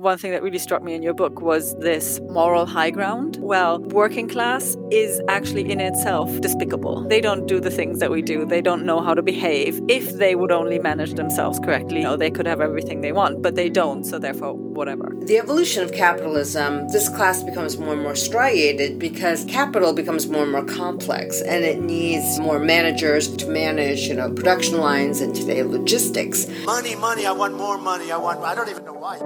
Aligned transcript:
one 0.00 0.16
thing 0.16 0.30
that 0.30 0.42
really 0.42 0.58
struck 0.58 0.82
me 0.82 0.94
in 0.94 1.02
your 1.02 1.12
book 1.12 1.42
was 1.42 1.76
this 1.76 2.20
moral 2.30 2.64
high 2.64 2.90
ground. 2.90 3.36
Well, 3.40 3.80
working 3.80 4.28
class 4.28 4.74
is 4.90 5.20
actually 5.28 5.70
in 5.70 5.78
itself 5.78 6.40
despicable. 6.40 7.06
They 7.06 7.20
don't 7.20 7.46
do 7.46 7.60
the 7.60 7.70
things 7.70 7.98
that 7.98 8.10
we 8.10 8.22
do. 8.22 8.46
They 8.46 8.62
don't 8.62 8.86
know 8.86 9.00
how 9.00 9.12
to 9.12 9.22
behave. 9.22 9.78
If 9.88 10.16
they 10.16 10.34
would 10.34 10.52
only 10.52 10.78
manage 10.78 11.14
themselves 11.14 11.58
correctly, 11.58 11.98
you 11.98 12.04
know, 12.04 12.16
they 12.16 12.30
could 12.30 12.46
have 12.46 12.62
everything 12.62 13.02
they 13.02 13.12
want, 13.12 13.42
but 13.42 13.56
they 13.56 13.68
don't, 13.68 14.04
so 14.04 14.18
therefore 14.18 14.54
whatever. 14.54 15.14
The 15.20 15.36
evolution 15.36 15.82
of 15.82 15.92
capitalism, 15.92 16.88
this 16.88 17.10
class 17.10 17.42
becomes 17.42 17.76
more 17.76 17.92
and 17.92 18.02
more 18.02 18.16
striated 18.16 18.98
because 18.98 19.44
capital 19.44 19.92
becomes 19.92 20.28
more 20.28 20.44
and 20.44 20.52
more 20.52 20.64
complex 20.64 21.42
and 21.42 21.62
it 21.62 21.82
needs 21.82 22.40
more 22.40 22.58
managers 22.58 23.28
to 23.36 23.46
manage, 23.46 24.08
you 24.08 24.14
know, 24.14 24.32
production 24.32 24.78
lines 24.78 25.20
and 25.20 25.34
today 25.34 25.62
logistics. 25.62 26.46
Money, 26.64 26.96
money, 26.96 27.26
I 27.26 27.32
want 27.32 27.54
more 27.54 27.76
money. 27.76 28.10
I 28.10 28.16
want 28.16 28.40
I 28.40 28.54
don't 28.54 28.70
even 28.70 28.86
know 28.86 28.94
why. 28.94 29.18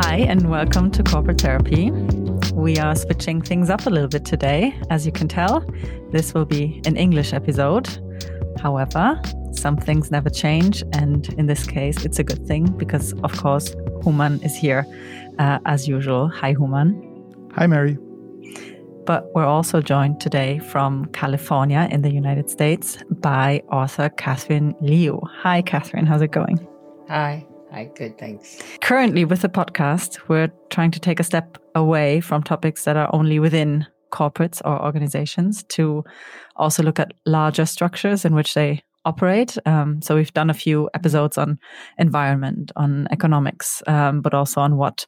Hi 0.00 0.26
and 0.28 0.50
welcome 0.50 0.90
to 0.90 1.02
Corporate 1.02 1.40
Therapy. 1.40 1.90
We 2.52 2.76
are 2.76 2.94
switching 2.94 3.40
things 3.40 3.70
up 3.70 3.86
a 3.86 3.90
little 3.90 4.10
bit 4.10 4.26
today. 4.26 4.78
As 4.90 5.06
you 5.06 5.10
can 5.10 5.26
tell, 5.26 5.64
this 6.12 6.34
will 6.34 6.44
be 6.44 6.82
an 6.84 6.98
English 6.98 7.32
episode. 7.32 7.88
However, 8.60 9.18
some 9.52 9.78
things 9.78 10.10
never 10.10 10.28
change. 10.28 10.84
And 10.92 11.26
in 11.38 11.46
this 11.46 11.66
case, 11.66 12.04
it's 12.04 12.18
a 12.18 12.24
good 12.24 12.46
thing 12.46 12.66
because, 12.76 13.14
of 13.24 13.32
course, 13.38 13.74
Human 14.04 14.42
is 14.42 14.54
here 14.54 14.84
uh, 15.38 15.60
as 15.64 15.88
usual. 15.88 16.28
Hi, 16.28 16.50
Human. 16.50 17.48
Hi, 17.54 17.66
Mary. 17.66 17.96
But 19.06 19.34
we're 19.34 19.46
also 19.46 19.80
joined 19.80 20.20
today 20.20 20.58
from 20.58 21.06
California 21.06 21.88
in 21.90 22.02
the 22.02 22.12
United 22.12 22.50
States 22.50 22.98
by 23.08 23.62
author 23.72 24.10
Catherine 24.10 24.74
Liu. 24.82 25.22
Hi, 25.38 25.62
Catherine. 25.62 26.04
How's 26.04 26.20
it 26.20 26.32
going? 26.32 26.68
Hi. 27.08 27.46
Hi, 27.76 27.90
good, 27.94 28.16
thanks. 28.16 28.62
Currently, 28.80 29.26
with 29.26 29.42
the 29.42 29.50
podcast, 29.50 30.18
we're 30.28 30.50
trying 30.70 30.92
to 30.92 30.98
take 30.98 31.20
a 31.20 31.22
step 31.22 31.58
away 31.74 32.22
from 32.22 32.42
topics 32.42 32.84
that 32.84 32.96
are 32.96 33.14
only 33.14 33.38
within 33.38 33.86
corporates 34.10 34.62
or 34.64 34.82
organizations 34.82 35.62
to 35.64 36.02
also 36.56 36.82
look 36.82 36.98
at 36.98 37.12
larger 37.26 37.66
structures 37.66 38.24
in 38.24 38.34
which 38.34 38.54
they 38.54 38.82
operate. 39.04 39.58
Um, 39.66 40.00
so 40.00 40.14
we've 40.14 40.32
done 40.32 40.48
a 40.48 40.54
few 40.54 40.88
episodes 40.94 41.36
on 41.36 41.58
environment, 41.98 42.72
on 42.76 43.08
economics, 43.10 43.82
um, 43.86 44.22
but 44.22 44.32
also 44.32 44.62
on 44.62 44.78
what 44.78 45.06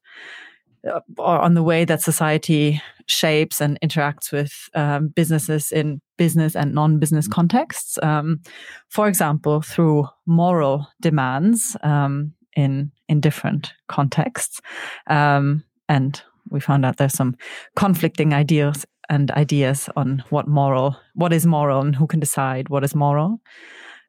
uh, 0.86 1.00
or 1.16 1.38
on 1.38 1.54
the 1.54 1.62
way 1.62 1.86
that 1.86 2.02
society 2.02 2.82
shapes 3.06 3.62
and 3.62 3.78
interacts 3.80 4.30
with 4.30 4.52
um, 4.74 5.08
businesses 5.08 5.72
in 5.72 6.02
business 6.18 6.54
and 6.54 6.74
non-business 6.74 7.28
contexts. 7.28 7.98
Um, 8.02 8.42
for 8.90 9.08
example, 9.08 9.62
through 9.62 10.06
moral 10.26 10.86
demands 11.00 11.74
um, 11.82 12.34
in 12.58 12.90
in 13.08 13.20
different 13.20 13.72
contexts, 13.86 14.60
um, 15.06 15.64
and 15.88 16.22
we 16.50 16.60
found 16.60 16.84
out 16.84 16.96
there's 16.96 17.14
some 17.14 17.36
conflicting 17.76 18.34
ideas 18.34 18.84
and 19.08 19.30
ideas 19.30 19.88
on 19.96 20.22
what 20.30 20.48
moral, 20.48 20.96
what 21.14 21.32
is 21.32 21.46
moral, 21.46 21.80
and 21.80 21.96
who 21.96 22.06
can 22.06 22.20
decide 22.20 22.68
what 22.68 22.84
is 22.84 22.94
moral. 22.94 23.40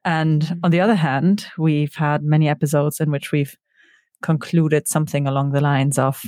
And 0.03 0.41
mm-hmm. 0.41 0.59
on 0.63 0.71
the 0.71 0.81
other 0.81 0.95
hand, 0.95 1.45
we've 1.57 1.95
had 1.95 2.23
many 2.23 2.49
episodes 2.49 2.99
in 2.99 3.11
which 3.11 3.31
we've 3.31 3.55
concluded 4.21 4.87
something 4.87 5.27
along 5.27 5.51
the 5.51 5.61
lines 5.61 5.97
of, 5.97 6.21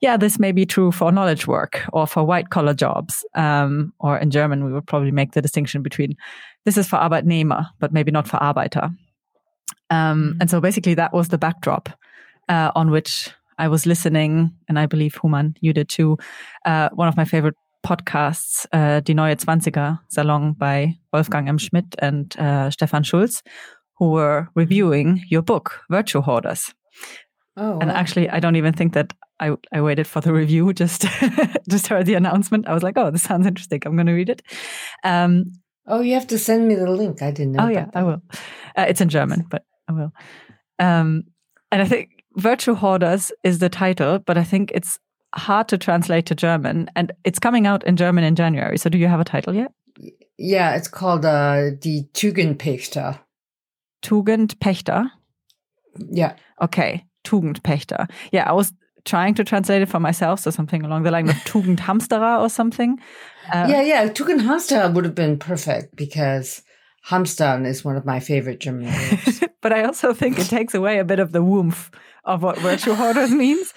yeah, 0.00 0.16
this 0.16 0.38
may 0.38 0.52
be 0.52 0.66
true 0.66 0.92
for 0.92 1.10
knowledge 1.10 1.46
work 1.46 1.82
or 1.92 2.06
for 2.06 2.24
white 2.24 2.50
collar 2.50 2.74
jobs. 2.74 3.24
Um, 3.34 3.92
or 3.98 4.18
in 4.18 4.30
German, 4.30 4.64
we 4.64 4.72
would 4.72 4.86
probably 4.86 5.12
make 5.12 5.32
the 5.32 5.42
distinction 5.42 5.82
between 5.82 6.16
this 6.64 6.76
is 6.76 6.88
for 6.88 6.98
Arbeitnehmer, 6.98 7.66
but 7.78 7.92
maybe 7.92 8.10
not 8.10 8.28
for 8.28 8.38
Arbeiter. 8.38 8.94
Um, 9.90 10.30
mm-hmm. 10.30 10.40
and 10.40 10.50
so 10.50 10.60
basically, 10.60 10.94
that 10.94 11.12
was 11.12 11.28
the 11.28 11.38
backdrop 11.38 11.88
uh, 12.48 12.72
on 12.74 12.90
which 12.90 13.30
I 13.58 13.68
was 13.68 13.86
listening, 13.86 14.52
and 14.68 14.78
I 14.78 14.86
believe 14.86 15.16
Human, 15.22 15.54
you 15.60 15.72
did 15.72 15.88
too. 15.88 16.18
Uh, 16.64 16.88
one 16.92 17.08
of 17.08 17.16
my 17.16 17.24
favorite 17.24 17.54
podcasts, 17.86 18.66
uh, 18.72 19.00
Die 19.00 19.12
Neue 19.12 19.36
Zwanziger 19.36 19.98
Salon 20.08 20.52
by 20.52 20.96
Wolfgang 21.12 21.48
M. 21.48 21.58
Schmidt 21.58 21.94
and 22.00 22.36
uh, 22.38 22.70
Stefan 22.70 23.02
Schulz, 23.02 23.42
who 23.98 24.10
were 24.10 24.48
reviewing 24.54 25.22
your 25.30 25.42
book, 25.42 25.80
Virtue 25.88 26.20
Hoarders. 26.20 26.74
Oh, 27.56 27.78
and 27.78 27.90
wow. 27.90 27.96
actually, 27.96 28.28
I 28.28 28.40
don't 28.40 28.56
even 28.56 28.74
think 28.74 28.92
that 28.92 29.14
I, 29.40 29.52
I 29.72 29.80
waited 29.80 30.06
for 30.06 30.20
the 30.20 30.32
review. 30.32 30.72
Just 30.74 31.06
just 31.68 31.86
heard 31.88 32.06
the 32.06 32.14
announcement. 32.14 32.68
I 32.68 32.74
was 32.74 32.82
like, 32.82 32.96
oh, 32.96 33.10
this 33.10 33.22
sounds 33.22 33.46
interesting. 33.46 33.82
I'm 33.84 33.96
going 33.96 34.06
to 34.06 34.12
read 34.12 34.28
it. 34.28 34.42
Um, 35.04 35.52
oh, 35.86 36.00
you 36.00 36.14
have 36.14 36.26
to 36.28 36.38
send 36.38 36.68
me 36.68 36.74
the 36.74 36.90
link. 36.90 37.22
I 37.22 37.30
didn't 37.30 37.52
know. 37.52 37.64
Oh 37.64 37.68
yeah, 37.68 37.86
that. 37.86 37.96
I 37.96 38.02
will. 38.02 38.22
Uh, 38.76 38.86
it's 38.88 39.00
in 39.00 39.08
German, 39.08 39.46
but 39.48 39.64
I 39.88 39.92
will. 39.92 40.12
Um, 40.78 41.24
and 41.72 41.82
I 41.82 41.84
think 41.86 42.24
Virtue 42.36 42.74
Hoarders 42.74 43.32
is 43.42 43.58
the 43.58 43.68
title, 43.68 44.18
but 44.18 44.36
I 44.36 44.44
think 44.44 44.70
it's 44.74 44.98
hard 45.34 45.68
to 45.68 45.78
translate 45.78 46.26
to 46.26 46.34
German, 46.34 46.90
and 46.96 47.12
it's 47.24 47.38
coming 47.38 47.66
out 47.66 47.84
in 47.84 47.96
German 47.96 48.24
in 48.24 48.36
January. 48.36 48.78
So, 48.78 48.90
do 48.90 48.98
you 48.98 49.08
have 49.08 49.20
a 49.20 49.24
title 49.24 49.54
yet? 49.54 49.72
Yeah, 50.38 50.74
it's 50.76 50.88
called 50.88 51.24
uh, 51.24 51.70
Die 51.70 52.08
Tugendpächter. 52.12 53.18
Tugendpächter? 54.02 55.10
Yeah. 56.10 56.34
Okay, 56.60 57.04
Tugendpächter. 57.24 58.06
Yeah, 58.32 58.48
I 58.48 58.52
was 58.52 58.72
trying 59.04 59.34
to 59.34 59.44
translate 59.44 59.82
it 59.82 59.88
for 59.88 60.00
myself, 60.00 60.40
so 60.40 60.50
something 60.50 60.84
along 60.84 61.04
the 61.04 61.10
line 61.10 61.28
of 61.28 61.34
Tugendhamsterer 61.44 62.40
or 62.40 62.50
something. 62.50 62.98
Uh, 63.52 63.66
yeah, 63.68 63.82
yeah, 63.82 64.08
Tugendhamsterer 64.08 64.92
would 64.92 65.04
have 65.04 65.14
been 65.14 65.38
perfect 65.38 65.96
because 65.96 66.62
Hamstern 67.08 67.64
is 67.64 67.84
one 67.84 67.96
of 67.96 68.04
my 68.04 68.20
favorite 68.20 68.60
German 68.60 68.86
words. 68.86 69.42
but 69.66 69.72
I 69.72 69.82
also 69.82 70.14
think 70.14 70.38
it 70.38 70.46
takes 70.46 70.74
away 70.74 71.00
a 71.00 71.04
bit 71.04 71.18
of 71.18 71.32
the 71.32 71.42
woof 71.42 71.90
of 72.24 72.40
what 72.40 72.56
virtue 72.58 72.94
hoarders 72.94 73.30
means. 73.44 73.74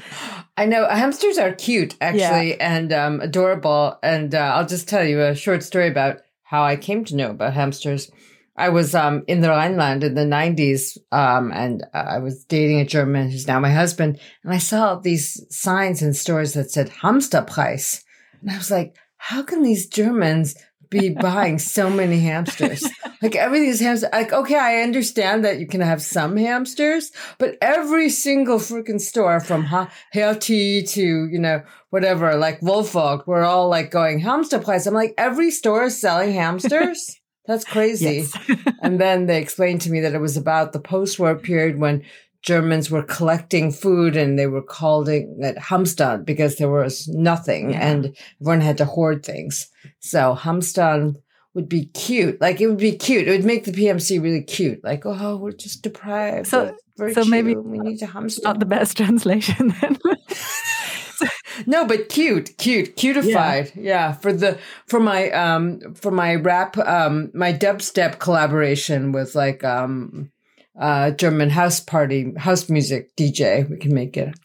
I 0.55 0.67
know 0.67 0.87
hamsters 0.87 1.39
are 1.39 1.51
cute, 1.51 1.95
actually, 1.99 2.49
yeah. 2.49 2.57
and 2.59 2.93
um, 2.93 3.21
adorable. 3.21 3.97
And 4.03 4.35
uh, 4.35 4.51
I'll 4.53 4.67
just 4.67 4.87
tell 4.87 5.03
you 5.03 5.19
a 5.19 5.33
short 5.33 5.63
story 5.63 5.87
about 5.87 6.17
how 6.43 6.61
I 6.61 6.75
came 6.75 7.05
to 7.05 7.15
know 7.15 7.31
about 7.31 7.53
hamsters. 7.53 8.11
I 8.55 8.69
was 8.69 8.93
um, 8.93 9.23
in 9.25 9.41
the 9.41 9.49
Rhineland 9.49 10.03
in 10.03 10.13
the 10.13 10.25
90s, 10.25 10.95
um, 11.11 11.51
and 11.51 11.83
I 11.91 12.19
was 12.19 12.45
dating 12.45 12.81
a 12.81 12.85
German 12.85 13.31
who's 13.31 13.47
now 13.47 13.59
my 13.59 13.71
husband. 13.71 14.19
And 14.43 14.53
I 14.53 14.59
saw 14.59 14.93
these 14.93 15.43
signs 15.49 16.03
in 16.03 16.13
stores 16.13 16.53
that 16.53 16.69
said 16.69 16.91
Hamsterpreis. 17.01 18.03
And 18.41 18.51
I 18.51 18.57
was 18.57 18.69
like, 18.69 18.95
how 19.17 19.41
can 19.41 19.63
these 19.63 19.87
Germans 19.87 20.55
be 20.89 21.09
buying 21.09 21.59
so 21.59 21.89
many 21.89 22.19
hamsters. 22.19 22.87
like 23.21 23.35
everything's 23.35 23.79
hamster. 23.79 24.09
Like, 24.11 24.33
okay, 24.33 24.57
I 24.57 24.81
understand 24.81 25.45
that 25.45 25.59
you 25.59 25.67
can 25.67 25.81
have 25.81 26.01
some 26.01 26.35
hamsters, 26.37 27.11
but 27.37 27.57
every 27.61 28.09
single 28.09 28.57
freaking 28.57 28.99
store 28.99 29.39
from 29.39 29.65
ha- 29.65 29.91
Hertie 30.13 30.83
to, 30.83 31.27
you 31.27 31.39
know, 31.39 31.61
whatever, 31.89 32.35
like 32.35 32.61
Wolfog, 32.61 33.23
we're 33.27 33.43
all 33.43 33.69
like 33.69 33.91
going 33.91 34.19
hamster 34.19 34.59
place. 34.59 34.85
I'm 34.85 34.93
like, 34.93 35.13
every 35.17 35.51
store 35.51 35.85
is 35.85 35.99
selling 35.99 36.33
hamsters. 36.33 37.15
That's 37.45 37.65
crazy. 37.65 38.27
Yes. 38.47 38.49
and 38.83 39.01
then 39.01 39.25
they 39.25 39.41
explained 39.41 39.81
to 39.81 39.91
me 39.91 40.01
that 40.01 40.13
it 40.13 40.19
was 40.19 40.37
about 40.37 40.71
the 40.71 40.79
post-war 40.79 41.35
period 41.35 41.79
when 41.79 42.03
Germans 42.41 42.89
were 42.89 43.03
collecting 43.03 43.71
food 43.71 44.15
and 44.15 44.39
they 44.39 44.47
were 44.47 44.61
calling 44.61 45.37
it 45.41 45.57
Hamstern 45.57 46.23
because 46.23 46.55
there 46.55 46.69
was 46.69 47.07
nothing 47.09 47.71
yeah. 47.71 47.85
and 47.85 48.15
everyone 48.39 48.61
had 48.61 48.77
to 48.77 48.85
hoard 48.85 49.25
things. 49.25 49.69
So 49.99 50.35
Hamstern 50.35 51.15
would 51.53 51.67
be 51.67 51.85
cute. 51.87 52.39
Like 52.39 52.61
it 52.61 52.67
would 52.67 52.77
be 52.77 52.95
cute. 52.95 53.27
It 53.27 53.31
would 53.31 53.45
make 53.45 53.65
the 53.65 53.71
PMC 53.71 54.21
really 54.21 54.43
cute. 54.43 54.83
Like, 54.83 55.05
oh, 55.05 55.37
we're 55.37 55.51
just 55.51 55.81
deprived. 55.81 56.47
So, 56.47 56.75
so 57.13 57.25
maybe 57.25 57.55
we 57.55 57.79
need 57.79 57.97
to 57.99 58.07
Hamstern. 58.07 58.43
Not 58.43 58.59
the 58.59 58.65
best 58.65 58.95
translation 58.97 59.75
then. 59.81 59.97
no, 61.65 61.85
but 61.85 62.07
cute, 62.07 62.57
cute, 62.57 62.95
cutified. 62.95 63.71
Yeah. 63.75 63.83
yeah. 63.83 64.11
For 64.13 64.31
the 64.31 64.57
for 64.87 64.99
my 64.99 65.29
um 65.31 65.93
for 65.95 66.11
my 66.11 66.35
rap 66.35 66.77
um 66.77 67.31
my 67.33 67.51
dubstep 67.51 68.19
collaboration 68.19 69.11
with 69.11 69.35
like 69.35 69.63
um 69.63 70.31
uh, 70.79 71.11
German 71.11 71.49
house 71.49 71.79
party, 71.79 72.33
house 72.37 72.69
music 72.69 73.15
DJ. 73.15 73.69
We 73.69 73.77
can 73.77 73.93
make 73.93 74.17
it. 74.17 74.35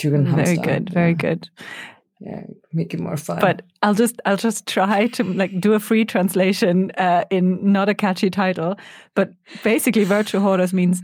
Very 0.00 0.56
good. 0.56 0.90
Very 0.90 1.14
good. 1.14 1.48
Yeah, 2.20 2.42
make 2.72 2.92
it 2.92 3.00
more 3.00 3.16
fun. 3.16 3.38
But 3.40 3.62
I'll 3.82 3.94
just 3.94 4.20
I'll 4.26 4.36
just 4.36 4.66
try 4.66 5.08
to 5.08 5.24
like 5.24 5.58
do 5.58 5.72
a 5.72 5.80
free 5.80 6.04
translation 6.04 6.90
uh, 6.98 7.24
in 7.30 7.72
not 7.72 7.88
a 7.88 7.94
catchy 7.94 8.28
title. 8.30 8.76
But 9.14 9.30
basically, 9.64 10.04
Virtue 10.04 10.38
Hoarders 10.38 10.74
means 10.74 11.02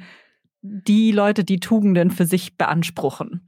die 0.63 1.13
Leute, 1.13 1.43
die 1.43 1.59
Tugenden 1.59 2.11
für 2.11 2.27
sich 2.27 2.57
beanspruchen. 2.59 3.41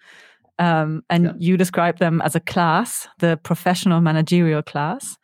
Um, 0.59 1.03
and 1.09 1.25
yeah. 1.25 1.33
you 1.39 1.57
describe 1.57 1.99
them 1.99 2.21
as 2.21 2.35
a 2.35 2.41
class, 2.41 3.07
the 3.19 3.37
professional 3.37 4.01
managerial 4.01 4.63
class, 4.63 5.17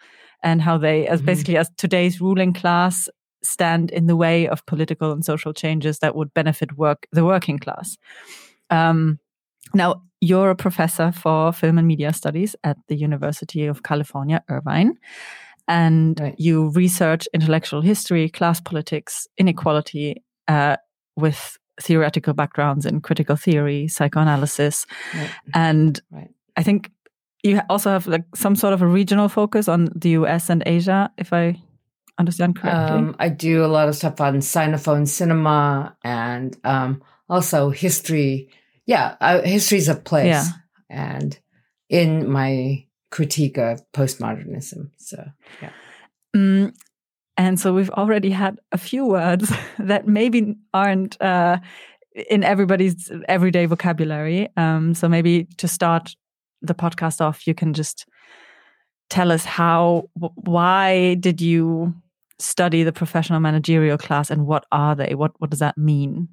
and 0.43 0.63
how 0.63 0.79
they, 0.79 1.09
as 1.09 1.21
mm 1.21 1.23
-hmm. 1.23 1.27
basically 1.27 1.59
as 1.59 1.71
today's 1.77 2.21
ruling 2.21 2.55
class, 2.55 3.09
stand 3.45 3.91
in 3.91 4.07
the 4.07 4.17
way 4.17 4.49
of 4.49 4.65
political 4.67 5.13
and 5.13 5.25
social 5.25 5.53
changes 5.53 5.99
that 5.99 6.17
would 6.17 6.33
benefit 6.35 6.77
work 6.77 7.07
the 7.13 7.25
working 7.25 7.59
class. 7.59 7.97
Um, 8.71 9.19
now, 9.75 10.03
you're 10.21 10.51
a 10.51 10.57
professor 10.57 11.13
for 11.13 11.53
film 11.53 11.79
and 11.79 11.87
media 11.87 12.13
studies 12.13 12.57
at 12.65 12.77
the 12.89 12.97
University 12.97 13.67
of 13.67 13.83
California, 13.83 14.43
Irvine, 14.49 14.95
and 15.69 16.19
right. 16.21 16.35
you 16.39 16.69
research 16.71 17.29
intellectual 17.35 17.83
history, 17.83 18.29
class 18.29 18.61
politics, 18.61 19.27
inequality, 19.39 20.23
uh, 20.49 20.77
with 21.17 21.59
theoretical 21.81 22.33
backgrounds 22.35 22.87
in 22.87 23.01
critical 23.01 23.37
theory, 23.37 23.89
psychoanalysis, 23.89 24.87
right. 25.15 25.31
and 25.55 26.01
right. 26.11 26.31
I 26.57 26.63
think 26.63 26.91
you 27.43 27.61
also 27.69 27.91
have 27.91 28.07
like 28.07 28.25
some 28.35 28.57
sort 28.57 28.73
of 28.73 28.81
a 28.81 28.87
regional 28.87 29.29
focus 29.29 29.69
on 29.69 29.91
the 29.95 30.11
US 30.11 30.49
and 30.49 30.63
Asia, 30.65 31.11
if 31.19 31.33
I 31.33 31.61
understand 32.19 32.57
correctly. 32.57 32.99
Um, 32.99 33.17
I 33.19 33.29
do 33.29 33.65
a 33.65 33.67
lot 33.67 33.89
of 33.89 33.97
stuff 33.97 34.21
on 34.21 34.39
Sinophone 34.39 35.09
cinema 35.09 35.97
and 36.05 36.57
um, 36.65 37.03
also 37.29 37.71
history. 37.71 38.49
Yeah, 38.87 39.17
uh, 39.21 39.43
history's 39.43 39.89
a 39.89 39.97
place. 39.97 40.27
Yeah. 40.27 40.47
And 40.91 41.39
in 41.89 42.31
my 42.31 42.87
critique 43.11 43.59
of 43.59 43.81
postmodernism. 43.93 44.91
So, 44.99 45.25
yeah. 45.63 45.71
Mm, 46.37 46.75
and 47.37 47.59
so 47.59 47.73
we've 47.73 47.91
already 47.91 48.31
had 48.31 48.59
a 48.73 48.79
few 48.79 49.07
words 49.07 49.53
that 49.79 50.07
maybe 50.07 50.57
aren't 50.73 51.21
uh, 51.21 51.59
in 52.31 52.45
everybody's 52.45 53.11
everyday 53.29 53.67
vocabulary. 53.67 54.49
Um, 54.57 54.95
so 54.95 55.09
maybe 55.09 55.45
to 55.59 55.69
start 55.69 56.15
the 56.63 56.75
podcast 56.75 57.21
off, 57.21 57.47
you 57.47 57.55
can 57.55 57.75
just 57.75 58.07
tell 59.11 59.31
us 59.31 59.45
how, 59.45 60.09
why 60.15 61.15
did 61.15 61.41
you 61.41 61.95
study 62.39 62.83
the 62.83 62.93
professional 62.93 63.41
managerial 63.41 63.99
class 63.99 64.31
and 64.31 64.47
what 64.47 64.65
are 64.73 64.95
they? 64.95 65.15
What, 65.15 65.33
what 65.39 65.51
does 65.51 65.61
that 65.61 65.79
mean? 65.79 66.29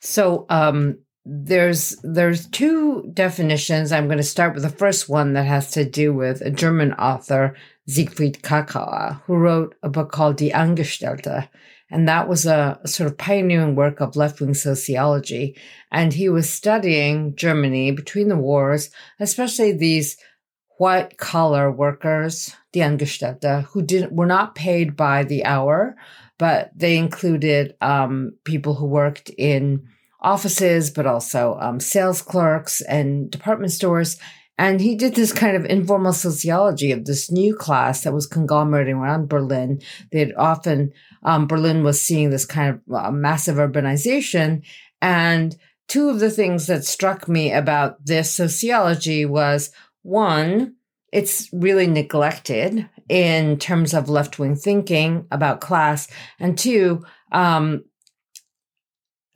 So, 0.00 0.46
um, 0.48 0.98
there's 1.28 1.96
there's 2.04 2.46
two 2.46 3.10
definitions. 3.12 3.90
I'm 3.90 4.06
going 4.06 4.18
to 4.18 4.22
start 4.22 4.54
with 4.54 4.62
the 4.62 4.68
first 4.70 5.08
one 5.08 5.32
that 5.32 5.44
has 5.46 5.72
to 5.72 5.84
do 5.84 6.14
with 6.14 6.40
a 6.40 6.52
German 6.52 6.92
author, 6.92 7.56
Siegfried 7.88 8.42
Kracauer, 8.42 9.20
who 9.24 9.34
wrote 9.34 9.74
a 9.82 9.88
book 9.88 10.12
called 10.12 10.36
Die 10.36 10.52
Angestellte. 10.54 11.48
And 11.90 12.08
that 12.08 12.28
was 12.28 12.46
a, 12.46 12.78
a 12.82 12.88
sort 12.88 13.10
of 13.10 13.18
pioneering 13.18 13.74
work 13.74 14.00
of 14.00 14.16
left 14.16 14.40
wing 14.40 14.54
sociology. 14.54 15.56
And 15.90 16.12
he 16.12 16.28
was 16.28 16.48
studying 16.48 17.34
Germany 17.34 17.90
between 17.90 18.28
the 18.28 18.36
wars, 18.36 18.90
especially 19.18 19.72
these 19.72 20.16
white 20.78 21.16
collar 21.16 21.70
workers, 21.70 22.54
die 22.72 22.80
Angestellte, 22.80 23.62
who 23.70 23.82
didn't, 23.82 24.12
were 24.12 24.26
not 24.26 24.54
paid 24.54 24.96
by 24.96 25.24
the 25.24 25.44
hour, 25.44 25.96
but 26.38 26.70
they 26.76 26.96
included 26.96 27.74
um, 27.80 28.32
people 28.44 28.74
who 28.74 28.86
worked 28.86 29.30
in 29.30 29.88
offices, 30.20 30.90
but 30.90 31.06
also 31.06 31.56
um, 31.60 31.80
sales 31.80 32.20
clerks 32.22 32.80
and 32.82 33.30
department 33.30 33.72
stores. 33.72 34.18
And 34.58 34.80
he 34.80 34.94
did 34.94 35.14
this 35.14 35.32
kind 35.32 35.56
of 35.56 35.66
informal 35.66 36.14
sociology 36.14 36.90
of 36.90 37.04
this 37.04 37.30
new 37.30 37.54
class 37.54 38.04
that 38.04 38.14
was 38.14 38.26
conglomerating 38.26 38.96
around 38.96 39.28
Berlin. 39.28 39.82
They'd 40.12 40.34
often, 40.34 40.92
um, 41.22 41.46
Berlin 41.46 41.84
was 41.84 42.00
seeing 42.00 42.30
this 42.30 42.46
kind 42.46 42.70
of 42.70 42.94
uh, 42.94 43.10
massive 43.10 43.56
urbanization. 43.56 44.62
And 45.02 45.54
two 45.88 46.08
of 46.08 46.20
the 46.20 46.30
things 46.30 46.66
that 46.66 46.84
struck 46.84 47.28
me 47.28 47.52
about 47.52 48.04
this 48.04 48.30
sociology 48.30 49.26
was 49.26 49.70
one, 50.06 50.76
it's 51.12 51.48
really 51.52 51.86
neglected 51.86 52.88
in 53.08 53.58
terms 53.58 53.94
of 53.94 54.08
left 54.08 54.38
wing 54.38 54.56
thinking 54.56 55.26
about 55.30 55.60
class. 55.60 56.08
And 56.38 56.56
two, 56.56 57.04
um, 57.32 57.84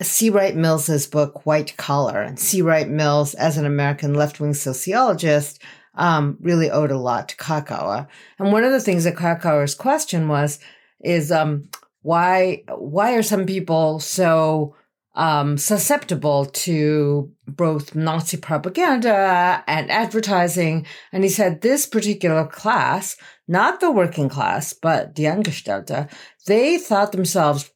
C. 0.02 0.30
Wright 0.30 0.56
Mills's 0.56 1.06
book, 1.06 1.44
White 1.44 1.76
Collar, 1.76 2.22
and 2.22 2.38
C. 2.38 2.62
Wright 2.62 2.88
Mills, 2.88 3.34
as 3.34 3.58
an 3.58 3.66
American 3.66 4.14
left 4.14 4.40
wing 4.40 4.54
sociologist, 4.54 5.60
um, 5.94 6.38
really 6.40 6.70
owed 6.70 6.90
a 6.90 6.98
lot 6.98 7.28
to 7.28 7.36
Kracauer. 7.36 8.06
And 8.38 8.52
one 8.52 8.64
of 8.64 8.72
the 8.72 8.80
things 8.80 9.04
that 9.04 9.16
Kracauer's 9.16 9.74
question 9.74 10.28
was, 10.28 10.58
is 11.04 11.30
um, 11.30 11.68
why 12.02 12.62
why 12.68 13.14
are 13.14 13.22
some 13.22 13.44
people 13.46 14.00
so 14.00 14.74
um, 15.14 15.58
susceptible 15.58 16.46
to 16.46 17.32
both 17.46 17.94
Nazi 17.94 18.36
propaganda 18.36 19.62
and 19.66 19.90
advertising? 19.90 20.86
And 21.12 21.24
he 21.24 21.30
said 21.30 21.60
this 21.60 21.86
particular 21.86 22.46
class, 22.46 23.16
not 23.48 23.80
the 23.80 23.90
working 23.90 24.28
class, 24.28 24.72
but 24.72 25.14
the 25.14 25.26
Angestellte, 25.26 26.08
they 26.46 26.78
thought 26.78 27.12
themselves 27.12 27.70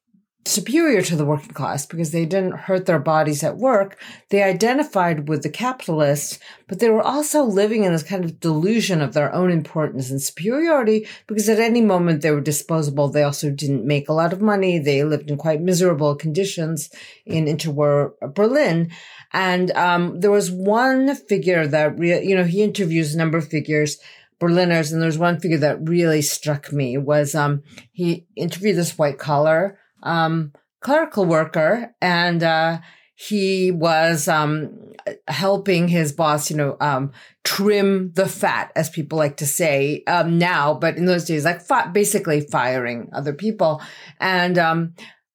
superior 0.47 1.01
to 1.01 1.17
the 1.17 1.25
working 1.25 1.55
class 1.55 1.87
because 1.87 2.11
they 2.11 2.27
didn't 2.27 2.53
hurt 2.53 2.85
their 2.85 2.99
bodies 2.99 3.43
at 3.43 3.57
work. 3.57 3.99
They 4.29 4.43
identified 4.43 5.27
with 5.29 5.43
the 5.43 5.49
capitalists, 5.49 6.39
but 6.69 6.81
they 6.81 6.91
were 6.91 7.03
also 7.03 7.45
living 7.45 7.85
in 7.85 7.93
this 7.93 8.03
kind 8.03 8.25
of 8.25 8.41
delusion 8.41 9.01
of 9.01 9.15
their 9.15 9.35
own 9.35 9.51
importance 9.51 10.11
and 10.11 10.21
superiority 10.21 11.09
because 11.27 11.49
at 11.49 11.61
any 11.61 11.81
moment 11.81 12.21
they 12.21 12.31
were 12.31 12.43
disposable. 12.43 13.09
They 13.09 13.23
also 13.23 13.51
didn't 13.51 13.87
make 13.87 14.09
a 14.09 14.13
lot 14.13 14.35
of 14.35 14.43
money. 14.43 14.79
They 14.79 15.03
lived 15.03 15.31
in 15.31 15.39
quite 15.39 15.63
miserable 15.63 16.15
conditions 16.15 16.91
in 17.25 17.47
interwar 17.47 18.13
Berlin. 18.35 18.91
And 19.33 19.71
um, 19.73 20.21
there 20.21 20.31
was 20.31 20.51
one 20.51 21.15
figure 21.15 21.67
that, 21.67 21.99
you 21.99 22.37
know, 22.37 22.45
he 22.45 22.63
interviews 22.63 23.15
a 23.15 23.19
number 23.19 23.39
of 23.39 23.49
figures 23.49 23.99
Berliners, 24.41 24.93
and 24.93 25.01
there's 25.01 25.17
one 25.17 25.39
figure 25.39 25.59
that 25.59 25.89
really 25.89 26.21
struck 26.21 26.73
me 26.73 26.99
was 26.99 27.35
um, 27.35 27.63
he 27.93 28.27
interviewed 28.37 28.77
this 28.77 28.99
white 28.99 29.17
collar 29.17 29.79
um, 30.05 30.53
clerical 30.81 31.25
worker 31.25 31.95
and, 32.01 32.43
uh, 32.43 32.79
he 33.17 33.71
was 33.71 34.27
um, 34.27 34.93
helping 35.29 35.87
his 35.89 36.13
boss, 36.13 36.51
you 36.51 36.57
know, 36.57 36.77
um, 36.81 37.13
trim 37.45 38.13
the 38.15 38.27
fat, 38.27 38.73
as 38.75 38.91
people 38.91 39.19
like 39.19 39.37
to 39.37 39.47
say 39.47 40.03
um, 40.07 40.37
now, 40.39 40.75
but 40.75 40.97
in 40.97 41.05
those 41.05 41.25
days, 41.25 41.45
like 41.45 41.63
fi- 41.63 41.87
basically 41.87 42.41
firing 42.41 43.09
other 43.13 43.33
people. 43.33 43.81
And 44.21 44.59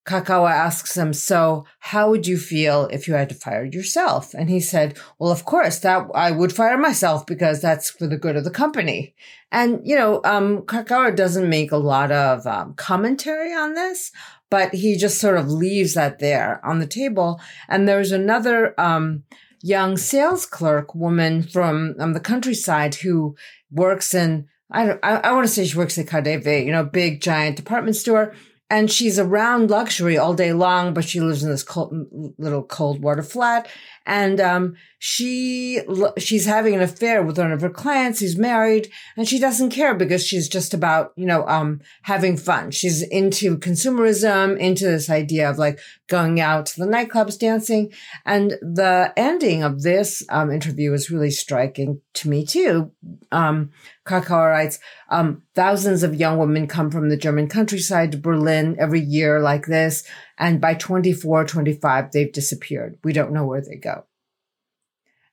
Kracauer 0.09 0.49
asks 0.49 0.97
him, 0.97 1.13
"So, 1.13 1.65
how 1.77 2.09
would 2.09 2.25
you 2.25 2.39
feel 2.39 2.87
if 2.91 3.07
you 3.07 3.13
had 3.13 3.29
to 3.29 3.35
fire 3.35 3.65
yourself?" 3.65 4.33
And 4.33 4.49
he 4.49 4.59
said, 4.59 4.97
"Well, 5.19 5.31
of 5.31 5.45
course, 5.45 5.77
that 5.79 6.07
I 6.15 6.31
would 6.31 6.51
fire 6.51 6.79
myself 6.79 7.27
because 7.27 7.61
that's 7.61 7.91
for 7.91 8.07
the 8.07 8.17
good 8.17 8.35
of 8.35 8.43
the 8.43 8.49
company." 8.49 9.13
And 9.51 9.81
you 9.83 9.95
know, 9.95 10.21
um, 10.23 10.63
Kracauer 10.63 11.15
doesn't 11.15 11.47
make 11.47 11.71
a 11.71 11.77
lot 11.77 12.11
of 12.11 12.47
um, 12.47 12.73
commentary 12.73 13.53
on 13.53 13.75
this, 13.75 14.11
but 14.49 14.73
he 14.73 14.97
just 14.97 15.19
sort 15.19 15.37
of 15.37 15.51
leaves 15.51 15.93
that 15.93 16.17
there 16.17 16.59
on 16.65 16.79
the 16.79 16.87
table. 16.87 17.39
And 17.67 17.87
there's 17.87 18.11
another 18.11 18.73
um, 18.79 19.25
young 19.61 19.95
sales 19.95 20.47
clerk 20.47 20.95
woman 20.95 21.43
from 21.43 21.95
um, 21.99 22.13
the 22.13 22.19
countryside 22.19 22.95
who 22.95 23.35
works 23.71 24.15
in 24.15 24.47
I 24.71 24.85
don't 24.85 24.99
I, 25.03 25.17
I 25.17 25.31
want 25.33 25.47
to 25.47 25.53
say 25.53 25.65
she 25.65 25.77
works 25.77 25.97
at 25.99 26.07
KaDeWe, 26.07 26.65
you 26.65 26.71
know, 26.71 26.83
big 26.83 27.21
giant 27.21 27.57
department 27.57 27.95
store 27.95 28.33
and 28.69 28.91
she's 28.91 29.17
around 29.17 29.69
luxury 29.71 30.17
all 30.17 30.33
day 30.33 30.53
long, 30.53 30.93
but 30.93 31.03
she 31.03 31.19
lives 31.19 31.43
in 31.43 31.49
this 31.49 31.63
cold, 31.63 31.91
little 32.37 32.63
cold 32.63 33.01
water 33.01 33.23
flat. 33.23 33.67
And, 34.05 34.39
um, 34.39 34.75
she, 34.99 35.81
she's 36.17 36.45
having 36.45 36.75
an 36.75 36.81
affair 36.81 37.23
with 37.23 37.37
one 37.37 37.51
of 37.51 37.61
her 37.61 37.69
clients 37.69 38.19
who's 38.19 38.37
married 38.37 38.91
and 39.15 39.27
she 39.27 39.39
doesn't 39.39 39.69
care 39.69 39.95
because 39.95 40.25
she's 40.25 40.49
just 40.49 40.73
about, 40.73 41.13
you 41.15 41.25
know, 41.25 41.47
um, 41.47 41.81
having 42.01 42.35
fun. 42.35 42.71
She's 42.71 43.01
into 43.01 43.57
consumerism, 43.57 44.57
into 44.57 44.85
this 44.85 45.09
idea 45.09 45.49
of 45.49 45.57
like 45.57 45.79
going 46.07 46.41
out 46.41 46.65
to 46.67 46.79
the 46.79 46.87
nightclubs, 46.87 47.39
dancing. 47.39 47.93
And 48.25 48.51
the 48.61 49.13
ending 49.15 49.63
of 49.63 49.83
this, 49.83 50.23
um, 50.29 50.51
interview 50.51 50.91
is 50.93 51.09
really 51.09 51.31
striking 51.31 52.01
to 52.15 52.29
me 52.29 52.45
too. 52.45 52.91
Um, 53.31 53.71
Kracauer 54.09 54.49
writes, 54.49 54.79
um, 55.09 55.43
thousands 55.53 56.01
of 56.03 56.15
young 56.15 56.37
women 56.37 56.67
come 56.67 56.89
from 56.89 57.09
the 57.09 57.17
German 57.17 57.47
countryside 57.47 58.11
to 58.11 58.17
Berlin 58.17 58.75
every 58.79 58.99
year 58.99 59.39
like 59.39 59.67
this. 59.67 60.03
And 60.37 60.59
by 60.59 60.73
24, 60.73 61.45
25, 61.45 62.11
they've 62.11 62.31
disappeared. 62.31 62.97
We 63.03 63.13
don't 63.13 63.31
know 63.31 63.45
where 63.45 63.61
they 63.61 63.75
go. 63.75 64.05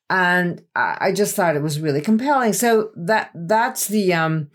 And 0.08 0.62
I 0.76 1.10
just 1.10 1.34
thought 1.34 1.56
it 1.56 1.62
was 1.62 1.80
really 1.80 2.00
compelling. 2.00 2.52
So 2.52 2.90
that, 2.94 3.30
that's 3.34 3.88
the, 3.88 4.12
um, 4.12 4.50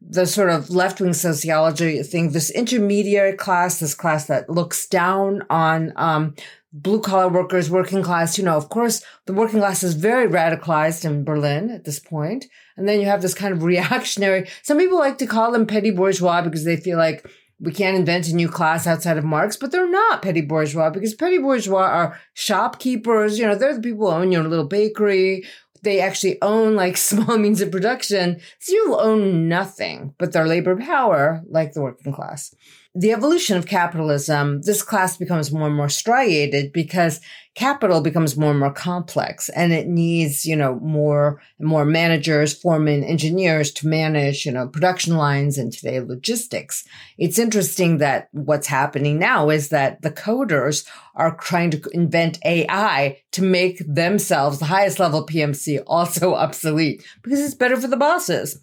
the 0.00 0.26
sort 0.26 0.50
of 0.50 0.70
left 0.70 1.00
wing 1.00 1.12
sociology 1.12 2.02
thing, 2.02 2.32
this 2.32 2.50
intermediary 2.50 3.34
class, 3.34 3.78
this 3.78 3.94
class 3.94 4.26
that 4.26 4.50
looks 4.50 4.88
down 4.88 5.42
on, 5.48 5.92
um, 5.94 6.34
blue 6.72 7.00
collar 7.00 7.28
workers, 7.28 7.70
working 7.70 8.02
class, 8.02 8.36
you 8.36 8.44
know, 8.44 8.56
of 8.56 8.68
course, 8.68 9.02
the 9.26 9.32
working 9.32 9.60
class 9.60 9.82
is 9.82 9.94
very 9.94 10.28
radicalized 10.28 11.04
in 11.04 11.24
Berlin 11.24 11.70
at 11.70 11.84
this 11.84 11.98
point. 11.98 12.46
And 12.76 12.88
then 12.88 13.00
you 13.00 13.06
have 13.06 13.22
this 13.22 13.34
kind 13.34 13.52
of 13.52 13.62
reactionary, 13.72 14.48
some 14.62 14.78
people 14.78 14.98
like 14.98 15.18
to 15.18 15.26
call 15.26 15.52
them 15.52 15.66
petty 15.66 15.90
bourgeois 15.90 16.42
because 16.42 16.64
they 16.64 16.76
feel 16.76 16.98
like 16.98 17.26
we 17.58 17.72
can't 17.72 17.96
invent 17.96 18.28
a 18.28 18.34
new 18.34 18.48
class 18.48 18.86
outside 18.86 19.16
of 19.16 19.24
Marx, 19.24 19.56
but 19.56 19.72
they're 19.72 19.90
not 19.90 20.20
petty 20.20 20.42
bourgeois 20.42 20.90
because 20.90 21.14
petty 21.14 21.38
bourgeois 21.38 21.86
are 21.86 22.20
shopkeepers. 22.34 23.38
You 23.38 23.46
know, 23.46 23.54
they're 23.54 23.74
the 23.74 23.80
people 23.80 24.10
who 24.10 24.16
own 24.16 24.30
your 24.32 24.44
little 24.44 24.66
bakery. 24.66 25.44
They 25.82 26.00
actually 26.00 26.40
own 26.42 26.74
like 26.74 26.96
small 27.10 27.38
means 27.38 27.62
of 27.62 27.70
production. 27.70 28.40
So 28.58 28.72
you 28.72 28.96
own 28.98 29.48
nothing 29.48 30.14
but 30.18 30.32
their 30.32 30.46
labor 30.46 30.76
power, 30.76 31.42
like 31.48 31.72
the 31.72 31.82
working 31.82 32.12
class. 32.12 32.54
the 32.94 33.12
evolution 33.12 33.56
of 33.58 33.66
capitalism, 33.66 34.62
this 34.62 34.82
class 34.82 35.16
becomes 35.18 35.52
more 35.52 35.66
and 35.66 35.76
more 35.76 35.88
striated 35.88 36.72
because 36.72 37.20
capital 37.56 38.02
becomes 38.02 38.36
more 38.36 38.50
and 38.50 38.60
more 38.60 38.72
complex 38.72 39.48
and 39.48 39.72
it 39.72 39.88
needs, 39.88 40.44
you 40.44 40.54
know, 40.54 40.78
more 40.80 41.40
and 41.58 41.66
more 41.66 41.86
managers, 41.86 42.52
foremen, 42.52 43.02
engineers 43.02 43.72
to 43.72 43.88
manage, 43.88 44.44
you 44.44 44.52
know, 44.52 44.68
production 44.68 45.16
lines 45.16 45.56
and 45.56 45.72
today 45.72 45.98
logistics. 45.98 46.84
It's 47.16 47.38
interesting 47.38 47.96
that 47.98 48.28
what's 48.32 48.66
happening 48.66 49.18
now 49.18 49.48
is 49.48 49.70
that 49.70 50.02
the 50.02 50.10
coders 50.10 50.86
are 51.14 51.34
trying 51.34 51.70
to 51.70 51.82
invent 51.92 52.38
AI 52.44 53.22
to 53.32 53.42
make 53.42 53.82
themselves, 53.86 54.58
the 54.58 54.66
highest 54.66 55.00
level 55.00 55.26
PMC, 55.26 55.82
also 55.86 56.34
obsolete 56.46 57.02
because 57.22 57.40
it's 57.40 57.54
better 57.54 57.80
for 57.80 57.88
the 57.88 57.96
bosses. 57.96 58.60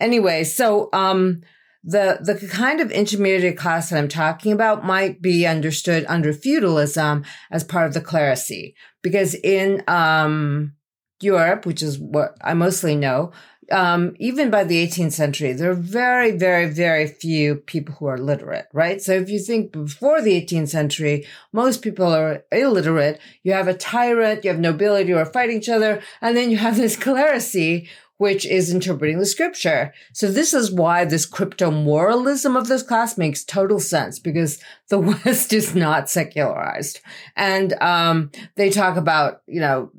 Anyway, 0.00 0.44
so, 0.44 0.88
um, 0.94 1.42
the 1.82 2.18
the 2.20 2.46
kind 2.48 2.80
of 2.80 2.90
intermediate 2.90 3.56
class 3.56 3.90
that 3.90 3.98
I'm 3.98 4.08
talking 4.08 4.52
about 4.52 4.84
might 4.84 5.22
be 5.22 5.46
understood 5.46 6.04
under 6.08 6.32
feudalism 6.32 7.24
as 7.50 7.64
part 7.64 7.86
of 7.86 7.94
the 7.94 8.00
clerisy, 8.00 8.74
because 9.02 9.34
in 9.34 9.82
um, 9.88 10.74
Europe, 11.20 11.64
which 11.64 11.82
is 11.82 11.98
what 11.98 12.36
I 12.42 12.54
mostly 12.54 12.96
know, 12.96 13.32
um, 13.70 14.16
even 14.18 14.50
by 14.50 14.64
the 14.64 14.86
18th 14.86 15.12
century, 15.12 15.52
there 15.52 15.70
are 15.70 15.74
very, 15.74 16.32
very, 16.32 16.66
very 16.66 17.06
few 17.06 17.56
people 17.56 17.94
who 17.94 18.06
are 18.06 18.18
literate, 18.18 18.66
right? 18.72 19.00
So 19.00 19.12
if 19.12 19.30
you 19.30 19.38
think 19.38 19.72
before 19.72 20.20
the 20.20 20.40
18th 20.40 20.68
century, 20.68 21.26
most 21.52 21.82
people 21.82 22.06
are 22.06 22.44
illiterate. 22.50 23.20
You 23.42 23.52
have 23.52 23.68
a 23.68 23.74
tyrant, 23.74 24.44
you 24.44 24.50
have 24.50 24.60
nobility 24.60 25.10
who 25.10 25.18
are 25.18 25.24
fighting 25.24 25.58
each 25.58 25.68
other, 25.68 26.02
and 26.20 26.36
then 26.36 26.50
you 26.50 26.56
have 26.56 26.76
this 26.76 26.96
clerisy 26.98 27.88
which 28.20 28.44
is 28.44 28.70
interpreting 28.70 29.18
the 29.18 29.24
scripture. 29.24 29.94
So 30.12 30.30
this 30.30 30.52
is 30.52 30.70
why 30.70 31.06
this 31.06 31.24
crypto 31.24 31.70
moralism 31.70 32.54
of 32.54 32.68
this 32.68 32.82
class 32.82 33.16
makes 33.16 33.42
total 33.42 33.80
sense 33.80 34.18
because 34.18 34.62
the 34.90 34.98
West 35.24 35.54
is 35.54 35.74
not 35.74 36.10
secularized. 36.10 37.00
And, 37.34 37.72
um, 37.80 38.30
they 38.56 38.68
talk 38.68 38.98
about, 38.98 39.40
you 39.46 39.60
know, 39.60 39.90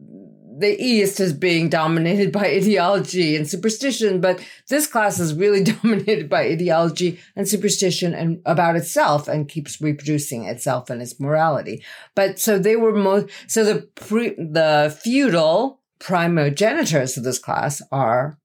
the 0.56 0.80
East 0.80 1.20
as 1.20 1.34
being 1.34 1.68
dominated 1.68 2.32
by 2.32 2.46
ideology 2.58 3.36
and 3.36 3.50
superstition, 3.50 4.22
but 4.22 4.40
this 4.70 4.86
class 4.86 5.20
is 5.20 5.34
really 5.34 5.64
dominated 5.82 6.30
by 6.30 6.44
ideology 6.44 7.20
and 7.36 7.50
superstition 7.50 8.14
and 8.14 8.40
about 8.46 8.76
itself 8.76 9.28
and 9.28 9.50
keeps 9.50 9.82
reproducing 9.82 10.46
itself 10.46 10.92
and 10.92 11.02
its 11.02 11.20
morality. 11.20 11.84
But 12.14 12.38
so 12.38 12.60
they 12.60 12.76
were 12.76 12.94
most, 12.94 13.32
so 13.48 13.64
the 13.64 13.82
pre, 13.96 14.36
the 14.36 14.96
feudal 15.02 15.81
primogenitors 16.02 17.18
of 17.18 17.24
this 17.24 17.40
class 17.40 17.82
are 17.92 18.38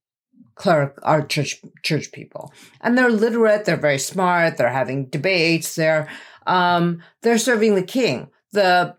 cleric 0.54 0.94
are 1.02 1.26
church 1.26 1.60
church 1.82 2.12
people. 2.12 2.52
And 2.80 2.96
they're 2.96 3.10
literate 3.10 3.64
they're 3.64 3.76
very 3.76 3.98
smart 3.98 4.56
they're 4.56 4.70
having 4.70 5.06
debates 5.06 5.74
they're 5.74 6.08
um 6.46 7.02
they're 7.22 7.38
serving 7.38 7.74
the 7.74 7.82
king 7.82 8.28
the 8.52 8.96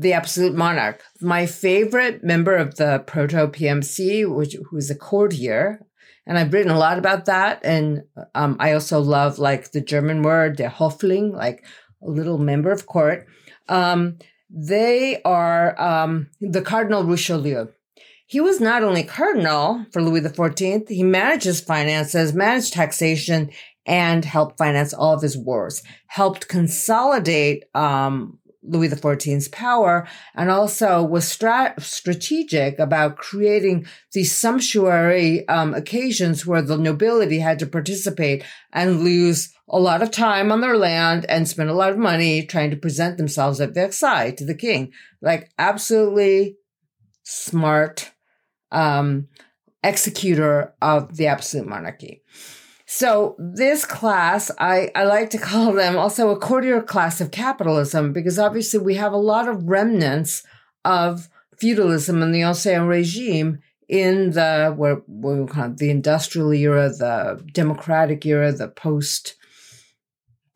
the 0.00 0.12
absolute 0.12 0.54
monarch. 0.54 1.02
My 1.20 1.46
favorite 1.46 2.24
member 2.24 2.54
of 2.54 2.76
the 2.76 3.02
proto 3.06 3.48
pmc 3.48 4.34
which 4.34 4.56
who's 4.70 4.90
a 4.90 4.94
courtier 4.94 5.80
and 6.26 6.38
i've 6.38 6.52
written 6.52 6.72
a 6.72 6.78
lot 6.78 6.98
about 6.98 7.26
that 7.26 7.60
and 7.62 8.04
um, 8.34 8.56
i 8.58 8.72
also 8.72 9.00
love 9.00 9.38
like 9.38 9.72
the 9.72 9.80
german 9.80 10.22
word 10.22 10.56
der 10.56 10.70
hofling 10.70 11.32
like 11.32 11.64
a 12.02 12.10
little 12.10 12.38
member 12.38 12.70
of 12.70 12.86
court. 12.86 13.26
Um, 13.68 14.18
they 14.48 15.20
are 15.24 15.80
um, 15.80 16.28
the 16.40 16.62
cardinal 16.62 17.04
richelieu 17.04 17.66
he 18.26 18.40
was 18.40 18.60
not 18.60 18.82
only 18.82 19.04
cardinal 19.04 19.86
for 19.92 20.02
Louis 20.02 20.20
XIV, 20.20 20.88
he 20.88 21.04
managed 21.04 21.44
his 21.44 21.60
finances, 21.60 22.34
managed 22.34 22.72
taxation, 22.72 23.50
and 23.86 24.24
helped 24.24 24.58
finance 24.58 24.92
all 24.92 25.14
of 25.14 25.22
his 25.22 25.38
wars, 25.38 25.82
helped 26.08 26.48
consolidate 26.48 27.64
um, 27.72 28.40
Louis 28.64 28.88
XIV's 28.88 29.46
power, 29.48 30.08
and 30.34 30.50
also 30.50 31.04
was 31.04 31.24
strat- 31.24 31.80
strategic 31.80 32.80
about 32.80 33.16
creating 33.16 33.86
these 34.12 34.34
sumptuary 34.34 35.46
um, 35.48 35.72
occasions 35.72 36.44
where 36.44 36.62
the 36.62 36.76
nobility 36.76 37.38
had 37.38 37.60
to 37.60 37.66
participate 37.66 38.42
and 38.72 39.04
lose 39.04 39.54
a 39.68 39.78
lot 39.78 40.02
of 40.02 40.10
time 40.10 40.50
on 40.50 40.60
their 40.60 40.76
land 40.76 41.24
and 41.28 41.48
spend 41.48 41.70
a 41.70 41.74
lot 41.74 41.92
of 41.92 41.98
money 41.98 42.44
trying 42.44 42.70
to 42.70 42.76
present 42.76 43.18
themselves 43.18 43.60
at 43.60 43.74
Versailles 43.74 44.32
to 44.32 44.44
the 44.44 44.54
king. 44.54 44.92
Like 45.22 45.50
absolutely 45.58 46.56
smart 47.22 48.12
um, 48.72 49.28
executor 49.82 50.74
of 50.82 51.16
the 51.16 51.26
absolute 51.26 51.66
monarchy. 51.66 52.22
So 52.86 53.34
this 53.38 53.84
class, 53.84 54.50
I, 54.58 54.90
I 54.94 55.04
like 55.04 55.30
to 55.30 55.38
call 55.38 55.72
them 55.72 55.96
also 55.96 56.30
a 56.30 56.38
courtier 56.38 56.80
class 56.82 57.20
of 57.20 57.32
capitalism 57.32 58.12
because 58.12 58.38
obviously 58.38 58.78
we 58.78 58.94
have 58.94 59.12
a 59.12 59.18
lot 59.18 59.48
of 59.48 59.64
remnants 59.64 60.44
of 60.84 61.28
feudalism 61.58 62.22
and 62.22 62.34
the 62.34 62.42
ancien 62.42 62.86
regime 62.86 63.58
in 63.88 64.30
the 64.32 64.72
what, 64.76 65.08
what 65.08 65.36
we 65.36 65.46
call 65.46 65.70
the 65.70 65.90
industrial 65.90 66.52
era, 66.52 66.88
the 66.88 67.44
democratic 67.52 68.24
era, 68.24 68.52
the 68.52 68.68
post 68.68 69.36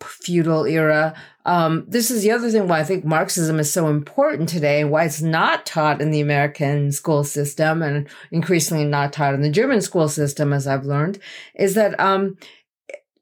feudal 0.03 0.67
era. 0.67 1.15
Um, 1.47 1.85
this 1.89 2.11
is 2.11 2.23
the 2.23 2.31
other 2.31 2.51
thing 2.51 2.69
why 2.69 2.81
I 2.81 2.85
think 2.85 3.05
Marxism 3.05 3.59
is 3.59 3.73
so 3.73 3.89
important 3.89 4.49
today 4.49 4.81
and 4.81 4.91
why 4.91 5.05
it's 5.05 5.23
not 5.23 5.67
taught 5.67 6.01
in 6.01 6.11
the 6.11 6.21
American 6.21 6.93
school 6.93 7.25
system 7.25 7.83
and 7.83 8.09
increasingly 8.31 8.85
not 8.85 9.13
taught 9.13 9.35
in 9.35 9.43
the 9.43 9.51
German 9.51 9.81
school 9.81 10.09
system, 10.09 10.53
as 10.53 10.67
I've 10.67 10.85
learned, 10.85 11.19
is 11.55 11.75
that, 11.75 11.99
um, 11.99 12.37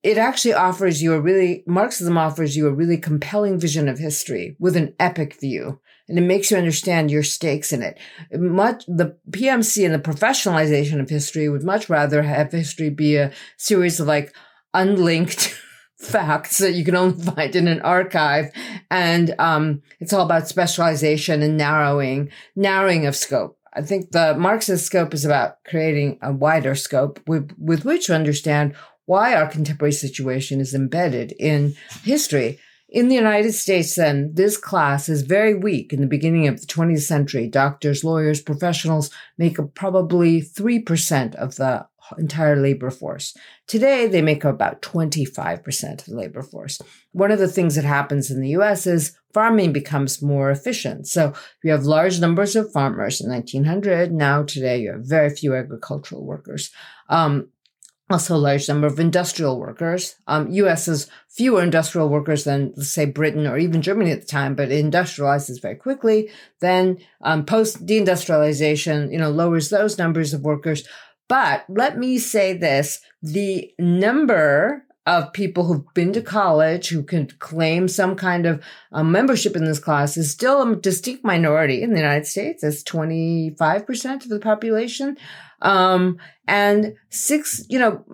it 0.03 0.17
actually 0.17 0.55
offers 0.55 1.03
you 1.03 1.13
a 1.13 1.21
really, 1.21 1.65
Marxism 1.67 2.17
offers 2.17 2.57
you 2.57 2.67
a 2.67 2.73
really 2.73 2.99
compelling 2.99 3.59
vision 3.59 3.89
of 3.89 3.99
history 3.99 4.57
with 4.59 4.77
an 4.77 4.95
epic 4.99 5.39
view. 5.41 5.81
And 6.09 6.17
it 6.17 6.23
makes 6.23 6.51
you 6.51 6.57
understand 6.57 7.11
your 7.11 7.23
stakes 7.23 7.73
in 7.73 7.83
it. 7.83 7.99
Much, 8.33 8.85
the 8.87 9.19
PMC 9.31 9.85
and 9.85 9.95
the 9.95 9.99
professionalization 9.99 11.01
of 11.01 11.11
history 11.11 11.51
would 11.51 11.63
much 11.63 11.91
rather 11.91 12.23
have 12.23 12.51
history 12.51 12.89
be 12.89 13.17
a 13.17 13.33
series 13.59 14.01
of 14.01 14.07
like 14.07 14.35
unlinked 14.73 15.55
facts 15.99 16.59
that 16.59 16.75
you 16.75 16.85
can 16.85 16.97
only 16.97 17.23
find 17.35 17.55
in 17.55 17.69
an 17.69 17.81
archive. 17.83 18.50
And 18.90 19.35
um, 19.38 19.83
it's 20.00 20.12
all 20.12 20.25
about 20.25 20.49
specialization 20.49 21.43
and 21.43 21.57
narrowing, 21.57 22.31
narrowing 22.57 23.07
of 23.07 23.17
scope. 23.17 23.59
I 23.75 23.83
think 23.83 24.11
the 24.11 24.35
Marxist 24.35 24.87
scope 24.87 25.14
is 25.14 25.25
about 25.25 25.62
creating 25.64 26.19
a 26.23 26.33
wider 26.33 26.75
scope 26.75 27.21
with, 27.26 27.52
with 27.59 27.85
which 27.85 28.07
to 28.07 28.14
understand 28.14 28.75
why 29.05 29.35
our 29.35 29.47
contemporary 29.47 29.93
situation 29.93 30.61
is 30.61 30.75
embedded 30.75 31.33
in 31.38 31.75
history. 32.02 32.59
In 32.90 33.09
the 33.09 33.14
United 33.14 33.52
States, 33.52 33.95
then, 33.97 34.33
this 34.33 34.57
class 34.57 35.11
is 35.11 35.21
very 35.21 35.55
weak 35.55 35.93
in 35.93 36.00
the 36.00 36.07
beginning 36.07 36.49
of 36.49 36.61
the 36.61 36.67
20th 36.67 37.02
century. 37.02 37.47
Doctors, 37.47 38.02
lawyers, 38.02 38.40
professionals 38.40 39.11
make 39.37 39.59
up 39.59 39.75
probably 39.75 40.40
3% 40.40 41.35
of 41.35 41.57
the 41.57 41.87
entire 42.17 42.57
labor 42.57 42.91
force. 42.91 43.37
Today, 43.67 44.07
they 44.07 44.23
make 44.23 44.45
up 44.45 44.55
about 44.55 44.83
25% 44.83 46.00
of 46.00 46.05
the 46.07 46.17
labor 46.17 46.43
force. 46.43 46.81
One 47.12 47.31
of 47.31 47.38
the 47.38 47.49
things 47.49 47.75
that 47.75 47.85
happens 47.85 48.31
in 48.31 48.41
the 48.41 48.50
US 48.50 48.87
is 48.87 49.17
farming 49.35 49.73
becomes 49.73 50.23
more 50.23 50.50
efficient. 50.50 51.07
So 51.07 51.33
you 51.62 51.73
have 51.73 51.85
large 51.85 52.21
numbers 52.21 52.57
of 52.57 52.73
farmers 52.73 53.21
in 53.21 53.31
1900. 53.31 54.12
Now, 54.12 54.43
today, 54.43 54.79
you 54.79 54.93
have 54.93 55.05
very 55.05 55.31
few 55.31 55.55
agricultural 55.55 56.25
workers. 56.25 56.71
Um, 57.09 57.49
also 58.11 58.37
a 58.37 58.38
large 58.38 58.69
number 58.69 58.87
of 58.87 58.99
industrial 58.99 59.61
workers. 59.61 60.17
Um, 60.27 60.50
U.S. 60.50 60.87
has 60.87 61.11
fewer 61.29 61.62
industrial 61.62 62.09
workers 62.09 62.45
than, 62.45 62.73
let's 62.77 62.88
say, 62.88 63.05
Britain 63.05 63.47
or 63.47 63.59
even 63.59 63.83
Germany 63.83 64.12
at 64.12 64.23
the 64.23 64.27
time, 64.27 64.55
but 64.55 64.71
it 64.71 64.85
industrializes 64.85 65.61
very 65.61 65.77
quickly. 65.77 66.31
Then 66.61 66.99
um, 67.21 67.45
post 67.45 67.85
deindustrialization, 67.85 69.12
you 69.12 69.19
know, 69.19 69.31
lowers 69.31 69.69
those 69.69 69.99
numbers 69.99 70.33
of 70.33 70.43
workers. 70.43 70.88
But 71.29 71.65
let 71.69 71.99
me 71.99 72.19
say 72.19 72.55
this, 72.55 73.01
the 73.23 73.73
number 73.79 74.85
of 75.09 75.33
people 75.33 75.65
who've 75.65 75.95
been 75.95 76.13
to 76.13 76.21
college 76.21 76.89
who 76.89 77.03
can 77.03 77.27
claim 77.39 77.89
some 77.89 78.15
kind 78.15 78.45
of 78.45 78.63
uh, 78.93 79.03
membership 79.03 79.57
in 79.57 79.65
this 79.65 79.79
class 79.79 80.19
is 80.19 80.31
still 80.31 80.61
a 80.61 80.77
distinct 80.77 81.25
minority 81.25 81.83
in 81.83 81.93
the 81.93 82.01
United 82.01 82.27
States. 82.27 82.63
It's 82.63 82.83
25% 82.83 84.25
of 84.25 84.29
the 84.29 84.39
population. 84.39 85.17
Um, 85.63 86.19
and 86.47 86.95
six, 87.09 87.65
you 87.71 87.79
know, 87.79 88.05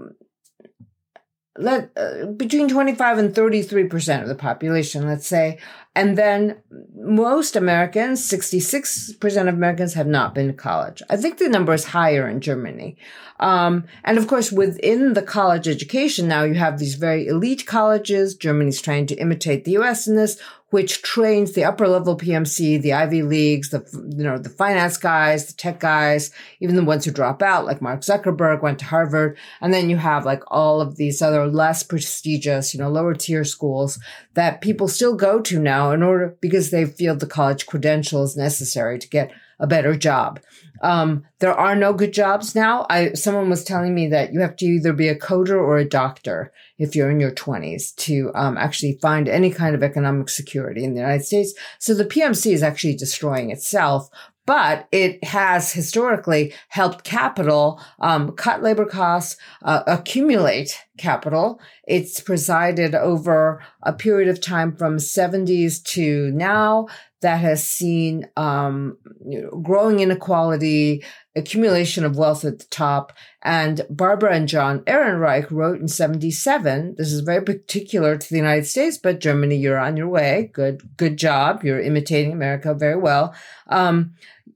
let 1.56 1.90
uh, 1.96 2.26
between 2.26 2.68
25 2.68 3.18
and 3.18 3.34
33% 3.34 4.22
of 4.22 4.28
the 4.28 4.34
population, 4.34 5.06
let's 5.06 5.26
say. 5.26 5.58
And 5.96 6.18
then 6.18 6.56
most 6.96 7.54
Americans, 7.54 8.28
66% 8.28 9.48
of 9.48 9.54
Americans 9.54 9.94
have 9.94 10.08
not 10.08 10.34
been 10.34 10.48
to 10.48 10.52
college. 10.52 11.02
I 11.08 11.16
think 11.16 11.38
the 11.38 11.48
number 11.48 11.72
is 11.72 11.84
higher 11.84 12.28
in 12.28 12.40
Germany. 12.40 12.96
Um, 13.38 13.84
and 14.02 14.18
of 14.18 14.26
course, 14.26 14.50
within 14.50 15.12
the 15.12 15.22
college 15.22 15.68
education 15.68 16.26
now, 16.26 16.42
you 16.42 16.54
have 16.54 16.78
these 16.78 16.96
very 16.96 17.28
elite 17.28 17.66
colleges. 17.66 18.34
Germany's 18.34 18.82
trying 18.82 19.06
to 19.06 19.14
imitate 19.16 19.64
the 19.64 19.76
US 19.78 20.08
in 20.08 20.16
this, 20.16 20.40
which 20.74 21.02
trains 21.02 21.52
the 21.52 21.62
upper 21.62 21.86
level 21.86 22.18
PMC, 22.18 22.82
the 22.82 22.94
Ivy 22.94 23.22
Leagues, 23.22 23.70
the, 23.70 23.86
you 23.92 24.24
know, 24.24 24.38
the 24.38 24.48
finance 24.48 24.96
guys, 24.96 25.46
the 25.46 25.52
tech 25.52 25.78
guys, 25.78 26.32
even 26.58 26.74
the 26.74 26.82
ones 26.82 27.04
who 27.04 27.12
drop 27.12 27.42
out, 27.42 27.64
like 27.64 27.80
Mark 27.80 28.00
Zuckerberg 28.00 28.60
went 28.60 28.80
to 28.80 28.84
Harvard. 28.84 29.38
And 29.60 29.72
then 29.72 29.88
you 29.88 29.98
have 29.98 30.26
like 30.26 30.42
all 30.48 30.80
of 30.80 30.96
these 30.96 31.22
other 31.22 31.46
less 31.46 31.84
prestigious, 31.84 32.74
you 32.74 32.80
know, 32.80 32.90
lower 32.90 33.14
tier 33.14 33.44
schools 33.44 34.00
that 34.34 34.62
people 34.62 34.88
still 34.88 35.14
go 35.14 35.40
to 35.42 35.60
now 35.60 35.92
in 35.92 36.02
order 36.02 36.36
because 36.40 36.72
they 36.72 36.86
feel 36.86 37.14
the 37.14 37.28
college 37.28 37.66
credentials 37.66 38.36
necessary 38.36 38.98
to 38.98 39.08
get 39.08 39.30
a 39.58 39.66
better 39.66 39.94
job. 39.94 40.40
Um, 40.82 41.24
there 41.38 41.54
are 41.54 41.74
no 41.74 41.92
good 41.92 42.12
jobs 42.12 42.54
now. 42.54 42.86
I, 42.90 43.12
someone 43.14 43.48
was 43.48 43.64
telling 43.64 43.94
me 43.94 44.08
that 44.08 44.32
you 44.32 44.40
have 44.40 44.56
to 44.56 44.66
either 44.66 44.92
be 44.92 45.08
a 45.08 45.18
coder 45.18 45.56
or 45.56 45.78
a 45.78 45.88
doctor 45.88 46.52
if 46.78 46.94
you're 46.94 47.10
in 47.10 47.20
your 47.20 47.30
twenties 47.30 47.92
to, 47.92 48.30
um, 48.34 48.56
actually 48.58 48.98
find 49.00 49.28
any 49.28 49.50
kind 49.50 49.74
of 49.74 49.82
economic 49.82 50.28
security 50.28 50.84
in 50.84 50.94
the 50.94 51.00
United 51.00 51.24
States. 51.24 51.54
So 51.78 51.94
the 51.94 52.04
PMC 52.04 52.52
is 52.52 52.62
actually 52.62 52.96
destroying 52.96 53.50
itself, 53.50 54.10
but 54.46 54.88
it 54.92 55.24
has 55.24 55.72
historically 55.72 56.52
helped 56.68 57.04
capital 57.04 57.80
um, 58.00 58.32
cut 58.32 58.62
labor 58.62 58.84
costs, 58.84 59.36
uh, 59.62 59.82
accumulate 59.86 60.78
capital. 60.98 61.60
It's 61.86 62.20
presided 62.20 62.94
over 62.94 63.62
a 63.82 63.92
period 63.92 64.28
of 64.28 64.40
time 64.40 64.76
from 64.76 64.96
70s 64.96 65.82
to 65.94 66.30
now 66.32 66.88
that 67.24 67.40
has 67.40 67.66
seen 67.66 68.26
um, 68.36 68.98
you 69.26 69.40
know, 69.40 69.50
growing 69.62 70.00
inequality, 70.00 71.02
accumulation 71.34 72.04
of 72.04 72.18
wealth 72.18 72.44
at 72.44 72.58
the 72.58 72.66
top. 72.66 73.14
And 73.40 73.80
Barbara 73.88 74.34
and 74.34 74.46
John 74.46 74.80
Ehrenreich 74.80 75.50
wrote 75.50 75.80
in 75.80 75.88
77, 75.88 76.96
this 76.98 77.10
is 77.10 77.20
very 77.20 77.42
particular 77.42 78.18
to 78.18 78.28
the 78.28 78.36
United 78.36 78.66
States, 78.66 78.98
but 79.02 79.20
Germany, 79.20 79.56
you're 79.56 79.78
on 79.78 79.96
your 79.96 80.08
way. 80.08 80.50
Good, 80.52 80.82
good 80.98 81.16
job. 81.16 81.64
You're 81.64 81.80
imitating 81.80 82.34
America 82.34 82.74
very 82.74 82.98
well. 82.98 83.34
Um, 83.68 84.12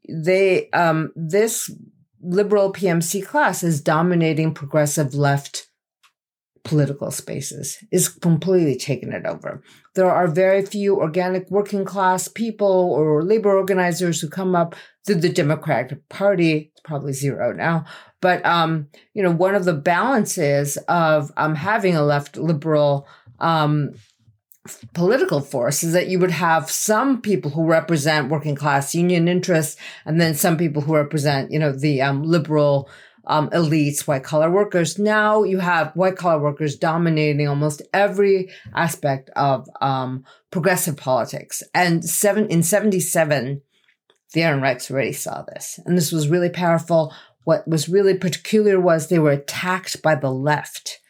they, 0.07 0.69
um, 0.73 1.11
this 1.17 1.71
liberal 2.21 2.71
PMC 2.71 3.25
class 3.25 3.63
is 3.63 3.81
dominating 3.81 4.53
progressive 4.53 5.15
left 5.15 5.68
political 6.69 7.11
spaces 7.11 7.83
is 7.91 8.11
completely 8.11 8.77
taken 8.77 9.11
it 9.13 9.25
over. 9.25 9.63
There 9.95 10.11
are 10.11 10.29
very 10.29 10.65
few 10.65 10.97
organic 10.97 11.51
working 11.51 11.87
class 11.87 12.29
people 12.29 12.93
or 12.93 13.23
labor 13.23 13.57
organizers 13.57 14.21
who 14.21 14.29
come 14.29 14.55
up 14.55 14.77
through 15.07 15.23
the 15.23 15.31
Democratic 15.31 16.07
Party. 16.11 16.71
It's 16.73 16.83
probably 16.83 17.15
zero 17.15 17.55
now. 17.55 17.87
But, 18.21 18.45
um, 18.45 18.89
you 19.15 19.23
know, 19.23 19.31
one 19.31 19.55
of 19.55 19.65
the 19.65 19.73
balances 19.73 20.77
of 20.89 21.33
um, 21.39 21.55
having 21.55 21.97
a 21.97 22.05
left 22.05 22.37
liberal 22.37 23.09
um, 23.41 23.95
political 24.93 25.41
force 25.41 25.83
is 25.83 25.95
that 25.95 26.09
you 26.09 26.19
would 26.19 26.33
have 26.33 26.71
some 26.71 27.23
people 27.23 27.51
who 27.51 27.65
represent 27.65 28.29
working 28.29 28.55
class 28.55 28.95
union 28.95 29.27
interests 29.27 29.81
and 30.05 30.21
then 30.21 30.35
some 30.35 30.59
people 30.59 30.83
who 30.83 30.95
represent, 30.95 31.51
you 31.51 31.59
know, 31.59 31.73
the 31.73 32.03
um, 32.03 32.23
liberal 32.23 32.91
um, 33.29 33.51
elites, 33.51 34.07
white 34.07 34.25
collar 34.25 34.51
workers. 34.51 34.99
Now 34.99 35.45
you 35.45 35.59
have 35.59 35.93
white 35.95 36.17
collar 36.17 36.43
workers 36.43 36.77
dominating 36.77 37.47
almost 37.47 37.83
every 37.93 38.51
aspect 38.75 39.31
of 39.37 39.69
um, 39.81 40.25
progressive 40.51 40.97
politics. 40.97 41.63
And 41.75 42.05
seven 42.05 42.49
in 42.49 42.63
seventy 42.63 43.01
seven, 43.01 43.63
the 44.33 44.41
Ehrenreichs 44.41 44.91
already 44.91 45.13
saw 45.13 45.43
this, 45.43 45.79
and 45.85 45.97
this 45.97 46.11
was 46.11 46.29
really 46.29 46.51
powerful. 46.51 47.15
What 47.45 47.67
was 47.69 47.89
really 47.89 48.15
peculiar 48.15 48.81
was 48.81 49.09
they 49.09 49.19
were 49.19 49.31
attacked 49.31 50.03
by 50.03 50.17
the 50.17 50.31
left 50.31 51.01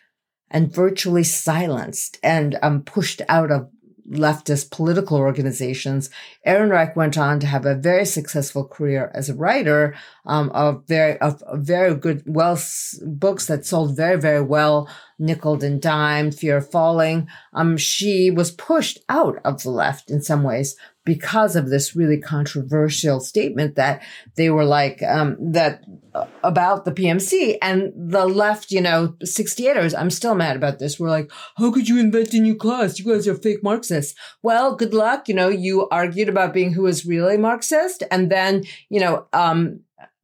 and 0.51 0.73
virtually 0.73 1.25
silenced 1.25 2.19
and 2.23 2.59
um, 2.63 2.83
pushed 2.83 3.23
out 3.29 3.51
of 3.51 3.71
leftist 4.11 4.71
political 4.71 5.19
organizations. 5.19 6.11
Ehrenreich 6.47 6.97
went 6.97 7.19
on 7.19 7.41
to 7.41 7.47
have 7.47 7.67
a 7.67 7.75
very 7.75 8.05
successful 8.05 8.65
career 8.67 9.11
as 9.15 9.29
a 9.29 9.35
writer 9.35 9.95
um, 10.27 10.51
of 10.51 10.87
very 10.87 11.19
of, 11.21 11.43
very 11.55 11.95
good 11.95 12.23
well 12.27 12.59
books 13.03 13.47
that 13.47 13.67
sold 13.67 13.97
very 13.97 14.19
very 14.21 14.43
well. 14.43 14.89
Nickel 15.19 15.63
and 15.65 15.83
Dime, 15.83 16.31
Fear 16.31 16.59
of 16.59 16.71
Falling. 16.71 17.29
Um, 17.53 17.77
she 17.77 18.31
was 18.31 18.53
pushed 18.53 19.01
out 19.09 19.39
of 19.45 19.63
the 19.63 19.71
left 19.71 20.11
in 20.11 20.23
some 20.23 20.45
ways 20.45 20.77
because 21.09 21.57
of 21.57 21.71
this 21.71 21.97
really 21.97 22.19
controversial 22.19 23.19
statement 23.19 23.77
that 23.77 24.03
they 24.37 24.51
were 24.51 24.67
like 24.67 25.03
um, 25.03 25.39
that 25.41 25.83
uh, 26.15 26.27
about 26.45 26.85
the 26.85 26.93
PMC 26.93 27.57
and 27.63 27.95
the 27.97 28.27
left, 28.27 28.71
you 28.71 28.83
know, 28.83 29.15
68ers. 29.25 29.99
I'm 29.99 30.11
still 30.11 30.35
mad 30.35 30.55
about 30.55 30.79
this. 30.79 31.01
We're 31.01 31.09
like, 31.09 31.31
how 31.57 31.73
could 31.73 31.89
you 31.89 31.99
invent 31.99 32.35
a 32.35 32.41
new 32.41 32.55
class? 32.55 32.99
You 32.99 33.07
guys 33.07 33.27
are 33.27 33.35
fake 33.35 33.63
Marxists. 33.63 34.15
Well, 34.43 34.77
good 34.77 34.93
luck. 34.93 35.31
You 35.31 35.35
know, 35.35 35.49
you 35.49 35.89
argued 35.89 36.29
about 36.29 36.53
being 36.53 36.75
who 36.75 36.87
is 36.87 37.07
really 37.07 37.39
Marxist, 37.39 38.03
and 38.11 38.31
then 38.31 38.65
you 38.91 39.01
know, 39.01 39.27
um, 39.33 39.81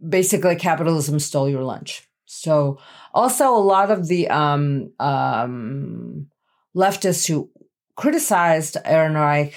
basically 0.07 0.57
capitalism 0.57 1.19
stole 1.19 1.49
your 1.49 1.65
lunch. 1.65 2.07
So 2.27 2.79
also 3.15 3.57
a 3.57 3.67
lot 3.73 3.91
of 3.91 4.09
the 4.09 4.29
um, 4.29 4.93
um, 5.01 6.27
leftists 6.77 7.27
who 7.27 7.49
criticized 7.97 8.77
Ehrenreich 8.85 9.55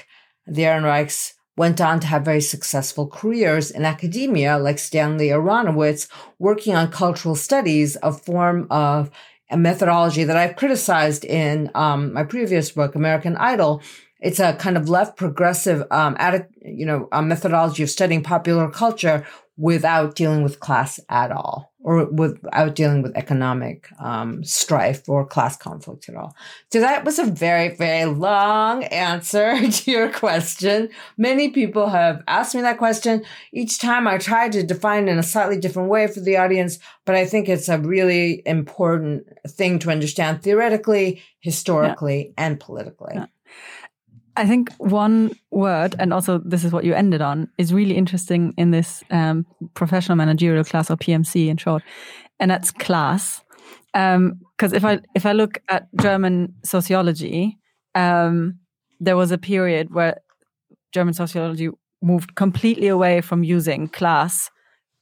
the 0.48 0.64
Ehrenreichs 0.64 1.34
went 1.56 1.82
on 1.82 2.00
to 2.00 2.08
have 2.08 2.24
very 2.24 2.42
successful 2.42 3.08
careers 3.08 3.72
in 3.72 3.84
academia, 3.84 4.58
like 4.58 4.78
Stanley 4.78 5.30
Aronowitz, 5.30 6.08
working 6.40 6.76
on 6.76 6.92
cultural 6.92 7.36
studies, 7.36 7.98
a 8.04 8.14
form 8.14 8.68
of 8.70 9.10
a 9.50 9.58
methodology 9.58 10.24
that 10.24 10.38
I've 10.38 10.56
criticized 10.56 11.26
in 11.26 11.72
um, 11.74 12.14
my 12.14 12.24
previous 12.24 12.72
book, 12.72 12.96
American 12.96 13.36
Idyll. 13.38 13.82
It's 14.20 14.40
a 14.40 14.54
kind 14.54 14.78
of 14.78 14.90
left 14.90 15.18
progressive, 15.18 15.84
um, 15.92 16.18
you 16.62 16.86
know, 16.86 17.08
a 17.12 17.22
methodology 17.22 17.84
of 17.84 17.90
studying 17.90 18.24
popular 18.24 18.70
culture 18.70 19.26
without 19.58 20.16
dealing 20.16 20.44
with 20.44 20.60
class 20.60 21.00
at 21.10 21.32
all 21.32 21.72
or 21.88 22.04
without 22.08 22.76
dealing 22.76 23.02
with 23.02 23.16
economic 23.16 23.90
um, 24.00 24.44
strife 24.44 25.08
or 25.08 25.26
class 25.26 25.56
conflict 25.56 26.10
at 26.10 26.16
all. 26.16 26.36
So 26.70 26.82
that 26.82 27.06
was 27.06 27.18
a 27.18 27.24
very, 27.24 27.78
very 27.78 28.04
long 28.04 28.84
answer 28.84 29.56
to 29.72 29.90
your 29.90 30.12
question. 30.12 30.90
Many 31.18 31.48
people 31.48 31.88
have 31.88 32.26
asked 32.28 32.56
me 32.56 32.62
that 32.62 32.78
question. 32.78 33.24
Each 33.54 33.80
time 33.80 34.06
I 34.06 34.18
try 34.18 34.50
to 34.50 34.64
define 34.64 35.08
in 35.08 35.18
a 35.18 35.24
slightly 35.24 35.58
different 35.58 35.88
way 35.88 36.08
for 36.08 36.20
the 36.20 36.36
audience, 36.36 36.78
but 37.06 37.16
I 37.16 37.26
think 37.26 37.48
it's 37.48 37.70
a 37.70 37.80
really 37.80 38.44
important 38.46 39.26
thing 39.48 39.80
to 39.80 39.90
understand 39.90 40.44
theoretically, 40.44 41.22
historically, 41.40 42.26
yeah. 42.26 42.46
and 42.46 42.60
politically. 42.60 43.14
Yeah. 43.16 43.28
I 44.38 44.46
think 44.46 44.72
one 44.78 45.32
word, 45.50 45.96
and 45.98 46.14
also 46.14 46.38
this 46.38 46.64
is 46.64 46.72
what 46.72 46.84
you 46.84 46.94
ended 46.94 47.22
on, 47.22 47.50
is 47.58 47.74
really 47.74 47.98
interesting 47.98 48.54
in 48.56 48.70
this 48.70 49.04
um, 49.10 49.48
professional 49.74 50.16
managerial 50.16 50.64
class 50.64 50.92
or 50.92 50.96
PMC 50.96 51.48
in 51.48 51.58
short, 51.58 51.82
and 52.40 52.52
that's 52.52 52.70
class. 52.70 53.42
Because 53.94 54.16
um, 54.16 54.40
if 54.60 54.86
I 54.86 55.00
if 55.16 55.26
I 55.26 55.32
look 55.32 55.58
at 55.70 55.88
German 56.00 56.54
sociology, 56.64 57.58
um, 57.96 58.60
there 59.00 59.18
was 59.18 59.32
a 59.32 59.40
period 59.40 59.92
where 59.92 60.18
German 60.94 61.16
sociology 61.16 61.70
moved 62.04 62.36
completely 62.36 62.88
away 62.88 63.22
from 63.22 63.44
using 63.44 63.88
class 63.88 64.52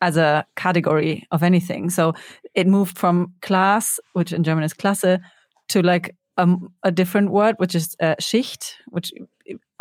as 0.01 0.15
a 0.15 0.45
category 0.55 1.27
of 1.31 1.43
anything. 1.43 1.89
So 1.89 2.13
it 2.53 2.67
moved 2.67 2.97
from 2.97 3.33
class, 3.41 3.99
which 4.13 4.31
in 4.31 4.43
German 4.43 4.63
is 4.63 4.73
Klasse, 4.73 5.19
to 5.69 5.81
like 5.81 6.15
a, 6.37 6.55
a 6.83 6.91
different 6.91 7.31
word, 7.31 7.55
which 7.57 7.75
is 7.75 7.95
uh, 7.99 8.15
Schicht, 8.19 8.75
which 8.87 9.11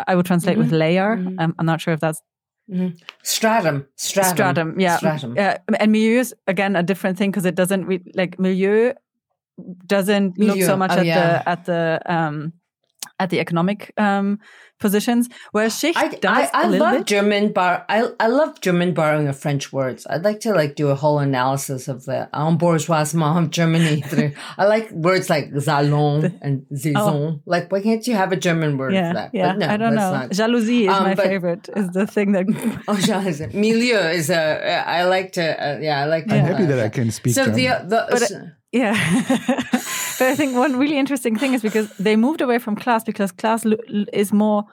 I 0.06 0.14
would 0.14 0.26
translate 0.26 0.56
mm-hmm. 0.56 0.70
with 0.70 0.72
layer. 0.72 1.16
Mm-hmm. 1.16 1.38
Um, 1.38 1.54
I'm 1.58 1.66
not 1.66 1.80
sure 1.80 1.94
if 1.94 2.00
that's 2.00 2.22
mm-hmm. 2.70 2.96
stratum. 3.22 3.86
Stratum. 3.96 4.34
Stratum. 4.34 4.80
Yeah. 4.80 4.96
Stratum. 4.96 5.36
Yeah. 5.36 5.58
And 5.78 5.92
milieu 5.92 6.20
is 6.20 6.34
again 6.46 6.76
a 6.76 6.82
different 6.82 7.18
thing 7.18 7.30
because 7.30 7.44
it 7.44 7.54
doesn't 7.54 7.86
re- 7.86 8.12
like 8.14 8.38
milieu 8.38 8.92
doesn't 9.86 10.38
milieu. 10.38 10.54
look 10.54 10.64
so 10.64 10.76
much 10.76 10.90
oh, 10.92 10.98
at 10.98 11.06
yeah. 11.06 11.42
the 11.42 11.48
at 11.48 11.64
the 11.64 12.02
um 12.06 12.52
at 13.18 13.30
the 13.30 13.40
economic 13.40 13.92
um, 13.96 14.38
positions, 14.80 15.28
whereas 15.52 15.74
Schicht 15.74 15.96
I, 15.96 16.08
does 16.08 16.50
I, 16.52 16.62
I 16.62 16.66
love 16.66 16.98
bit. 16.98 17.06
German 17.06 17.52
bar. 17.52 17.84
I 17.88 18.10
I 18.18 18.26
love 18.26 18.60
German 18.60 18.92
borrowing 18.92 19.28
of 19.28 19.38
French 19.38 19.72
words. 19.72 20.06
I'd 20.10 20.24
like 20.24 20.40
to 20.40 20.52
like 20.52 20.74
do 20.74 20.88
a 20.88 20.94
whole 20.94 21.18
analysis 21.20 21.86
of 21.88 22.04
the 22.04 22.28
embourgeoisement 22.34 23.44
of 23.44 23.50
Germany. 23.50 24.04
I 24.58 24.64
like 24.66 24.90
words 24.90 25.30
like 25.30 25.50
salon 25.60 26.38
and 26.42 26.66
saison. 26.74 26.96
Oh. 26.96 27.40
Like, 27.46 27.70
why 27.70 27.82
can't 27.82 28.06
you 28.06 28.14
have 28.14 28.32
a 28.32 28.36
German 28.36 28.76
word 28.76 28.94
yeah, 28.94 29.08
for 29.10 29.14
that? 29.14 29.30
Yeah, 29.32 29.52
no, 29.52 29.68
I 29.68 29.76
don't 29.76 29.94
know. 29.94 30.12
Not. 30.12 30.30
Jalousie 30.30 30.88
is 30.88 30.88
um, 30.88 31.04
my 31.04 31.14
but, 31.14 31.26
favorite. 31.26 31.68
Is 31.76 31.90
the 31.90 32.06
thing 32.06 32.32
that 32.32 32.46
oh, 32.88 32.94
jalousie. 32.94 33.54
Milieu 33.54 33.98
is 34.10 34.30
a. 34.30 34.84
I 34.86 35.04
like 35.04 35.32
to. 35.32 35.44
Uh, 35.44 35.78
yeah, 35.78 36.02
I 36.02 36.06
like. 36.06 36.26
To, 36.26 36.34
I'm 36.34 36.44
happy 36.44 36.64
uh, 36.64 36.66
that 36.66 36.80
I 36.80 36.88
can 36.88 37.10
speak. 37.10 37.34
So 37.34 37.44
German. 37.44 37.56
the 37.56 37.66
the. 37.88 38.06
But, 38.10 38.22
uh, 38.32 38.38
yeah. 38.74 39.22
but 40.18 40.28
I 40.28 40.34
think 40.34 40.56
one 40.56 40.76
really 40.76 40.98
interesting 40.98 41.38
thing 41.38 41.54
is 41.54 41.62
because 41.62 41.88
they 41.96 42.16
moved 42.16 42.40
away 42.40 42.58
from 42.58 42.74
class 42.74 43.04
because 43.04 43.30
class 43.30 43.64
is 44.12 44.32
more 44.32 44.64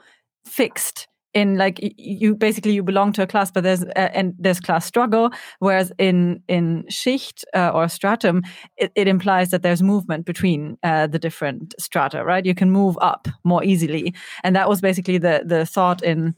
fixed 0.43 1.07
in 1.35 1.55
like 1.55 1.79
you 1.97 2.35
basically 2.35 2.73
you 2.73 2.83
belong 2.83 3.13
to 3.13 3.21
a 3.21 3.27
class 3.27 3.51
but 3.51 3.63
there's 3.63 3.83
uh, 3.83 4.09
and 4.13 4.33
there's 4.39 4.59
class 4.59 4.85
struggle 4.85 5.29
whereas 5.59 5.93
in 5.99 6.41
in 6.47 6.83
schicht 6.89 7.45
uh, 7.53 7.69
or 7.73 7.87
stratum 7.87 8.41
it, 8.75 8.91
it, 8.95 9.07
implies 9.07 9.49
that 9.51 9.61
there's 9.61 9.81
movement 9.81 10.25
between 10.25 10.77
uh, 10.83 11.07
the 11.07 11.19
different 11.19 11.73
strata 11.79 12.25
right 12.25 12.45
you 12.45 12.55
can 12.55 12.69
move 12.69 12.97
up 13.01 13.29
more 13.45 13.63
easily 13.63 14.13
and 14.43 14.55
that 14.55 14.67
was 14.67 14.81
basically 14.81 15.17
the 15.17 15.43
the 15.45 15.65
thought 15.65 16.03
in 16.03 16.35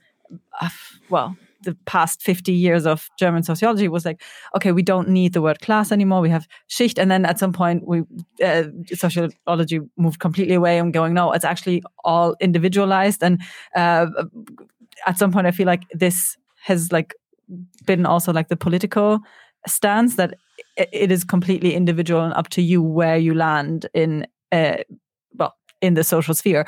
uh, 0.61 0.69
well 1.09 1.35
the 1.63 1.77
past 1.85 2.21
50 2.21 2.51
years 2.51 2.85
of 2.85 3.09
German 3.17 3.43
sociology 3.43 3.87
was 3.87 4.05
like, 4.05 4.21
okay, 4.55 4.71
we 4.71 4.83
don't 4.83 5.09
need 5.09 5.33
the 5.33 5.41
word 5.41 5.59
class 5.61 5.91
anymore. 5.91 6.21
We 6.21 6.29
have 6.29 6.47
Schicht. 6.69 6.99
And 6.99 7.09
then 7.09 7.25
at 7.25 7.39
some 7.39 7.53
point, 7.53 7.87
we 7.87 8.03
uh, 8.43 8.63
sociology 8.93 9.79
moved 9.97 10.19
completely 10.19 10.55
away 10.55 10.77
and 10.77 10.93
going, 10.93 11.13
no, 11.13 11.31
it's 11.31 11.45
actually 11.45 11.83
all 12.03 12.35
individualized. 12.39 13.23
And 13.23 13.41
uh, 13.75 14.07
at 15.05 15.17
some 15.17 15.31
point 15.31 15.47
I 15.47 15.51
feel 15.51 15.67
like 15.67 15.83
this 15.91 16.37
has 16.63 16.91
like 16.91 17.13
been 17.85 18.05
also 18.05 18.31
like 18.31 18.47
the 18.47 18.55
political 18.55 19.19
stance 19.67 20.15
that 20.15 20.35
it 20.77 21.11
is 21.11 21.23
completely 21.23 21.73
individual 21.73 22.21
and 22.21 22.33
up 22.33 22.49
to 22.49 22.61
you 22.61 22.81
where 22.81 23.17
you 23.17 23.33
land 23.33 23.85
in 23.93 24.25
uh, 24.51 24.77
well 25.35 25.55
in 25.81 25.93
the 25.93 26.03
social 26.03 26.33
sphere 26.33 26.65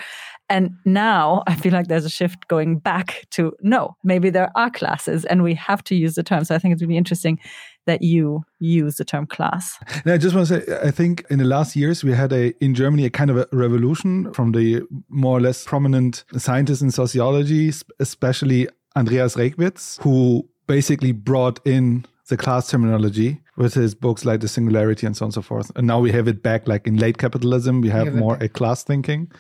and 0.49 0.71
now 0.85 1.43
i 1.47 1.55
feel 1.55 1.73
like 1.73 1.87
there's 1.87 2.05
a 2.05 2.09
shift 2.09 2.47
going 2.47 2.77
back 2.77 3.25
to 3.31 3.53
no 3.61 3.95
maybe 4.03 4.29
there 4.29 4.51
are 4.55 4.69
classes 4.69 5.25
and 5.25 5.43
we 5.43 5.53
have 5.53 5.83
to 5.83 5.95
use 5.95 6.15
the 6.15 6.23
term 6.23 6.43
so 6.43 6.55
i 6.55 6.59
think 6.59 6.73
it's 6.73 6.81
really 6.81 6.97
interesting 6.97 7.39
that 7.85 8.01
you 8.01 8.43
use 8.59 8.95
the 8.95 9.05
term 9.05 9.25
class. 9.25 9.77
I 10.05 10.17
just 10.17 10.35
want 10.35 10.47
to 10.47 10.61
say, 10.61 10.79
I 10.83 10.91
think 10.91 11.25
in 11.29 11.39
the 11.39 11.45
last 11.45 11.75
years 11.75 12.03
we 12.03 12.13
had 12.13 12.33
a 12.33 12.53
in 12.63 12.73
Germany 12.73 13.05
a 13.05 13.09
kind 13.09 13.29
of 13.29 13.37
a 13.37 13.47
revolution 13.51 14.33
from 14.33 14.51
the 14.51 14.81
more 15.09 15.37
or 15.37 15.41
less 15.41 15.63
prominent 15.65 16.23
scientists 16.37 16.81
in 16.81 16.91
sociology, 16.91 17.71
especially 17.99 18.67
Andreas 18.95 19.35
Reckwitz, 19.35 20.01
who 20.01 20.47
basically 20.67 21.11
brought 21.11 21.59
in 21.65 22.05
the 22.29 22.37
class 22.37 22.69
terminology 22.69 23.41
with 23.55 23.75
his 23.75 23.93
books 23.93 24.25
like 24.25 24.41
The 24.41 24.47
Singularity 24.47 25.05
and 25.05 25.15
so 25.15 25.25
on 25.25 25.27
and 25.27 25.33
so 25.33 25.41
forth. 25.41 25.71
And 25.75 25.85
now 25.85 25.99
we 25.99 26.11
have 26.11 26.27
it 26.27 26.41
back, 26.41 26.67
like 26.67 26.87
in 26.87 26.97
late 26.97 27.19
capitalism, 27.19 27.81
we 27.81 27.89
have, 27.89 28.15
more 28.15 28.37
a 28.41 28.49
class 28.49 28.83
thinking 28.83 29.31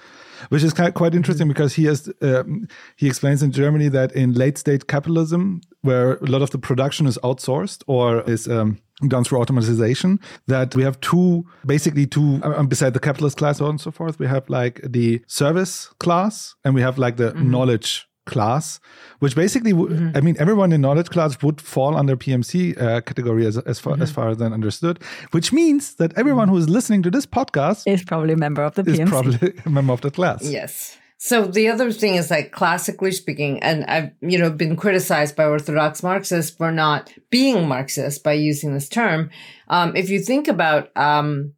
which 0.49 0.63
is 0.63 0.73
quite 0.73 1.15
interesting 1.15 1.47
because 1.47 1.73
he 1.73 1.85
has 1.85 2.11
um, 2.21 2.67
he 2.95 3.07
explains 3.07 3.43
in 3.43 3.51
Germany 3.51 3.89
that 3.89 4.11
in 4.13 4.33
late 4.33 4.57
state 4.57 4.87
capitalism, 4.87 5.61
where 5.81 6.15
a 6.15 6.25
lot 6.25 6.41
of 6.41 6.51
the 6.51 6.57
production 6.57 7.07
is 7.07 7.17
outsourced 7.23 7.83
or 7.87 8.21
is 8.29 8.47
um, 8.47 8.79
done 9.07 9.23
through 9.23 9.39
automatization, 9.39 10.19
that 10.47 10.75
we 10.75 10.83
have 10.83 10.99
two 11.01 11.45
basically 11.65 12.05
two 12.07 12.39
uh, 12.43 12.53
um, 12.57 12.67
beside 12.67 12.93
the 12.93 12.99
capitalist 12.99 13.37
class 13.37 13.59
and 13.59 13.81
so 13.81 13.91
forth. 13.91 14.19
We 14.19 14.27
have 14.27 14.49
like 14.49 14.81
the 14.83 15.21
service 15.27 15.87
class 15.99 16.55
and 16.63 16.73
we 16.73 16.81
have 16.81 16.97
like 16.97 17.17
the 17.17 17.31
mm-hmm. 17.31 17.51
knowledge 17.51 18.07
class, 18.25 18.79
which 19.19 19.35
basically, 19.35 19.73
mm-hmm. 19.73 20.15
I 20.15 20.21
mean, 20.21 20.35
everyone 20.39 20.71
in 20.71 20.81
knowledge 20.81 21.09
class 21.09 21.41
would 21.41 21.61
fall 21.61 21.95
under 21.95 22.15
PMC 22.15 22.79
uh, 22.81 23.01
category 23.01 23.45
as, 23.45 23.57
as 23.59 23.79
far 23.79 23.93
mm-hmm. 23.93 24.03
as 24.03 24.11
far 24.11 24.29
as 24.29 24.41
I 24.41 24.45
understood, 24.45 25.01
which 25.31 25.53
means 25.53 25.95
that 25.95 26.17
everyone 26.17 26.49
who 26.49 26.57
is 26.57 26.69
listening 26.69 27.03
to 27.03 27.11
this 27.11 27.25
podcast 27.25 27.83
is 27.85 28.03
probably 28.03 28.33
a 28.33 28.37
member 28.37 28.63
of 28.63 28.75
the 28.75 28.83
PMC. 28.83 28.99
Is 28.99 29.09
probably 29.09 29.53
a 29.65 29.69
member 29.69 29.93
of 29.93 30.01
the 30.01 30.11
class. 30.11 30.43
Yes. 30.43 30.97
So 31.17 31.47
the 31.47 31.69
other 31.69 31.91
thing 31.91 32.15
is 32.15 32.29
like 32.29 32.51
classically 32.51 33.11
speaking, 33.11 33.63
and 33.63 33.85
I've, 33.85 34.11
you 34.21 34.37
know, 34.37 34.49
been 34.49 34.75
criticized 34.75 35.35
by 35.35 35.45
Orthodox 35.45 36.03
Marxists 36.03 36.55
for 36.55 36.71
not 36.71 37.11
being 37.31 37.67
Marxist 37.67 38.23
by 38.23 38.33
using 38.33 38.73
this 38.73 38.89
term. 38.89 39.29
Um, 39.69 39.95
if 39.95 40.09
you 40.09 40.19
think 40.19 40.47
about, 40.47 40.95
um, 40.95 41.53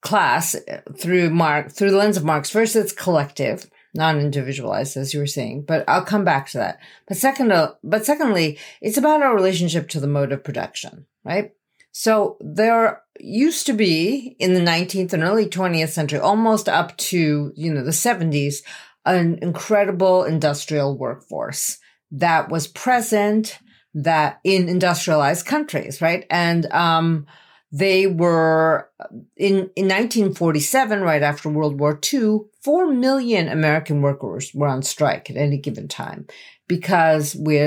class 0.00 0.56
through 0.96 1.28
Mark, 1.30 1.70
through 1.70 1.90
the 1.90 1.96
lens 1.96 2.16
of 2.16 2.24
Marx, 2.24 2.50
first 2.50 2.76
it's 2.76 2.92
collective 2.92 3.68
non-individualized, 3.94 4.96
as 4.96 5.14
you 5.14 5.20
were 5.20 5.26
saying, 5.26 5.62
but 5.62 5.84
I'll 5.88 6.04
come 6.04 6.24
back 6.24 6.48
to 6.50 6.58
that. 6.58 6.78
But 7.06 7.16
second, 7.16 7.52
uh, 7.52 7.74
but 7.82 8.04
secondly, 8.04 8.58
it's 8.80 8.98
about 8.98 9.22
our 9.22 9.34
relationship 9.34 9.88
to 9.90 10.00
the 10.00 10.06
mode 10.06 10.32
of 10.32 10.44
production, 10.44 11.06
right? 11.24 11.52
So 11.92 12.36
there 12.40 13.02
used 13.18 13.66
to 13.66 13.72
be 13.72 14.36
in 14.38 14.54
the 14.54 14.60
19th 14.60 15.12
and 15.12 15.22
early 15.22 15.46
20th 15.46 15.88
century, 15.88 16.20
almost 16.20 16.68
up 16.68 16.96
to, 16.98 17.52
you 17.56 17.72
know, 17.72 17.82
the 17.82 17.90
70s, 17.90 18.62
an 19.04 19.38
incredible 19.42 20.24
industrial 20.24 20.96
workforce 20.96 21.78
that 22.10 22.50
was 22.50 22.68
present 22.68 23.58
that 23.94 24.38
in 24.44 24.68
industrialized 24.68 25.46
countries, 25.46 26.00
right? 26.00 26.24
And, 26.30 26.66
um, 26.72 27.26
they 27.70 28.06
were 28.06 28.88
in, 29.36 29.70
in 29.76 29.88
1947, 29.88 31.00
right 31.02 31.22
after 31.22 31.48
World 31.48 31.78
War 31.78 31.98
II, 32.12 32.40
4 32.62 32.92
million 32.92 33.48
American 33.48 34.00
workers 34.00 34.52
were 34.54 34.68
on 34.68 34.82
strike 34.82 35.28
at 35.30 35.36
any 35.36 35.58
given 35.58 35.86
time 35.86 36.26
because 36.66 37.36
we, 37.36 37.58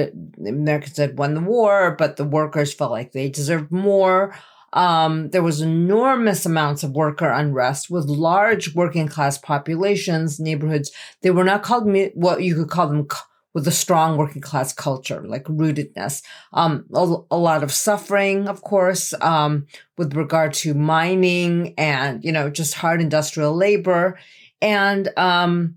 Americans 0.46 0.98
had 0.98 1.18
won 1.18 1.36
the 1.36 1.42
war, 1.42 1.96
but 1.98 2.18
the 2.18 2.24
workers 2.24 2.74
felt 2.74 2.92
like 2.92 3.12
they 3.12 3.30
deserved 3.30 3.72
more. 3.72 4.36
Um, 4.74 5.30
there 5.30 5.44
was 5.44 5.62
enormous 5.62 6.46
amounts 6.46 6.84
of 6.84 6.92
worker 6.92 7.30
unrest 7.30 7.90
with 7.90 8.06
large 8.06 8.74
working 8.74 9.08
class 9.08 9.38
populations, 9.38 10.40
neighborhoods. 10.40 10.92
They 11.22 11.30
were 11.32 11.44
not 11.44 11.62
called 11.62 11.92
what 12.14 12.42
you 12.42 12.56
could 12.56 12.70
call 12.70 12.88
them 12.88 13.08
with 13.54 13.68
a 13.68 13.72
strong 13.72 14.18
working 14.18 14.42
class 14.42 14.74
culture, 14.74 15.22
like 15.26 15.44
rootedness. 15.46 16.24
Um, 16.54 16.86
a, 16.94 17.16
a, 17.32 17.38
lot 17.38 17.64
of 17.64 17.72
suffering, 17.72 18.48
of 18.48 18.62
course, 18.62 19.14
um, 19.22 19.68
with 19.98 20.16
regard 20.16 20.54
to 20.56 20.74
mining 20.74 21.74
and, 21.78 22.24
you 22.24 22.32
know, 22.32 22.50
just 22.50 22.76
hard 22.76 23.02
industrial 23.02 23.56
labor. 23.56 24.18
And, 24.62 25.10
um, 25.18 25.76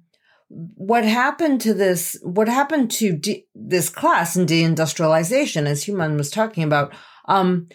what 0.49 1.05
happened 1.05 1.61
to 1.63 1.75
this, 1.75 2.17
what 2.23 2.49
happened 2.49 2.91
to 2.93 3.17
de- 3.17 3.47
this 3.55 3.89
class 3.89 4.37
in 4.37 4.47
deindustrialization, 4.47 5.67
as 5.67 5.85
Human 5.85 6.17
was 6.17 6.31
talking 6.31 6.63
about, 6.63 6.95
um, 7.27 7.69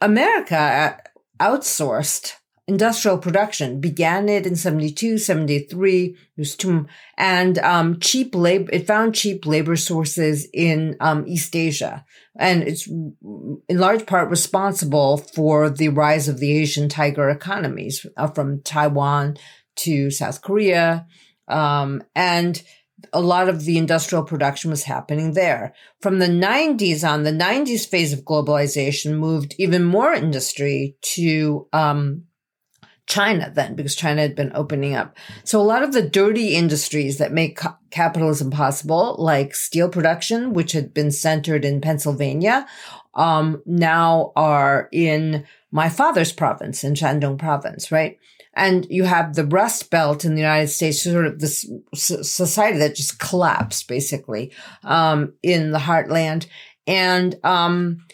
America 0.00 0.98
outsourced 1.40 2.34
industrial 2.68 3.16
production 3.16 3.80
began 3.80 4.28
it 4.28 4.46
in 4.46 4.54
72 4.54 5.16
73 5.18 6.16
there's 6.36 6.54
two 6.54 6.86
and 7.16 7.58
um, 7.58 7.98
cheap 7.98 8.34
labor 8.34 8.70
it 8.72 8.86
found 8.86 9.14
cheap 9.14 9.46
labor 9.46 9.74
sources 9.74 10.46
in 10.52 10.94
um, 11.00 11.24
east 11.26 11.56
asia 11.56 12.04
and 12.36 12.62
it's 12.62 12.86
in 12.86 13.62
large 13.70 14.06
part 14.06 14.28
responsible 14.28 15.16
for 15.16 15.70
the 15.70 15.88
rise 15.88 16.28
of 16.28 16.40
the 16.40 16.52
asian 16.52 16.90
tiger 16.90 17.30
economies 17.30 18.04
uh, 18.18 18.28
from 18.28 18.60
taiwan 18.62 19.36
to 19.74 20.10
south 20.10 20.42
korea 20.42 21.06
um, 21.48 22.02
and 22.14 22.62
a 23.12 23.20
lot 23.20 23.48
of 23.48 23.64
the 23.64 23.78
industrial 23.78 24.24
production 24.24 24.70
was 24.70 24.82
happening 24.82 25.34
there. 25.34 25.72
From 26.02 26.18
the 26.18 26.26
90s 26.26 27.08
on, 27.08 27.22
the 27.22 27.30
90s 27.30 27.86
phase 27.86 28.12
of 28.12 28.24
globalization 28.24 29.18
moved 29.18 29.54
even 29.56 29.84
more 29.84 30.12
industry 30.12 30.96
to 31.14 31.68
um, 31.72 32.24
China 33.08 33.50
then 33.52 33.74
because 33.74 33.94
China 33.94 34.20
had 34.20 34.36
been 34.36 34.52
opening 34.54 34.94
up. 34.94 35.16
So 35.42 35.60
a 35.60 35.62
lot 35.62 35.82
of 35.82 35.92
the 35.92 36.02
dirty 36.02 36.54
industries 36.54 37.16
that 37.18 37.32
make 37.32 37.56
ca- 37.56 37.78
capitalism 37.90 38.50
possible, 38.50 39.16
like 39.18 39.54
steel 39.54 39.88
production, 39.88 40.52
which 40.52 40.72
had 40.72 40.92
been 40.92 41.10
centered 41.10 41.64
in 41.64 41.80
Pennsylvania, 41.80 42.66
um, 43.14 43.62
now 43.64 44.32
are 44.36 44.90
in 44.92 45.46
my 45.70 45.88
father's 45.88 46.32
province, 46.32 46.84
in 46.84 46.92
Shandong 46.94 47.38
province, 47.38 47.90
right? 47.90 48.18
And 48.52 48.86
you 48.90 49.04
have 49.04 49.34
the 49.34 49.46
Rust 49.46 49.90
Belt 49.90 50.24
in 50.24 50.34
the 50.34 50.42
United 50.42 50.68
States, 50.68 51.02
sort 51.02 51.26
of 51.26 51.38
this 51.38 51.64
society 51.94 52.78
that 52.78 52.94
just 52.94 53.18
collapsed 53.18 53.88
basically, 53.88 54.52
um, 54.84 55.32
in 55.42 55.70
the 55.70 55.78
heartland. 55.78 56.46
And, 56.86 57.36
um, 57.42 58.04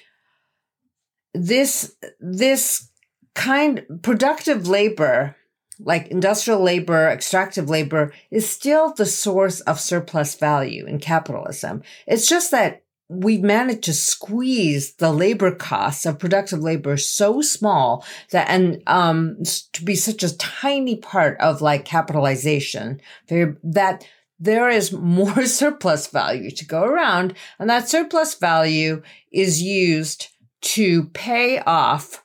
this, 1.32 1.96
this 2.20 2.90
kind 3.34 3.84
productive 4.02 4.68
labor 4.68 5.36
like 5.80 6.08
industrial 6.08 6.62
labor, 6.62 7.08
extractive 7.08 7.68
labor 7.68 8.12
is 8.30 8.48
still 8.48 8.92
the 8.92 9.06
source 9.06 9.60
of 9.62 9.80
surplus 9.80 10.34
value 10.36 10.86
in 10.86 10.98
capitalism. 10.98 11.82
It's 12.06 12.28
just 12.28 12.50
that 12.52 12.82
we've 13.08 13.42
managed 13.42 13.84
to 13.84 13.92
squeeze 13.92 14.94
the 14.94 15.12
labor 15.12 15.54
costs 15.54 16.06
of 16.06 16.18
productive 16.18 16.60
labor 16.60 16.96
so 16.96 17.42
small 17.42 18.04
that, 18.30 18.48
and, 18.48 18.82
um, 18.86 19.36
to 19.72 19.84
be 19.84 19.94
such 19.94 20.22
a 20.22 20.36
tiny 20.38 20.96
part 20.96 21.38
of 21.40 21.60
like 21.60 21.84
capitalization 21.84 23.00
that 23.28 24.06
there 24.40 24.68
is 24.68 24.92
more 24.92 25.46
surplus 25.46 26.06
value 26.06 26.50
to 26.50 26.64
go 26.64 26.82
around. 26.82 27.34
And 27.58 27.68
that 27.68 27.88
surplus 27.88 28.34
value 28.34 29.02
is 29.30 29.62
used 29.62 30.28
to 30.62 31.04
pay 31.08 31.60
off 31.60 32.23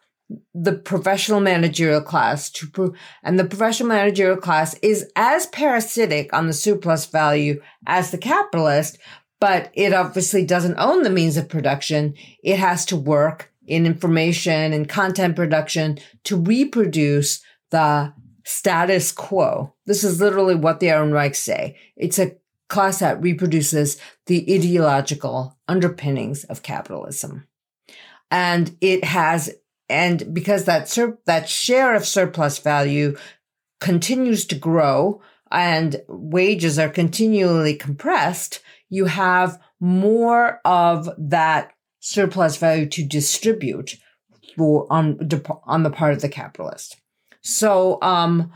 the 0.53 0.73
professional 0.73 1.39
managerial 1.39 2.01
class 2.01 2.49
to 2.51 2.67
prove, 2.67 2.97
and 3.23 3.39
the 3.39 3.45
professional 3.45 3.89
managerial 3.89 4.37
class 4.37 4.75
is 4.81 5.09
as 5.15 5.47
parasitic 5.47 6.33
on 6.33 6.47
the 6.47 6.53
surplus 6.53 7.05
value 7.05 7.61
as 7.87 8.11
the 8.11 8.17
capitalist, 8.17 8.97
but 9.39 9.71
it 9.73 9.93
obviously 9.93 10.45
doesn't 10.45 10.77
own 10.77 11.03
the 11.03 11.09
means 11.09 11.37
of 11.37 11.49
production. 11.49 12.13
It 12.43 12.59
has 12.59 12.85
to 12.87 12.95
work 12.95 13.51
in 13.65 13.85
information 13.85 14.73
and 14.73 14.89
content 14.89 15.35
production 15.35 15.99
to 16.25 16.35
reproduce 16.35 17.41
the 17.71 18.13
status 18.43 19.11
quo. 19.11 19.73
This 19.85 20.03
is 20.03 20.19
literally 20.19 20.55
what 20.55 20.79
the 20.79 20.87
Ehrenreichs 20.87 21.35
say. 21.35 21.77
It's 21.95 22.19
a 22.19 22.35
class 22.67 22.99
that 22.99 23.21
reproduces 23.21 23.97
the 24.25 24.45
ideological 24.53 25.57
underpinnings 25.67 26.43
of 26.45 26.63
capitalism. 26.63 27.47
And 28.31 28.75
it 28.81 29.03
has, 29.03 29.51
and 29.89 30.33
because 30.33 30.65
that 30.65 30.87
sur- 30.87 31.17
that 31.25 31.49
share 31.49 31.95
of 31.95 32.05
surplus 32.05 32.59
value 32.59 33.17
continues 33.79 34.45
to 34.45 34.55
grow 34.55 35.21
and 35.51 36.01
wages 36.07 36.77
are 36.77 36.89
continually 36.89 37.73
compressed, 37.73 38.61
you 38.89 39.05
have 39.05 39.59
more 39.79 40.59
of 40.63 41.09
that 41.17 41.71
surplus 41.99 42.57
value 42.57 42.85
to 42.87 43.05
distribute 43.05 43.97
for 44.55 44.85
on 44.91 45.17
on 45.63 45.83
the 45.83 45.89
part 45.89 46.13
of 46.13 46.21
the 46.21 46.29
capitalist. 46.29 46.97
So, 47.41 47.99
um, 48.01 48.51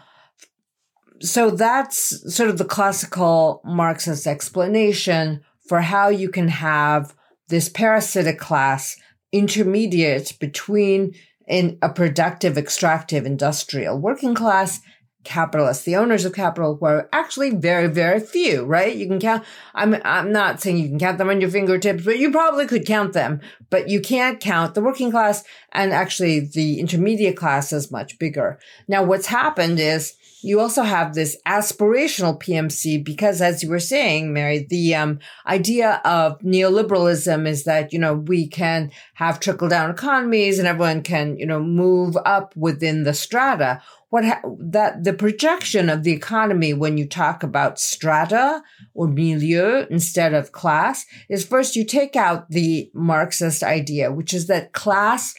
so 1.19 1.49
that's 1.49 2.35
sort 2.35 2.49
of 2.49 2.57
the 2.57 2.65
classical 2.65 3.61
Marxist 3.63 4.27
explanation 4.27 5.41
for 5.67 5.81
how 5.81 6.09
you 6.09 6.29
can 6.29 6.49
have 6.49 7.15
this 7.47 7.69
parasitic 7.69 8.37
class 8.37 8.97
intermediate 9.33 10.37
between 10.39 11.13
in 11.45 11.77
a 11.81 11.89
productive, 11.89 12.57
extractive, 12.57 13.25
industrial 13.25 13.99
working 13.99 14.33
class 14.33 14.79
capitalists, 15.23 15.85
the 15.85 15.95
owners 15.95 16.25
of 16.25 16.33
capital 16.33 16.77
were 16.77 17.09
actually 17.13 17.49
very, 17.49 17.87
very 17.87 18.19
few, 18.19 18.63
right? 18.63 18.95
You 18.95 19.07
can 19.07 19.19
count, 19.19 19.43
I'm, 19.73 19.95
I'm 20.03 20.31
not 20.31 20.61
saying 20.61 20.77
you 20.77 20.89
can 20.89 20.99
count 20.99 21.17
them 21.17 21.29
on 21.29 21.41
your 21.41 21.49
fingertips, 21.49 22.03
but 22.03 22.19
you 22.19 22.31
probably 22.31 22.65
could 22.65 22.85
count 22.85 23.13
them, 23.13 23.41
but 23.69 23.89
you 23.89 24.01
can't 24.01 24.39
count 24.39 24.75
the 24.75 24.81
working 24.81 25.11
class 25.11 25.43
and 25.71 25.93
actually 25.93 26.41
the 26.41 26.79
intermediate 26.79 27.37
class 27.37 27.71
is 27.71 27.91
much 27.91 28.19
bigger. 28.19 28.59
Now, 28.87 29.03
what's 29.03 29.27
happened 29.27 29.79
is 29.79 30.15
you 30.43 30.59
also 30.59 30.83
have 30.83 31.13
this 31.13 31.37
aspirational 31.47 32.37
PMC 32.37 33.03
because 33.03 33.41
as 33.41 33.63
you 33.63 33.69
were 33.69 33.79
saying, 33.79 34.33
Mary, 34.33 34.67
the 34.69 34.93
um, 34.93 35.19
idea 35.47 36.01
of 36.03 36.37
neoliberalism 36.39 37.47
is 37.47 37.63
that, 37.63 37.93
you 37.93 37.99
know, 37.99 38.13
we 38.13 38.47
can 38.47 38.91
have 39.13 39.39
trickle 39.39 39.69
down 39.69 39.89
economies 39.89 40.59
and 40.59 40.67
everyone 40.67 41.01
can, 41.01 41.37
you 41.37 41.45
know, 41.45 41.61
move 41.61 42.17
up 42.25 42.53
within 42.57 43.03
the 43.03 43.13
strata. 43.13 43.81
What 44.09 44.25
ha- 44.25 44.41
that 44.59 45.05
the 45.05 45.13
projection 45.13 45.89
of 45.89 46.03
the 46.03 46.11
economy 46.11 46.73
when 46.73 46.97
you 46.97 47.07
talk 47.07 47.41
about 47.41 47.79
strata 47.79 48.61
or 48.93 49.07
milieu 49.07 49.85
instead 49.89 50.33
of 50.33 50.51
class 50.51 51.05
is 51.29 51.45
first 51.45 51.77
you 51.77 51.85
take 51.85 52.17
out 52.17 52.49
the 52.49 52.91
Marxist 52.93 53.63
idea, 53.63 54.11
which 54.11 54.33
is 54.33 54.47
that 54.47 54.73
class 54.73 55.33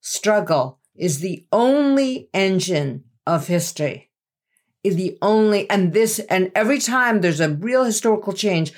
struggle 0.00 0.80
is 0.96 1.20
the 1.20 1.46
only 1.52 2.28
engine 2.34 3.04
of 3.24 3.46
history 3.46 4.07
the 4.90 5.18
only, 5.22 5.68
and 5.70 5.92
this, 5.92 6.18
and 6.30 6.50
every 6.54 6.78
time 6.78 7.20
there's 7.20 7.40
a 7.40 7.50
real 7.50 7.84
historical 7.84 8.32
change 8.32 8.72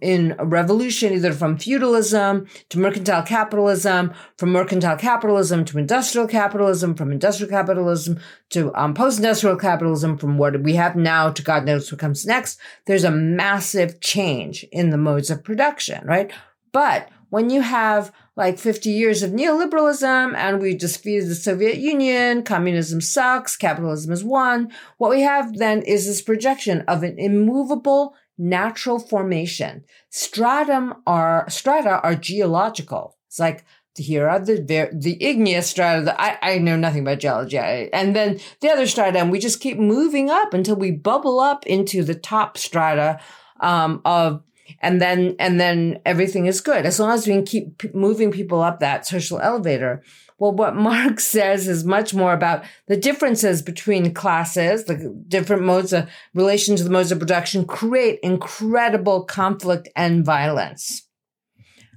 in 0.00 0.34
a 0.38 0.44
revolution, 0.44 1.12
either 1.12 1.32
from 1.32 1.58
feudalism 1.58 2.46
to 2.68 2.78
mercantile 2.78 3.22
capitalism, 3.22 4.12
from 4.36 4.52
mercantile 4.52 4.96
capitalism 4.96 5.64
to 5.64 5.78
industrial 5.78 6.26
capitalism, 6.26 6.94
from 6.94 7.12
industrial 7.12 7.50
capitalism 7.50 8.20
to 8.50 8.74
um, 8.74 8.94
post-industrial 8.94 9.56
capitalism, 9.56 10.16
from 10.18 10.38
what 10.38 10.62
we 10.62 10.74
have 10.74 10.96
now 10.96 11.30
to 11.30 11.42
God 11.42 11.64
knows 11.64 11.90
what 11.90 12.00
comes 12.00 12.26
next, 12.26 12.58
there's 12.86 13.04
a 13.04 13.10
massive 13.10 14.00
change 14.00 14.64
in 14.72 14.90
the 14.90 14.98
modes 14.98 15.30
of 15.30 15.44
production, 15.44 16.06
right? 16.06 16.32
But 16.72 17.08
when 17.36 17.50
you 17.50 17.60
have 17.60 18.12
like 18.34 18.58
50 18.58 18.88
years 18.88 19.22
of 19.22 19.30
neoliberalism 19.30 20.34
and 20.34 20.58
we 20.58 20.74
defeated 20.74 21.28
the 21.28 21.34
Soviet 21.34 21.76
Union, 21.76 22.42
communism 22.42 23.02
sucks, 23.02 23.58
capitalism 23.58 24.10
is 24.10 24.24
won, 24.24 24.72
what 24.96 25.10
we 25.10 25.20
have 25.20 25.58
then 25.58 25.82
is 25.82 26.06
this 26.06 26.22
projection 26.22 26.80
of 26.88 27.02
an 27.02 27.18
immovable 27.18 28.14
natural 28.38 28.98
formation. 28.98 29.84
Stratum 30.08 30.94
are, 31.06 31.44
strata 31.50 32.00
are 32.00 32.14
geological. 32.14 33.18
It's 33.26 33.38
like 33.38 33.66
here 33.94 34.30
are 34.30 34.40
the 34.40 34.88
the 34.94 35.22
igneous 35.22 35.68
strata. 35.68 36.06
The, 36.06 36.18
I 36.18 36.38
I 36.40 36.58
know 36.58 36.76
nothing 36.76 37.02
about 37.02 37.18
geology, 37.18 37.58
and 37.58 38.16
then 38.16 38.40
the 38.62 38.70
other 38.70 38.86
strata, 38.86 39.18
and 39.18 39.30
we 39.30 39.38
just 39.38 39.60
keep 39.60 39.78
moving 39.78 40.30
up 40.30 40.54
until 40.54 40.76
we 40.76 40.90
bubble 40.90 41.40
up 41.40 41.66
into 41.66 42.02
the 42.02 42.14
top 42.14 42.58
strata 42.58 43.20
um, 43.60 44.00
of 44.04 44.42
and 44.80 45.00
then 45.00 45.36
and 45.38 45.60
then 45.60 46.00
everything 46.04 46.46
is 46.46 46.60
good. 46.60 46.86
As 46.86 46.98
long 46.98 47.12
as 47.12 47.26
we 47.26 47.32
can 47.32 47.44
keep 47.44 47.94
moving 47.94 48.30
people 48.30 48.60
up 48.60 48.80
that 48.80 49.06
social 49.06 49.40
elevator. 49.40 50.02
Well 50.38 50.52
what 50.52 50.76
marx 50.88 51.24
says 51.24 51.68
is 51.68 51.84
much 51.84 52.14
more 52.14 52.32
about 52.32 52.64
the 52.88 52.96
differences 52.96 53.62
between 53.62 54.14
classes 54.14 54.84
the 54.84 55.14
different 55.28 55.62
modes 55.62 55.92
of 55.92 56.08
relation 56.34 56.76
to 56.76 56.84
the 56.84 56.90
modes 56.90 57.12
of 57.12 57.18
production 57.18 57.66
create 57.66 58.18
incredible 58.22 59.24
conflict 59.24 59.88
and 59.96 60.24
violence. 60.24 61.06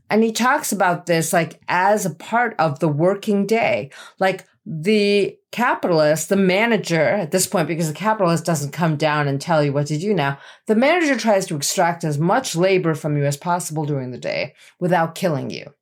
And 0.10 0.24
he 0.24 0.32
talks 0.32 0.72
about 0.72 1.06
this 1.06 1.34
like 1.34 1.62
as 1.68 2.06
a 2.06 2.16
part 2.16 2.56
of 2.58 2.80
the 2.80 2.88
working 2.88 3.46
day. 3.46 3.92
Like 4.20 4.46
the 4.66 5.39
capitalist, 5.52 6.30
the 6.30 6.36
manager 6.36 7.02
at 7.02 7.32
this 7.32 7.48
point, 7.48 7.68
because 7.68 7.88
the 7.88 7.94
capitalist 7.94 8.46
doesn't 8.46 8.72
come 8.72 8.96
down 8.96 9.28
and 9.28 9.42
tell 9.42 9.64
you 9.64 9.74
what 9.74 9.88
to 9.88 9.98
do 9.98 10.14
now, 10.14 10.38
the 10.68 10.76
manager 10.76 11.18
tries 11.18 11.46
to 11.48 11.56
extract 11.56 12.04
as 12.04 12.18
much 12.18 12.56
labor 12.56 12.94
from 12.94 13.18
you 13.18 13.26
as 13.26 13.38
possible 13.38 13.86
during 13.86 14.12
the 14.12 14.18
day 14.18 14.54
without 14.80 15.16
killing 15.16 15.50
you. 15.50 15.74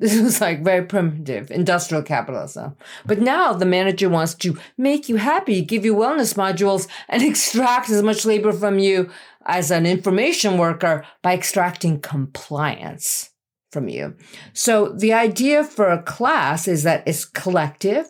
This 0.00 0.18
was 0.18 0.40
like 0.40 0.64
very 0.64 0.86
primitive 0.86 1.50
industrial 1.50 2.02
capitalism. 2.02 2.74
But 3.04 3.20
now 3.20 3.52
the 3.52 3.66
manager 3.66 4.08
wants 4.08 4.34
to 4.36 4.58
make 4.78 5.10
you 5.10 5.16
happy, 5.16 5.60
give 5.60 5.84
you 5.84 5.94
wellness 5.94 6.34
modules, 6.34 6.88
and 7.08 7.22
extract 7.26 7.90
as 7.90 8.02
much 8.02 8.24
labor 8.24 8.52
from 8.52 8.78
you 8.78 9.10
as 9.44 9.70
an 9.70 9.84
information 9.84 10.56
worker 10.56 11.04
by 11.22 11.34
extracting 11.34 12.00
compliance 12.00 13.30
from 13.70 13.88
you. 13.88 14.16
So 14.54 14.88
the 14.88 15.12
idea 15.12 15.64
for 15.64 15.90
a 15.90 16.02
class 16.02 16.66
is 16.66 16.82
that 16.82 17.02
it's 17.06 17.24
collective. 17.24 18.06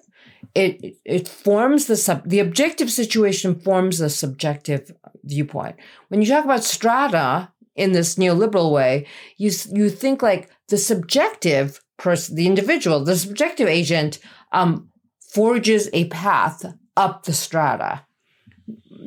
It 0.54 0.96
it 1.04 1.28
forms 1.28 1.86
the 1.86 1.96
sub 1.96 2.28
the 2.28 2.40
objective 2.40 2.90
situation 2.90 3.60
forms 3.60 3.98
the 3.98 4.10
subjective 4.10 4.90
viewpoint. 5.24 5.76
When 6.08 6.20
you 6.20 6.28
talk 6.28 6.44
about 6.44 6.64
strata 6.64 7.52
in 7.76 7.92
this 7.92 8.16
neoliberal 8.16 8.72
way, 8.72 9.06
you 9.36 9.50
you 9.72 9.90
think 9.90 10.22
like 10.22 10.50
the 10.68 10.78
subjective 10.78 11.80
person, 11.98 12.34
the 12.34 12.46
individual, 12.46 13.04
the 13.04 13.16
subjective 13.16 13.68
agent, 13.68 14.18
um, 14.52 14.88
forges 15.20 15.88
a 15.92 16.08
path 16.08 16.64
up 16.96 17.24
the 17.24 17.32
strata. 17.32 18.04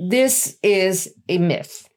This 0.09 0.57
is 0.63 1.13
a 1.27 1.37
myth, 1.37 1.89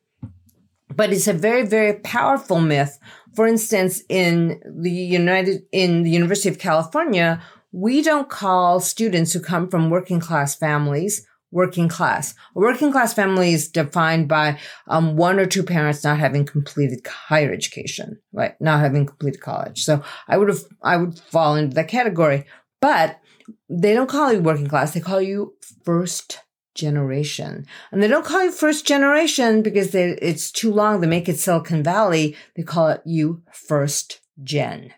but 0.92 1.12
it's 1.12 1.28
a 1.28 1.32
very 1.32 1.64
very 1.64 2.00
powerful 2.00 2.60
myth 2.60 2.98
for 3.36 3.46
instance, 3.46 4.02
in 4.08 4.62
the 4.64 4.90
United, 4.90 5.62
in 5.70 6.02
the 6.02 6.10
University 6.10 6.48
of 6.48 6.58
California, 6.58 7.42
we 7.76 8.00
don't 8.00 8.30
call 8.30 8.80
students 8.80 9.34
who 9.34 9.40
come 9.40 9.68
from 9.68 9.90
working 9.90 10.18
class 10.18 10.54
families 10.54 11.26
working 11.50 11.88
class. 11.88 12.34
A 12.54 12.58
working 12.58 12.90
class 12.90 13.14
family 13.14 13.52
is 13.52 13.68
defined 13.68 14.28
by 14.28 14.58
um, 14.88 15.16
one 15.16 15.38
or 15.38 15.46
two 15.46 15.62
parents 15.62 16.02
not 16.02 16.18
having 16.18 16.44
completed 16.44 17.06
higher 17.06 17.52
education, 17.52 18.18
right? 18.32 18.60
Not 18.60 18.80
having 18.80 19.06
completed 19.06 19.40
college. 19.40 19.84
So 19.84 20.02
I 20.26 20.38
would 20.38 20.48
have, 20.48 20.62
I 20.82 20.96
would 20.96 21.18
fall 21.18 21.54
into 21.54 21.74
that 21.74 21.88
category. 21.88 22.44
But 22.80 23.20
they 23.68 23.94
don't 23.94 24.08
call 24.08 24.32
you 24.32 24.40
working 24.40 24.68
class. 24.68 24.92
They 24.92 25.00
call 25.00 25.20
you 25.20 25.54
first 25.84 26.40
generation. 26.74 27.66
And 27.92 28.02
they 28.02 28.08
don't 28.08 28.26
call 28.26 28.44
you 28.44 28.52
first 28.52 28.86
generation 28.86 29.62
because 29.62 29.92
they, 29.92 30.10
it's 30.20 30.50
too 30.50 30.72
long. 30.72 31.00
They 31.00 31.06
make 31.06 31.28
it 31.28 31.38
Silicon 31.38 31.82
Valley. 31.82 32.36
They 32.54 32.64
call 32.64 32.88
it 32.88 33.02
you 33.04 33.42
first 33.52 34.20
gen. 34.42 34.92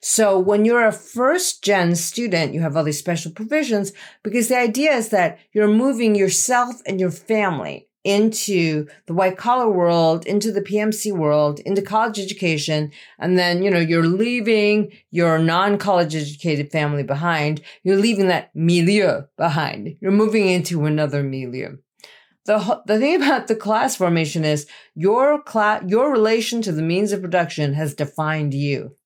So 0.00 0.38
when 0.38 0.64
you're 0.64 0.86
a 0.86 0.92
first 0.92 1.62
gen 1.62 1.96
student, 1.96 2.54
you 2.54 2.60
have 2.60 2.76
all 2.76 2.84
these 2.84 2.98
special 2.98 3.32
provisions 3.32 3.92
because 4.22 4.48
the 4.48 4.58
idea 4.58 4.92
is 4.92 5.08
that 5.10 5.38
you're 5.52 5.68
moving 5.68 6.14
yourself 6.14 6.76
and 6.86 7.00
your 7.00 7.10
family 7.10 7.88
into 8.04 8.86
the 9.06 9.12
white 9.12 9.36
collar 9.36 9.70
world, 9.70 10.24
into 10.24 10.52
the 10.52 10.62
PMC 10.62 11.12
world, 11.12 11.60
into 11.60 11.82
college 11.82 12.18
education. 12.18 12.90
And 13.18 13.38
then, 13.38 13.62
you 13.62 13.70
know, 13.70 13.80
you're 13.80 14.06
leaving 14.06 14.92
your 15.10 15.38
non 15.38 15.78
college 15.78 16.14
educated 16.14 16.70
family 16.70 17.02
behind. 17.02 17.60
You're 17.82 17.96
leaving 17.96 18.28
that 18.28 18.50
milieu 18.54 19.22
behind. 19.36 19.96
You're 20.00 20.12
moving 20.12 20.48
into 20.48 20.86
another 20.86 21.22
milieu. 21.22 21.76
The, 22.46 22.82
the 22.86 22.98
thing 22.98 23.16
about 23.16 23.46
the 23.46 23.56
class 23.56 23.96
formation 23.96 24.42
is 24.42 24.66
your 24.94 25.42
class, 25.42 25.84
your 25.86 26.10
relation 26.10 26.62
to 26.62 26.72
the 26.72 26.82
means 26.82 27.12
of 27.12 27.20
production 27.20 27.74
has 27.74 27.94
defined 27.94 28.54
you. 28.54 28.96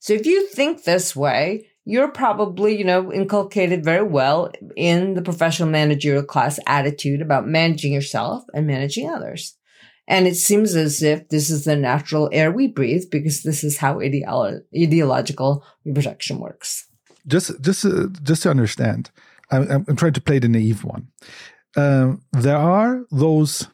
So 0.00 0.14
if 0.14 0.26
you 0.26 0.48
think 0.48 0.84
this 0.84 1.14
way, 1.14 1.66
you're 1.84 2.10
probably, 2.10 2.76
you 2.76 2.84
know, 2.84 3.12
inculcated 3.12 3.84
very 3.84 4.02
well 4.02 4.50
in 4.76 5.14
the 5.14 5.22
professional 5.22 5.68
managerial 5.68 6.22
class 6.22 6.58
attitude 6.66 7.20
about 7.20 7.46
managing 7.46 7.92
yourself 7.92 8.42
and 8.54 8.66
managing 8.66 9.08
others. 9.08 9.56
And 10.08 10.26
it 10.26 10.36
seems 10.36 10.74
as 10.74 11.02
if 11.02 11.28
this 11.28 11.50
is 11.50 11.64
the 11.64 11.76
natural 11.76 12.28
air 12.32 12.50
we 12.50 12.66
breathe 12.66 13.04
because 13.10 13.42
this 13.42 13.62
is 13.62 13.76
how 13.76 13.98
ideolo- 13.98 14.62
ideological 14.76 15.64
reproduction 15.84 16.40
works. 16.40 16.88
Just, 17.26 17.60
just, 17.60 17.84
uh, 17.84 18.08
just 18.22 18.42
to 18.42 18.50
understand, 18.50 19.10
I'm, 19.50 19.84
I'm, 19.86 19.96
trying 19.96 20.14
to 20.14 20.20
play 20.20 20.38
the 20.38 20.48
naive 20.48 20.82
one. 20.82 21.08
Um, 21.76 22.22
there 22.32 22.56
are 22.56 23.04
those 23.10 23.68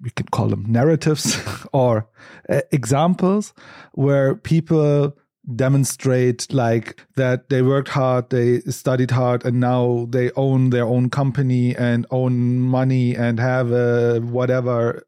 we 0.00 0.10
could 0.10 0.30
call 0.30 0.48
them 0.48 0.64
narratives 0.66 1.38
or 1.72 2.08
uh, 2.48 2.62
examples 2.72 3.52
where 3.92 4.34
people 4.34 5.16
demonstrate 5.54 6.52
like 6.52 7.04
that 7.16 7.48
they 7.48 7.62
worked 7.62 7.88
hard, 7.88 8.30
they 8.30 8.60
studied 8.60 9.10
hard, 9.10 9.44
and 9.44 9.60
now 9.60 10.06
they 10.10 10.30
own 10.32 10.70
their 10.70 10.84
own 10.84 11.10
company 11.10 11.74
and 11.76 12.06
own 12.10 12.60
money 12.60 13.14
and 13.16 13.40
have 13.40 13.72
a 13.72 14.20
whatever. 14.20 15.04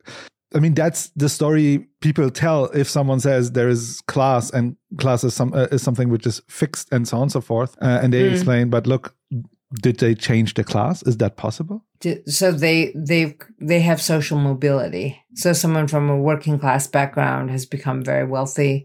I 0.55 0.59
mean, 0.59 0.75
that's 0.75 1.09
the 1.17 1.29
story 1.29 1.87
people 2.01 2.31
tell 2.31 2.67
if 2.67 2.89
someone 2.89 3.21
says 3.21 3.53
there 3.53 3.69
is 3.69 4.03
class 4.07 4.51
and 4.51 4.77
class 4.99 5.25
is, 5.25 5.33
some, 5.35 5.55
uh, 5.55 5.69
is 5.73 5.83
something 5.83 6.11
which 6.11 6.27
is 6.27 6.43
fixed 6.49 6.89
and 6.93 7.09
so 7.09 7.17
on 7.17 7.23
and 7.25 7.33
so 7.33 7.41
forth. 7.41 7.75
Uh, 7.81 8.01
and 8.03 8.13
they 8.13 8.23
mm. 8.23 8.33
explain, 8.33 8.69
but 8.69 8.87
look, 8.87 9.15
did 9.81 9.99
they 9.99 10.15
change 10.15 10.55
the 10.55 10.65
class? 10.65 11.03
Is 11.05 11.17
that 11.19 11.37
possible? 11.37 11.85
So 12.27 12.53
they 12.53 12.93
they 12.95 13.39
they 13.59 13.81
have 13.81 14.03
social 14.03 14.37
mobility. 14.37 15.23
So 15.35 15.53
someone 15.53 15.87
from 15.87 16.11
a 16.11 16.19
working 16.19 16.59
class 16.59 16.87
background 16.87 17.51
has 17.51 17.65
become 17.65 18.03
very 18.03 18.27
wealthy 18.27 18.85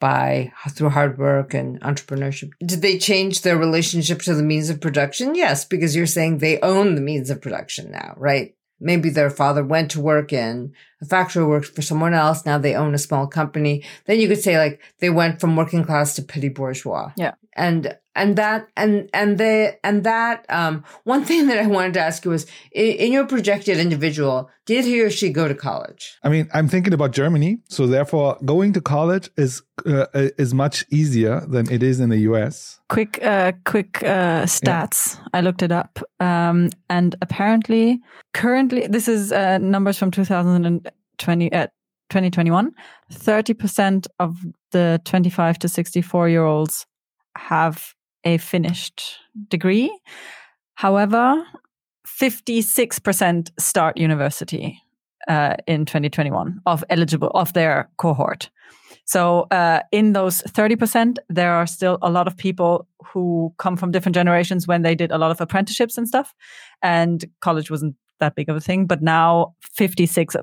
by 0.00 0.52
through 0.70 0.90
hard 0.90 1.18
work 1.18 1.54
and 1.54 1.80
entrepreneurship. 1.80 2.50
Did 2.64 2.82
they 2.82 2.98
change 2.98 3.42
their 3.42 3.58
relationship 3.58 4.22
to 4.22 4.34
the 4.34 4.42
means 4.42 4.70
of 4.70 4.80
production? 4.80 5.34
Yes, 5.34 5.64
because 5.64 5.96
you're 5.96 6.06
saying 6.06 6.38
they 6.38 6.60
own 6.60 6.94
the 6.94 7.00
means 7.00 7.30
of 7.30 7.42
production 7.42 7.90
now, 7.90 8.14
right? 8.16 8.54
Maybe 8.80 9.10
their 9.10 9.30
father 9.30 9.64
went 9.64 9.90
to 9.92 10.00
work 10.00 10.32
in 10.32 10.72
a 11.02 11.04
factory, 11.04 11.44
worked 11.44 11.74
for 11.74 11.82
someone 11.82 12.14
else. 12.14 12.46
Now 12.46 12.58
they 12.58 12.76
own 12.76 12.94
a 12.94 12.98
small 12.98 13.26
company. 13.26 13.84
Then 14.06 14.20
you 14.20 14.28
could 14.28 14.40
say 14.40 14.56
like 14.56 14.80
they 15.00 15.10
went 15.10 15.40
from 15.40 15.56
working 15.56 15.84
class 15.84 16.14
to 16.14 16.22
petty 16.22 16.48
bourgeois. 16.48 17.12
Yeah. 17.16 17.34
And 17.58 17.98
and 18.18 18.36
that 18.36 18.68
and 18.76 19.08
and 19.14 19.38
the 19.38 19.78
and 19.84 20.04
that 20.04 20.44
um 20.48 20.84
one 21.04 21.24
thing 21.28 21.46
that 21.46 21.58
I 21.58 21.66
wanted 21.66 21.94
to 21.94 22.00
ask 22.00 22.24
you 22.24 22.32
was 22.32 22.46
in, 22.72 22.96
in, 23.04 23.12
your 23.12 23.26
projected 23.26 23.78
individual 23.78 24.50
did 24.66 24.84
he 24.84 25.00
or 25.00 25.10
she 25.10 25.30
go 25.30 25.48
to 25.48 25.54
college? 25.54 26.18
I 26.22 26.28
mean 26.28 26.48
I'm 26.52 26.68
thinking 26.68 26.92
about 26.92 27.12
Germany. 27.12 27.58
So 27.68 27.86
therefore 27.86 28.36
going 28.44 28.72
to 28.74 28.80
college 28.80 29.30
is 29.36 29.62
uh, 29.86 30.06
is 30.14 30.52
much 30.52 30.84
easier 30.90 31.40
than 31.48 31.70
it 31.70 31.82
is 31.82 32.00
in 32.00 32.10
the 32.10 32.18
US 32.30 32.80
quick 32.88 33.18
uh 33.22 33.52
quick 33.64 34.02
uh 34.02 34.44
stats. 34.44 35.16
Yeah. 35.16 35.24
I 35.34 35.40
looked 35.40 35.62
it 35.62 35.72
up. 35.72 35.98
Um 36.20 36.70
and 36.90 37.14
apparently 37.22 38.00
currently 38.34 38.86
this 38.86 39.08
is 39.08 39.32
uh, 39.32 39.58
numbers 39.58 39.96
from 39.98 40.10
2020 40.10 41.52
uh, 41.52 41.66
2021 42.10 42.72
30% 43.12 44.06
of 44.18 44.36
the 44.72 45.00
25 45.04 45.58
to 45.58 45.68
64 45.68 46.28
year 46.28 46.44
olds 46.44 46.86
have 47.38 47.94
a 48.24 48.38
finished 48.38 49.16
degree. 49.48 49.96
However, 50.74 51.44
56% 52.06 53.50
start 53.58 53.96
university 53.96 54.80
uh, 55.28 55.54
in 55.66 55.84
2021 55.84 56.60
of 56.66 56.84
eligible 56.90 57.30
of 57.30 57.52
their 57.52 57.88
cohort. 57.96 58.50
So 59.04 59.46
uh, 59.50 59.80
in 59.92 60.12
those 60.12 60.42
30%, 60.42 61.18
there 61.28 61.52
are 61.52 61.66
still 61.66 61.98
a 62.02 62.10
lot 62.10 62.26
of 62.26 62.36
people 62.36 62.86
who 63.06 63.54
come 63.58 63.76
from 63.76 63.90
different 63.90 64.14
generations 64.14 64.66
when 64.66 64.82
they 64.82 64.94
did 64.94 65.10
a 65.10 65.18
lot 65.18 65.30
of 65.30 65.40
apprenticeships 65.40 65.96
and 65.96 66.06
stuff, 66.06 66.34
and 66.82 67.24
college 67.40 67.70
wasn't 67.70 67.94
that 68.20 68.34
big 68.34 68.48
of 68.48 68.56
a 68.56 68.60
thing. 68.60 68.86
But 68.86 69.02
now 69.02 69.54
56 69.62 70.36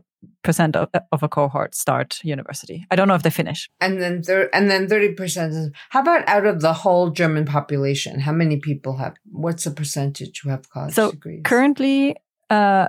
percent 0.44 0.76
of, 0.76 0.90
of 1.12 1.24
a 1.24 1.30
cohort 1.30 1.76
start 1.76 2.20
university. 2.24 2.86
I 2.92 2.96
don't 2.96 3.08
know 3.08 3.16
if 3.16 3.24
they 3.24 3.30
finish. 3.30 3.70
And 3.80 4.02
then 4.02 4.24
thir- 4.24 4.50
and 4.54 4.70
then 4.70 4.88
30%. 4.88 5.72
How 5.90 6.02
about 6.02 6.28
out 6.28 6.46
of 6.46 6.62
the 6.62 6.74
whole 6.74 7.10
German 7.10 7.46
population? 7.46 8.20
How 8.20 8.32
many 8.32 8.58
people 8.58 8.98
have, 8.98 9.16
what's 9.32 9.64
the 9.64 9.72
percentage 9.72 10.42
who 10.42 10.50
have 10.50 10.70
college 10.70 10.94
so 10.94 11.12
degrees? 11.12 11.42
Currently, 11.44 12.16
uh, 12.50 12.88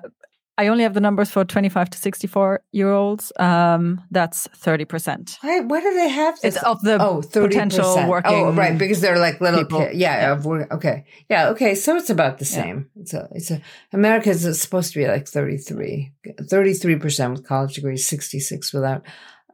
I 0.58 0.68
only 0.68 0.84
have 0.84 0.94
the 0.94 1.00
numbers 1.00 1.30
for 1.30 1.44
25 1.44 1.90
to 1.90 1.98
64 1.98 2.62
year 2.72 2.90
olds. 2.90 3.30
Um, 3.38 4.00
that's 4.10 4.48
30%. 4.48 5.38
Why, 5.42 5.60
why 5.60 5.80
do 5.80 5.92
they 5.94 6.08
have 6.08 6.40
this? 6.40 6.56
It's 6.56 6.64
of 6.64 6.80
the 6.80 6.96
oh, 7.00 7.20
30%. 7.20 7.48
potential 7.48 8.08
working. 8.08 8.32
Oh, 8.32 8.52
right. 8.52 8.76
Because 8.78 9.02
they're 9.02 9.18
like 9.18 9.40
little 9.40 9.66
kids. 9.66 9.96
Yeah, 9.96 10.38
yeah. 10.38 10.64
Okay. 10.72 11.04
Yeah. 11.28 11.48
Okay. 11.50 11.74
So 11.74 11.96
it's 11.96 12.08
about 12.08 12.38
the 12.38 12.46
same. 12.46 12.88
Yeah. 12.94 13.02
It's 13.02 13.14
a, 13.14 13.28
it's 13.32 13.50
a, 13.50 13.60
America 13.92 14.30
is 14.30 14.60
supposed 14.60 14.94
to 14.94 14.98
be 14.98 15.06
like 15.06 15.28
33, 15.28 16.12
33% 16.26 17.30
with 17.32 17.46
college 17.46 17.74
degrees, 17.74 18.06
66 18.06 18.72
without. 18.72 19.04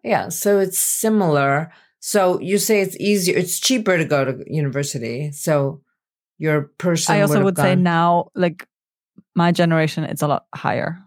Yeah. 0.04 0.28
So 0.28 0.60
it's 0.60 0.78
similar. 0.78 1.72
So 1.98 2.40
you 2.40 2.58
say 2.58 2.80
it's 2.80 2.96
easier, 3.00 3.36
it's 3.36 3.58
cheaper 3.58 3.96
to 3.96 4.04
go 4.04 4.24
to 4.24 4.44
university. 4.46 5.32
So 5.32 5.82
your 6.38 6.62
person. 6.78 7.14
I 7.14 7.20
also 7.22 7.38
would, 7.38 7.44
would 7.44 7.56
say 7.56 7.76
now, 7.76 8.30
like 8.34 8.66
my 9.34 9.52
generation 9.52 10.04
it's 10.04 10.22
a 10.22 10.28
lot 10.28 10.46
higher 10.54 10.98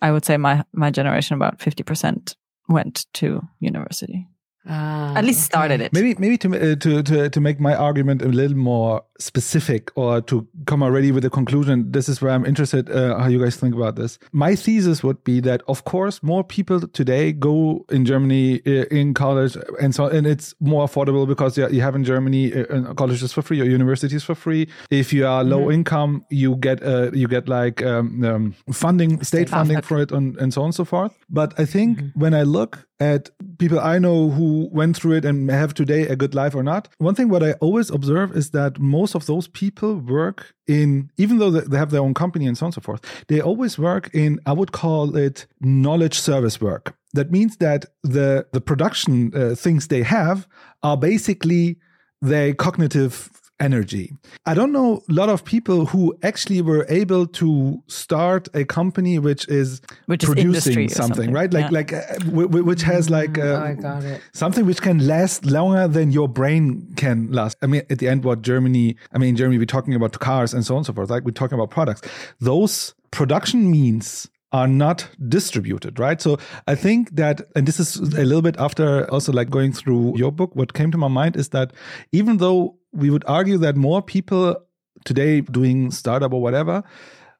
i 0.00 0.10
would 0.10 0.24
say 0.24 0.36
my 0.36 0.64
my 0.72 0.90
generation 0.90 1.34
about 1.36 1.58
50% 1.58 2.34
went 2.68 3.06
to 3.14 3.40
university 3.60 4.26
Ah, 4.64 5.16
At 5.16 5.24
least 5.24 5.40
okay. 5.40 5.44
started 5.58 5.80
it. 5.80 5.92
Maybe, 5.92 6.14
maybe 6.20 6.38
to, 6.38 6.48
uh, 6.48 6.76
to 6.76 7.02
to 7.02 7.28
to 7.28 7.40
make 7.40 7.58
my 7.58 7.74
argument 7.74 8.22
a 8.22 8.28
little 8.28 8.56
more 8.56 9.02
specific, 9.22 9.90
or 9.94 10.20
to 10.22 10.46
come 10.66 10.82
already 10.82 11.12
with 11.12 11.24
a 11.24 11.30
conclusion. 11.30 11.90
This 11.90 12.08
is 12.08 12.20
where 12.20 12.32
I'm 12.32 12.44
interested. 12.44 12.90
Uh, 12.90 13.18
how 13.18 13.28
you 13.28 13.42
guys 13.42 13.56
think 13.56 13.74
about 13.74 13.96
this? 13.96 14.18
My 14.32 14.54
thesis 14.54 15.02
would 15.02 15.22
be 15.24 15.40
that, 15.40 15.62
of 15.68 15.84
course, 15.84 16.22
more 16.22 16.44
people 16.44 16.80
today 16.88 17.32
go 17.32 17.84
in 17.90 18.04
Germany 18.04 18.60
uh, 18.66 18.84
in 18.90 19.14
college, 19.14 19.56
and 19.80 19.94
so 19.94 20.06
and 20.06 20.26
it's 20.26 20.54
more 20.60 20.86
affordable 20.86 21.26
because 21.26 21.56
you, 21.56 21.80
have 21.80 21.94
in 21.94 22.04
Germany 22.04 22.52
uh, 22.54 22.94
colleges 22.94 23.32
for 23.32 23.42
free 23.42 23.60
or 23.60 23.64
universities 23.64 24.22
for 24.22 24.34
free. 24.34 24.68
If 24.90 25.12
you 25.12 25.26
are 25.26 25.44
low 25.44 25.62
mm-hmm. 25.62 25.72
income, 25.72 26.26
you 26.30 26.56
get 26.56 26.82
uh, 26.82 27.10
you 27.12 27.28
get 27.28 27.48
like 27.48 27.82
um, 27.82 28.24
um, 28.24 28.54
funding, 28.72 29.22
state 29.22 29.48
funding 29.48 29.80
for 29.82 30.00
it, 30.00 30.12
and, 30.12 30.36
and 30.36 30.52
so 30.52 30.62
on 30.62 30.66
and 30.66 30.74
so 30.74 30.84
forth. 30.84 31.16
But 31.28 31.58
I 31.58 31.64
think 31.64 31.98
mm-hmm. 31.98 32.20
when 32.20 32.34
I 32.34 32.42
look 32.42 32.86
at 33.02 33.30
people 33.58 33.80
I 33.80 33.98
know 33.98 34.30
who 34.30 34.68
went 34.72 34.96
through 34.96 35.12
it 35.12 35.24
and 35.24 35.50
have 35.50 35.74
today 35.74 36.02
a 36.06 36.16
good 36.16 36.34
life 36.34 36.54
or 36.54 36.62
not. 36.62 36.88
One 36.98 37.14
thing 37.14 37.28
what 37.28 37.42
I 37.42 37.52
always 37.54 37.90
observe 37.90 38.36
is 38.36 38.50
that 38.50 38.78
most 38.78 39.11
of 39.14 39.26
those 39.26 39.48
people 39.48 39.96
work 39.96 40.54
in, 40.66 41.10
even 41.16 41.38
though 41.38 41.50
they 41.50 41.76
have 41.76 41.90
their 41.90 42.00
own 42.00 42.14
company 42.14 42.46
and 42.46 42.56
so 42.56 42.66
on 42.66 42.68
and 42.68 42.74
so 42.74 42.80
forth, 42.80 43.24
they 43.28 43.40
always 43.40 43.78
work 43.78 44.10
in, 44.12 44.40
I 44.46 44.52
would 44.52 44.72
call 44.72 45.16
it 45.16 45.46
knowledge 45.60 46.18
service 46.18 46.60
work. 46.60 46.94
That 47.14 47.30
means 47.30 47.56
that 47.58 47.86
the, 48.02 48.46
the 48.52 48.60
production 48.60 49.32
uh, 49.34 49.54
things 49.54 49.88
they 49.88 50.02
have 50.02 50.48
are 50.82 50.96
basically 50.96 51.78
their 52.20 52.54
cognitive 52.54 53.30
energy. 53.60 54.12
I 54.46 54.54
don't 54.54 54.72
know 54.72 55.02
a 55.08 55.12
lot 55.12 55.28
of 55.28 55.44
people 55.44 55.86
who 55.86 56.16
actually 56.22 56.62
were 56.62 56.86
able 56.88 57.26
to 57.28 57.82
start 57.86 58.48
a 58.54 58.64
company 58.64 59.18
which 59.18 59.48
is 59.48 59.80
which 60.06 60.24
producing 60.24 60.86
is 60.86 60.94
something, 60.94 61.14
something, 61.14 61.32
right? 61.32 61.52
Like 61.52 61.64
yeah. 61.64 61.70
like 61.70 61.92
uh, 61.92 62.02
which 62.30 62.82
has 62.82 63.10
like 63.10 63.38
uh, 63.38 63.74
oh, 63.84 64.18
something 64.32 64.66
which 64.66 64.82
can 64.82 65.06
last 65.06 65.46
longer 65.46 65.86
than 65.88 66.10
your 66.10 66.28
brain 66.28 66.92
can 66.96 67.30
last. 67.30 67.56
I 67.62 67.66
mean, 67.66 67.82
at 67.90 67.98
the 67.98 68.08
end, 68.08 68.24
what 68.24 68.42
Germany? 68.42 68.96
I 69.12 69.18
mean, 69.18 69.36
Germany, 69.36 69.58
we're 69.58 69.66
talking 69.66 69.94
about 69.94 70.18
cars 70.18 70.52
and 70.54 70.64
so 70.64 70.74
on 70.74 70.78
and 70.78 70.86
so 70.86 70.92
forth. 70.92 71.10
Like 71.10 71.24
we're 71.24 71.32
talking 71.32 71.54
about 71.54 71.70
products. 71.70 72.02
Those 72.40 72.94
production 73.10 73.70
means 73.70 74.28
are 74.52 74.68
not 74.68 75.08
distributed, 75.28 75.98
right? 75.98 76.20
So 76.20 76.38
I 76.66 76.74
think 76.74 77.16
that, 77.16 77.40
and 77.56 77.66
this 77.66 77.80
is 77.80 77.96
a 77.96 78.24
little 78.24 78.42
bit 78.42 78.56
after 78.58 79.10
also 79.10 79.32
like 79.32 79.48
going 79.48 79.72
through 79.72 80.18
your 80.18 80.30
book, 80.30 80.54
what 80.54 80.74
came 80.74 80.90
to 80.92 80.98
my 80.98 81.08
mind 81.08 81.36
is 81.36 81.48
that 81.50 81.72
even 82.12 82.36
though 82.36 82.76
we 82.92 83.10
would 83.10 83.24
argue 83.26 83.58
that 83.58 83.76
more 83.76 84.02
people 84.02 84.56
today 85.04 85.40
doing 85.40 85.90
startup 85.90 86.32
or 86.32 86.40
whatever, 86.40 86.82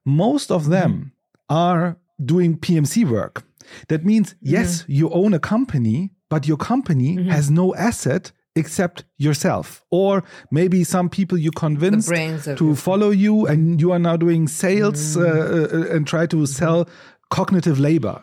most 0.04 0.50
of 0.50 0.68
them 0.68 0.92
mm. 0.92 1.54
are 1.54 1.96
doing 2.24 2.58
PMC 2.58 3.08
work. 3.08 3.44
That 3.88 4.04
means, 4.04 4.34
yes, 4.40 4.84
you 4.88 5.10
own 5.10 5.34
a 5.34 5.38
company, 5.38 6.10
but 6.28 6.46
your 6.48 6.56
company 6.56 7.16
mm-hmm. 7.16 7.30
has 7.30 7.50
no 7.50 7.74
asset 7.74 8.32
except 8.54 9.04
yourself 9.16 9.82
or 9.90 10.22
maybe 10.50 10.84
some 10.84 11.08
people 11.08 11.38
you 11.38 11.50
convinced 11.50 12.10
to 12.56 12.76
follow 12.76 13.08
you 13.08 13.46
and 13.46 13.80
you 13.80 13.92
are 13.92 13.98
now 13.98 14.14
doing 14.14 14.46
sales 14.46 15.16
mm. 15.16 15.22
uh, 15.22 15.76
uh, 15.76 15.94
and 15.94 16.06
try 16.06 16.26
to 16.26 16.36
mm-hmm. 16.36 16.44
sell 16.44 16.88
cognitive 17.30 17.78
labor 17.80 18.22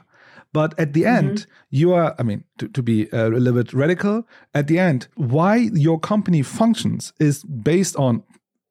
but 0.54 0.78
at 0.80 0.94
the 0.94 1.04
mm-hmm. 1.04 1.28
end 1.28 1.48
you 1.70 1.94
are 1.94 2.16
i 2.20 2.24
mean 2.24 2.44
to, 2.58 2.68
to 2.68 2.82
be 2.82 3.12
uh, 3.12 3.28
a 3.28 3.30
little 3.30 3.62
bit 3.64 3.74
radical 3.74 4.28
at 4.54 4.68
the 4.68 4.80
end 4.80 5.08
why 5.16 5.70
your 5.74 6.00
company 6.00 6.42
functions 6.42 7.14
is 7.20 7.44
based 7.44 7.96
on 7.96 8.24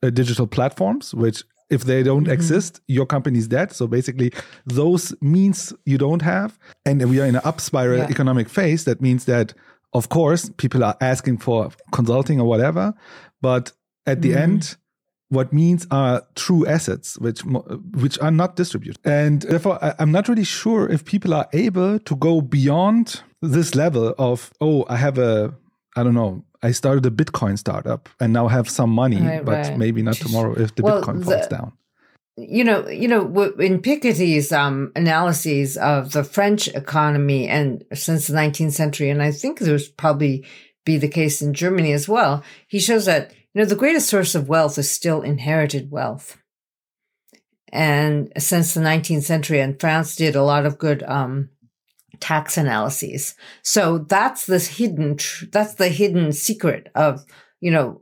uh, 0.02 0.10
digital 0.10 0.46
platforms 0.46 1.14
which 1.14 1.44
if 1.70 1.84
they 1.84 2.02
don't 2.02 2.22
mm-hmm. 2.22 2.32
exist, 2.32 2.80
your 2.86 3.04
company's 3.04 3.46
dead. 3.46 3.72
So 3.72 3.86
basically, 3.86 4.32
those 4.64 5.14
means 5.20 5.70
you 5.84 5.98
don't 5.98 6.22
have. 6.22 6.58
And 6.86 7.06
we 7.10 7.20
are 7.20 7.26
in 7.26 7.36
an 7.36 7.42
up 7.44 7.60
spiral 7.60 7.98
yeah. 7.98 8.08
economic 8.08 8.48
phase. 8.48 8.84
That 8.84 9.02
means 9.02 9.26
that 9.26 9.52
of 9.92 10.08
course, 10.08 10.50
people 10.56 10.84
are 10.84 10.96
asking 11.00 11.38
for 11.38 11.70
consulting 11.92 12.40
or 12.40 12.46
whatever, 12.46 12.94
but 13.40 13.72
at 14.06 14.22
the 14.22 14.32
mm. 14.32 14.36
end, 14.36 14.76
what 15.30 15.52
means 15.52 15.86
are 15.90 16.22
true 16.34 16.66
assets, 16.66 17.18
which 17.18 17.40
which 17.44 18.18
are 18.20 18.30
not 18.30 18.56
distributed, 18.56 18.98
and 19.04 19.42
therefore 19.42 19.78
I'm 19.98 20.12
not 20.12 20.28
really 20.28 20.44
sure 20.44 20.88
if 20.88 21.04
people 21.04 21.34
are 21.34 21.48
able 21.52 21.98
to 21.98 22.16
go 22.16 22.40
beyond 22.40 23.22
this 23.42 23.74
level 23.74 24.14
of 24.18 24.52
oh, 24.60 24.86
I 24.88 24.96
have 24.96 25.18
a 25.18 25.54
I 25.96 26.02
don't 26.02 26.14
know. 26.14 26.44
I 26.62 26.72
started 26.72 27.06
a 27.06 27.10
Bitcoin 27.10 27.58
startup 27.58 28.08
and 28.18 28.32
now 28.32 28.48
have 28.48 28.68
some 28.68 28.90
money, 28.90 29.20
right, 29.20 29.44
but 29.44 29.66
right. 29.68 29.78
maybe 29.78 30.02
not 30.02 30.16
tomorrow 30.16 30.54
if 30.58 30.74
the 30.74 30.82
well, 30.82 31.02
Bitcoin 31.02 31.24
falls 31.24 31.48
the, 31.48 31.56
down. 31.56 31.72
you 32.36 32.64
know, 32.64 32.88
you 32.88 33.06
know, 33.06 33.20
in 33.58 33.80
Piketty's 33.80 34.50
um, 34.50 34.90
analyses 34.96 35.76
of 35.76 36.12
the 36.12 36.24
French 36.24 36.66
economy 36.68 37.46
and 37.46 37.84
since 37.94 38.26
the 38.26 38.34
19th 38.34 38.72
century, 38.72 39.08
and 39.08 39.22
I 39.22 39.30
think 39.30 39.60
there's 39.60 39.88
probably 39.88 40.44
be 40.84 40.96
the 40.96 41.08
case 41.08 41.42
in 41.42 41.54
Germany 41.54 41.92
as 41.92 42.08
well, 42.08 42.42
he 42.66 42.80
shows 42.80 43.04
that 43.04 43.32
you 43.58 43.64
know 43.64 43.68
the 43.68 43.74
greatest 43.74 44.08
source 44.08 44.36
of 44.36 44.48
wealth 44.48 44.78
is 44.78 44.88
still 44.88 45.20
inherited 45.20 45.90
wealth. 45.90 46.38
And 47.72 48.32
since 48.38 48.72
the 48.72 48.80
19th 48.80 49.24
century, 49.24 49.58
and 49.58 49.80
France 49.80 50.14
did 50.14 50.36
a 50.36 50.44
lot 50.44 50.64
of 50.64 50.78
good 50.78 51.02
um, 51.02 51.50
tax 52.20 52.56
analyses. 52.56 53.34
So 53.62 53.98
that's 53.98 54.46
this 54.46 54.68
hidden, 54.68 55.18
that's 55.50 55.74
the 55.74 55.88
hidden 55.88 56.32
secret 56.32 56.88
of, 56.94 57.24
you 57.58 57.72
know, 57.72 58.00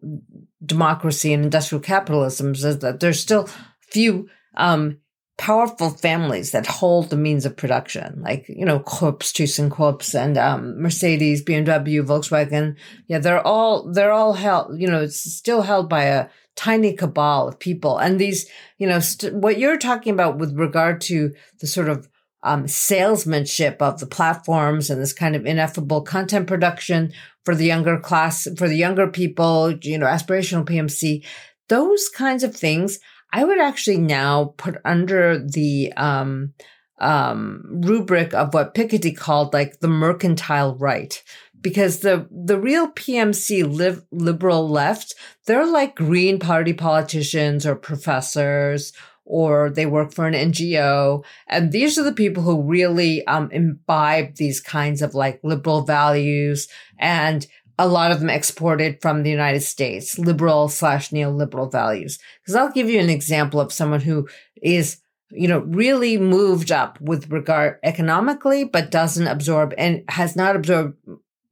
democracy 0.62 1.32
and 1.32 1.42
industrial 1.42 1.80
capitalism 1.80 2.52
is 2.52 2.80
that 2.80 3.00
there's 3.00 3.18
still 3.18 3.48
few 3.80 4.28
um, 4.58 4.98
powerful 5.38 5.90
families 5.90 6.52
that 6.52 6.66
hold 6.66 7.10
the 7.10 7.16
means 7.16 7.44
of 7.44 7.56
production, 7.56 8.22
like, 8.22 8.48
you 8.48 8.64
know, 8.64 8.80
corps, 8.80 9.12
Krups, 9.12 9.32
ThyssenKrupp 9.32 10.14
and 10.14 10.38
um, 10.38 10.80
Mercedes, 10.80 11.44
BMW, 11.44 12.04
Volkswagen. 12.04 12.76
Yeah, 13.06 13.18
they're 13.18 13.46
all, 13.46 13.90
they're 13.92 14.12
all 14.12 14.32
held, 14.32 14.80
you 14.80 14.88
know, 14.88 15.02
it's 15.02 15.20
still 15.20 15.62
held 15.62 15.88
by 15.88 16.04
a 16.04 16.28
tiny 16.54 16.94
cabal 16.94 17.48
of 17.48 17.58
people. 17.58 17.98
And 17.98 18.18
these, 18.18 18.48
you 18.78 18.86
know, 18.86 19.00
st- 19.00 19.34
what 19.34 19.58
you're 19.58 19.76
talking 19.76 20.12
about 20.12 20.38
with 20.38 20.58
regard 20.58 21.02
to 21.02 21.34
the 21.60 21.66
sort 21.66 21.88
of 21.88 22.08
um, 22.42 22.66
salesmanship 22.66 23.82
of 23.82 24.00
the 24.00 24.06
platforms 24.06 24.88
and 24.88 25.02
this 25.02 25.12
kind 25.12 25.36
of 25.36 25.44
ineffable 25.44 26.00
content 26.00 26.46
production 26.46 27.12
for 27.44 27.54
the 27.54 27.66
younger 27.66 27.98
class, 27.98 28.48
for 28.56 28.68
the 28.68 28.76
younger 28.76 29.06
people, 29.06 29.72
you 29.82 29.98
know, 29.98 30.06
aspirational 30.06 30.64
PMC, 30.64 31.24
those 31.68 32.08
kinds 32.08 32.42
of 32.42 32.54
things 32.54 33.00
I 33.32 33.44
would 33.44 33.60
actually 33.60 33.98
now 33.98 34.54
put 34.56 34.76
under 34.84 35.38
the 35.38 35.92
um, 35.96 36.54
um, 36.98 37.80
rubric 37.84 38.32
of 38.34 38.54
what 38.54 38.74
Piketty 38.74 39.16
called 39.16 39.52
like 39.52 39.80
the 39.80 39.88
mercantile 39.88 40.76
right. 40.76 41.22
Because 41.60 42.00
the, 42.00 42.28
the 42.30 42.60
real 42.60 42.88
PMC 42.92 44.04
liberal 44.12 44.68
left, 44.68 45.14
they're 45.46 45.66
like 45.66 45.96
Green 45.96 46.38
Party 46.38 46.72
politicians 46.72 47.66
or 47.66 47.74
professors 47.74 48.92
or 49.26 49.70
they 49.70 49.84
work 49.84 50.12
for 50.12 50.26
an 50.26 50.34
NGO. 50.34 51.24
And 51.48 51.72
these 51.72 51.98
are 51.98 52.04
the 52.04 52.12
people 52.12 52.44
who 52.44 52.62
really 52.62 53.26
um, 53.26 53.50
imbibe 53.50 54.36
these 54.36 54.60
kinds 54.60 55.02
of 55.02 55.14
like 55.14 55.40
liberal 55.42 55.82
values 55.82 56.68
and 56.98 57.46
a 57.78 57.86
lot 57.86 58.10
of 58.10 58.20
them 58.20 58.30
exported 58.30 59.00
from 59.02 59.22
the 59.22 59.30
United 59.30 59.60
States, 59.60 60.18
liberal 60.18 60.68
slash 60.68 61.10
neoliberal 61.10 61.70
values. 61.70 62.18
Because 62.40 62.54
I'll 62.54 62.72
give 62.72 62.88
you 62.88 63.00
an 63.00 63.10
example 63.10 63.60
of 63.60 63.72
someone 63.72 64.00
who 64.00 64.28
is, 64.62 65.00
you 65.30 65.48
know, 65.48 65.58
really 65.60 66.16
moved 66.16 66.72
up 66.72 67.00
with 67.00 67.30
regard 67.30 67.78
economically, 67.82 68.64
but 68.64 68.90
doesn't 68.90 69.26
absorb 69.26 69.74
and 69.76 70.04
has 70.08 70.36
not 70.36 70.56
absorbed 70.56 70.96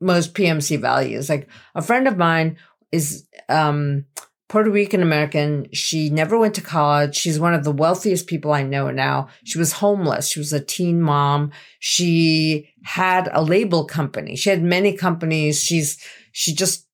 most 0.01 0.35
PMC 0.35 0.81
values. 0.81 1.29
Like 1.29 1.49
a 1.75 1.83
friend 1.83 2.09
of 2.09 2.17
mine 2.17 2.57
is, 2.91 3.27
um, 3.49 4.07
Puerto 4.55 4.71
Rican 4.71 5.03
American. 5.03 5.67
She 5.73 6.11
never 6.11 6.39
went 6.39 6.55
to 6.55 6.61
college. 6.61 7.17
She's 7.17 7.41
one 7.41 7.55
of 7.55 7.65
the 7.65 7.73
wealthiest 7.73 8.29
people 8.29 8.53
I 8.53 8.63
know 8.63 8.89
now. 8.93 9.27
She 9.43 9.59
was 9.59 9.73
homeless. 9.73 10.29
She 10.29 10.39
was 10.39 10.53
a 10.53 10.61
teen 10.61 11.03
mom. 11.03 11.51
She 11.81 12.71
had 12.85 13.29
a 13.33 13.43
label 13.43 13.85
company. 13.85 14.37
She 14.37 14.51
had 14.51 14.63
many 14.63 14.97
companies. 14.97 15.61
She's, 15.61 15.99
she 16.31 16.55
just 16.55 16.89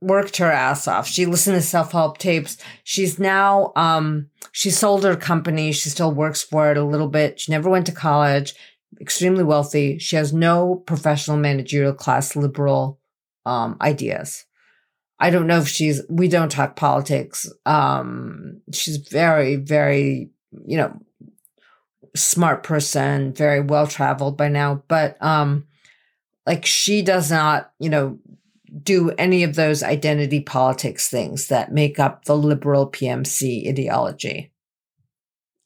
worked 0.00 0.38
her 0.38 0.50
ass 0.50 0.88
off. 0.88 1.06
She 1.06 1.26
listened 1.26 1.56
to 1.56 1.60
self-help 1.60 2.16
tapes. 2.16 2.56
She's 2.82 3.18
now, 3.18 3.70
um, 3.76 4.30
she 4.52 4.70
sold 4.70 5.04
her 5.04 5.16
company. 5.16 5.70
She 5.70 5.90
still 5.90 6.12
works 6.12 6.42
for 6.42 6.70
it 6.70 6.78
a 6.78 6.82
little 6.82 7.08
bit. 7.08 7.40
She 7.40 7.52
never 7.52 7.68
went 7.68 7.84
to 7.84 7.92
college, 7.92 8.54
extremely 9.02 9.44
wealthy. 9.44 9.98
She 9.98 10.16
has 10.16 10.32
no 10.32 10.76
professional 10.76 11.36
managerial 11.36 11.92
class 11.92 12.34
liberal, 12.34 12.98
um, 13.44 13.76
ideas. 13.82 14.46
I 15.20 15.30
don't 15.30 15.46
know 15.46 15.58
if 15.58 15.68
she's, 15.68 16.02
we 16.08 16.28
don't 16.28 16.50
talk 16.50 16.76
politics. 16.76 17.50
Um, 17.66 18.60
she's 18.72 18.96
very, 18.96 19.56
very, 19.56 20.30
you 20.66 20.76
know, 20.78 20.98
smart 22.16 22.62
person, 22.62 23.32
very 23.34 23.60
well 23.60 23.86
traveled 23.86 24.36
by 24.36 24.48
now, 24.48 24.82
but, 24.88 25.22
um, 25.22 25.66
like 26.46 26.64
she 26.64 27.02
does 27.02 27.30
not, 27.30 27.70
you 27.78 27.90
know, 27.90 28.18
do 28.82 29.10
any 29.18 29.42
of 29.42 29.56
those 29.56 29.82
identity 29.82 30.40
politics 30.40 31.08
things 31.08 31.48
that 31.48 31.72
make 31.72 31.98
up 31.98 32.24
the 32.24 32.36
liberal 32.36 32.90
PMC 32.90 33.68
ideology 33.68 34.49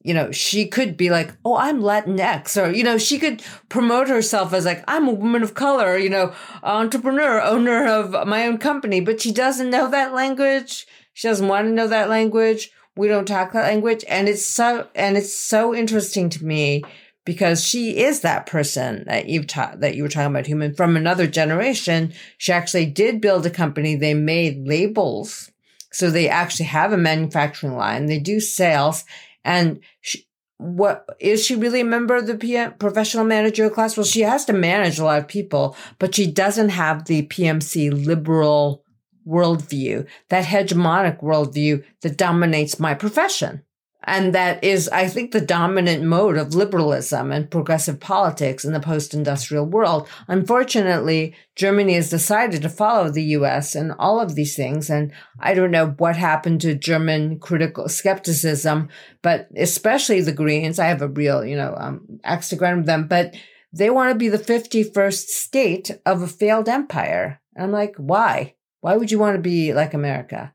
you 0.05 0.13
know, 0.13 0.31
she 0.31 0.69
could 0.69 0.99
be 0.99 1.09
like, 1.09 1.33
oh, 1.47 1.57
I'm 1.57 1.81
Latinx, 1.81 2.63
or, 2.63 2.71
you 2.71 2.85
know, 2.85 2.99
she 2.99 3.19
could 3.19 3.43
promote 3.71 4.07
herself 4.07 4.53
as 4.53 4.67
like, 4.67 4.85
I'm 4.87 5.09
a 5.09 5.13
woman 5.13 5.43
of 5.43 5.55
color, 5.55 5.97
you 5.97 6.11
know, 6.11 6.35
entrepreneur, 6.63 7.41
owner 7.41 7.87
of 7.89 8.29
my 8.29 8.47
own 8.47 8.59
company, 8.59 9.01
but 9.01 9.23
she 9.23 9.33
doesn't 9.33 9.71
know 9.71 9.91
that 9.91 10.13
language. 10.13 10.87
She 11.15 11.27
doesn't 11.27 11.49
want 11.49 11.69
to 11.69 11.73
know 11.73 11.89
that 11.89 12.11
language. 12.11 12.71
We 12.97 13.09
don't 13.09 13.27
talk 13.27 13.53
that 13.53 13.65
language. 13.65 14.05
And 14.07 14.29
it's 14.29 14.45
so, 14.45 14.89
and 14.95 15.17
it's 15.17 15.35
so 15.35 15.75
interesting 15.75 16.29
to 16.31 16.45
me 16.45 16.85
because 17.25 17.67
she 17.67 17.97
is 17.97 18.21
that 18.21 18.45
person 18.45 19.05
that 19.07 19.27
you've 19.31 19.47
taught, 19.47 19.81
that 19.81 19.95
you 19.95 20.03
were 20.03 20.11
talking 20.11 20.33
about 20.33 20.47
human 20.47 20.75
from 20.75 20.99
another 20.99 21.27
generation. 21.27 22.13
She 22.37 22.53
actually 22.53 22.87
did 22.87 23.23
build 23.23 23.47
a 23.47 23.51
company. 23.51 23.97
They 23.97 24.13
made 24.13 24.69
labels. 24.69 25.51
So 25.91 26.11
they 26.11 26.29
actually 26.29 26.67
have 26.67 26.93
a 26.93 26.99
manufacturing 26.99 27.75
line. 27.75 28.07
They 28.07 28.19
do 28.19 28.39
sales 28.39 29.05
and 29.45 29.80
she, 30.01 30.26
what 30.59 31.05
is 31.20 31.45
she 31.45 31.57
really 31.57 31.80
a 31.80 31.84
member 31.84 32.16
of 32.16 32.26
the 32.26 32.36
PM, 32.36 32.74
professional 32.74 33.24
manager 33.24 33.68
class? 33.68 33.97
Well, 33.97 34.05
she 34.05 34.22
has 34.22 34.45
to 34.47 34.53
manage 34.53 34.99
a 34.99 35.05
lot 35.05 35.18
of 35.18 35.28
people, 35.28 35.76
but 35.99 36.14
she 36.14 36.30
doesn't 36.30 36.70
have 36.70 37.05
the 37.05 37.26
PMC 37.26 38.07
liberal 38.07 38.84
worldview, 39.26 40.07
that 40.28 40.45
hegemonic 40.45 41.22
worldview 41.22 41.84
that 42.03 42.16
dominates 42.16 42.78
my 42.78 42.95
profession. 42.95 43.62
And 44.07 44.35
that 44.35 44.63
is, 44.63 44.89
I 44.91 45.09
think, 45.09 45.33
the 45.33 45.41
dominant 45.41 46.05
mode 46.05 46.37
of 46.37 46.55
liberalism 46.55 47.33
and 47.33 47.51
progressive 47.51 48.01
politics 48.01 48.65
in 48.65 48.73
the 48.73 48.81
post 48.81 49.15
industrial 49.15 49.67
world. 49.67 50.09
Unfortunately, 50.29 51.35
Germany 51.57 51.95
has 51.95 52.11
decided 52.11 52.63
to 52.63 52.69
follow 52.69 53.11
the 53.11 53.23
US 53.23 53.75
and 53.75 53.93
all 53.99 54.21
of 54.21 54.35
these 54.35 54.55
things. 54.55 54.91
And 54.91 55.13
I 55.41 55.55
don't 55.55 55.71
know 55.71 55.95
what 55.99 56.17
happened 56.17 56.61
to 56.63 56.75
German 56.75 57.39
critical 57.39 57.89
skepticism, 57.89 58.89
but 59.23 59.49
especially 59.57 60.21
the 60.21 60.33
Greens. 60.33 60.79
I 60.79 60.87
have 60.87 61.03
a 61.03 61.09
real, 61.09 61.45
you 61.45 61.57
know, 61.57 61.75
um, 61.79 62.21
axe 62.25 62.51
to 62.51 62.57
grind 62.57 62.79
with 62.79 62.87
them, 62.87 63.09
but 63.09 63.35
they 63.73 63.91
want 63.91 64.13
to 64.13 64.19
be 64.19 64.29
the 64.29 64.39
51st 64.39 65.27
state 65.27 65.91
of 66.07 66.23
a 66.23 66.29
failed 66.29 66.69
empire. 66.69 67.41
And 67.57 67.65
I'm 67.65 67.73
like, 67.73 67.95
why? 67.97 68.55
Why 68.81 68.97
would 68.97 69.11
you 69.11 69.19
want 69.19 69.37
to 69.37 69.43
be 69.43 69.73
like 69.73 69.95
America? 69.95 70.54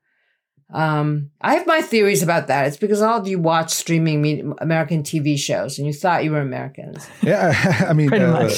Um, 0.72 1.32
I 1.42 1.56
have 1.56 1.66
my 1.66 1.82
theories 1.82 2.22
about 2.22 2.48
that. 2.48 2.68
It's 2.68 2.78
because 2.78 3.02
all 3.02 3.20
of 3.20 3.28
you 3.28 3.40
watch 3.40 3.72
streaming 3.72 4.54
American 4.60 5.02
TV 5.02 5.38
shows 5.38 5.80
and 5.80 5.88
you 5.88 5.94
thought 5.94 6.24
you 6.24 6.32
were 6.32 6.42
Americans. 6.42 7.08
Yeah, 7.24 7.86
I 7.90 7.94
mean, 7.94 8.14
uh, 8.14 8.50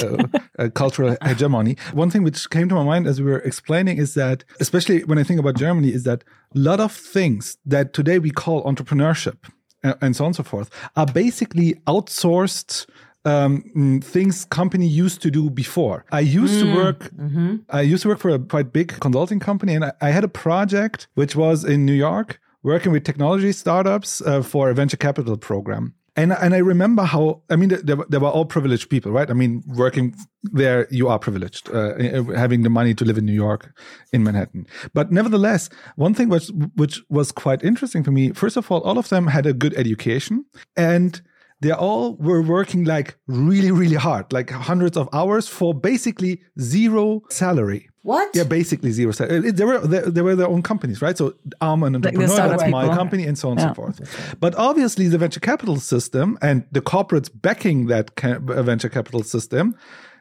uh, 0.60 0.70
cultural 0.70 1.16
hegemony. 1.24 1.78
One 1.94 2.10
thing 2.10 2.24
which 2.24 2.50
came 2.50 2.68
to 2.70 2.76
my 2.76 2.84
mind 2.84 3.08
as 3.08 3.22
we 3.22 3.32
were 3.32 3.40
explaining 3.40 3.98
is 3.98 4.14
that, 4.16 4.44
especially 4.60 5.04
when 5.06 5.18
I 5.18 5.24
think 5.24 5.40
about 5.40 5.56
Germany, 5.56 5.94
is 5.94 6.04
that 6.04 6.24
a 6.54 6.60
lot 6.60 6.82
of 6.82 6.92
things 6.92 7.58
that 7.66 7.94
today 7.94 8.20
we 8.20 8.32
call 8.32 8.64
entrepreneurship 8.64 9.38
and, 9.82 9.96
and 10.02 10.16
so 10.16 10.26
on 10.26 10.30
and 10.30 10.36
so 10.36 10.44
forth 10.44 10.70
are 10.98 11.06
basically 11.06 11.76
outsourced 11.88 12.88
um, 13.26 13.64
mm, 13.76 14.04
things 14.04 14.46
company 14.46 14.88
used 14.88 15.22
to 15.22 15.32
do 15.32 15.50
before. 15.50 16.06
I 16.12 16.22
used 16.22 16.56
mm, 16.56 16.62
to 16.62 16.76
work. 16.76 17.00
Mm-hmm. 17.16 17.56
I 17.70 17.82
used 17.82 18.04
to 18.04 18.10
work 18.10 18.20
for 18.20 18.30
a 18.30 18.40
quite 18.40 18.74
big 18.74 19.00
consulting 19.00 19.40
company, 19.40 19.76
and 19.76 19.86
I, 19.86 19.94
I, 20.02 20.10
had 20.10 20.24
a 20.24 20.28
project 20.28 21.08
which 21.14 21.36
was 21.36 21.64
in 21.64 21.86
New 21.86 21.94
York, 21.94 22.40
working 22.64 22.92
with 22.92 23.04
technology 23.04 23.52
startups 23.52 24.22
uh, 24.22 24.42
for 24.42 24.70
a 24.70 24.74
venture 24.74 24.98
capital 24.98 25.38
program. 25.38 25.94
And 26.16 26.34
and 26.34 26.54
I 26.54 26.58
remember 26.58 27.04
how 27.04 27.42
I 27.50 27.56
mean 27.56 27.70
they, 27.70 27.96
they 28.10 28.18
were 28.18 28.28
all 28.28 28.46
privileged 28.46 28.90
people, 28.90 29.14
right? 29.14 29.30
I 29.30 29.34
mean, 29.34 29.64
working 29.66 30.14
there, 30.44 30.88
you 30.92 31.08
are 31.08 31.18
privileged, 31.18 31.70
uh, 31.74 31.94
having 32.36 32.64
the 32.64 32.70
money 32.70 32.94
to 32.96 33.06
live 33.06 33.18
in 33.18 33.26
New 33.26 33.34
York, 33.34 33.74
in 34.12 34.22
Manhattan. 34.24 34.68
But 34.94 35.12
nevertheless, 35.12 35.70
one 35.96 36.14
thing 36.14 36.28
which 36.28 36.52
which 36.76 37.02
was 37.10 37.32
quite 37.32 37.64
interesting 37.64 38.04
for 38.04 38.12
me. 38.12 38.34
First 38.34 38.58
of 38.58 38.70
all, 38.70 38.82
all 38.82 38.98
of 38.98 39.08
them 39.08 39.28
had 39.28 39.46
a 39.46 39.54
good 39.54 39.74
education, 39.76 40.44
and 40.76 41.22
they 41.62 41.72
all 41.72 42.16
were 42.16 42.42
working 42.42 42.84
like 42.84 43.18
really, 43.28 43.72
really 43.72 43.96
hard, 43.96 44.34
like 44.34 44.50
hundreds 44.50 44.98
of 44.98 45.08
hours 45.14 45.48
for 45.48 45.74
basically 45.74 46.42
zero 46.60 47.22
salary. 47.30 47.88
What? 48.04 48.36
Yeah, 48.36 48.46
basically 48.46 48.92
zero 48.92 49.12
salary. 49.12 49.52
They 49.52 49.64
were 49.64 49.80
they, 49.80 50.02
they 50.02 50.22
were 50.24 50.36
their 50.36 50.48
own 50.48 50.64
companies, 50.64 51.02
right? 51.04 51.16
So 51.16 51.36
I'm 51.62 51.84
an 51.84 51.96
entrepreneur, 51.96 52.28
like 52.36 52.58
that's 52.58 52.72
my 52.72 52.88
company, 52.96 53.26
and 53.26 53.38
so 53.38 53.52
on 53.52 53.60
and 53.60 53.70
so 53.70 53.74
forth. 53.76 54.36
But 54.40 54.56
obviously, 54.56 55.08
the 55.08 55.20
venture 55.20 55.40
capital 55.40 55.78
system 55.78 56.38
and 56.42 56.66
the 56.72 56.82
corporates 56.82 57.30
backing 57.34 57.88
that 57.88 58.12
uh, 58.24 58.64
venture 58.64 58.90
capital 58.90 59.22
system, 59.22 59.76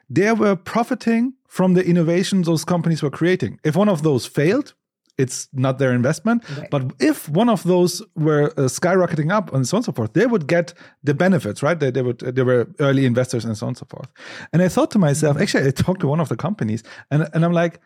they 0.09 0.31
were 0.31 0.55
profiting 0.55 1.33
from 1.47 1.73
the 1.73 1.83
innovations 1.83 2.45
those 2.45 2.63
companies 2.63 3.01
were 3.01 3.09
creating. 3.09 3.59
If 3.63 3.75
one 3.75 3.89
of 3.89 4.03
those 4.03 4.27
failed, 4.27 4.75
it's 5.17 5.47
not 5.53 5.77
their 5.79 5.93
investment. 5.93 6.43
Right. 6.57 6.69
But 6.69 6.93
if 6.99 7.29
one 7.29 7.49
of 7.49 7.63
those 7.63 8.01
were 8.15 8.51
uh, 8.57 8.63
skyrocketing 8.63 9.31
up 9.31 9.53
and 9.53 9.67
so 9.67 9.77
on 9.77 9.79
and 9.79 9.85
so 9.85 9.91
forth, 9.91 10.13
they 10.13 10.25
would 10.25 10.47
get 10.47 10.73
the 11.03 11.13
benefits, 11.13 11.61
right? 11.61 11.79
They, 11.79 11.91
they 11.91 12.01
would 12.01 12.23
uh, 12.23 12.31
they 12.31 12.43
were 12.43 12.67
early 12.79 13.05
investors 13.05 13.45
and 13.45 13.57
so 13.57 13.65
on 13.65 13.69
and 13.69 13.77
so 13.77 13.85
forth. 13.89 14.09
And 14.53 14.61
I 14.61 14.67
thought 14.67 14.91
to 14.91 14.99
myself, 14.99 15.35
mm-hmm. 15.35 15.43
actually, 15.43 15.67
I 15.67 15.71
talked 15.71 16.01
to 16.01 16.07
one 16.07 16.19
of 16.19 16.29
the 16.29 16.37
companies, 16.37 16.83
and 17.09 17.27
and 17.33 17.45
I'm 17.45 17.53
like. 17.53 17.79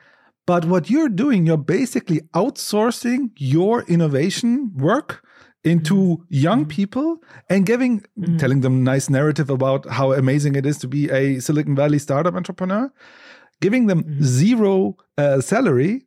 But 0.47 0.65
what 0.65 0.91
you're 0.91 1.09
doing, 1.09 1.47
you're 1.47 1.57
basically 1.57 2.21
outsourcing 2.35 3.31
your 3.35 3.81
innovation 3.87 4.71
work 4.75 5.25
into 5.65 5.95
mm-hmm. 5.95 6.23
young 6.29 6.59
mm-hmm. 6.61 6.69
people 6.69 7.17
and 7.49 7.65
giving 7.65 8.05
telling 8.37 8.61
them 8.61 8.83
nice 8.83 9.09
narrative 9.09 9.49
about 9.49 9.89
how 9.89 10.13
amazing 10.13 10.55
it 10.55 10.65
is 10.65 10.77
to 10.77 10.87
be 10.87 11.09
a 11.09 11.39
Silicon 11.39 11.75
Valley 11.75 11.97
startup 11.97 12.35
entrepreneur, 12.35 12.93
giving 13.59 13.87
them 13.87 14.23
zero 14.23 14.95
uh, 15.17 15.41
salary 15.41 16.05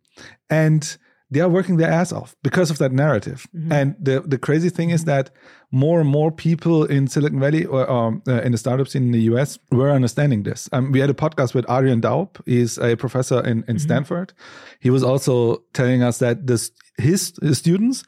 and 0.49 0.97
they 1.31 1.41
are 1.41 1.49
working 1.49 1.77
their 1.77 1.91
ass 1.91 2.13
off 2.13 2.35
because 2.43 2.71
of 2.71 2.79
that 2.79 2.93
narrative. 2.93 3.47
And 3.71 3.97
the 4.01 4.21
the 4.21 4.39
crazy 4.39 4.71
thing 4.71 4.91
is 4.91 5.05
that 5.05 5.31
more 5.71 6.01
and 6.01 6.09
more 6.09 6.33
people 6.33 6.85
in 6.85 7.07
Silicon 7.07 7.39
Valley 7.39 7.67
or 7.67 7.91
um, 7.91 8.23
uh, 8.27 8.41
in 8.41 8.53
the 8.53 8.59
startup 8.59 8.89
scene 8.89 9.03
in 9.03 9.13
the 9.13 9.21
US 9.33 9.59
were 9.71 9.91
understanding 9.91 10.45
this. 10.45 10.69
Um, 10.73 10.93
we 10.93 11.01
had 11.01 11.11
a 11.11 11.15
podcast 11.15 11.55
with 11.55 11.69
Adrian 11.71 12.01
Daub. 12.01 12.39
He's 12.47 12.79
a 12.79 12.97
professor 12.97 13.45
in, 13.45 13.65
in 13.69 13.79
Stanford. 13.79 14.33
He 14.81 14.91
was 14.91 15.03
also 15.03 15.65
telling 15.75 16.03
us 16.03 16.19
that 16.19 16.47
this 16.47 16.71
his, 16.97 17.35
his 17.43 17.59
students 17.59 18.05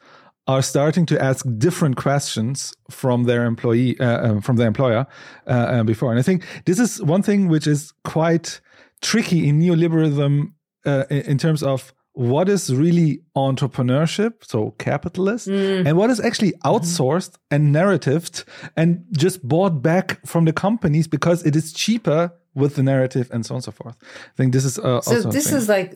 are 0.47 0.62
starting 0.62 1.07
to 1.07 1.23
ask 1.23 1.47
different 1.59 1.97
questions 1.97 2.75
from 2.91 3.25
their 3.25 3.45
employee 3.45 4.01
uh, 4.01 4.31
um, 4.31 4.41
from 4.41 4.57
their 4.57 4.66
employer 4.66 5.07
uh, 5.47 5.51
uh, 5.51 5.83
before. 5.85 6.11
And 6.11 6.18
I 6.18 6.23
think 6.23 6.45
this 6.64 6.79
is 6.79 7.03
one 7.03 7.23
thing 7.23 7.49
which 7.49 7.66
is 7.66 7.93
quite 8.05 8.61
tricky 9.03 9.49
in 9.49 9.61
neoliberalism 9.61 10.53
uh, 10.87 11.05
in, 11.11 11.21
in 11.23 11.39
terms 11.39 11.62
of 11.62 11.93
what 12.12 12.48
is 12.48 12.74
really 12.74 13.22
entrepreneurship, 13.36 14.44
so 14.44 14.72
capitalist, 14.78 15.46
and 15.86 15.96
what 15.96 16.11
is 16.11 16.20
actually 16.20 16.52
outsourced 16.64 17.36
and 17.50 17.74
narratived 17.74 18.44
and 18.76 19.04
just 19.12 19.46
bought 19.46 19.80
back 19.82 20.24
from 20.26 20.44
the 20.44 20.52
companies 20.52 21.06
because 21.06 21.44
it 21.46 21.54
is 21.54 21.72
cheaper 21.72 22.32
with 22.54 22.74
the 22.74 22.82
narrative 22.82 23.30
and 23.32 23.46
so 23.46 23.54
on 23.54 23.56
and 23.58 23.64
so 23.64 23.72
forth. 23.72 23.96
I 24.02 24.36
think 24.36 24.52
this 24.52 24.64
is 24.64 24.78
uh, 24.78 25.00
So 25.02 25.22
this 25.22 25.52
is 25.52 25.68
like 25.68 25.94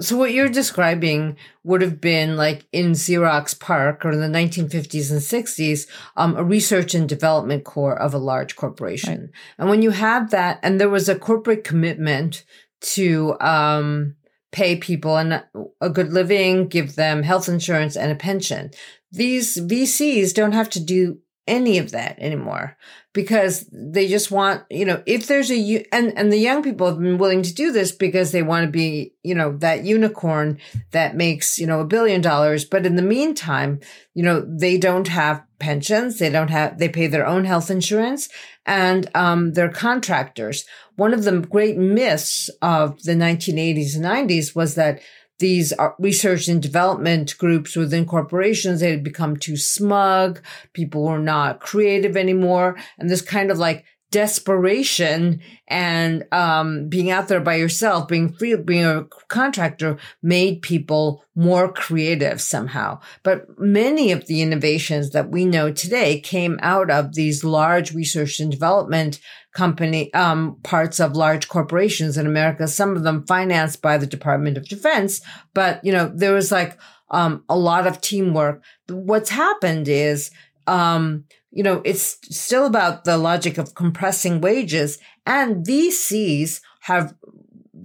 so 0.00 0.16
what 0.16 0.32
you're 0.32 0.48
describing 0.48 1.36
would 1.62 1.80
have 1.80 2.00
been 2.00 2.36
like 2.36 2.66
in 2.72 2.92
Xerox 2.92 3.58
PARC 3.58 4.04
or 4.04 4.10
in 4.10 4.20
the 4.20 4.38
1950s 4.38 5.10
and 5.10 5.20
60s, 5.20 5.86
um, 6.16 6.36
a 6.36 6.42
research 6.42 6.94
and 6.94 7.08
development 7.08 7.64
core 7.64 7.96
of 7.96 8.12
a 8.12 8.18
large 8.18 8.56
corporation. 8.56 9.30
And 9.56 9.68
when 9.68 9.82
you 9.82 9.90
have 9.90 10.30
that, 10.30 10.58
and 10.62 10.80
there 10.80 10.88
was 10.88 11.08
a 11.08 11.18
corporate 11.18 11.62
commitment 11.62 12.44
to 12.80 13.36
um, 13.40 14.16
pay 14.54 14.76
people 14.76 15.16
an, 15.16 15.42
a 15.80 15.90
good 15.90 16.12
living, 16.12 16.68
give 16.68 16.94
them 16.94 17.24
health 17.24 17.48
insurance 17.48 17.96
and 17.96 18.12
a 18.12 18.14
pension. 18.14 18.70
These 19.10 19.58
VCs 19.58 20.32
don't 20.32 20.52
have 20.52 20.70
to 20.70 20.80
do 20.80 21.18
any 21.48 21.76
of 21.76 21.90
that 21.90 22.16
anymore 22.20 22.76
because 23.14 23.64
they 23.72 24.08
just 24.08 24.32
want, 24.32 24.64
you 24.68 24.84
know, 24.84 25.00
if 25.06 25.28
there's 25.28 25.50
a, 25.50 25.86
and, 25.92 26.12
and 26.18 26.32
the 26.32 26.36
young 26.36 26.64
people 26.64 26.88
have 26.88 26.98
been 26.98 27.16
willing 27.16 27.42
to 27.42 27.54
do 27.54 27.70
this 27.70 27.92
because 27.92 28.32
they 28.32 28.42
want 28.42 28.66
to 28.66 28.70
be, 28.70 29.14
you 29.22 29.36
know, 29.36 29.56
that 29.58 29.84
unicorn 29.84 30.58
that 30.90 31.14
makes, 31.14 31.56
you 31.56 31.66
know, 31.66 31.80
a 31.80 31.86
billion 31.86 32.20
dollars. 32.20 32.64
But 32.64 32.84
in 32.84 32.96
the 32.96 33.02
meantime, 33.02 33.78
you 34.14 34.24
know, 34.24 34.44
they 34.44 34.76
don't 34.76 35.06
have 35.06 35.44
pensions. 35.60 36.18
They 36.18 36.28
don't 36.28 36.50
have, 36.50 36.78
they 36.78 36.88
pay 36.88 37.06
their 37.06 37.26
own 37.26 37.44
health 37.44 37.70
insurance 37.70 38.28
and, 38.66 39.08
um, 39.14 39.52
they're 39.52 39.70
contractors. 39.70 40.64
One 40.96 41.14
of 41.14 41.22
the 41.22 41.38
great 41.38 41.76
myths 41.76 42.50
of 42.60 43.00
the 43.04 43.12
1980s 43.12 43.94
and 43.94 44.04
90s 44.04 44.56
was 44.56 44.74
that 44.74 45.00
these 45.38 45.72
uh, 45.78 45.90
research 45.98 46.48
and 46.48 46.62
development 46.62 47.36
groups 47.38 47.76
within 47.76 48.06
corporations 48.06 48.80
they 48.80 48.90
had 48.90 49.04
become 49.04 49.36
too 49.36 49.56
smug. 49.56 50.40
People 50.72 51.04
were 51.04 51.18
not 51.18 51.60
creative 51.60 52.16
anymore. 52.16 52.76
And 52.98 53.10
this 53.10 53.22
kind 53.22 53.50
of 53.50 53.58
like 53.58 53.84
desperation 54.14 55.40
and 55.66 56.24
um, 56.30 56.88
being 56.88 57.10
out 57.10 57.26
there 57.26 57.40
by 57.40 57.56
yourself 57.56 58.06
being 58.06 58.32
free 58.32 58.54
being 58.54 58.84
a 58.84 59.04
contractor 59.26 59.98
made 60.22 60.62
people 60.62 61.24
more 61.34 61.72
creative 61.72 62.40
somehow 62.40 62.96
but 63.24 63.44
many 63.58 64.12
of 64.12 64.28
the 64.28 64.40
innovations 64.40 65.10
that 65.10 65.30
we 65.30 65.44
know 65.44 65.72
today 65.72 66.20
came 66.20 66.60
out 66.62 66.92
of 66.92 67.16
these 67.16 67.42
large 67.42 67.92
research 67.92 68.38
and 68.38 68.52
development 68.52 69.18
company 69.52 70.14
um, 70.14 70.58
parts 70.62 71.00
of 71.00 71.16
large 71.16 71.48
corporations 71.48 72.16
in 72.16 72.26
America. 72.26 72.68
Some 72.68 72.96
of 72.96 73.04
them 73.04 73.24
financed 73.26 73.80
by 73.80 73.96
the 73.96 74.06
Department 74.06 74.56
of 74.56 74.68
Defense, 74.68 75.22
but 75.54 75.82
you 75.84 75.92
know 75.92 76.12
there 76.14 76.34
was 76.34 76.52
like 76.52 76.78
um, 77.10 77.42
a 77.48 77.56
lot 77.56 77.86
of 77.86 78.00
teamwork. 78.00 78.62
What's 78.88 79.30
happened 79.30 79.88
is. 79.88 80.30
Um, 80.66 81.24
you 81.54 81.62
know, 81.62 81.80
it's 81.84 82.18
still 82.36 82.66
about 82.66 83.04
the 83.04 83.16
logic 83.16 83.58
of 83.58 83.74
compressing 83.76 84.40
wages. 84.40 84.98
And 85.24 85.64
VCs 85.64 86.60
have 86.80 87.14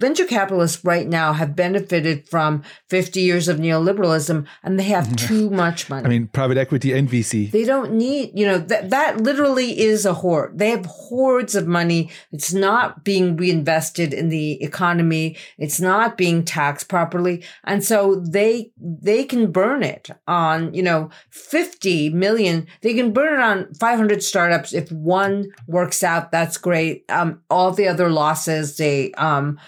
venture 0.00 0.24
capitalists 0.24 0.82
right 0.82 1.06
now 1.06 1.34
have 1.34 1.54
benefited 1.54 2.26
from 2.26 2.62
50 2.88 3.20
years 3.20 3.48
of 3.48 3.58
neoliberalism 3.58 4.46
and 4.62 4.78
they 4.78 4.84
have 4.84 5.14
too 5.14 5.50
much 5.50 5.90
money. 5.90 6.06
I 6.06 6.08
mean, 6.08 6.26
private 6.28 6.56
equity 6.56 6.92
and 6.92 7.08
VC. 7.08 7.50
They 7.50 7.64
don't 7.64 7.92
need, 7.92 8.32
you 8.34 8.46
know, 8.46 8.58
that, 8.58 8.88
that 8.90 9.20
literally 9.20 9.78
is 9.78 10.06
a 10.06 10.14
hoard. 10.14 10.58
They 10.58 10.70
have 10.70 10.86
hordes 10.86 11.54
of 11.54 11.66
money. 11.66 12.10
It's 12.32 12.52
not 12.52 13.04
being 13.04 13.36
reinvested 13.36 14.14
in 14.14 14.30
the 14.30 14.62
economy. 14.62 15.36
It's 15.58 15.80
not 15.80 16.16
being 16.16 16.44
taxed 16.44 16.88
properly. 16.88 17.44
And 17.64 17.84
so 17.84 18.16
they, 18.16 18.72
they 18.78 19.24
can 19.24 19.52
burn 19.52 19.82
it 19.82 20.08
on, 20.26 20.72
you 20.72 20.82
know, 20.82 21.10
50 21.28 22.10
million. 22.10 22.66
They 22.80 22.94
can 22.94 23.12
burn 23.12 23.34
it 23.34 23.42
on 23.42 23.74
500 23.74 24.22
startups. 24.22 24.72
If 24.72 24.90
one 24.90 25.52
works 25.66 26.02
out, 26.02 26.32
that's 26.32 26.56
great. 26.56 27.04
Um, 27.10 27.42
all 27.50 27.72
the 27.72 27.88
other 27.88 28.08
losses, 28.08 28.78
they, 28.78 29.12
um, 29.12 29.58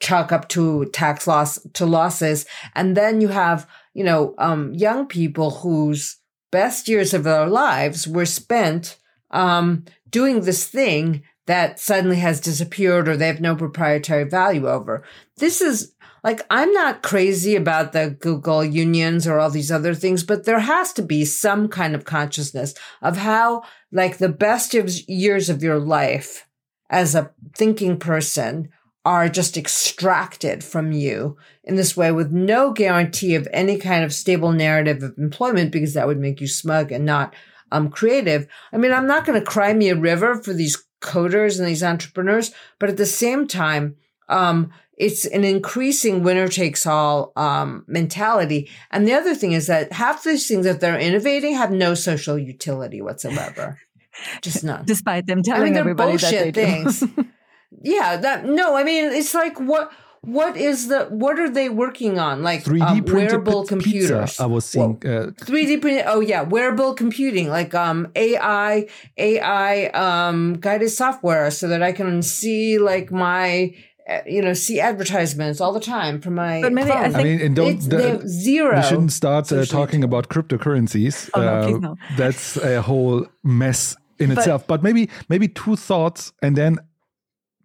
chalk 0.00 0.32
up 0.32 0.48
to 0.50 0.86
tax 0.86 1.26
loss 1.26 1.58
to 1.74 1.86
losses. 1.86 2.46
And 2.74 2.96
then 2.96 3.20
you 3.20 3.28
have, 3.28 3.68
you 3.92 4.04
know, 4.04 4.34
um, 4.38 4.74
young 4.74 5.06
people 5.06 5.50
whose 5.50 6.18
best 6.50 6.88
years 6.88 7.14
of 7.14 7.24
their 7.24 7.46
lives 7.46 8.06
were 8.06 8.26
spent, 8.26 8.98
um, 9.30 9.84
doing 10.10 10.42
this 10.42 10.66
thing 10.66 11.22
that 11.46 11.78
suddenly 11.78 12.16
has 12.16 12.40
disappeared 12.40 13.08
or 13.08 13.16
they 13.16 13.26
have 13.26 13.40
no 13.40 13.56
proprietary 13.56 14.24
value 14.24 14.68
over. 14.68 15.04
This 15.36 15.60
is 15.60 15.94
like, 16.22 16.40
I'm 16.48 16.72
not 16.72 17.02
crazy 17.02 17.54
about 17.54 17.92
the 17.92 18.16
Google 18.18 18.64
unions 18.64 19.26
or 19.26 19.38
all 19.38 19.50
these 19.50 19.70
other 19.70 19.94
things, 19.94 20.24
but 20.24 20.44
there 20.44 20.60
has 20.60 20.92
to 20.94 21.02
be 21.02 21.24
some 21.26 21.68
kind 21.68 21.94
of 21.94 22.06
consciousness 22.06 22.74
of 23.02 23.18
how 23.18 23.62
like 23.92 24.16
the 24.16 24.30
best 24.30 24.72
years 24.72 25.50
of 25.50 25.62
your 25.62 25.78
life 25.78 26.46
as 26.88 27.14
a 27.14 27.30
thinking 27.54 27.98
person 27.98 28.70
are 29.04 29.28
just 29.28 29.56
extracted 29.56 30.64
from 30.64 30.92
you 30.92 31.36
in 31.62 31.76
this 31.76 31.96
way 31.96 32.10
with 32.10 32.32
no 32.32 32.72
guarantee 32.72 33.34
of 33.34 33.48
any 33.52 33.76
kind 33.78 34.02
of 34.02 34.12
stable 34.12 34.52
narrative 34.52 35.02
of 35.02 35.16
employment 35.18 35.70
because 35.70 35.94
that 35.94 36.06
would 36.06 36.18
make 36.18 36.40
you 36.40 36.46
smug 36.46 36.90
and 36.90 37.04
not 37.04 37.34
um, 37.70 37.90
creative. 37.90 38.46
I 38.72 38.78
mean, 38.78 38.92
I'm 38.92 39.06
not 39.06 39.26
going 39.26 39.38
to 39.38 39.44
cry 39.44 39.72
me 39.74 39.88
a 39.90 39.96
river 39.96 40.36
for 40.36 40.52
these 40.52 40.82
coders 41.02 41.58
and 41.58 41.68
these 41.68 41.82
entrepreneurs, 41.82 42.52
but 42.78 42.88
at 42.88 42.96
the 42.96 43.06
same 43.06 43.46
time, 43.46 43.96
um, 44.28 44.70
it's 44.96 45.26
an 45.26 45.44
increasing 45.44 46.22
winner 46.22 46.48
takes 46.48 46.86
all 46.86 47.32
um, 47.36 47.84
mentality. 47.86 48.70
And 48.90 49.06
the 49.06 49.14
other 49.14 49.34
thing 49.34 49.52
is 49.52 49.66
that 49.66 49.92
half 49.92 50.22
these 50.22 50.46
things 50.46 50.64
that 50.64 50.80
they're 50.80 50.98
innovating 50.98 51.54
have 51.54 51.72
no 51.72 51.94
social 51.94 52.38
utility 52.38 53.02
whatsoever. 53.02 53.78
Just 54.42 54.62
none. 54.62 54.84
Despite 54.84 55.26
them 55.26 55.42
telling 55.42 55.62
I 55.62 55.64
mean, 55.64 55.72
they're 55.74 55.80
everybody 55.80 56.16
that 56.16 56.54
they 56.54 56.82
bullshit 56.82 57.00
things. 57.00 57.26
yeah, 57.82 58.16
that 58.16 58.46
no, 58.46 58.76
I 58.76 58.84
mean, 58.84 59.04
it's 59.12 59.34
like 59.34 59.58
what 59.60 59.90
what 60.20 60.56
is 60.56 60.88
the 60.88 61.04
what 61.10 61.38
are 61.38 61.50
they 61.50 61.68
working 61.68 62.18
on? 62.18 62.42
Like 62.42 62.64
3D 62.64 62.80
um, 62.82 63.04
printed 63.04 63.32
wearable 63.32 63.62
pi- 63.64 63.68
computers. 63.68 64.30
Pizza, 64.30 64.42
I 64.42 64.46
was 64.46 64.64
seeing. 64.64 64.96
Uh, 65.04 65.32
3D 65.36 65.80
print. 65.82 66.04
Oh 66.06 66.20
yeah, 66.20 66.42
wearable 66.42 66.94
computing, 66.94 67.48
like 67.48 67.74
um 67.74 68.08
AI 68.16 68.88
AI 69.18 69.86
um 69.88 70.54
guided 70.54 70.90
software, 70.90 71.50
so 71.50 71.68
that 71.68 71.82
I 71.82 71.92
can 71.92 72.22
see 72.22 72.78
like 72.78 73.10
my 73.12 73.74
uh, 74.08 74.20
you 74.26 74.40
know 74.40 74.54
see 74.54 74.80
advertisements 74.80 75.60
all 75.60 75.72
the 75.72 75.80
time 75.80 76.20
from 76.22 76.36
my. 76.36 76.62
But 76.62 76.72
maybe 76.72 76.90
I 76.90 77.10
phone. 77.10 77.20
I 77.20 77.24
mean, 77.24 77.40
and 77.40 77.54
don't 77.56 77.66
It's- 77.68 77.86
they 77.86 78.08
have 78.10 78.26
zero. 78.28 78.76
we 78.76 78.82
shouldn't 78.82 79.12
start 79.12 79.44
uh, 79.44 79.48
social 79.64 79.78
talking 79.78 80.02
about 80.04 80.28
cryptocurrencies. 80.28 81.28
Oh, 81.34 81.40
no, 81.40 81.48
Uh, 81.48 81.64
please 81.66 81.80
no. 81.80 81.96
That's 82.16 82.56
a 82.56 82.80
whole 82.80 83.26
mess 83.42 83.94
in 84.18 84.30
itself. 84.30 84.66
But 84.66 84.82
maybe 84.82 85.10
maybe 85.28 85.48
two 85.48 85.76
thoughts 85.76 86.32
and 86.42 86.56
then 86.56 86.78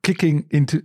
kicking 0.03 0.45
into 0.49 0.83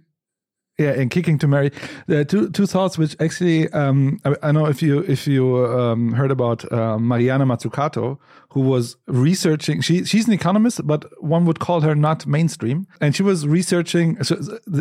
yeah 0.78 0.90
and 0.90 1.10
kicking 1.10 1.38
to 1.38 1.46
Mary. 1.46 1.70
Uh, 2.08 2.24
two 2.24 2.50
two 2.50 2.66
thoughts 2.66 2.98
which 2.98 3.16
actually 3.20 3.70
um, 3.70 4.18
I, 4.24 4.34
I 4.42 4.52
know 4.52 4.66
if 4.66 4.82
you 4.82 5.00
if 5.00 5.26
you 5.26 5.64
um, 5.66 6.12
heard 6.12 6.30
about 6.30 6.70
uh, 6.72 6.98
Mariana 6.98 7.46
Mazzucato 7.46 8.18
who 8.50 8.60
was 8.60 8.96
researching 9.06 9.80
she 9.80 10.04
she's 10.04 10.26
an 10.26 10.32
economist 10.32 10.86
but 10.86 11.04
one 11.22 11.44
would 11.46 11.60
call 11.60 11.80
her 11.82 11.94
not 11.94 12.26
mainstream 12.26 12.86
and 13.00 13.14
she 13.14 13.22
was 13.22 13.46
researching 13.46 14.22
so 14.22 14.36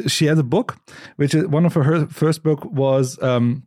she 0.07 0.25
has 0.25 0.39
a 0.39 0.43
book 0.43 0.77
which 1.17 1.35
is 1.35 1.47
one 1.47 1.65
of 1.65 1.73
her 1.73 2.07
first 2.07 2.43
book 2.43 2.65
was 2.65 3.21
um, 3.21 3.63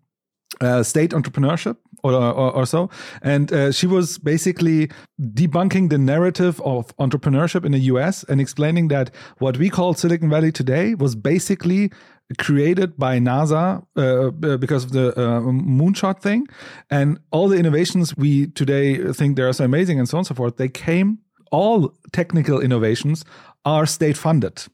uh, 0.60 0.82
state 0.82 1.10
entrepreneurship 1.10 1.76
or, 2.02 2.12
or, 2.12 2.52
or 2.52 2.66
so. 2.66 2.88
And 3.22 3.52
uh, 3.52 3.72
she 3.72 3.86
was 3.86 4.18
basically 4.18 4.90
debunking 5.20 5.90
the 5.90 5.98
narrative 5.98 6.60
of 6.62 6.96
entrepreneurship 6.98 7.64
in 7.64 7.72
the 7.72 7.80
US 7.80 8.24
and 8.24 8.40
explaining 8.40 8.88
that 8.88 9.10
what 9.38 9.56
we 9.58 9.70
call 9.70 9.94
Silicon 9.94 10.30
Valley 10.30 10.52
today 10.52 10.94
was 10.94 11.14
basically 11.14 11.90
created 12.38 12.96
by 12.96 13.18
NASA 13.18 13.84
uh, 13.96 14.00
uh 14.02 14.56
because 14.56 14.84
of 14.84 14.92
the 14.92 15.10
uh, 15.10 15.40
moonshot 15.40 16.20
thing. 16.20 16.46
And 16.90 17.18
all 17.30 17.48
the 17.48 17.56
innovations 17.56 18.16
we 18.16 18.48
today 18.48 19.12
think 19.12 19.36
they 19.36 19.42
are 19.42 19.52
so 19.52 19.64
amazing 19.64 19.98
and 19.98 20.08
so 20.08 20.16
on 20.16 20.20
and 20.20 20.26
so 20.26 20.34
forth, 20.34 20.56
they 20.56 20.68
came, 20.68 21.18
all 21.52 21.94
technical 22.12 22.60
innovations 22.60 23.24
are 23.64 23.86
state 23.86 24.16
funded. 24.16 24.64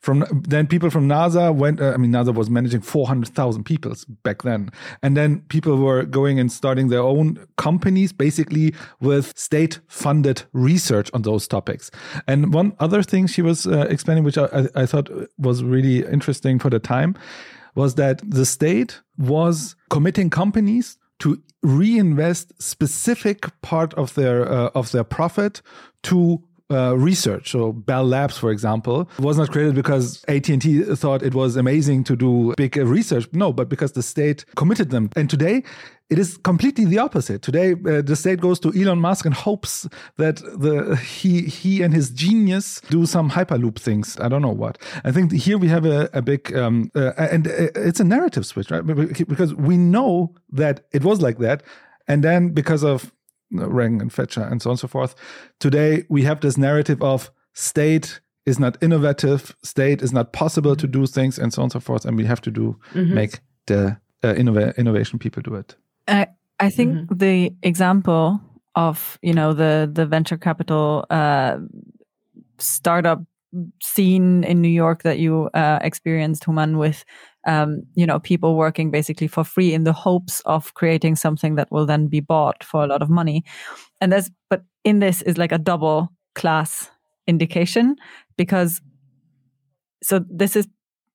From 0.00 0.24
then, 0.48 0.66
people 0.66 0.88
from 0.88 1.06
NASA 1.06 1.54
went. 1.54 1.80
Uh, 1.80 1.92
I 1.92 1.98
mean, 1.98 2.10
NASA 2.10 2.34
was 2.34 2.48
managing 2.48 2.80
four 2.80 3.06
hundred 3.06 3.34
thousand 3.34 3.64
people 3.64 3.92
back 4.22 4.42
then, 4.42 4.70
and 5.02 5.14
then 5.14 5.40
people 5.48 5.76
were 5.76 6.04
going 6.04 6.40
and 6.40 6.50
starting 6.50 6.88
their 6.88 7.02
own 7.02 7.38
companies, 7.56 8.10
basically 8.12 8.74
with 9.00 9.36
state-funded 9.38 10.44
research 10.54 11.10
on 11.12 11.22
those 11.22 11.46
topics. 11.46 11.90
And 12.26 12.54
one 12.54 12.72
other 12.80 13.02
thing 13.02 13.26
she 13.26 13.42
was 13.42 13.66
uh, 13.66 13.86
explaining, 13.90 14.24
which 14.24 14.38
I, 14.38 14.68
I 14.74 14.86
thought 14.86 15.10
was 15.36 15.62
really 15.62 16.06
interesting 16.06 16.58
for 16.58 16.70
the 16.70 16.78
time, 16.78 17.14
was 17.74 17.96
that 17.96 18.22
the 18.28 18.46
state 18.46 19.02
was 19.18 19.76
committing 19.90 20.30
companies 20.30 20.96
to 21.18 21.42
reinvest 21.62 22.54
specific 22.58 23.48
part 23.60 23.92
of 23.94 24.14
their 24.14 24.50
uh, 24.50 24.70
of 24.74 24.92
their 24.92 25.04
profit 25.04 25.60
to 26.04 26.42
uh, 26.70 26.96
research. 26.96 27.50
So 27.50 27.72
Bell 27.72 28.04
Labs, 28.04 28.38
for 28.38 28.50
example, 28.50 29.08
was 29.18 29.38
not 29.38 29.50
created 29.50 29.74
because 29.74 30.24
AT&T 30.28 30.82
thought 30.94 31.22
it 31.22 31.34
was 31.34 31.56
amazing 31.56 32.04
to 32.04 32.16
do 32.16 32.54
big 32.56 32.76
research. 32.76 33.28
No, 33.32 33.52
but 33.52 33.68
because 33.68 33.92
the 33.92 34.02
state 34.02 34.44
committed 34.56 34.90
them. 34.90 35.10
And 35.16 35.28
today, 35.28 35.62
it 36.10 36.18
is 36.18 36.36
completely 36.38 36.84
the 36.84 36.98
opposite. 36.98 37.40
Today, 37.40 37.72
uh, 37.72 38.02
the 38.02 38.16
state 38.16 38.40
goes 38.40 38.58
to 38.60 38.72
Elon 38.74 38.98
Musk 38.98 39.24
and 39.24 39.34
hopes 39.34 39.88
that 40.16 40.36
the 40.36 40.96
he 40.96 41.42
he 41.42 41.82
and 41.82 41.94
his 41.94 42.10
genius 42.10 42.80
do 42.90 43.06
some 43.06 43.30
hyperloop 43.30 43.78
things. 43.78 44.18
I 44.18 44.28
don't 44.28 44.42
know 44.42 44.50
what. 44.50 44.76
I 45.04 45.12
think 45.12 45.32
here 45.32 45.56
we 45.56 45.68
have 45.68 45.86
a, 45.86 46.10
a 46.12 46.20
big 46.20 46.54
um, 46.56 46.90
uh, 46.96 47.12
and 47.16 47.46
uh, 47.46 47.68
it's 47.76 48.00
a 48.00 48.04
narrative 48.04 48.44
switch, 48.44 48.72
right? 48.72 48.84
Because 48.84 49.54
we 49.54 49.76
know 49.76 50.34
that 50.50 50.80
it 50.92 51.04
was 51.04 51.22
like 51.22 51.38
that, 51.38 51.62
and 52.08 52.24
then 52.24 52.50
because 52.50 52.82
of 52.82 53.12
Reagan 53.50 54.00
and 54.00 54.12
Thatcher 54.12 54.42
and 54.42 54.62
so 54.62 54.70
on 54.70 54.72
and 54.72 54.80
so 54.80 54.88
forth. 54.88 55.14
Today, 55.58 56.04
we 56.08 56.22
have 56.22 56.40
this 56.40 56.56
narrative 56.56 57.02
of 57.02 57.30
state 57.52 58.20
is 58.46 58.58
not 58.58 58.82
innovative, 58.82 59.54
state 59.62 60.02
is 60.02 60.12
not 60.12 60.32
possible 60.32 60.74
to 60.76 60.86
do 60.86 61.06
things, 61.06 61.38
and 61.38 61.52
so 61.52 61.62
on 61.62 61.64
and 61.66 61.72
so 61.72 61.80
forth. 61.80 62.04
And 62.04 62.16
we 62.16 62.24
have 62.24 62.40
to 62.42 62.50
do 62.50 62.78
mm-hmm. 62.92 63.14
make 63.14 63.40
the 63.66 63.98
uh, 64.22 64.34
innov- 64.34 64.76
innovation 64.76 65.18
people 65.18 65.42
do 65.42 65.54
it. 65.54 65.76
I, 66.08 66.28
I 66.58 66.70
think 66.70 66.94
mm-hmm. 66.94 67.16
the 67.16 67.54
example 67.62 68.40
of 68.76 69.18
you 69.22 69.34
know 69.34 69.52
the 69.52 69.90
the 69.92 70.06
venture 70.06 70.36
capital 70.36 71.04
uh, 71.10 71.58
startup 72.58 73.22
scene 73.82 74.44
in 74.44 74.60
New 74.60 74.68
York 74.68 75.02
that 75.02 75.18
you 75.18 75.50
uh, 75.54 75.78
experienced, 75.82 76.44
Human, 76.44 76.78
with 76.78 77.04
um, 77.46 77.82
you 77.94 78.06
know, 78.06 78.18
people 78.18 78.56
working 78.56 78.90
basically 78.90 79.26
for 79.26 79.44
free 79.44 79.72
in 79.72 79.84
the 79.84 79.92
hopes 79.92 80.40
of 80.44 80.74
creating 80.74 81.16
something 81.16 81.54
that 81.54 81.70
will 81.70 81.86
then 81.86 82.06
be 82.06 82.20
bought 82.20 82.62
for 82.62 82.82
a 82.82 82.86
lot 82.86 83.02
of 83.02 83.10
money. 83.10 83.44
And 84.00 84.12
there's, 84.12 84.30
but 84.48 84.62
in 84.84 84.98
this 84.98 85.22
is 85.22 85.38
like 85.38 85.52
a 85.52 85.58
double 85.58 86.12
class 86.34 86.90
indication 87.26 87.96
because, 88.36 88.80
so 90.02 90.24
this 90.30 90.56
is 90.56 90.68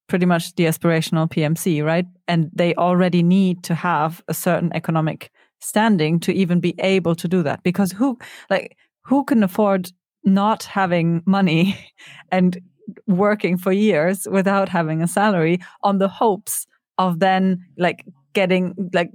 pretty 0.07 0.26
much 0.26 0.55
the 0.55 0.65
aspirational 0.65 1.30
PMC, 1.30 1.84
right? 1.84 2.05
And 2.28 2.49
they 2.53 2.76
already 2.76 3.23
need 3.23 3.63
to 3.63 3.76
have 3.76 4.23
a 4.28 4.34
certain 4.34 4.71
economic 4.73 5.32
standing 5.59 6.19
to 6.19 6.34
even 6.34 6.59
be 6.59 6.76
able 6.80 7.15
to 7.15 7.28
do 7.28 7.43
that 7.43 7.63
because 7.63 7.91
who, 7.91 8.17
like, 8.49 8.78
who 9.01 9.23
can 9.23 9.43
afford 9.43 9.91
not 10.23 10.63
having 10.63 11.21
money 11.26 11.78
and 12.32 12.59
working 13.08 13.58
for 13.58 13.72
years 13.72 14.28
without 14.30 14.70
having 14.70 15.02
a 15.02 15.08
salary 15.08 15.60
on 15.84 15.98
the 15.98 16.08
hopes 16.08 16.68
of 16.98 17.20
then 17.20 17.66
like 17.78 18.06
getting 18.34 18.74
like 18.94 19.12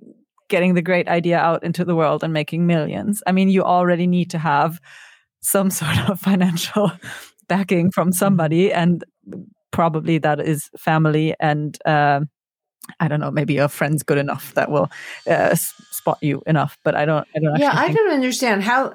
getting 0.48 0.74
the 0.74 0.82
great 0.82 1.08
idea 1.08 1.38
out 1.38 1.62
into 1.62 1.84
the 1.84 1.94
world 1.94 2.22
and 2.22 2.32
making 2.32 2.66
millions. 2.66 3.22
I 3.26 3.32
mean, 3.32 3.48
you 3.48 3.62
already 3.62 4.06
need 4.06 4.30
to 4.30 4.38
have 4.38 4.80
some 5.40 5.70
sort 5.80 5.98
of 6.08 6.20
financial 6.20 6.92
backing 7.48 7.90
from 7.90 8.12
somebody, 8.12 8.72
and 8.72 9.04
probably 9.70 10.18
that 10.18 10.40
is 10.40 10.68
family 10.76 11.34
and. 11.40 11.78
Uh, 11.84 12.20
I 12.98 13.06
don't 13.06 13.20
know. 13.20 13.30
Maybe 13.30 13.54
your 13.54 13.68
friend's 13.68 14.02
good 14.02 14.18
enough 14.18 14.54
that 14.54 14.68
will 14.68 14.90
uh, 15.28 15.54
spot 15.54 16.18
you 16.22 16.42
enough, 16.44 16.76
but 16.82 16.96
I 16.96 17.04
don't. 17.04 17.28
I 17.36 17.38
don't. 17.38 17.56
Yeah, 17.58 17.72
I 17.72 17.92
don't 17.92 18.12
understand 18.12 18.64
how 18.64 18.92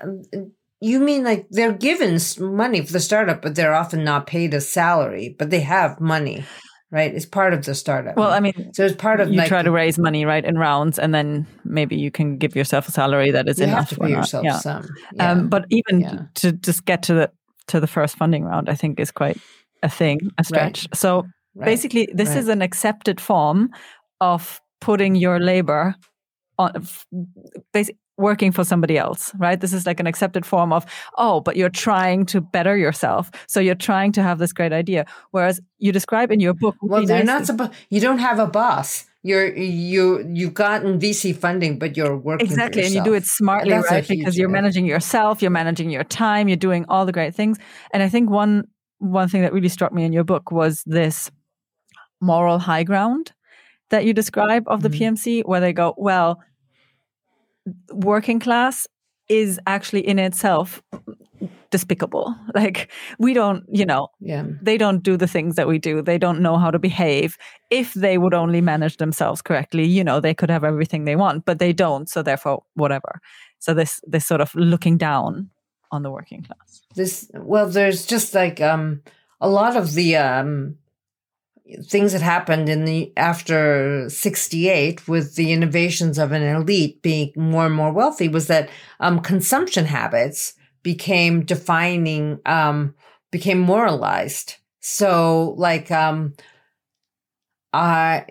you 0.82 1.00
mean 1.00 1.24
like 1.24 1.48
they're 1.50 1.74
given 1.74 2.20
money 2.40 2.86
for 2.86 2.94
the 2.94 3.00
startup, 3.00 3.42
but 3.42 3.56
they're 3.56 3.74
often 3.74 4.04
not 4.04 4.28
paid 4.28 4.54
a 4.54 4.62
salary, 4.62 5.36
but 5.40 5.50
they 5.50 5.62
have 5.62 6.00
money, 6.00 6.44
right? 6.92 7.14
It's 7.14 7.26
part 7.26 7.54
of 7.54 7.66
the 7.66 7.74
startup. 7.74 8.18
Well, 8.18 8.32
I 8.32 8.40
mean, 8.40 8.72
so 8.74 8.86
it's 8.86 8.96
part 8.96 9.20
of 9.20 9.30
you 9.30 9.38
like, 9.38 9.48
try 9.48 9.64
to 9.64 9.72
raise 9.72 9.98
money 9.98 10.26
right 10.26 10.44
in 10.44 10.58
rounds, 10.58 11.00
and 11.00 11.14
then 11.16 11.48
maybe 11.64 11.96
you 11.96 12.12
can 12.12 12.38
give 12.38 12.56
yourself 12.56 12.88
a 12.88 12.92
salary 12.92 13.32
that 13.32 13.48
is 13.48 13.60
you 13.60 13.66
enough. 13.66 13.90
To 13.90 14.00
pay 14.00 14.10
yourself 14.10 14.44
yeah. 14.44 14.60
some, 14.60 14.84
um, 14.84 14.96
yeah. 15.14 15.32
Um, 15.32 15.50
but 15.50 15.66
even 15.70 16.02
yeah. 16.02 16.22
to 16.36 16.52
just 16.52 16.86
get 16.86 17.04
to 17.04 17.14
the 17.14 17.32
to 17.68 17.80
the 17.80 17.88
first 17.88 18.18
funding 18.18 18.44
round, 18.44 18.70
I 18.70 18.76
think 18.76 19.00
is 19.00 19.12
quite 19.12 19.40
a 19.82 19.90
thing, 19.90 20.20
a 20.38 20.44
stretch. 20.44 20.84
Right. 20.84 20.96
So 20.96 21.26
right. 21.56 21.66
basically, 21.66 22.10
this 22.14 22.30
right. 22.30 22.38
is 22.38 22.48
an 22.48 22.62
accepted 22.62 23.22
form 23.22 23.70
of 24.20 24.62
putting 24.82 25.16
your 25.16 25.40
labor 25.40 25.96
on 26.58 26.86
basically 27.74 28.00
working 28.18 28.51
for 28.51 28.63
somebody 28.63 28.97
else, 28.97 29.32
right? 29.36 29.59
This 29.59 29.74
is 29.74 29.86
like 29.86 29.99
an 29.99 30.07
accepted 30.07 30.45
form 30.45 30.72
of, 30.72 30.86
oh, 31.18 31.41
but 31.41 31.55
you're 31.55 31.70
trying 31.70 32.26
to 32.28 32.41
better 32.41 32.78
yourself. 32.78 33.30
So 33.47 33.59
you're 33.59 33.76
trying 33.76 34.11
to 34.13 34.24
have 34.24 34.39
this 34.39 34.53
great 34.53 34.74
idea. 34.74 35.05
Whereas 35.32 35.59
you 35.80 35.91
describe 35.91 36.32
in 36.32 36.39
your 36.39 36.53
book. 36.53 36.76
Well, 36.82 37.05
they're 37.05 37.24
not 37.24 37.45
supposed, 37.45 37.72
you 37.89 37.99
don't 37.99 38.20
have 38.20 38.39
a 38.39 38.47
boss. 38.47 39.05
You're, 39.24 39.55
you, 39.55 40.24
you've 40.32 40.53
gotten 40.53 40.99
VC 40.99 41.36
funding, 41.36 41.80
but 41.80 41.97
you're 41.97 42.16
working 42.16 42.45
Exactly. 42.45 42.86
And 42.86 42.93
you 42.93 43.03
do 43.03 43.13
it 43.13 43.26
smartly, 43.26 43.74
right? 43.74 44.07
Because 44.07 44.38
you're 44.38 44.49
managing 44.49 44.86
yourself, 44.86 45.41
you're 45.41 45.51
managing 45.51 45.89
your 45.89 46.03
time, 46.03 46.47
you're 46.47 46.57
doing 46.57 46.86
all 46.89 47.05
the 47.05 47.11
great 47.11 47.34
things. 47.34 47.57
And 47.91 48.03
I 48.03 48.09
think 48.09 48.30
one, 48.30 48.66
one 48.99 49.28
thing 49.28 49.41
that 49.41 49.51
really 49.51 49.70
struck 49.70 49.91
me 49.91 50.05
in 50.05 50.13
your 50.13 50.24
book 50.24 50.51
was 50.51 50.84
this 50.86 51.32
moral 52.22 52.59
high 52.59 52.84
ground 52.84 53.34
that 53.89 54.05
you 54.05 54.13
describe 54.13 54.63
of 54.68 54.82
the 54.82 54.89
mm-hmm. 54.89 55.16
PMC, 55.16 55.43
where 55.45 55.59
they 55.59 55.74
go, 55.74 55.93
well, 55.97 56.39
working 57.91 58.39
class 58.39 58.88
is 59.28 59.59
actually 59.66 60.07
in 60.07 60.20
itself 60.20 60.84
despicable. 61.72 62.36
Like 62.53 62.89
we 63.20 63.34
don't, 63.34 63.66
you 63.68 63.86
know, 63.86 64.07
yeah. 64.22 64.45
they 64.61 64.78
don't 64.78 65.03
do 65.03 65.18
the 65.18 65.28
things 65.28 65.55
that 65.55 65.68
we 65.68 65.78
do. 65.78 66.01
They 66.01 66.18
don't 66.18 66.39
know 66.39 66.57
how 66.57 66.72
to 66.72 66.80
behave. 66.80 67.38
If 67.70 67.93
they 67.93 68.18
would 68.18 68.34
only 68.34 68.61
manage 68.61 68.95
themselves 68.97 69.41
correctly, 69.41 69.86
you 69.86 70.03
know, 70.03 70.22
they 70.22 70.34
could 70.34 70.49
have 70.49 70.63
everything 70.63 71.03
they 71.03 71.18
want, 71.18 71.43
but 71.43 71.59
they 71.59 71.74
don't. 71.74 72.07
So 72.09 72.24
therefore, 72.24 72.63
whatever. 72.76 73.20
So 73.59 73.74
this 73.74 73.99
this 74.07 74.26
sort 74.26 74.41
of 74.41 74.55
looking 74.55 74.97
down 74.97 75.49
on 75.91 76.03
the 76.03 76.11
working 76.11 76.43
class. 76.43 76.82
This 76.95 77.30
well, 77.34 77.68
there's 77.68 78.05
just 78.05 78.34
like 78.34 78.61
um 78.61 79.01
a 79.41 79.49
lot 79.49 79.76
of 79.76 79.93
the 79.93 80.16
um 80.16 80.78
things 81.84 82.13
that 82.13 82.22
happened 82.22 82.70
in 82.70 82.86
the 82.86 83.11
after 83.18 84.09
68 84.09 85.07
with 85.07 85.36
the 85.36 85.51
innovations 85.51 86.18
of 86.18 86.32
an 86.32 86.43
elite 86.43 87.01
being 87.01 87.32
more 87.36 87.66
and 87.66 87.76
more 87.76 87.91
wealthy 87.91 88.28
was 88.28 88.47
that 88.47 88.70
um, 88.99 89.20
consumption 89.20 89.86
habits 89.86 90.53
became 90.84 91.43
defining 91.43 92.39
um, 92.45 92.93
became 93.32 93.59
moralized. 93.59 94.55
So 94.80 95.55
like 95.57 95.89
um 95.91 96.36
I 97.74 98.26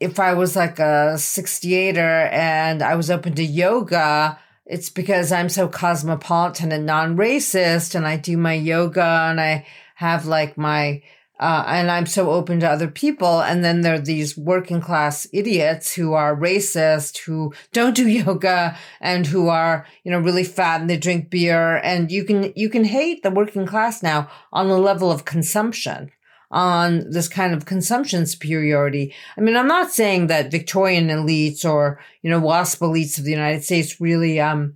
if 0.00 0.20
I 0.20 0.34
was 0.34 0.54
like 0.54 0.78
a 0.78 1.14
68er 1.16 2.32
and 2.32 2.82
I 2.82 2.94
was 2.94 3.10
open 3.10 3.34
to 3.34 3.44
yoga 3.44 4.38
it's 4.66 4.90
because 4.90 5.30
I'm 5.30 5.48
so 5.48 5.68
cosmopolitan 5.68 6.72
and 6.72 6.86
non-racist 6.86 7.94
and 7.94 8.06
I 8.06 8.16
do 8.16 8.36
my 8.36 8.54
yoga 8.54 9.28
and 9.30 9.40
I 9.40 9.64
have 9.94 10.26
like 10.26 10.58
my 10.58 11.02
uh, 11.38 11.64
and 11.66 11.90
I'm 11.90 12.06
so 12.06 12.30
open 12.30 12.60
to 12.60 12.70
other 12.70 12.88
people. 12.88 13.42
And 13.42 13.62
then 13.62 13.82
there 13.82 13.94
are 13.94 14.00
these 14.00 14.36
working 14.38 14.80
class 14.80 15.26
idiots 15.32 15.94
who 15.94 16.14
are 16.14 16.34
racist, 16.34 17.18
who 17.18 17.52
don't 17.72 17.94
do 17.94 18.08
yoga 18.08 18.76
and 19.00 19.26
who 19.26 19.48
are, 19.48 19.86
you 20.04 20.10
know, 20.10 20.18
really 20.18 20.44
fat 20.44 20.80
and 20.80 20.88
they 20.88 20.96
drink 20.96 21.30
beer. 21.30 21.76
And 21.76 22.10
you 22.10 22.24
can, 22.24 22.52
you 22.56 22.70
can 22.70 22.84
hate 22.84 23.22
the 23.22 23.30
working 23.30 23.66
class 23.66 24.02
now 24.02 24.30
on 24.52 24.68
the 24.68 24.78
level 24.78 25.12
of 25.12 25.26
consumption, 25.26 26.10
on 26.50 27.10
this 27.10 27.28
kind 27.28 27.52
of 27.52 27.66
consumption 27.66 28.24
superiority. 28.24 29.14
I 29.36 29.42
mean, 29.42 29.56
I'm 29.56 29.68
not 29.68 29.92
saying 29.92 30.28
that 30.28 30.50
Victorian 30.50 31.08
elites 31.08 31.66
or, 31.66 32.00
you 32.22 32.30
know, 32.30 32.40
WASP 32.40 32.80
elites 32.80 33.18
of 33.18 33.24
the 33.24 33.30
United 33.30 33.62
States 33.62 34.00
really, 34.00 34.40
um, 34.40 34.74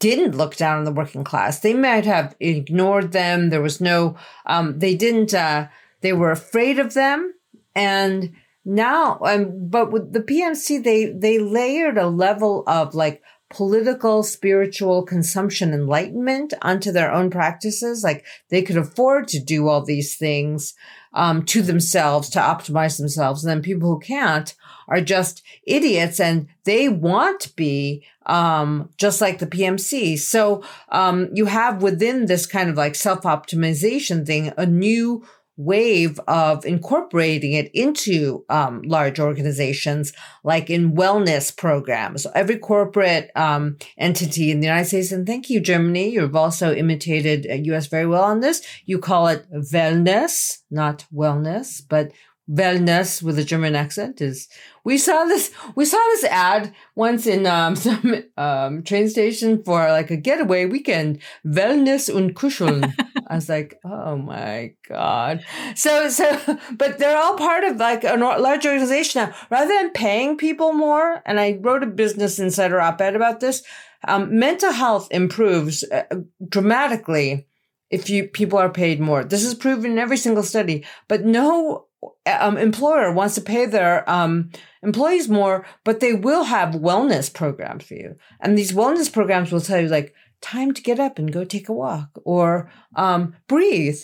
didn't 0.00 0.34
look 0.34 0.56
down 0.56 0.78
on 0.78 0.84
the 0.84 0.92
working 0.92 1.22
class. 1.22 1.60
They 1.60 1.74
might 1.74 2.06
have 2.06 2.34
ignored 2.40 3.12
them. 3.12 3.50
There 3.50 3.60
was 3.60 3.82
no, 3.82 4.16
um, 4.46 4.78
they 4.78 4.96
didn't, 4.96 5.34
uh, 5.34 5.68
they 6.00 6.12
were 6.12 6.30
afraid 6.30 6.78
of 6.78 6.94
them 6.94 7.34
and 7.74 8.32
now, 8.64 9.18
um, 9.24 9.68
but 9.68 9.90
with 9.90 10.12
the 10.12 10.20
PMC, 10.20 10.82
they, 10.82 11.06
they 11.06 11.38
layered 11.38 11.96
a 11.96 12.08
level 12.08 12.62
of 12.66 12.94
like 12.94 13.22
political, 13.48 14.22
spiritual 14.22 15.02
consumption 15.02 15.72
enlightenment 15.72 16.54
onto 16.62 16.92
their 16.92 17.12
own 17.12 17.30
practices. 17.30 18.04
Like 18.04 18.24
they 18.48 18.62
could 18.62 18.76
afford 18.76 19.28
to 19.28 19.40
do 19.40 19.68
all 19.68 19.82
these 19.82 20.16
things, 20.16 20.74
um, 21.12 21.44
to 21.46 21.62
themselves 21.62 22.30
to 22.30 22.38
optimize 22.38 22.98
themselves. 22.98 23.44
And 23.44 23.50
then 23.50 23.62
people 23.62 23.88
who 23.88 23.98
can't 23.98 24.54
are 24.88 25.00
just 25.00 25.42
idiots 25.64 26.20
and 26.20 26.48
they 26.64 26.88
want 26.88 27.40
to 27.40 27.54
be, 27.54 28.04
um, 28.26 28.90
just 28.96 29.20
like 29.20 29.38
the 29.38 29.46
PMC. 29.46 30.18
So, 30.18 30.62
um, 30.90 31.30
you 31.32 31.46
have 31.46 31.82
within 31.82 32.26
this 32.26 32.46
kind 32.46 32.70
of 32.70 32.76
like 32.76 32.94
self 32.94 33.22
optimization 33.22 34.26
thing, 34.26 34.52
a 34.56 34.66
new 34.66 35.24
wave 35.60 36.18
of 36.26 36.64
incorporating 36.64 37.52
it 37.52 37.70
into 37.74 38.44
um, 38.48 38.82
large 38.82 39.20
organizations, 39.20 40.12
like 40.42 40.70
in 40.70 40.92
wellness 40.92 41.54
programs. 41.54 42.26
Every 42.34 42.58
corporate 42.58 43.30
um, 43.36 43.76
entity 43.98 44.50
in 44.50 44.60
the 44.60 44.66
United 44.66 44.88
States, 44.88 45.12
and 45.12 45.26
thank 45.26 45.50
you, 45.50 45.60
Germany, 45.60 46.08
you've 46.10 46.36
also 46.36 46.74
imitated 46.74 47.46
US 47.66 47.86
uh, 47.86 47.90
very 47.90 48.06
well 48.06 48.24
on 48.24 48.40
this. 48.40 48.62
You 48.86 48.98
call 48.98 49.28
it 49.28 49.46
wellness, 49.52 50.58
not 50.70 51.04
wellness, 51.12 51.82
but 51.86 52.12
wellness 52.50 53.22
with 53.22 53.38
a 53.38 53.44
German 53.44 53.76
accent 53.76 54.20
is 54.20 54.48
we 54.82 54.98
saw 54.98 55.24
this 55.24 55.52
we 55.76 55.84
saw 55.84 55.98
this 55.98 56.24
ad 56.24 56.74
once 56.94 57.26
in 57.26 57.46
um, 57.46 57.76
some 57.86 58.24
um, 58.36 58.82
train 58.82 59.08
station 59.08 59.62
for 59.62 59.88
like 59.90 60.10
a 60.10 60.16
getaway 60.16 60.66
weekend 60.66 61.20
wellness 61.46 62.12
und 62.12 62.34
kuscheln. 62.34 62.92
I 63.28 63.36
was 63.36 63.48
like 63.48 63.78
oh 63.84 64.16
my 64.16 64.74
god. 64.88 65.44
So 65.76 66.08
so 66.08 66.58
but 66.72 66.98
they're 66.98 67.18
all 67.18 67.36
part 67.36 67.64
of 67.64 67.76
like 67.76 68.02
a 68.04 68.16
large 68.16 68.66
organization 68.66 69.22
now. 69.22 69.34
Rather 69.50 69.72
than 69.72 69.90
paying 69.90 70.36
people 70.36 70.72
more 70.72 71.22
and 71.24 71.38
I 71.38 71.58
wrote 71.60 71.84
a 71.84 71.86
business 71.86 72.38
insider 72.38 72.80
op-ed 72.80 73.14
about 73.14 73.40
this 73.40 73.62
um, 74.08 74.38
mental 74.38 74.72
health 74.72 75.08
improves 75.10 75.84
uh, 75.84 76.04
dramatically 76.48 77.46
if 77.90 78.08
you 78.08 78.28
people 78.28 78.58
are 78.58 78.70
paid 78.70 78.98
more. 79.00 79.22
This 79.24 79.44
is 79.44 79.54
proven 79.54 79.92
in 79.92 79.98
every 79.98 80.16
single 80.16 80.42
study 80.42 80.84
but 81.06 81.24
no 81.24 81.86
um, 82.26 82.56
employer 82.56 83.12
wants 83.12 83.34
to 83.34 83.40
pay 83.40 83.66
their 83.66 84.08
um, 84.08 84.50
employees 84.82 85.28
more, 85.28 85.66
but 85.84 86.00
they 86.00 86.12
will 86.12 86.44
have 86.44 86.74
wellness 86.74 87.32
programs 87.32 87.84
for 87.84 87.94
you. 87.94 88.16
And 88.40 88.56
these 88.56 88.72
wellness 88.72 89.12
programs 89.12 89.52
will 89.52 89.60
tell 89.60 89.80
you 89.80 89.88
like 89.88 90.14
time 90.40 90.72
to 90.72 90.82
get 90.82 90.98
up 90.98 91.18
and 91.18 91.32
go 91.32 91.44
take 91.44 91.68
a 91.68 91.72
walk 91.72 92.08
or 92.24 92.70
um, 92.96 93.34
breathe. 93.46 94.00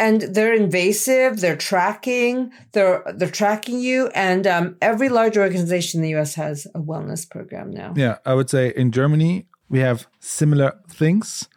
And 0.00 0.22
they're 0.22 0.54
invasive. 0.54 1.40
They're 1.40 1.56
tracking. 1.56 2.52
They're 2.72 3.02
they're 3.16 3.30
tracking 3.30 3.80
you. 3.80 4.08
And 4.14 4.46
um, 4.46 4.76
every 4.80 5.08
large 5.08 5.36
organization 5.36 5.98
in 5.98 6.02
the 6.02 6.10
U.S. 6.10 6.34
has 6.36 6.66
a 6.66 6.78
wellness 6.78 7.28
program 7.28 7.72
now. 7.72 7.94
Yeah, 7.96 8.18
I 8.24 8.34
would 8.34 8.48
say 8.48 8.72
in 8.76 8.92
Germany 8.92 9.46
we 9.68 9.80
have 9.80 10.06
similar 10.20 10.78
things, 10.88 11.48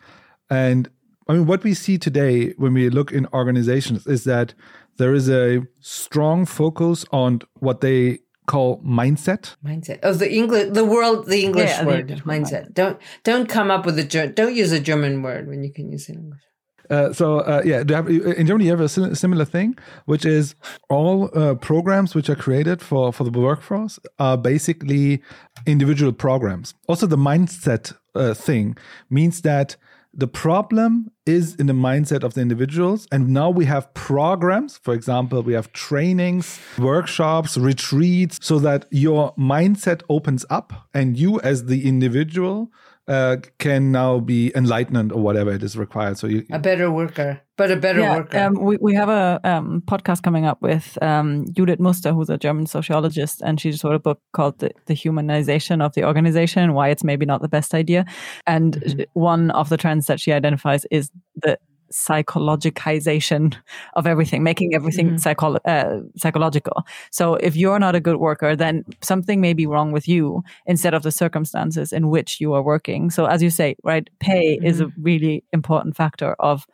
and 0.50 0.90
I 1.28 1.34
mean 1.34 1.46
what 1.46 1.64
we 1.64 1.76
see 1.76 2.00
today 2.00 2.54
when 2.58 2.74
we 2.74 2.90
look 2.90 3.12
in 3.12 3.28
organizations 3.32 4.08
is 4.08 4.24
that 4.24 4.56
there 5.02 5.16
is 5.16 5.28
a 5.30 5.64
strong 5.80 6.46
focus 6.46 7.06
on 7.12 7.42
what 7.60 7.82
they 7.82 8.20
call 8.46 8.82
mindset. 8.84 9.56
Mindset. 9.66 10.00
Oh, 10.04 10.14
the 10.14 10.32
English, 10.32 10.74
the 10.74 10.86
world, 10.86 11.28
the 11.28 11.44
English 11.44 11.70
yeah, 11.70 11.86
word, 11.86 12.08
the 12.10 12.16
mindset. 12.34 12.74
Don't 12.74 12.98
don't 13.24 13.48
come 13.50 13.72
up 13.72 13.86
with 13.86 13.98
a 13.98 14.28
don't 14.40 14.56
use 14.56 14.72
a 14.72 14.80
German 14.80 15.24
word 15.24 15.48
when 15.48 15.64
you 15.64 15.72
can 15.74 15.92
use 15.92 16.08
it 16.08 16.14
in 16.14 16.20
English. 16.26 16.46
Uh, 16.92 17.14
so 17.14 17.40
uh, 17.40 17.62
yeah, 17.64 17.84
have, 17.90 18.10
in 18.10 18.46
Germany 18.46 18.66
you 18.66 18.72
have 18.72 18.82
a 18.82 18.90
similar 19.16 19.46
thing, 19.46 19.78
which 20.06 20.26
is 20.26 20.56
all 20.90 21.30
uh, 21.34 21.56
programs 21.56 22.14
which 22.14 22.30
are 22.30 22.36
created 22.36 22.82
for 22.82 23.14
for 23.14 23.24
the 23.24 23.32
workforce 23.32 23.98
are 24.20 24.38
basically 24.38 25.22
individual 25.66 26.12
programs. 26.12 26.76
Also, 26.88 27.08
the 27.08 27.18
mindset 27.32 27.94
uh, 28.14 28.34
thing 28.34 28.76
means 29.10 29.42
that 29.42 29.78
the 30.14 30.28
problem 30.28 31.12
is 31.26 31.56
in 31.56 31.68
the 31.68 31.74
mindset 31.74 32.24
of 32.24 32.34
the 32.34 32.42
individuals. 32.42 33.08
And 33.12 33.30
now 33.30 33.50
we 33.50 33.66
have 33.66 33.94
programs. 33.94 34.78
For 34.78 34.94
example, 34.94 35.42
we 35.42 35.54
have 35.54 35.72
trainings, 35.72 36.60
workshops, 36.78 37.58
retreats, 37.58 38.40
so 38.42 38.60
that 38.60 38.86
your 38.92 39.34
mindset 39.36 40.02
opens 40.10 40.46
up 40.50 40.74
and 40.94 41.18
you, 41.18 41.40
as 41.42 41.66
the 41.66 41.88
individual, 41.88 42.72
uh, 43.08 43.38
can 43.58 43.92
now 43.92 44.20
be 44.20 44.52
enlightened 44.56 45.12
or 45.12 45.22
whatever 45.22 45.52
it 45.52 45.64
is 45.64 45.76
required. 45.76 46.18
So 46.18 46.28
you, 46.28 46.46
a 46.52 46.60
better 46.60 46.92
worker, 46.92 47.42
but 47.58 47.72
a 47.72 47.76
better 47.76 48.02
yeah, 48.02 48.18
worker. 48.18 48.40
Um, 48.40 48.54
we 48.54 48.78
we 48.78 48.94
have 48.94 49.10
a 49.10 49.40
um, 49.44 49.82
podcast 49.86 50.22
coming 50.24 50.46
up 50.46 50.62
with 50.62 50.98
um, 51.02 51.46
Judith 51.52 51.80
Muster, 51.80 52.14
who's 52.14 52.30
a 52.30 52.38
German 52.38 52.68
sociologist, 52.68 53.42
and 53.42 53.60
she 53.60 53.72
just 53.72 53.84
wrote 53.84 53.96
a 53.96 54.00
book 54.00 54.22
called 54.34 54.60
the, 54.60 54.72
the 54.86 54.94
Humanization 54.94 55.84
of 55.84 55.94
the 55.94 56.06
Organization 56.06 56.74
Why 56.74 56.90
It's 56.90 57.04
Maybe 57.04 57.26
Not 57.26 57.42
the 57.42 57.50
Best 57.50 57.74
Idea. 57.74 58.06
And 58.46 58.80
mm-hmm. 58.80 59.02
one 59.14 59.52
of 59.52 59.70
the 59.70 59.78
trends 59.78 60.08
that 60.08 60.20
she 60.20 60.32
identifies 60.32 60.86
is 60.92 61.12
the 61.36 61.58
psychologicization 61.92 63.56
of 63.94 64.08
everything, 64.08 64.44
making 64.44 64.74
everything 64.74 65.08
mm-hmm. 65.08 65.18
psycho- 65.18 65.60
uh, 65.66 66.02
psychological. 66.18 66.84
So 67.12 67.36
if 67.36 67.56
you're 67.56 67.80
not 67.80 67.96
a 67.96 68.00
good 68.00 68.18
worker, 68.18 68.56
then 68.56 68.84
something 69.02 69.42
may 69.42 69.54
be 69.54 69.68
wrong 69.68 69.92
with 69.92 70.08
you 70.08 70.44
instead 70.66 70.94
of 70.94 71.04
the 71.04 71.12
circumstances 71.12 71.94
in 71.94 72.10
which 72.10 72.42
you 72.42 72.54
are 72.54 72.64
working. 72.64 73.10
So 73.10 73.26
as 73.26 73.44
you 73.44 73.50
say, 73.50 73.76
right, 73.84 74.10
pay 74.20 74.58
mm-hmm. 74.58 74.66
is 74.66 74.80
a 74.80 74.86
mm-hmm. 74.86 75.04
really 75.04 75.44
important 75.54 75.96
factor 75.96 76.34
of 76.40 76.66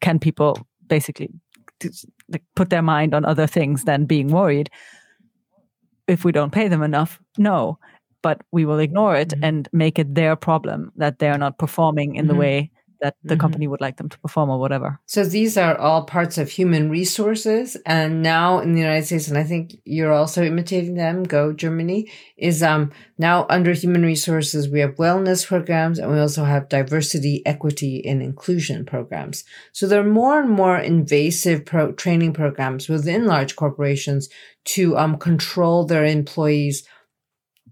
can 0.00 0.18
people 0.18 0.66
basically 0.86 1.30
put 2.54 2.70
their 2.70 2.82
mind 2.82 3.14
on 3.14 3.24
other 3.24 3.46
things 3.46 3.84
than 3.84 4.04
being 4.04 4.28
worried. 4.28 4.70
If 6.06 6.24
we 6.24 6.32
don't 6.32 6.52
pay 6.52 6.68
them 6.68 6.82
enough, 6.82 7.20
no, 7.36 7.78
but 8.22 8.40
we 8.52 8.64
will 8.64 8.78
ignore 8.78 9.16
it 9.16 9.28
mm-hmm. 9.28 9.44
and 9.44 9.68
make 9.72 9.98
it 9.98 10.14
their 10.14 10.36
problem 10.36 10.92
that 10.96 11.18
they're 11.18 11.38
not 11.38 11.58
performing 11.58 12.16
in 12.16 12.26
the 12.26 12.32
mm-hmm. 12.32 12.40
way 12.40 12.70
that 13.00 13.16
the 13.22 13.34
mm-hmm. 13.34 13.40
company 13.40 13.68
would 13.68 13.80
like 13.80 13.96
them 13.96 14.08
to 14.08 14.18
perform 14.18 14.50
or 14.50 14.58
whatever. 14.58 14.98
So 15.06 15.24
these 15.24 15.56
are 15.56 15.76
all 15.78 16.04
parts 16.04 16.38
of 16.38 16.50
human 16.50 16.90
resources. 16.90 17.76
And 17.86 18.22
now 18.22 18.58
in 18.58 18.74
the 18.74 18.80
United 18.80 19.06
States, 19.06 19.28
and 19.28 19.38
I 19.38 19.44
think 19.44 19.76
you're 19.84 20.12
also 20.12 20.42
imitating 20.42 20.94
them, 20.94 21.22
go 21.22 21.52
Germany, 21.52 22.10
is 22.36 22.62
um 22.62 22.92
now 23.18 23.46
under 23.48 23.72
human 23.72 24.02
resources, 24.02 24.68
we 24.68 24.80
have 24.80 24.96
wellness 24.96 25.46
programs 25.46 25.98
and 25.98 26.10
we 26.10 26.18
also 26.18 26.44
have 26.44 26.68
diversity, 26.68 27.42
equity, 27.46 28.04
and 28.06 28.22
inclusion 28.22 28.84
programs. 28.84 29.44
So 29.72 29.86
there 29.86 30.00
are 30.00 30.04
more 30.04 30.40
and 30.40 30.50
more 30.50 30.78
invasive 30.78 31.64
pro- 31.64 31.92
training 31.92 32.32
programs 32.32 32.88
within 32.88 33.26
large 33.26 33.56
corporations 33.56 34.28
to 34.66 34.96
um 34.96 35.18
control 35.18 35.84
their 35.84 36.04
employees, 36.04 36.86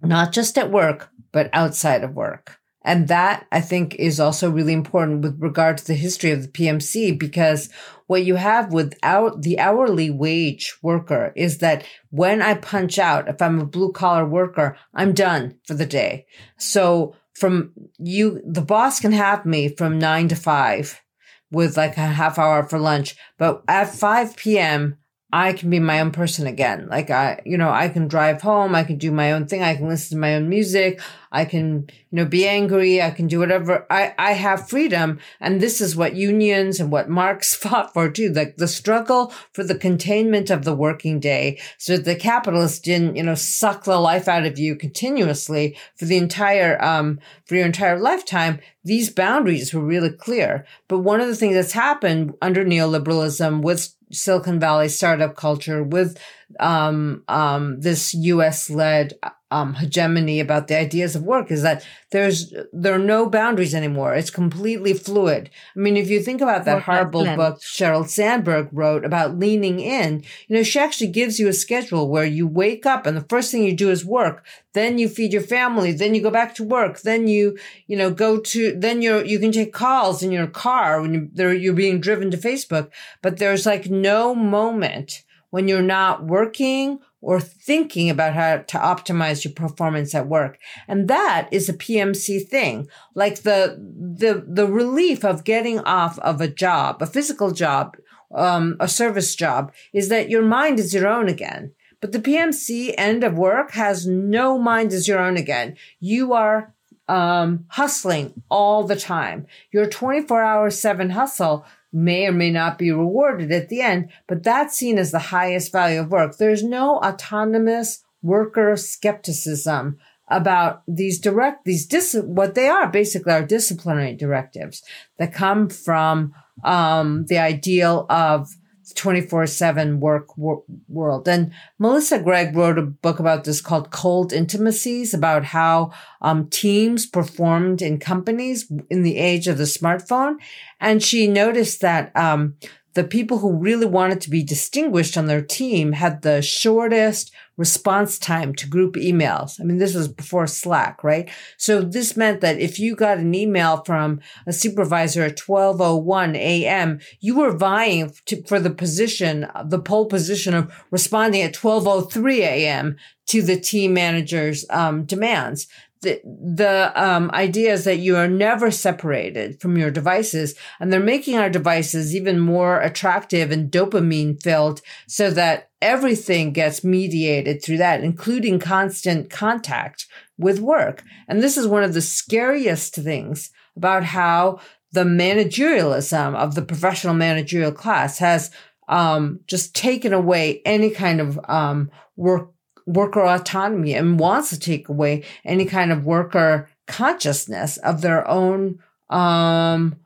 not 0.03 0.33
just 0.33 0.57
at 0.59 0.71
work, 0.71 1.11
but 1.33 1.51
outside 1.53 2.05
of 2.05 2.15
work. 2.15 2.59
And 2.87 3.09
that 3.09 3.47
I 3.51 3.61
think 3.61 3.97
is 3.97 4.21
also 4.21 4.49
really 4.49 4.73
important 4.73 5.23
with 5.23 5.43
regard 5.43 5.79
to 5.79 5.87
the 5.87 5.95
history 5.95 6.31
of 6.31 6.43
the 6.43 6.49
PMC 6.49 7.19
because 7.19 7.69
what 8.07 8.25
you 8.25 8.37
have 8.37 8.73
without 8.73 9.43
the 9.43 9.59
hourly 9.59 10.09
wage 10.09 10.79
worker 10.83 11.33
is 11.35 11.59
that 11.59 11.85
when 12.11 12.41
I 12.41 12.55
punch 12.55 13.01
out, 13.01 13.29
if 13.29 13.43
I'm 13.43 13.61
a 13.61 13.67
blue 13.67 13.91
collar 13.91 14.25
worker, 14.25 14.77
I'm 14.95 15.15
done 15.15 15.59
for 15.67 15.75
the 15.75 15.85
day. 15.85 16.27
So 16.59 17.17
from 17.35 17.73
you, 17.99 18.41
the 18.47 18.63
boss 18.63 19.01
can 19.01 19.13
have 19.13 19.45
me 19.45 19.69
from 19.69 19.99
nine 19.99 20.29
to 20.29 20.37
five 20.37 21.03
with 21.51 21.77
like 21.77 21.97
a 21.97 22.03
half 22.03 22.39
hour 22.39 22.63
for 22.63 22.79
lunch. 22.79 23.17
But 23.37 23.65
at 23.67 23.93
5 23.93 24.37
p.m., 24.37 24.99
I 25.33 25.55
can 25.55 25.71
be 25.71 25.81
my 25.81 26.01
own 26.01 26.13
person 26.13 26.47
again. 26.47 26.87
Like 26.89 27.11
I, 27.11 27.43
you 27.45 27.59
know, 27.59 27.71
I 27.71 27.89
can 27.89 28.07
drive 28.07 28.43
home. 28.43 28.77
I 28.77 28.85
can 28.85 28.97
do 28.97 29.11
my 29.11 29.33
own 29.33 29.47
thing. 29.47 29.61
I 29.61 29.75
can 29.75 29.89
listen 29.89 30.17
to 30.17 30.21
my 30.21 30.37
own 30.37 30.49
music. 30.49 31.01
I 31.33 31.45
can, 31.45 31.91
you 32.11 32.17
know, 32.17 32.25
be 32.25 32.47
angry. 32.47 33.03
I 33.03 33.11
can 33.11 33.27
do 33.27 33.41
whatever. 33.41 33.87
I, 33.91 34.15
I 34.17 34.33
have 34.33 34.69
freedom. 34.69 35.19
And 35.41 35.61
this 35.61 35.81
is 35.81 35.97
what 35.97 36.15
unions 36.15 36.79
and 36.79 36.93
what 36.93 37.09
Marx 37.09 37.55
fought 37.57 37.93
for 37.93 38.09
too. 38.09 38.33
Like 38.33 38.57
the 38.57 38.69
struggle 38.69 39.35
for 39.53 39.65
the 39.65 39.75
containment 39.75 40.49
of 40.49 40.65
the 40.65 40.77
working 40.77 41.19
day 41.19 41.61
so 41.77 41.97
that 41.97 42.05
the 42.05 42.15
capitalists 42.15 42.79
didn't, 42.79 43.17
you 43.17 43.25
know, 43.25 43.35
suck 43.35 43.83
the 43.83 43.99
life 43.99 44.29
out 44.29 44.47
of 44.47 44.61
you 44.61 44.77
continuously 44.77 45.77
for 45.97 46.05
the 46.05 46.19
entire, 46.19 46.81
um, 46.83 47.19
for 47.47 47.57
your 47.57 47.67
entire 47.67 47.99
lifetime. 47.99 48.61
These 48.85 49.11
boundaries 49.11 49.75
were 49.75 49.83
really 49.83 50.11
clear. 50.11 50.65
But 50.87 51.01
one 51.01 51.21
of 51.21 51.27
the 51.27 51.35
things 51.35 51.55
that's 51.55 51.73
happened 51.73 52.35
under 52.41 52.65
neoliberalism 52.65 53.63
with 53.63 53.96
Silicon 54.11 54.61
Valley 54.61 54.89
startup 54.89 55.37
culture 55.37 55.83
with 55.83 56.19
um, 56.61 57.25
um, 57.29 57.81
this 57.81 58.15
U.S. 58.15 58.71
led 58.71 59.15
um, 59.51 59.75
hegemony 59.75 60.41
about 60.41 60.67
the 60.67 60.77
ideas 60.77 61.15
of 61.15 61.23
work 61.23 61.53
is 61.53 61.63
that 61.63 61.87
there's 62.11 62.53
there 62.73 62.95
are 62.95 62.99
no 62.99 63.29
boundaries 63.29 63.75
anymore. 63.75 64.15
It's 64.15 64.31
completely 64.31 64.93
fluid. 64.93 65.51
I 65.77 65.79
mean, 65.79 65.97
if 65.97 66.11
you 66.11 66.21
think 66.21 66.41
about 66.41 66.65
that 66.65 66.83
horrible 66.83 67.25
book 67.37 67.61
Sheryl 67.61 68.09
Sandberg 68.09 68.69
wrote 68.73 69.05
about 69.05 69.39
leaning 69.39 69.79
in, 69.79 70.25
you 70.49 70.57
know, 70.57 70.65
she 70.65 70.81
actually 70.81 71.11
gives 71.13 71.39
you 71.39 71.47
a 71.47 71.53
schedule 71.53 72.09
where 72.09 72.25
you 72.25 72.47
wake 72.47 72.87
up 72.87 73.07
and 73.07 73.17
the 73.17 73.27
first 73.29 73.53
thing 73.53 73.63
you 73.63 73.75
do 73.75 73.91
is 73.91 74.05
work. 74.05 74.45
Then 74.73 74.99
you 74.99 75.09
feed 75.09 75.33
your 75.33 75.43
family. 75.43 75.93
Then 75.93 76.15
you 76.15 76.23
go 76.23 76.31
back 76.31 76.55
to 76.57 76.65
work. 76.65 77.01
Then 77.01 77.29
you, 77.29 77.57
you 77.87 77.97
know, 77.97 78.11
go 78.11 78.41
to, 78.41 78.77
then 78.77 79.01
you're, 79.01 79.25
you 79.25 79.39
can 79.39 79.53
take 79.53 79.73
calls 79.73 80.23
in 80.23 80.33
your 80.33 80.49
car 80.49 81.01
when 81.01 81.15
you, 81.15 81.51
you're 81.51 81.73
being 81.73 82.01
driven 82.01 82.31
to 82.33 82.37
Facebook. 82.37 82.91
But 83.23 83.39
there's 83.39 83.65
like 83.65 83.89
no 83.89 84.35
moment 84.35 85.25
when 85.51 85.69
you're 85.69 85.83
not 85.83 86.25
working 86.25 86.99
or 87.21 87.41
thinking 87.41 88.11
about 88.11 88.35
how 88.35 88.59
to 88.59 88.79
optimize 88.79 89.45
your 89.45 89.53
performance 89.53 90.15
at 90.15 90.29
work. 90.29 90.59
And 90.87 91.09
that 91.09 91.49
is 91.51 91.69
a 91.69 91.75
PMC 91.75 92.47
thing. 92.49 92.89
Like 93.15 93.43
the, 93.43 93.77
the, 93.79 94.45
the 94.47 94.67
relief 94.67 95.25
of 95.25 95.45
getting 95.45 95.81
off 95.81 96.19
of 96.21 96.41
a 96.41 96.49
job, 96.49 97.01
a 97.01 97.07
physical 97.07 97.51
job, 97.51 97.97
um, 98.35 98.77
a 98.81 98.89
service 98.89 99.35
job 99.35 99.73
is 99.93 100.09
that 100.09 100.29
your 100.29 100.43
mind 100.43 100.79
is 100.79 100.93
your 100.93 101.09
own 101.09 101.29
again. 101.29 101.73
But 102.01 102.13
the 102.13 102.19
PMC 102.19 102.95
end 102.99 103.25
of 103.25 103.39
work 103.39 103.73
has 103.73 104.07
no 104.07 104.59
mind 104.59 104.93
is 104.93 105.09
your 105.09 105.19
own 105.19 105.37
again. 105.37 105.77
You 105.99 106.35
are 106.35 106.75
um, 107.09 107.65
hustling 107.69 108.43
all 108.51 108.85
the 108.85 108.97
time. 108.97 109.47
Your 109.73 109.89
24 109.89 110.43
hour 110.43 110.71
seven 110.71 111.11
hustle 111.11 111.65
may 111.97 112.27
or 112.27 112.33
may 112.33 112.51
not 112.51 112.77
be 112.77 112.93
rewarded 112.93 113.51
at 113.51 113.71
the 113.71 113.81
end, 113.81 114.11
but 114.29 114.43
that's 114.43 114.77
seen 114.77 114.99
as 114.99 115.13
the 115.13 115.19
highest 115.19 115.73
value 115.73 115.99
of 115.99 116.11
work. 116.11 116.37
There's 116.37 116.63
no 116.63 116.99
autonomous 116.99 118.05
worker 118.21 118.77
skepticism 118.77 119.97
about 120.29 120.83
these 120.87 121.19
direct, 121.19 121.65
these 121.65 121.87
dis, 121.87 122.15
what 122.23 122.55
they 122.55 122.69
are 122.69 122.89
basically 122.89 123.33
are 123.33 123.43
disciplinary 123.43 124.15
directives 124.15 124.83
that 125.19 125.33
come 125.33 125.71
from, 125.71 126.35
um, 126.65 127.25
the 127.27 127.39
ideal 127.39 128.05
of 128.11 128.51
24 128.95 129.47
7 129.47 130.01
work 130.01 130.37
wor- 130.37 130.63
world. 130.89 131.29
And 131.29 131.53
Melissa 131.79 132.21
Gregg 132.21 132.55
wrote 132.57 132.79
a 132.79 132.83
book 132.83 133.19
about 133.19 133.45
this 133.45 133.61
called 133.61 133.91
Cold 133.91 134.33
Intimacies 134.33 135.13
about 135.13 135.45
how 135.45 135.93
um, 136.21 136.49
teams 136.49 137.07
performed 137.07 137.83
in 137.83 137.99
companies 137.99 138.71
in 138.91 139.03
the 139.03 139.19
age 139.19 139.49
of 139.49 139.59
the 139.59 139.65
smartphone. 139.65 140.37
And 140.81 141.03
she 141.03 141.27
noticed 141.27 141.81
that 141.81 142.15
um, 142.17 142.57
the 142.97 143.05
people 143.05 143.39
who 143.39 143.53
really 143.53 143.85
wanted 143.85 144.23
to 144.23 144.31
be 144.31 144.43
distinguished 144.43 145.19
on 145.19 145.27
their 145.27 145.43
team 145.43 145.93
had 145.93 146.23
the 146.23 146.41
shortest 146.41 147.31
response 147.59 148.19
time 148.19 148.55
to 148.55 148.67
group 148.67 148.95
emails. 148.95 149.61
I 149.61 149.65
mean, 149.65 149.77
this 149.77 149.95
was 149.95 150.09
before 150.09 150.47
Slack, 150.47 151.05
right? 151.05 151.29
So 151.59 151.83
this 151.83 152.17
meant 152.17 152.41
that 152.41 152.59
if 152.59 152.79
you 152.79 152.97
got 152.97 153.19
an 153.19 153.35
email 153.35 153.83
from 153.85 154.21
a 154.47 154.53
supervisor 154.53 155.23
at 155.25 155.39
1201 155.39 156.37
a.m., 156.37 157.01
you 157.21 157.37
were 157.37 157.55
vying 157.55 158.13
to, 158.25 158.43
for 158.45 158.59
the 158.59 158.71
position, 158.71 159.47
the 159.67 159.79
pole 159.79 160.07
position 160.07 160.55
of 160.55 160.73
responding 160.91 161.43
at 161.43 161.55
1203 161.55 162.43
a.m. 162.43 162.97
to 163.27 163.43
the 163.43 163.61
team 163.61 163.93
manager's 163.93 164.65
um, 164.71 165.05
demands 165.05 165.67
the, 166.03 166.21
the 166.25 166.93
um, 166.95 167.31
idea 167.33 167.73
is 167.73 167.85
that 167.85 167.99
you 167.99 168.17
are 168.17 168.29
never 168.29 168.71
separated 168.71 169.61
from 169.61 169.77
your 169.77 169.91
devices 169.91 170.55
and 170.79 170.93
they're 170.93 171.01
making 171.01 171.37
our 171.37 171.51
devices 171.51 172.15
even 172.15 172.39
more 172.39 172.81
attractive 172.81 173.51
and 173.51 173.71
dopamine 173.71 174.41
filled 174.41 174.83
so 175.07 175.31
that 175.31 175.71
everything 175.81 176.53
gets 176.53 176.85
mediated 176.85 177.63
through 177.63 177.79
that, 177.79 178.03
including 178.03 178.59
constant 178.59 179.31
contact 179.31 180.07
with 180.39 180.61
work. 180.61 181.03
And 181.29 181.43
this 181.43 181.57
is 181.57 181.67
one 181.67 181.83
of 181.83 181.95
the 181.95 182.03
scariest 182.03 182.95
things 182.95 183.51
about 183.77 184.05
how 184.05 184.61
the 184.93 185.05
managerialism 185.05 186.35
of 186.35 186.55
the 186.55 186.63
professional 186.63 187.15
managerial 187.15 187.73
class 187.73 188.19
has 188.19 188.51
um, 188.89 189.41
just 189.47 189.75
taken 189.75 190.13
away 190.13 190.63
any 190.65 190.91
kind 190.91 191.21
of 191.21 191.41
um, 191.49 191.91
work 192.17 192.51
worker 192.87 193.25
autonomy 193.25 193.95
and 193.95 194.19
wants 194.19 194.51
to 194.51 194.59
take 194.59 194.89
away 194.89 195.25
any 195.45 195.65
kind 195.65 195.93
of 195.93 196.07
worker 196.07 196.69
consciousness 196.87 197.77
of 197.79 198.01
their 198.01 198.27
own, 198.29 198.79
um, 199.11 199.97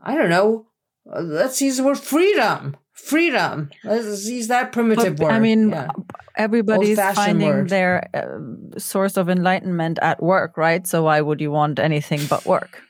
I 0.00 0.14
don't 0.14 0.30
know, 0.30 0.66
let's 1.04 1.60
use 1.62 1.76
the 1.76 1.84
word 1.84 1.98
freedom. 1.98 2.76
Freedom. 2.92 3.70
Let's 3.84 4.26
use 4.26 4.48
that 4.48 4.72
primitive 4.72 5.16
but, 5.16 5.24
word. 5.24 5.32
I 5.32 5.38
mean, 5.38 5.70
yeah. 5.70 5.88
everybody's 6.36 6.98
finding 6.98 7.48
word. 7.48 7.68
their 7.68 8.08
uh, 8.14 8.78
source 8.78 9.18
of 9.18 9.28
enlightenment 9.28 9.98
at 10.00 10.22
work, 10.22 10.56
right? 10.56 10.86
So 10.86 11.02
why 11.02 11.20
would 11.20 11.40
you 11.40 11.50
want 11.50 11.78
anything 11.78 12.20
but 12.30 12.46
work? 12.46 12.80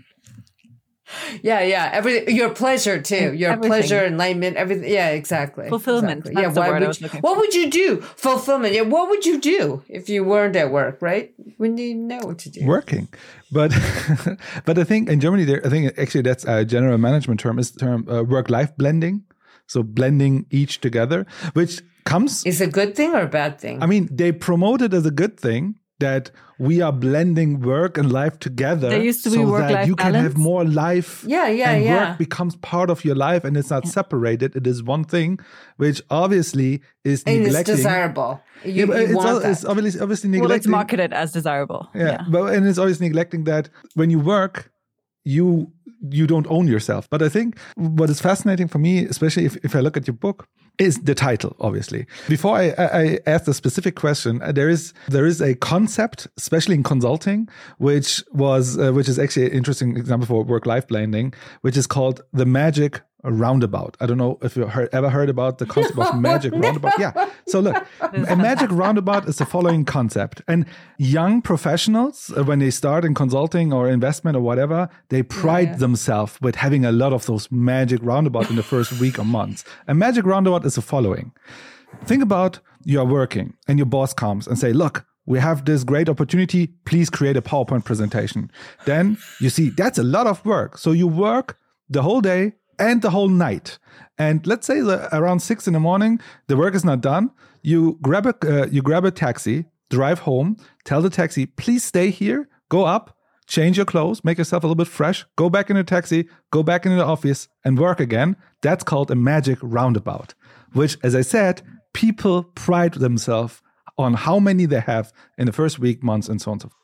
Yeah, 1.43 1.61
yeah. 1.63 1.91
Every 1.93 2.33
your 2.33 2.51
pleasure 2.51 3.01
too. 3.01 3.35
Your 3.35 3.53
everything. 3.53 3.69
pleasure, 3.69 4.05
enlightenment, 4.05 4.57
everything. 4.57 4.91
Yeah, 4.91 5.11
exactly. 5.11 5.69
Fulfillment. 5.69 6.27
Exactly. 6.27 6.43
Yeah. 6.43 6.53
Why 6.53 6.79
would 6.79 7.01
you, 7.01 7.09
what 7.21 7.37
would 7.37 7.55
you 7.55 7.71
do? 7.71 8.01
Fulfillment. 8.01 8.75
Yeah. 8.75 8.83
What 8.83 9.09
would 9.11 9.27
you 9.27 9.41
do 9.41 9.83
if 9.89 10.09
you 10.09 10.25
weren't 10.25 10.57
at 10.57 10.71
work? 10.71 10.99
Right? 11.03 11.35
When 11.59 11.77
you 11.77 11.95
know 11.95 12.21
what 12.23 12.39
to 12.39 12.51
do. 12.51 12.65
Working, 12.65 13.09
but 13.53 13.71
but 14.65 14.79
I 14.79 14.85
think 14.85 15.09
in 15.09 15.21
Germany, 15.21 15.45
there, 15.45 15.61
I 15.65 15.69
think 15.69 15.99
actually 15.99 16.23
that's 16.23 16.45
a 16.45 16.65
general 16.65 16.99
management 16.99 17.41
term 17.41 17.59
is 17.59 17.71
term 17.71 18.09
uh, 18.09 18.23
work 18.23 18.49
life 18.49 18.77
blending. 18.77 19.25
So 19.67 19.83
blending 19.83 20.45
each 20.51 20.81
together, 20.81 21.27
which 21.55 21.81
comes 22.05 22.45
is 22.45 22.61
a 22.61 22.67
good 22.67 22.95
thing 22.95 23.15
or 23.15 23.23
a 23.23 23.29
bad 23.29 23.59
thing. 23.59 23.83
I 23.83 23.87
mean, 23.87 24.09
they 24.13 24.31
promote 24.31 24.83
it 24.83 24.93
as 24.93 25.07
a 25.07 25.11
good 25.11 25.41
thing 25.41 25.77
that 26.01 26.31
we 26.59 26.81
are 26.81 26.93
blending 26.93 27.61
work 27.61 27.97
and 27.97 28.13
life 28.13 28.39
together 28.39 28.91
there 28.91 29.03
used 29.03 29.23
to 29.23 29.31
be 29.31 29.37
so 29.37 29.47
work 29.47 29.69
that 29.69 29.87
you 29.87 29.95
balance. 29.95 30.15
can 30.17 30.25
have 30.25 30.37
more 30.37 30.65
life 30.65 31.25
yeah 31.27 31.49
yeah 31.49 31.71
and 31.71 31.85
yeah 31.85 32.09
work 32.11 32.19
becomes 32.19 32.57
part 32.57 32.91
of 32.91 33.05
your 33.05 33.15
life 33.15 33.45
and 33.45 33.57
it's 33.57 33.71
not 33.71 33.85
yeah. 33.85 33.91
separated 33.91 34.57
it 34.57 34.67
is 34.67 34.83
one 34.83 35.05
thing 35.05 35.39
which 35.77 36.03
obviously 36.11 36.83
is 37.05 37.23
and 37.25 37.43
neglecting 37.45 37.75
it's 37.75 37.83
desirable 37.83 38.41
you, 38.65 38.73
yeah, 38.73 38.85
you 38.85 38.93
it's, 38.93 39.15
want 39.15 39.29
all, 39.29 39.41
that. 39.41 39.51
it's 39.51 39.65
obviously 39.65 40.01
obviously 40.01 40.31
neglecting 40.31 40.51
well 40.51 40.57
it's 40.57 40.67
marketed 40.67 41.13
as 41.13 41.33
desirable 41.33 41.89
yeah, 41.95 42.05
yeah 42.05 42.25
but 42.29 42.53
and 42.55 42.67
it's 42.67 42.79
always 42.79 43.01
neglecting 43.01 43.45
that 43.45 43.69
when 43.95 44.11
you 44.11 44.19
work 44.19 44.73
you 45.25 45.73
you 46.11 46.27
don't 46.27 46.47
own 46.49 46.67
yourself. 46.69 47.09
But 47.09 47.23
I 47.23 47.29
think 47.29 47.59
what 47.77 48.11
is 48.11 48.21
fascinating 48.21 48.69
for 48.69 48.79
me, 48.79 49.05
especially 49.05 49.45
if, 49.45 49.57
if 49.65 49.75
I 49.75 49.81
look 49.81 49.97
at 49.97 50.07
your 50.07 50.15
book, 50.15 50.49
is 50.79 51.01
the 51.03 51.15
title, 51.15 51.57
obviously. 51.61 52.07
Before 52.29 52.57
I, 52.57 52.75
I 52.79 53.19
ask 53.27 53.45
the 53.45 53.55
specific 53.55 53.95
question, 53.95 54.43
uh, 54.43 54.53
there 54.53 54.69
is 54.69 54.93
there 55.09 55.27
is 55.27 55.41
a 55.41 55.55
concept, 55.55 56.27
especially 56.37 56.75
in 56.75 56.83
consulting, 56.83 57.49
which 57.79 58.23
was 58.33 58.79
uh, 58.79 58.93
which 58.93 59.09
is 59.09 59.19
actually 59.19 59.47
an 59.47 59.53
interesting 59.53 59.97
example 59.97 60.27
for 60.27 60.45
work 60.45 60.67
life 60.67 60.89
blending, 60.89 61.33
which 61.61 61.77
is 61.77 61.87
called 61.87 62.23
the 62.33 62.47
magic 62.47 63.01
a 63.25 63.33
roundabout. 63.33 63.97
I 64.01 64.07
don't 64.07 64.19
know 64.19 64.39
if 64.43 64.57
you 64.57 64.67
heard, 64.67 64.91
ever 64.93 65.11
heard 65.11 65.29
about 65.29 65.59
the 65.59 65.67
concept 65.67 65.99
of 65.99 66.21
magic 66.21 66.53
roundabout. 66.57 66.93
Yeah. 66.99 67.31
So 67.49 67.61
look, 67.61 67.85
a 68.01 68.37
magic 68.37 68.71
roundabout 68.71 69.27
is 69.27 69.37
the 69.37 69.47
following 69.47 69.85
concept. 69.85 70.43
And 70.47 70.67
young 70.99 71.41
professionals, 71.41 72.33
uh, 72.37 72.45
when 72.45 72.59
they 72.59 72.71
start 72.71 73.05
in 73.05 73.15
consulting 73.15 73.73
or 73.73 73.89
investment 73.89 74.37
or 74.37 74.41
whatever, 74.41 74.89
they 75.09 75.23
pride 75.23 75.71
yeah. 75.71 75.77
themselves 75.77 76.39
with 76.41 76.57
having 76.57 76.85
a 76.85 76.93
lot 76.93 77.13
of 77.13 77.25
those 77.27 77.51
magic 77.51 78.01
roundabouts 78.03 78.51
in 78.51 78.57
the 78.57 78.63
first 78.63 78.93
week 79.01 79.19
or 79.19 79.25
months. 79.25 79.65
A 79.89 79.95
magic 79.95 80.27
roundabout 80.27 80.65
is 80.67 80.75
the 80.75 80.83
following. 80.83 81.33
Think 82.05 82.23
about 82.23 82.61
you 82.85 83.01
are 83.01 83.07
working 83.07 83.55
and 83.67 83.79
your 83.79 83.87
boss 83.87 84.13
comes 84.13 84.47
and 84.47 84.59
say, 84.59 84.73
look, 84.73 85.07
we 85.27 85.39
have 85.39 85.65
this 85.65 85.85
great 85.85 86.11
opportunity. 86.11 86.67
Please 86.85 87.09
create 87.09 87.37
a 87.37 87.41
PowerPoint 87.43 87.85
presentation. 87.85 88.51
Then 88.85 89.17
you 89.41 89.49
see 89.49 89.71
that's 89.71 89.99
a 89.99 90.03
lot 90.03 90.27
of 90.27 90.45
work. 90.45 90.77
So 90.77 90.93
you 90.93 91.07
work 91.07 91.57
the 91.89 92.03
whole 92.03 92.21
day 92.21 92.53
and 92.79 93.03
the 93.03 93.11
whole 93.11 93.29
night. 93.29 93.79
And 94.19 94.47
let's 94.47 94.67
say 94.67 94.81
around 94.81 95.41
six 95.41 95.67
in 95.67 95.73
the 95.73 95.81
morning, 95.81 96.21
the 96.47 96.57
work 96.57 96.75
is 96.75 96.85
not 96.85 97.01
done. 97.01 97.31
You 97.63 97.99
grab 98.03 98.27
a 98.27 98.35
uh, 98.63 98.67
you 98.67 98.83
grab 98.83 99.05
a 99.05 99.11
taxi, 99.11 99.67
drive 99.91 100.21
home, 100.21 100.57
tell 100.85 101.03
the 101.03 101.11
taxi, 101.11 101.47
please 101.47 101.83
stay 101.83 102.11
here, 102.11 102.49
go 102.69 102.85
up, 102.85 103.17
change 103.47 103.77
your 103.77 103.87
clothes, 103.87 104.25
make 104.25 104.39
yourself 104.39 104.63
a 104.63 104.67
little 104.67 104.77
bit 104.77 104.89
fresh, 104.89 105.25
go 105.37 105.51
back 105.51 105.71
in 105.71 105.77
the 105.77 105.85
taxi, 105.85 106.29
go 106.51 106.63
back 106.63 106.85
into 106.85 106.97
the 106.97 107.05
office, 107.05 107.49
and 107.65 107.79
work 107.79 108.01
again. 108.01 108.37
That's 108.63 108.85
called 108.85 109.11
a 109.11 109.15
magic 109.15 109.59
roundabout. 109.63 110.35
Which, 110.73 110.97
as 111.03 111.15
I 111.15 111.23
said, 111.23 111.63
people 111.93 112.43
pride 112.43 112.95
themselves 112.95 113.63
on 113.97 114.15
how 114.15 114.39
many 114.39 114.67
they 114.67 114.81
have 114.81 115.13
in 115.39 115.47
the 115.47 115.53
first 115.53 115.79
week, 115.79 116.03
months, 116.03 116.29
and 116.29 116.41
so 116.41 116.51
on 116.51 116.55
and 116.55 116.63
so 116.63 116.69
forth. 116.69 116.81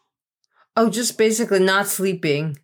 Oh, 0.76 0.91
just 0.91 1.18
basically 1.18 1.59
not 1.59 1.88
sleeping. 1.88 2.57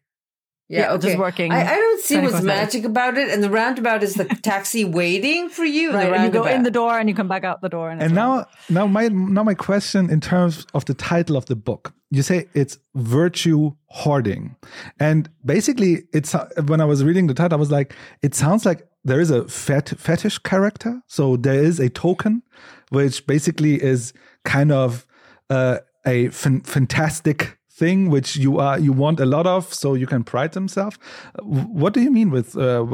Yeah, 0.68 0.80
yeah 0.80 0.92
okay. 0.92 1.08
just 1.08 1.18
working. 1.18 1.52
I, 1.52 1.74
I 1.74 1.76
don't 1.76 2.00
see 2.02 2.18
what's 2.18 2.42
magic 2.42 2.84
about 2.84 3.16
it. 3.16 3.28
And 3.28 3.42
the 3.42 3.50
roundabout 3.50 4.02
is 4.02 4.14
the 4.14 4.24
taxi 4.42 4.84
waiting 4.84 5.48
for 5.48 5.64
you. 5.64 5.92
Right, 5.92 6.12
and 6.12 6.24
you 6.24 6.30
go 6.30 6.46
in 6.46 6.64
the 6.64 6.70
door 6.70 6.98
and 6.98 7.08
you 7.08 7.14
come 7.14 7.28
back 7.28 7.44
out 7.44 7.60
the 7.60 7.68
door. 7.68 7.90
And, 7.90 8.02
and 8.02 8.14
now, 8.14 8.46
now 8.68 8.86
my 8.86 9.08
now 9.08 9.44
my 9.44 9.54
question 9.54 10.10
in 10.10 10.20
terms 10.20 10.66
of 10.74 10.84
the 10.86 10.94
title 10.94 11.36
of 11.36 11.46
the 11.46 11.56
book. 11.56 11.94
You 12.10 12.22
say 12.22 12.46
it's 12.54 12.78
virtue 12.94 13.72
hoarding, 13.86 14.54
and 15.00 15.28
basically, 15.44 16.04
it's 16.12 16.34
when 16.66 16.80
I 16.80 16.84
was 16.84 17.02
reading 17.02 17.26
the 17.26 17.34
title, 17.34 17.56
I 17.56 17.60
was 17.60 17.72
like, 17.72 17.94
it 18.22 18.34
sounds 18.34 18.64
like 18.64 18.88
there 19.04 19.20
is 19.20 19.30
a 19.30 19.46
fet- 19.48 19.98
fetish 19.98 20.38
character. 20.38 21.00
So 21.08 21.36
there 21.36 21.62
is 21.62 21.80
a 21.80 21.88
token, 21.88 22.42
which 22.90 23.26
basically 23.26 23.82
is 23.82 24.12
kind 24.44 24.70
of 24.70 25.06
uh, 25.50 25.78
a 26.06 26.26
f- 26.28 26.62
fantastic 26.64 27.58
thing 27.76 28.08
which 28.08 28.36
you 28.36 28.58
are 28.58 28.78
you 28.78 28.92
want 28.92 29.20
a 29.20 29.26
lot 29.26 29.46
of 29.46 29.72
so 29.72 29.94
you 29.94 30.06
can 30.06 30.24
pride 30.24 30.52
themselves. 30.52 30.96
What 31.42 31.92
do 31.92 32.00
you 32.00 32.10
mean 32.10 32.30
with 32.30 32.56
uh, 32.56 32.84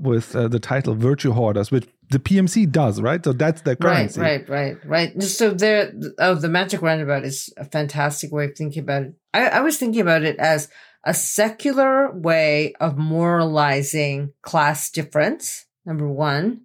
with 0.00 0.34
uh, 0.34 0.48
the 0.48 0.58
title 0.58 0.94
virtue 0.94 1.32
hoarders 1.32 1.70
which 1.70 1.86
the 2.10 2.18
pmc 2.18 2.70
does 2.70 3.00
right? 3.00 3.24
So 3.24 3.32
that's 3.32 3.62
the 3.62 3.76
currency. 3.76 4.20
right 4.20 4.48
right 4.48 4.76
right. 4.84 5.12
Right 5.14 5.22
so 5.22 5.50
there 5.50 5.92
oh 6.18 6.34
the 6.34 6.48
magic 6.48 6.82
roundabout 6.82 7.24
is 7.24 7.52
a 7.56 7.64
fantastic 7.64 8.32
way 8.32 8.46
of 8.46 8.56
thinking 8.56 8.82
about 8.82 9.02
it. 9.02 9.14
I, 9.32 9.46
I 9.46 9.60
was 9.60 9.78
thinking 9.78 10.00
about 10.00 10.24
it 10.24 10.36
as 10.38 10.68
a 11.04 11.14
secular 11.14 12.10
way 12.10 12.74
of 12.80 12.98
moralizing 12.98 14.32
class 14.42 14.90
difference 14.90 15.66
number 15.86 16.08
one 16.08 16.62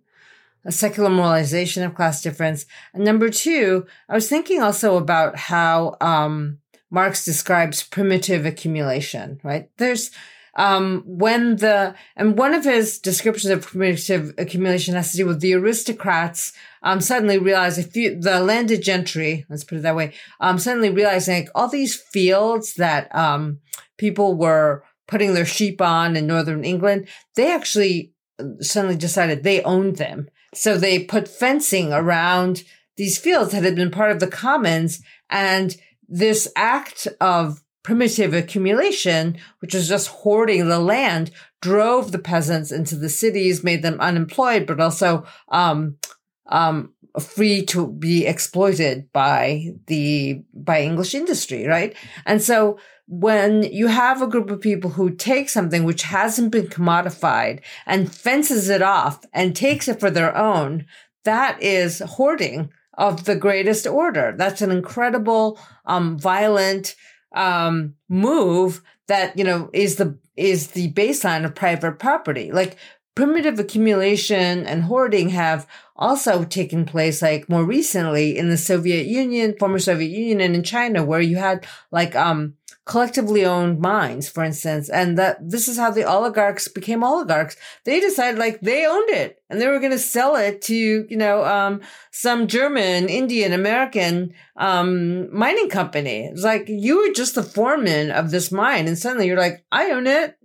a 0.65 0.71
secular 0.71 1.09
moralization 1.09 1.83
of 1.83 1.95
class 1.95 2.21
difference. 2.21 2.65
And 2.93 3.05
number 3.05 3.29
two, 3.29 3.87
I 4.09 4.13
was 4.13 4.27
thinking 4.27 4.61
also 4.61 4.97
about 4.97 5.37
how 5.37 5.95
um, 6.01 6.59
Marx 6.91 7.23
describes 7.25 7.83
primitive 7.83 8.45
accumulation, 8.45 9.39
right? 9.43 9.69
There's 9.77 10.11
um, 10.55 11.03
when 11.05 11.57
the 11.57 11.95
and 12.15 12.37
one 12.37 12.53
of 12.53 12.65
his 12.65 12.99
descriptions 12.99 13.51
of 13.51 13.65
primitive 13.65 14.33
accumulation 14.37 14.95
has 14.95 15.11
to 15.11 15.17
do 15.17 15.25
with 15.25 15.41
the 15.41 15.53
aristocrats 15.53 16.53
um, 16.81 17.01
suddenly 17.01 17.37
realizing 17.37 17.85
the 18.19 18.41
landed 18.41 18.81
gentry, 18.81 19.45
let's 19.49 19.63
put 19.63 19.77
it 19.77 19.81
that 19.81 19.95
way, 19.95 20.13
um, 20.39 20.57
suddenly 20.57 20.89
realizing 20.89 21.35
like 21.35 21.49
all 21.55 21.67
these 21.67 21.95
fields 21.95 22.75
that 22.75 23.13
um, 23.15 23.59
people 23.97 24.35
were 24.35 24.83
putting 25.07 25.33
their 25.33 25.45
sheep 25.45 25.81
on 25.81 26.15
in 26.15 26.27
northern 26.27 26.63
England, 26.63 27.07
they 27.35 27.53
actually 27.53 28.13
uh, 28.39 28.45
suddenly 28.61 28.95
decided 28.95 29.43
they 29.43 29.61
owned 29.63 29.97
them. 29.97 30.29
So 30.53 30.77
they 30.77 31.03
put 31.03 31.27
fencing 31.27 31.93
around 31.93 32.63
these 32.97 33.17
fields 33.17 33.51
that 33.51 33.63
had 33.63 33.75
been 33.75 33.91
part 33.91 34.11
of 34.11 34.19
the 34.19 34.27
commons. 34.27 35.01
And 35.29 35.75
this 36.09 36.51
act 36.55 37.07
of 37.21 37.63
primitive 37.83 38.33
accumulation, 38.33 39.37
which 39.59 39.73
was 39.73 39.87
just 39.87 40.07
hoarding 40.07 40.67
the 40.67 40.79
land, 40.79 41.31
drove 41.61 42.11
the 42.11 42.19
peasants 42.19 42.71
into 42.71 42.95
the 42.95 43.09
cities, 43.09 43.63
made 43.63 43.81
them 43.81 43.99
unemployed, 43.99 44.65
but 44.67 44.79
also, 44.79 45.25
um, 45.49 45.97
um, 46.47 46.93
free 47.19 47.65
to 47.65 47.87
be 47.87 48.25
exploited 48.25 49.11
by 49.13 49.73
the, 49.87 50.43
by 50.53 50.81
English 50.81 51.15
industry, 51.15 51.65
right? 51.65 51.95
And 52.25 52.41
so 52.41 52.79
when 53.07 53.63
you 53.63 53.87
have 53.87 54.21
a 54.21 54.27
group 54.27 54.51
of 54.51 54.61
people 54.61 54.91
who 54.91 55.09
take 55.09 55.49
something 55.49 55.83
which 55.83 56.03
hasn't 56.03 56.51
been 56.51 56.67
commodified 56.67 57.61
and 57.87 58.13
fences 58.13 58.69
it 58.69 58.83
off 58.83 59.25
and 59.33 59.55
takes 59.55 59.87
it 59.87 59.99
for 59.99 60.11
their 60.11 60.35
own, 60.37 60.85
that 61.23 61.61
is 61.61 61.99
hoarding 62.05 62.71
of 62.99 63.23
the 63.23 63.35
greatest 63.35 63.87
order. 63.87 64.35
That's 64.37 64.61
an 64.61 64.71
incredible, 64.71 65.57
um, 65.85 66.19
violent, 66.19 66.95
um, 67.33 67.95
move 68.09 68.81
that, 69.07 69.37
you 69.37 69.45
know, 69.45 69.69
is 69.73 69.95
the, 69.95 70.19
is 70.35 70.67
the 70.67 70.91
baseline 70.93 71.45
of 71.45 71.55
private 71.55 71.97
property. 71.97 72.51
Like 72.51 72.77
primitive 73.19 73.59
accumulation 73.59 74.65
and 74.65 74.83
hoarding 74.83 75.27
have 75.27 75.67
also 75.97 76.45
taken 76.45 76.85
place 76.85 77.21
like 77.21 77.49
more 77.49 77.65
recently 77.65 78.37
in 78.37 78.47
the 78.47 78.55
Soviet 78.55 79.07
Union, 79.07 79.53
former 79.59 79.77
Soviet 79.77 80.07
Union 80.07 80.39
and 80.39 80.55
in 80.55 80.63
China 80.63 81.03
where 81.03 81.19
you 81.19 81.35
had 81.35 81.67
like, 81.91 82.15
um, 82.15 82.53
collectively 82.85 83.45
owned 83.45 83.79
mines, 83.79 84.29
for 84.29 84.43
instance, 84.43 84.89
and 84.89 85.17
that 85.17 85.37
this 85.47 85.67
is 85.67 85.77
how 85.77 85.91
the 85.91 86.03
oligarchs 86.03 86.69
became 86.69 87.03
oligarchs. 87.03 87.57
They 87.83 87.99
decided 87.99 88.39
like 88.39 88.61
they 88.61 88.87
owned 88.87 89.09
it 89.09 89.43
and 89.49 89.59
they 89.59 89.67
were 89.67 89.79
going 89.79 89.91
to 89.91 89.99
sell 89.99 90.35
it 90.37 90.61
to, 90.63 90.75
you 90.75 91.17
know, 91.17 91.43
um, 91.43 91.81
some 92.09 92.47
German, 92.47 93.09
Indian, 93.09 93.51
American, 93.51 94.33
um, 94.55 95.31
mining 95.37 95.69
company. 95.69 96.29
It's 96.31 96.43
like 96.43 96.69
you 96.69 97.05
were 97.05 97.13
just 97.13 97.35
the 97.35 97.43
foreman 97.43 98.09
of 98.11 98.31
this 98.31 98.49
mine 98.49 98.87
and 98.87 98.97
suddenly 98.97 99.27
you're 99.27 99.37
like, 99.37 99.63
I 99.71 99.91
own 99.91 100.07
it. 100.07 100.38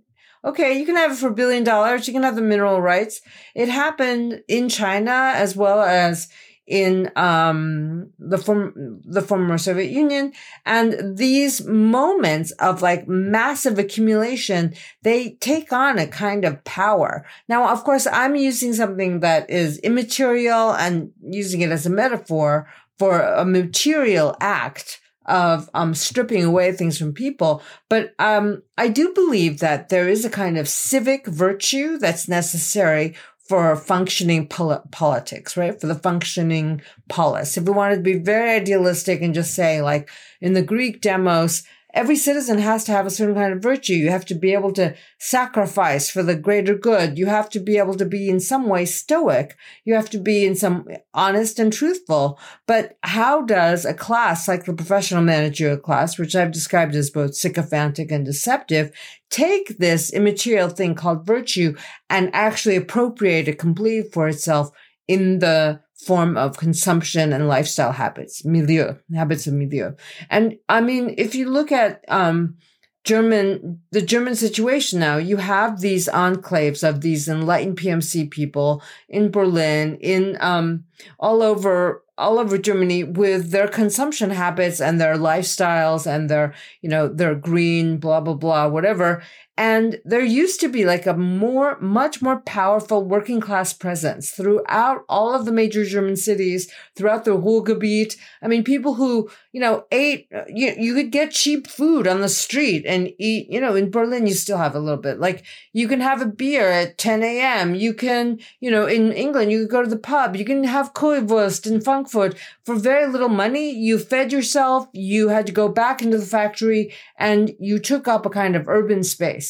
Okay, 0.45 0.77
you 0.77 0.85
can 0.85 0.95
have 0.95 1.11
it 1.11 1.15
for 1.15 1.29
a 1.29 1.33
billion 1.33 1.63
dollars. 1.63 2.07
You 2.07 2.13
can 2.13 2.23
have 2.23 2.35
the 2.35 2.41
mineral 2.41 2.79
rights. 2.79 3.21
It 3.55 3.67
happened 3.67 4.43
in 4.47 4.69
China 4.69 5.33
as 5.35 5.55
well 5.55 5.81
as 5.81 6.29
in 6.67 7.11
um, 7.15 8.11
the 8.17 8.37
form 8.37 9.01
the 9.05 9.21
former 9.21 9.57
Soviet 9.57 9.91
Union, 9.91 10.33
and 10.65 11.17
these 11.17 11.65
moments 11.65 12.51
of 12.53 12.81
like 12.81 13.07
massive 13.07 13.77
accumulation, 13.77 14.73
they 15.03 15.31
take 15.41 15.71
on 15.71 15.99
a 15.99 16.07
kind 16.07 16.43
of 16.43 16.63
power. 16.63 17.25
Now, 17.47 17.71
of 17.71 17.83
course, 17.83 18.07
I'm 18.07 18.35
using 18.35 18.73
something 18.73 19.19
that 19.19 19.49
is 19.49 19.77
immaterial 19.79 20.73
and 20.73 21.11
using 21.21 21.61
it 21.61 21.69
as 21.71 21.85
a 21.85 21.91
metaphor 21.91 22.67
for 22.97 23.21
a 23.21 23.45
material 23.45 24.35
act 24.39 25.01
of 25.25 25.69
um, 25.73 25.93
stripping 25.93 26.43
away 26.43 26.71
things 26.71 26.97
from 26.97 27.13
people. 27.13 27.61
But 27.89 28.13
um, 28.19 28.63
I 28.77 28.87
do 28.87 29.13
believe 29.13 29.59
that 29.59 29.89
there 29.89 30.07
is 30.07 30.25
a 30.25 30.29
kind 30.29 30.57
of 30.57 30.67
civic 30.67 31.27
virtue 31.27 31.97
that's 31.97 32.27
necessary 32.27 33.15
for 33.47 33.75
functioning 33.75 34.47
pol- 34.47 34.83
politics, 34.91 35.55
right? 35.55 35.79
For 35.79 35.87
the 35.87 35.95
functioning 35.95 36.81
polis. 37.09 37.57
If 37.57 37.65
we 37.65 37.73
wanted 37.73 37.97
to 37.97 38.01
be 38.01 38.17
very 38.17 38.51
idealistic 38.51 39.21
and 39.21 39.33
just 39.33 39.53
say 39.53 39.81
like 39.81 40.09
in 40.41 40.53
the 40.53 40.63
Greek 40.63 41.01
demos, 41.01 41.63
every 41.95 42.17
citizen 42.17 42.59
has 42.59 42.83
to 42.83 42.91
have 42.91 43.05
a 43.05 43.09
certain 43.09 43.33
kind 43.33 43.53
of 43.53 43.63
virtue. 43.63 43.93
You 43.93 44.09
have 44.09 44.25
to 44.25 44.35
be 44.35 44.53
able 44.53 44.73
to 44.73 44.93
sacrifice 45.17 46.09
for 46.09 46.21
the 46.21 46.35
greater 46.35 46.75
good. 46.75 47.17
You 47.17 47.27
have 47.27 47.49
to 47.51 47.59
be 47.59 47.77
able 47.77 47.95
to 47.95 48.05
be 48.05 48.29
in 48.29 48.41
some 48.41 48.67
way 48.67 48.85
stoic. 48.85 49.55
You 49.85 49.95
have 49.95 50.09
to 50.11 50.19
be 50.19 50.45
in 50.45 50.55
some 50.55 50.87
honest 51.13 51.57
and 51.57 51.71
truthful. 51.71 52.37
But 52.67 52.97
how 53.01 53.41
does 53.41 53.85
a 53.85 53.93
class 53.93 54.47
like 54.47 54.65
the 54.65 54.73
professional 54.73 55.23
managerial 55.23 55.77
class, 55.77 56.19
which 56.19 56.35
I've 56.35 56.51
described 56.51 56.93
as 56.95 57.09
both 57.09 57.33
sycophantic 57.33 58.11
and 58.11 58.25
deceptive, 58.25 58.91
take 59.29 59.77
this 59.77 60.11
immaterial 60.11 60.69
thing 60.69 60.95
called 60.95 61.25
virtue 61.25 61.75
and 62.09 62.29
actually 62.33 62.75
appropriate 62.75 63.47
it 63.47 63.57
completely 63.57 64.09
for 64.11 64.27
itself 64.27 64.71
in 65.07 65.39
the 65.39 65.79
form 66.05 66.37
of 66.37 66.57
consumption 66.57 67.33
and 67.33 67.47
lifestyle 67.47 67.91
habits, 67.93 68.45
milieu, 68.45 68.95
habits 69.13 69.47
of 69.47 69.53
milieu. 69.53 69.91
And 70.29 70.57
I 70.69 70.81
mean, 70.81 71.15
if 71.17 71.35
you 71.35 71.49
look 71.49 71.71
at, 71.71 72.03
um, 72.07 72.57
German, 73.05 73.81
the 73.91 74.01
German 74.01 74.35
situation 74.35 74.99
now, 74.99 75.17
you 75.17 75.37
have 75.37 75.79
these 75.79 76.07
enclaves 76.07 76.87
of 76.87 77.01
these 77.01 77.27
enlightened 77.27 77.77
PMC 77.77 78.31
people 78.31 78.81
in 79.07 79.29
Berlin, 79.29 79.97
in, 80.01 80.37
um, 80.41 80.85
all 81.19 81.43
over, 81.43 82.03
all 82.17 82.39
over 82.39 82.57
Germany 82.57 83.03
with 83.03 83.51
their 83.51 83.67
consumption 83.67 84.31
habits 84.31 84.81
and 84.81 84.99
their 84.99 85.17
lifestyles 85.17 86.07
and 86.07 86.29
their, 86.29 86.55
you 86.81 86.89
know, 86.89 87.07
their 87.07 87.35
green, 87.35 87.97
blah, 87.97 88.21
blah, 88.21 88.33
blah, 88.33 88.67
whatever. 88.67 89.21
And 89.57 90.01
there 90.03 90.23
used 90.23 90.59
to 90.61 90.67
be 90.67 90.83
like 90.83 91.05
a 91.05 91.13
more, 91.13 91.79
much 91.79 92.21
more 92.21 92.41
powerful 92.41 93.05
working 93.05 93.39
class 93.39 93.71
presence 93.71 94.31
throughout 94.31 95.05
all 95.07 95.33
of 95.33 95.45
the 95.45 95.51
major 95.53 95.85
German 95.85 96.17
cities, 96.17 96.69
throughout 96.95 97.23
the 97.23 97.31
Ruhrgebiet. 97.31 98.17
I 98.41 98.49
mean, 98.49 98.65
people 98.65 98.95
who, 98.95 99.29
you 99.53 99.61
know, 99.61 99.85
ate, 99.93 100.27
uh, 100.35 100.43
you, 100.49 100.73
you 100.77 100.93
could 100.93 101.09
get 101.09 101.31
cheap 101.31 101.67
food 101.67 102.05
on 102.05 102.19
the 102.19 102.27
street 102.27 102.85
and 102.85 103.13
eat, 103.17 103.49
you 103.49 103.61
know, 103.61 103.75
in 103.75 103.91
Berlin, 103.91 104.27
you 104.27 104.33
still 104.33 104.57
have 104.57 104.75
a 104.75 104.79
little 104.79 105.01
bit. 105.01 105.19
Like 105.19 105.45
you 105.71 105.87
can 105.87 106.01
have 106.01 106.21
a 106.21 106.25
beer 106.25 106.69
at 106.69 106.97
10 106.97 107.23
a.m. 107.23 107.75
You 107.75 107.93
can, 107.93 108.39
you 108.59 108.69
know, 108.69 108.85
in 108.85 109.13
England, 109.13 109.53
you 109.53 109.59
could 109.59 109.71
go 109.71 109.83
to 109.83 109.89
the 109.89 109.97
pub. 109.97 110.35
You 110.35 110.43
can 110.43 110.65
have 110.65 110.93
Currywurst 110.93 111.65
in 111.65 111.79
Frankfurt 111.79 112.35
for 112.65 112.75
very 112.75 113.07
little 113.07 113.29
money. 113.29 113.71
You 113.71 113.99
fed 113.99 114.33
yourself. 114.33 114.89
You 114.91 115.29
had 115.29 115.45
to 115.45 115.53
go 115.53 115.69
back 115.69 116.01
into 116.01 116.17
the 116.17 116.25
factory 116.25 116.93
and 117.17 117.53
you 117.57 117.79
took 117.79 118.09
up 118.09 118.25
a 118.25 118.29
kind 118.29 118.57
of 118.57 118.67
urban 118.67 119.03
space 119.05 119.44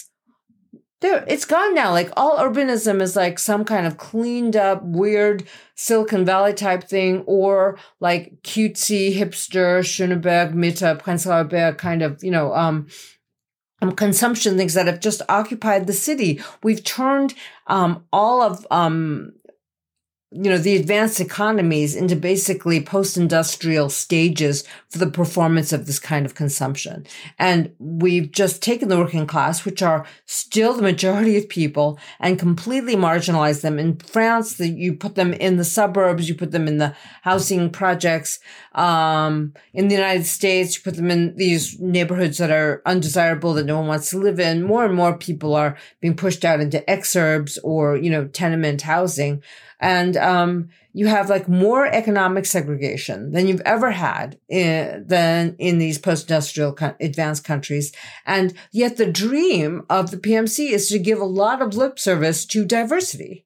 there 1.01 1.23
it's 1.27 1.45
gone 1.45 1.75
now. 1.75 1.91
Like 1.91 2.11
all 2.15 2.37
urbanism 2.37 3.01
is 3.01 3.15
like 3.15 3.39
some 3.39 3.65
kind 3.65 3.85
of 3.85 3.97
cleaned 3.97 4.55
up, 4.55 4.81
weird 4.83 5.47
Silicon 5.75 6.25
Valley 6.25 6.53
type 6.53 6.83
thing, 6.83 7.23
or 7.25 7.77
like 7.99 8.41
cutesy 8.43 9.15
hipster 9.15 9.79
Schöneberg, 9.79 10.53
Mitte, 10.53 10.99
Prenzlauer 11.01 11.49
Berg 11.49 11.77
kind 11.77 12.01
of, 12.01 12.23
you 12.23 12.31
know, 12.31 12.53
um, 12.53 12.87
um, 13.81 13.91
consumption 13.91 14.57
things 14.57 14.73
that 14.73 14.87
have 14.87 14.99
just 14.99 15.21
occupied 15.29 15.85
the 15.85 15.93
city. 15.93 16.41
We've 16.63 16.83
turned 16.83 17.33
um, 17.67 18.05
all 18.11 18.41
of 18.41 18.65
um, 18.71 19.33
you 20.31 20.49
know, 20.49 20.57
the 20.57 20.75
advanced 20.75 21.21
economies 21.21 21.95
into 21.95 22.15
basically 22.15 22.83
post-industrial 22.83 23.89
stages 23.89 24.65
for 24.89 24.97
the 24.97 25.09
performance 25.09 25.71
of 25.71 25.85
this 25.85 25.99
kind 25.99 26.25
of 26.25 26.35
consumption. 26.35 27.05
And 27.39 27.73
we've 27.79 28.31
just 28.31 28.61
taken 28.61 28.89
the 28.89 28.97
working 28.97 29.27
class, 29.27 29.63
which 29.63 29.81
are 29.81 30.05
still 30.25 30.73
the 30.73 30.81
majority 30.81 31.37
of 31.37 31.47
people, 31.47 31.99
and 32.19 32.39
completely 32.39 32.95
marginalized 32.95 33.61
them. 33.61 33.79
In 33.79 33.97
France, 33.97 34.55
the, 34.55 34.67
you 34.67 34.95
put 34.95 35.15
them 35.15 35.31
in 35.31 35.57
the 35.57 35.63
suburbs, 35.63 36.27
you 36.27 36.35
put 36.35 36.51
them 36.51 36.67
in 36.67 36.79
the 36.79 36.95
housing 37.21 37.69
projects. 37.69 38.39
Um, 38.73 39.53
in 39.73 39.87
the 39.87 39.95
United 39.95 40.25
States, 40.25 40.75
you 40.75 40.81
put 40.83 40.95
them 40.95 41.11
in 41.11 41.35
these 41.37 41.79
neighborhoods 41.79 42.39
that 42.39 42.51
are 42.51 42.81
undesirable 42.85 43.53
that 43.53 43.65
no 43.65 43.77
one 43.77 43.87
wants 43.87 44.09
to 44.09 44.17
live 44.17 44.39
in. 44.39 44.63
More 44.63 44.85
and 44.85 44.95
more 44.95 45.15
people 45.15 45.55
are 45.55 45.77
being 46.01 46.15
pushed 46.15 46.43
out 46.43 46.59
into 46.59 46.83
exurbs 46.89 47.57
or, 47.63 47.95
you 47.95 48.09
know, 48.09 48.27
tenement 48.27 48.81
housing. 48.81 49.41
And, 49.85 50.17
um, 50.17 50.69
you 50.95 51.07
have 51.07 51.29
like 51.29 51.49
more 51.49 51.85
economic 51.85 52.45
segregation 52.45 53.31
than 53.31 53.49
you've 53.49 53.61
ever 53.65 53.91
had 53.91 54.39
in, 54.47 55.03
than 55.05 55.57
in 55.59 55.77
these 55.77 55.97
post-industrial 55.97 56.71
co- 56.71 56.95
advanced 57.01 57.43
countries. 57.43 57.91
And 58.25 58.53
yet 58.71 58.95
the 58.95 59.11
dream 59.11 59.83
of 59.89 60.11
the 60.11 60.17
PMC 60.17 60.71
is 60.71 60.87
to 60.87 60.97
give 60.97 61.19
a 61.19 61.25
lot 61.25 61.61
of 61.61 61.75
lip 61.75 61.99
service 61.99 62.45
to 62.45 62.63
diversity. 62.63 63.44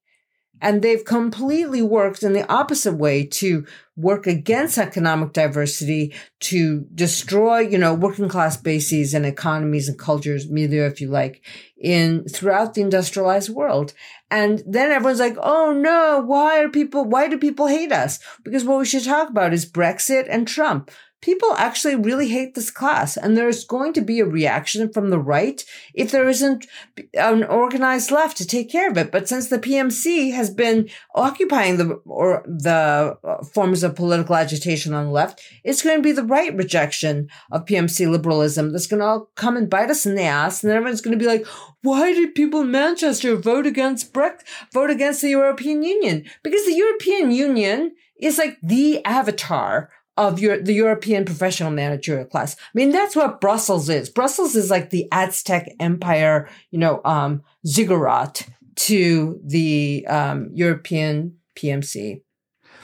And 0.61 0.81
they've 0.81 1.03
completely 1.03 1.81
worked 1.81 2.23
in 2.23 2.33
the 2.33 2.49
opposite 2.51 2.95
way 2.95 3.25
to 3.25 3.65
work 3.95 4.27
against 4.27 4.77
economic 4.77 5.33
diversity, 5.33 6.13
to 6.39 6.87
destroy, 6.95 7.59
you 7.59 7.77
know, 7.77 7.93
working 7.93 8.29
class 8.29 8.55
bases 8.55 9.13
and 9.13 9.25
economies 9.25 9.89
and 9.89 9.99
cultures, 9.99 10.49
milieu, 10.49 10.85
if 10.85 11.01
you 11.01 11.09
like, 11.09 11.41
in 11.77 12.23
throughout 12.25 12.73
the 12.73 12.81
industrialized 12.81 13.49
world. 13.49 13.93
And 14.31 14.63
then 14.65 14.91
everyone's 14.91 15.19
like, 15.19 15.37
oh 15.41 15.73
no, 15.73 16.23
why 16.25 16.63
are 16.63 16.69
people, 16.69 17.03
why 17.05 17.27
do 17.27 17.37
people 17.37 17.67
hate 17.67 17.91
us? 17.91 18.19
Because 18.43 18.63
what 18.63 18.79
we 18.79 18.85
should 18.85 19.03
talk 19.03 19.29
about 19.29 19.53
is 19.53 19.69
Brexit 19.69 20.27
and 20.29 20.47
Trump 20.47 20.91
people 21.21 21.53
actually 21.55 21.95
really 21.95 22.29
hate 22.29 22.55
this 22.55 22.71
class 22.71 23.17
and 23.17 23.35
there's 23.35 23.65
going 23.65 23.93
to 23.93 24.01
be 24.01 24.19
a 24.19 24.25
reaction 24.25 24.91
from 24.91 25.09
the 25.09 25.19
right 25.19 25.65
if 25.93 26.11
there 26.11 26.29
isn't 26.29 26.65
an 27.13 27.43
organized 27.43 28.11
left 28.11 28.37
to 28.37 28.47
take 28.47 28.71
care 28.71 28.89
of 28.89 28.97
it. 28.97 29.11
But 29.11 29.27
since 29.27 29.49
the 29.49 29.59
PMC 29.59 30.33
has 30.33 30.49
been 30.49 30.89
occupying 31.15 31.77
the 31.77 31.95
or 32.05 32.43
the 32.47 33.17
uh, 33.23 33.43
forms 33.43 33.83
of 33.83 33.95
political 33.95 34.35
agitation 34.35 34.93
on 34.93 35.05
the 35.05 35.11
left 35.11 35.41
it's 35.63 35.81
going 35.81 35.97
to 35.97 36.03
be 36.03 36.11
the 36.11 36.23
right 36.23 36.55
rejection 36.55 37.29
of 37.51 37.65
PMC 37.65 38.09
liberalism 38.09 38.71
that's 38.71 38.87
going 38.87 38.99
to 38.99 39.05
all 39.05 39.29
come 39.35 39.57
and 39.57 39.69
bite 39.69 39.89
us 39.89 40.05
in 40.05 40.15
the 40.15 40.23
ass 40.23 40.63
and 40.63 40.71
everyone's 40.71 41.01
going 41.01 41.17
to 41.17 41.23
be 41.23 41.29
like 41.29 41.45
why 41.81 42.13
did 42.13 42.35
people 42.35 42.61
in 42.61 42.71
Manchester 42.71 43.35
vote 43.35 43.65
against 43.65 44.13
Brexit 44.13 44.43
vote 44.73 44.89
against 44.89 45.21
the 45.21 45.29
European 45.29 45.83
Union? 45.83 46.25
Because 46.43 46.65
the 46.65 46.75
European 46.75 47.31
Union 47.31 47.95
is 48.19 48.37
like 48.37 48.57
the 48.61 49.03
avatar 49.05 49.89
of 50.19 50.39
your, 50.39 50.61
the 50.61 50.73
European 50.73 51.23
professional 51.23 51.71
managerial 51.71 52.25
class. 52.25 52.55
I 52.59 52.71
mean, 52.73 52.91
that's 52.91 53.15
what 53.15 53.39
Brussels 53.39 53.87
is. 53.87 54.09
Brussels 54.09 54.53
is 54.55 54.69
like 54.69 54.89
the 54.89 55.07
Aztec 55.13 55.73
empire, 55.79 56.49
you 56.71 56.79
know, 56.79 57.01
um, 57.05 57.41
ziggurat 57.65 58.45
to 58.75 59.39
the, 59.45 60.05
um, 60.07 60.49
European 60.53 61.37
PMC. 61.57 62.21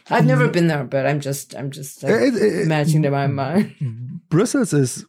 I've 0.10 0.26
never 0.26 0.48
been 0.48 0.68
there, 0.68 0.84
but 0.84 1.06
I'm 1.06 1.20
just, 1.20 1.56
I'm 1.56 1.72
just 1.72 2.04
like, 2.04 2.14
it, 2.14 2.36
it, 2.36 2.62
imagining 2.62 3.06
in 3.06 3.12
my 3.12 3.28
mind. 3.28 3.76
Brussels 4.30 4.72
is 4.72 5.06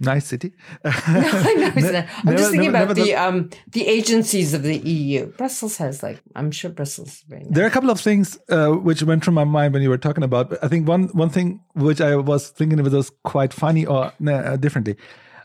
nice 0.00 0.26
city. 0.26 0.52
no, 0.84 0.90
I 0.94 1.54
know. 1.54 2.06
I'm 2.24 2.36
just 2.36 2.50
thinking 2.50 2.72
never, 2.72 2.84
about 2.84 2.96
never 2.96 3.06
the 3.06 3.14
um 3.14 3.50
the 3.72 3.86
agencies 3.86 4.54
of 4.54 4.62
the 4.62 4.78
EU. 4.78 5.26
Brussels 5.26 5.76
has 5.78 6.02
like 6.02 6.20
I'm 6.34 6.50
sure 6.50 6.70
Brussels 6.70 7.24
nice. 7.28 7.46
There 7.50 7.64
are 7.64 7.68
a 7.68 7.70
couple 7.70 7.90
of 7.90 8.00
things 8.00 8.38
uh, 8.48 8.70
which 8.70 9.02
went 9.02 9.24
through 9.24 9.34
my 9.34 9.44
mind 9.44 9.74
when 9.74 9.82
you 9.82 9.90
were 9.90 9.98
talking 9.98 10.24
about. 10.24 10.52
I 10.62 10.68
think 10.68 10.88
one 10.88 11.08
one 11.08 11.30
thing 11.30 11.60
which 11.74 12.00
I 12.00 12.16
was 12.16 12.50
thinking 12.50 12.80
of 12.80 12.92
was 12.92 13.10
quite 13.24 13.52
funny 13.52 13.86
or 13.86 14.12
uh, 14.26 14.56
differently. 14.56 14.96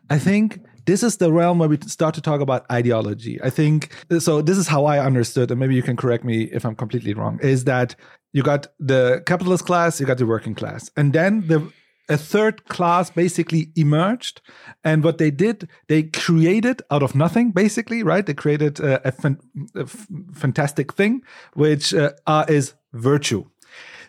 I 0.10 0.20
think 0.20 0.60
this 0.86 1.04
is 1.04 1.18
the 1.18 1.32
realm 1.32 1.60
where 1.60 1.70
we 1.70 1.78
start 1.88 2.14
to 2.16 2.22
talk 2.22 2.42
about 2.42 2.66
ideology. 2.72 3.40
I 3.42 3.50
think 3.50 3.94
so. 4.20 4.42
This 4.42 4.58
is 4.58 4.68
how 4.68 4.86
I 4.86 5.00
understood, 5.00 5.52
and 5.52 5.60
maybe 5.60 5.76
you 5.76 5.84
can 5.84 5.96
correct 5.96 6.24
me 6.24 6.44
if 6.44 6.66
I'm 6.66 6.76
completely 6.76 7.14
wrong. 7.14 7.40
Is 7.42 7.64
that 7.66 7.96
you 8.34 8.44
got 8.44 8.68
the 8.80 9.24
capitalist 9.26 9.66
class, 9.66 10.00
you 10.00 10.06
got 10.06 10.18
the 10.18 10.26
working 10.26 10.56
class, 10.56 10.90
and 10.98 11.14
then 11.14 11.48
the 11.48 11.72
a 12.10 12.18
third 12.18 12.66
class 12.66 13.10
basically 13.10 13.72
emerged. 13.76 14.42
And 14.84 15.04
what 15.04 15.18
they 15.18 15.32
did 15.32 15.70
they 15.88 16.04
created 16.04 16.82
out 16.92 17.04
of 17.04 17.16
nothing 17.16 17.52
basically 17.52 18.04
right? 18.04 18.26
They 18.26 18.34
created 18.34 18.82
uh, 18.82 19.00
a, 19.04 19.12
fan, 19.12 19.40
a 19.76 19.86
fantastic 19.86 20.94
thing 20.94 21.22
which 21.54 21.94
uh, 21.94 22.12
uh, 22.28 22.46
is 22.48 22.74
virtue. 22.94 23.46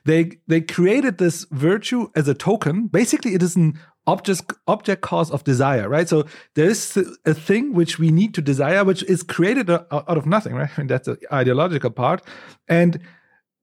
They 0.04 0.38
they 0.46 0.60
created 0.60 1.18
this 1.18 1.46
virtue 1.50 2.10
as 2.14 2.28
a 2.28 2.34
token. 2.34 2.88
Basically 2.88 3.34
it 3.34 3.42
is 3.42 3.56
an 3.56 3.78
object 4.06 4.52
object 4.66 5.00
cause 5.00 5.30
of 5.30 5.44
desire 5.44 5.88
right? 5.88 6.08
So 6.08 6.26
there's 6.54 6.96
a 7.24 7.32
thing 7.32 7.72
which 7.72 7.98
we 7.98 8.10
need 8.10 8.34
to 8.34 8.42
desire 8.42 8.84
which 8.84 9.02
is 9.04 9.22
created 9.22 9.70
out 9.70 9.86
of 9.90 10.26
nothing 10.26 10.54
right? 10.54 10.70
I 10.76 10.80
and 10.80 10.90
that's 10.90 11.06
the 11.06 11.18
ideological 11.32 11.90
part. 11.90 12.22
And 12.68 13.00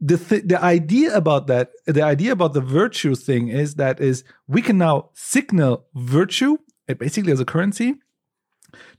the 0.01 0.17
th- 0.17 0.43
the 0.45 0.61
idea 0.61 1.15
about 1.15 1.45
that 1.47 1.71
the 1.85 2.01
idea 2.01 2.31
about 2.31 2.53
the 2.53 2.61
virtue 2.61 3.13
thing 3.13 3.49
is 3.49 3.75
that 3.75 4.01
is 4.01 4.23
we 4.47 4.61
can 4.61 4.79
now 4.79 5.09
signal 5.13 5.85
virtue 5.93 6.57
eh, 6.89 6.95
basically 6.95 7.31
as 7.31 7.39
a 7.39 7.45
currency 7.45 7.95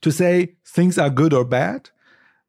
to 0.01 0.13
say 0.13 0.55
things 0.65 0.99
are 0.99 1.11
good 1.11 1.33
or 1.33 1.45
bad. 1.45 1.91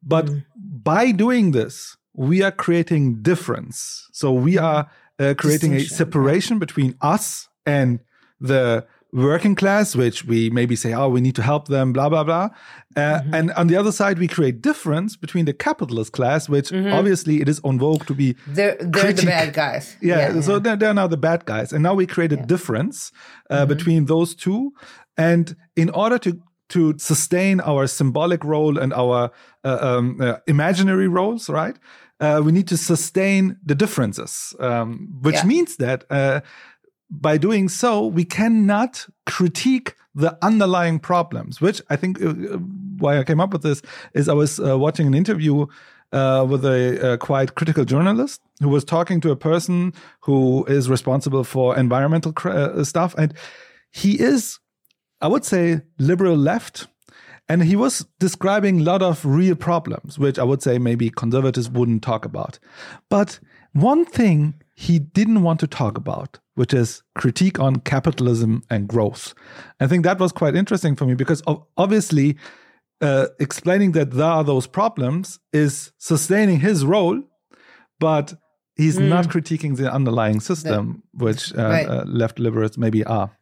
But 0.02 0.26
mm. 0.26 0.44
by 0.56 1.10
doing 1.10 1.50
this 1.50 1.96
we 2.12 2.42
are 2.42 2.52
creating 2.52 3.22
difference. 3.22 4.08
So 4.12 4.32
we 4.32 4.56
are 4.56 4.88
uh, 5.18 5.34
creating 5.36 5.74
a 5.74 5.80
separation 5.80 6.60
between 6.60 6.96
us 7.00 7.48
and 7.66 7.98
the 8.40 8.86
working 9.14 9.54
class, 9.54 9.94
which 9.94 10.24
we 10.24 10.50
maybe 10.50 10.74
say, 10.74 10.92
oh, 10.92 11.08
we 11.08 11.20
need 11.20 11.36
to 11.36 11.42
help 11.42 11.68
them, 11.68 11.92
blah, 11.92 12.08
blah, 12.08 12.24
blah. 12.24 12.50
Uh, 12.96 13.00
mm-hmm. 13.20 13.34
And 13.34 13.52
on 13.52 13.68
the 13.68 13.76
other 13.76 13.92
side, 13.92 14.18
we 14.18 14.26
create 14.26 14.60
difference 14.60 15.16
between 15.16 15.44
the 15.44 15.52
capitalist 15.52 16.12
class, 16.12 16.48
which 16.48 16.70
mm-hmm. 16.70 16.92
obviously 16.92 17.40
it 17.40 17.48
is 17.48 17.60
on 17.64 17.78
vogue 17.78 18.06
to 18.06 18.14
be. 18.14 18.36
They're, 18.46 18.76
they're 18.80 19.12
the 19.12 19.26
bad 19.26 19.54
guys. 19.54 19.96
Yeah, 20.02 20.34
yeah 20.34 20.40
so 20.40 20.54
yeah. 20.54 20.58
They're, 20.58 20.76
they're 20.76 20.94
now 20.94 21.06
the 21.06 21.16
bad 21.16 21.44
guys. 21.44 21.72
And 21.72 21.82
now 21.82 21.94
we 21.94 22.06
create 22.06 22.32
a 22.32 22.36
yeah. 22.36 22.44
difference 22.44 23.12
uh, 23.48 23.58
mm-hmm. 23.58 23.68
between 23.68 24.04
those 24.06 24.34
two. 24.34 24.72
And 25.16 25.56
in 25.76 25.90
order 25.90 26.18
to 26.18 26.40
to 26.70 26.94
sustain 26.98 27.60
our 27.60 27.86
symbolic 27.86 28.42
role 28.42 28.78
and 28.78 28.92
our 28.94 29.30
uh, 29.64 29.78
um, 29.80 30.18
uh, 30.20 30.36
imaginary 30.46 31.06
roles, 31.06 31.48
right? 31.48 31.76
Uh, 32.20 32.40
we 32.42 32.52
need 32.52 32.66
to 32.68 32.76
sustain 32.76 33.56
the 33.64 33.74
differences, 33.74 34.54
um, 34.60 35.08
which 35.20 35.44
means 35.44 35.76
that 35.76 36.04
uh, 36.10 36.40
by 37.20 37.38
doing 37.38 37.68
so, 37.68 38.06
we 38.06 38.24
cannot 38.24 39.06
critique 39.26 39.94
the 40.14 40.36
underlying 40.42 40.98
problems, 40.98 41.60
which 41.60 41.82
I 41.90 41.96
think 41.96 42.22
uh, 42.22 42.32
why 42.98 43.18
I 43.18 43.24
came 43.24 43.40
up 43.40 43.52
with 43.52 43.62
this 43.62 43.82
is 44.14 44.28
I 44.28 44.34
was 44.34 44.60
uh, 44.60 44.78
watching 44.78 45.06
an 45.06 45.14
interview 45.14 45.66
uh, 46.12 46.46
with 46.48 46.64
a, 46.64 47.14
a, 47.14 47.18
quite 47.18 47.56
critical 47.56 47.84
journalist 47.84 48.40
who 48.60 48.68
was 48.68 48.84
talking 48.84 49.20
to 49.20 49.32
a 49.32 49.36
person 49.36 49.92
who 50.20 50.64
is 50.66 50.88
responsible 50.88 51.42
for 51.42 51.76
environmental 51.76 52.32
uh, 52.44 52.84
stuff. 52.84 53.14
And 53.18 53.34
he 53.90 54.20
is, 54.20 54.60
I 55.20 55.26
would 55.26 55.44
say, 55.44 55.80
liberal 55.98 56.36
left. 56.36 56.86
And 57.48 57.64
he 57.64 57.76
was 57.76 58.06
describing 58.20 58.80
a 58.80 58.84
lot 58.84 59.02
of 59.02 59.24
real 59.26 59.56
problems, 59.56 60.18
which 60.18 60.38
I 60.38 60.44
would 60.44 60.62
say 60.62 60.78
maybe 60.78 61.10
conservatives 61.10 61.68
wouldn't 61.68 62.02
talk 62.02 62.24
about. 62.24 62.58
But 63.10 63.40
one 63.72 64.04
thing 64.04 64.54
he 64.74 64.98
didn't 64.98 65.42
want 65.42 65.60
to 65.60 65.66
talk 65.66 65.96
about 65.96 66.38
which 66.54 66.72
is 66.72 67.02
critique 67.14 67.58
on 67.58 67.76
capitalism 67.76 68.62
and 68.70 68.88
growth. 68.88 69.34
I 69.80 69.86
think 69.86 70.04
that 70.04 70.18
was 70.18 70.32
quite 70.32 70.54
interesting 70.54 70.96
for 70.96 71.04
me 71.04 71.14
because 71.14 71.42
obviously 71.76 72.36
uh, 73.00 73.26
explaining 73.40 73.92
that 73.92 74.12
there 74.12 74.26
are 74.26 74.44
those 74.44 74.66
problems 74.66 75.40
is 75.52 75.92
sustaining 75.98 76.60
his 76.60 76.84
role, 76.84 77.22
but 77.98 78.34
he's 78.76 78.98
mm. 78.98 79.08
not 79.08 79.28
critiquing 79.28 79.76
the 79.76 79.92
underlying 79.92 80.40
system, 80.40 81.02
the, 81.14 81.24
which 81.24 81.54
uh, 81.56 81.62
right. 81.62 81.88
uh, 81.88 82.04
left 82.06 82.38
liberals 82.38 82.78
maybe 82.78 83.04
are. 83.04 83.36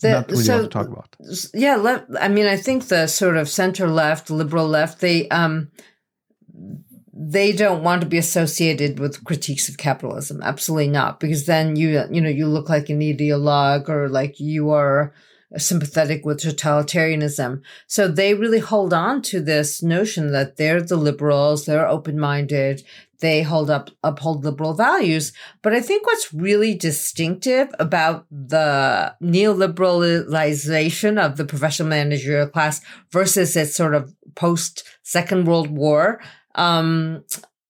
The, 0.00 0.10
not 0.10 0.30
really 0.30 0.44
so, 0.44 0.58
want 0.58 0.64
to 0.64 0.78
talk 0.78 0.88
about. 0.88 1.16
Yeah, 1.54 2.00
I 2.20 2.28
mean, 2.28 2.46
I 2.46 2.56
think 2.56 2.88
the 2.88 3.06
sort 3.06 3.38
of 3.38 3.48
center 3.48 3.88
left, 3.88 4.28
liberal 4.28 4.68
left, 4.68 5.00
they 5.00 5.26
um, 5.30 5.70
they 7.18 7.52
don't 7.52 7.82
want 7.82 8.02
to 8.02 8.06
be 8.06 8.18
associated 8.18 8.98
with 8.98 9.24
critiques 9.24 9.68
of 9.68 9.78
capitalism. 9.78 10.42
Absolutely 10.42 10.88
not, 10.88 11.18
because 11.18 11.46
then 11.46 11.74
you 11.74 12.02
you 12.10 12.20
know 12.20 12.28
you 12.28 12.46
look 12.46 12.68
like 12.68 12.90
an 12.90 13.00
ideologue 13.00 13.88
or 13.88 14.08
like 14.08 14.38
you 14.38 14.70
are 14.70 15.14
sympathetic 15.56 16.26
with 16.26 16.42
totalitarianism. 16.42 17.62
So 17.86 18.08
they 18.08 18.34
really 18.34 18.58
hold 18.58 18.92
on 18.92 19.22
to 19.22 19.40
this 19.40 19.82
notion 19.82 20.32
that 20.32 20.56
they're 20.56 20.82
the 20.82 20.96
liberals, 20.96 21.64
they're 21.64 21.88
open 21.88 22.18
minded, 22.18 22.82
they 23.20 23.42
hold 23.42 23.70
up 23.70 23.90
uphold 24.02 24.44
liberal 24.44 24.74
values. 24.74 25.32
But 25.62 25.72
I 25.72 25.80
think 25.80 26.06
what's 26.06 26.34
really 26.34 26.74
distinctive 26.74 27.68
about 27.78 28.26
the 28.30 29.14
neoliberalization 29.22 31.24
of 31.24 31.36
the 31.36 31.44
professional 31.44 31.88
managerial 31.88 32.48
class 32.48 32.80
versus 33.10 33.56
its 33.56 33.74
sort 33.74 33.94
of 33.94 34.14
post 34.34 34.84
Second 35.02 35.46
World 35.46 35.70
War 35.70 36.20
um, 36.56 37.24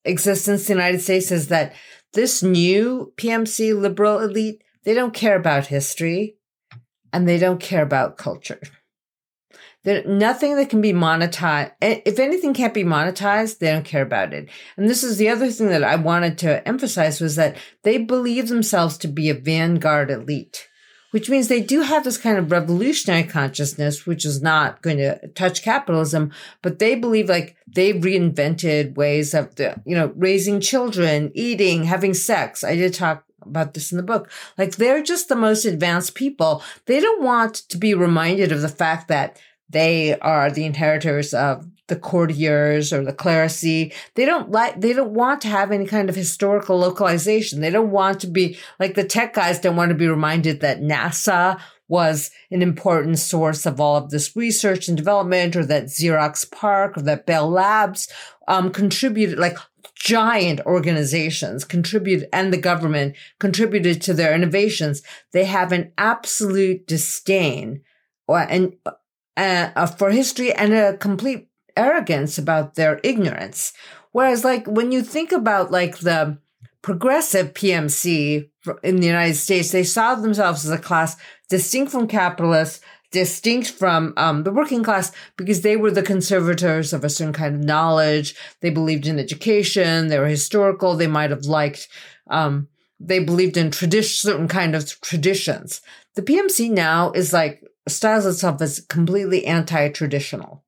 existence 0.04 0.62
in 0.70 0.76
the 0.76 0.82
United 0.82 1.02
States 1.02 1.30
is 1.30 1.48
that 1.48 1.74
this 2.12 2.42
new 2.42 3.12
PMC 3.16 3.78
liberal 3.78 4.20
elite, 4.20 4.62
they 4.84 4.94
don't 4.94 5.12
care 5.12 5.36
about 5.36 5.66
history 5.66 6.36
and 7.12 7.28
they 7.28 7.38
don't 7.38 7.60
care 7.60 7.82
about 7.82 8.16
culture. 8.16 8.60
There, 9.84 10.04
nothing 10.04 10.56
that 10.56 10.70
can 10.70 10.80
be 10.80 10.92
monetized. 10.92 11.72
If 11.80 12.18
anything 12.18 12.54
can't 12.54 12.74
be 12.74 12.82
monetized, 12.82 13.58
they 13.58 13.70
don't 13.70 13.84
care 13.84 14.02
about 14.02 14.32
it. 14.32 14.48
And 14.76 14.88
this 14.88 15.04
is 15.04 15.16
the 15.16 15.28
other 15.28 15.48
thing 15.48 15.68
that 15.68 15.84
I 15.84 15.94
wanted 15.94 16.38
to 16.38 16.66
emphasize 16.66 17.20
was 17.20 17.36
that 17.36 17.56
they 17.84 17.98
believe 17.98 18.48
themselves 18.48 18.98
to 18.98 19.08
be 19.08 19.30
a 19.30 19.34
vanguard 19.34 20.10
elite 20.10 20.68
which 21.16 21.30
means 21.30 21.48
they 21.48 21.62
do 21.62 21.80
have 21.80 22.04
this 22.04 22.18
kind 22.18 22.36
of 22.36 22.50
revolutionary 22.50 23.24
consciousness, 23.24 24.04
which 24.04 24.26
is 24.26 24.42
not 24.42 24.82
going 24.82 24.98
to 24.98 25.16
touch 25.28 25.62
capitalism, 25.62 26.30
but 26.60 26.78
they 26.78 26.94
believe 26.94 27.26
like 27.26 27.56
they 27.66 27.94
reinvented 27.94 28.96
ways 28.96 29.32
of 29.32 29.54
the, 29.54 29.80
you 29.86 29.96
know, 29.96 30.12
raising 30.14 30.60
children, 30.60 31.32
eating, 31.34 31.84
having 31.84 32.12
sex. 32.12 32.62
I 32.62 32.76
did 32.76 32.92
talk 32.92 33.24
about 33.40 33.72
this 33.72 33.92
in 33.92 33.96
the 33.96 34.02
book. 34.02 34.30
Like 34.58 34.76
they're 34.76 35.02
just 35.02 35.30
the 35.30 35.36
most 35.36 35.64
advanced 35.64 36.14
people. 36.14 36.62
They 36.84 37.00
don't 37.00 37.22
want 37.22 37.54
to 37.70 37.78
be 37.78 37.94
reminded 37.94 38.52
of 38.52 38.60
the 38.60 38.68
fact 38.68 39.08
that 39.08 39.40
they 39.70 40.18
are 40.18 40.50
the 40.50 40.66
inheritors 40.66 41.32
of 41.32 41.66
the 41.88 41.96
courtiers 41.96 42.92
or 42.92 43.04
the 43.04 43.12
clerisy. 43.12 43.94
They 44.14 44.24
don't 44.24 44.50
like, 44.50 44.80
they 44.80 44.92
don't 44.92 45.12
want 45.12 45.40
to 45.42 45.48
have 45.48 45.70
any 45.70 45.86
kind 45.86 46.08
of 46.08 46.16
historical 46.16 46.78
localization. 46.78 47.60
They 47.60 47.70
don't 47.70 47.90
want 47.90 48.20
to 48.20 48.26
be 48.26 48.58
like 48.80 48.94
the 48.94 49.04
tech 49.04 49.34
guys 49.34 49.60
don't 49.60 49.76
want 49.76 49.90
to 49.90 49.94
be 49.94 50.08
reminded 50.08 50.60
that 50.60 50.80
NASA 50.80 51.60
was 51.88 52.30
an 52.50 52.62
important 52.62 53.18
source 53.18 53.64
of 53.64 53.80
all 53.80 53.96
of 53.96 54.10
this 54.10 54.34
research 54.34 54.88
and 54.88 54.96
development 54.96 55.54
or 55.54 55.64
that 55.64 55.84
Xerox 55.84 56.50
PARC 56.50 56.96
or 56.96 57.02
that 57.02 57.26
Bell 57.26 57.48
Labs, 57.48 58.08
um, 58.48 58.70
contributed 58.70 59.38
like 59.38 59.56
giant 59.94 60.60
organizations 60.66 61.64
contribute 61.64 62.24
and 62.32 62.52
the 62.52 62.58
government 62.58 63.16
contributed 63.38 64.02
to 64.02 64.14
their 64.14 64.34
innovations. 64.34 65.02
They 65.32 65.44
have 65.44 65.72
an 65.72 65.92
absolute 65.96 66.86
disdain 66.86 67.82
or, 68.26 68.40
and, 68.40 68.74
uh, 69.36 69.86
for 69.86 70.10
history 70.10 70.52
and 70.52 70.72
a 70.72 70.96
complete 70.96 71.48
arrogance 71.76 72.38
about 72.38 72.74
their 72.74 73.00
ignorance. 73.02 73.72
Whereas 74.12 74.44
like 74.44 74.66
when 74.66 74.92
you 74.92 75.02
think 75.02 75.32
about 75.32 75.70
like 75.70 75.98
the 75.98 76.38
progressive 76.82 77.52
PMC 77.52 78.48
in 78.82 78.96
the 78.96 79.06
United 79.06 79.34
States, 79.34 79.72
they 79.72 79.82
saw 79.82 80.14
themselves 80.14 80.64
as 80.64 80.70
a 80.70 80.78
class 80.78 81.16
distinct 81.48 81.92
from 81.92 82.06
capitalists, 82.06 82.80
distinct 83.10 83.70
from 83.70 84.14
um, 84.16 84.44
the 84.44 84.52
working 84.52 84.82
class 84.82 85.12
because 85.36 85.62
they 85.62 85.76
were 85.76 85.90
the 85.90 86.02
conservators 86.02 86.92
of 86.92 87.04
a 87.04 87.08
certain 87.08 87.32
kind 87.32 87.54
of 87.54 87.64
knowledge. 87.64 88.34
They 88.60 88.70
believed 88.70 89.06
in 89.06 89.18
education. 89.18 90.08
They 90.08 90.18
were 90.18 90.28
historical. 90.28 90.96
They 90.96 91.06
might 91.06 91.30
have 91.30 91.44
liked, 91.44 91.88
um, 92.28 92.68
they 93.00 93.18
believed 93.18 93.56
in 93.56 93.70
tradition, 93.70 94.30
certain 94.30 94.48
kind 94.48 94.74
of 94.74 95.00
traditions. 95.00 95.80
The 96.14 96.22
PMC 96.22 96.70
now 96.70 97.12
is 97.12 97.32
like 97.32 97.62
styles 97.88 98.26
itself 98.26 98.60
as 98.62 98.80
completely 98.80 99.44
anti-traditional. 99.46 100.64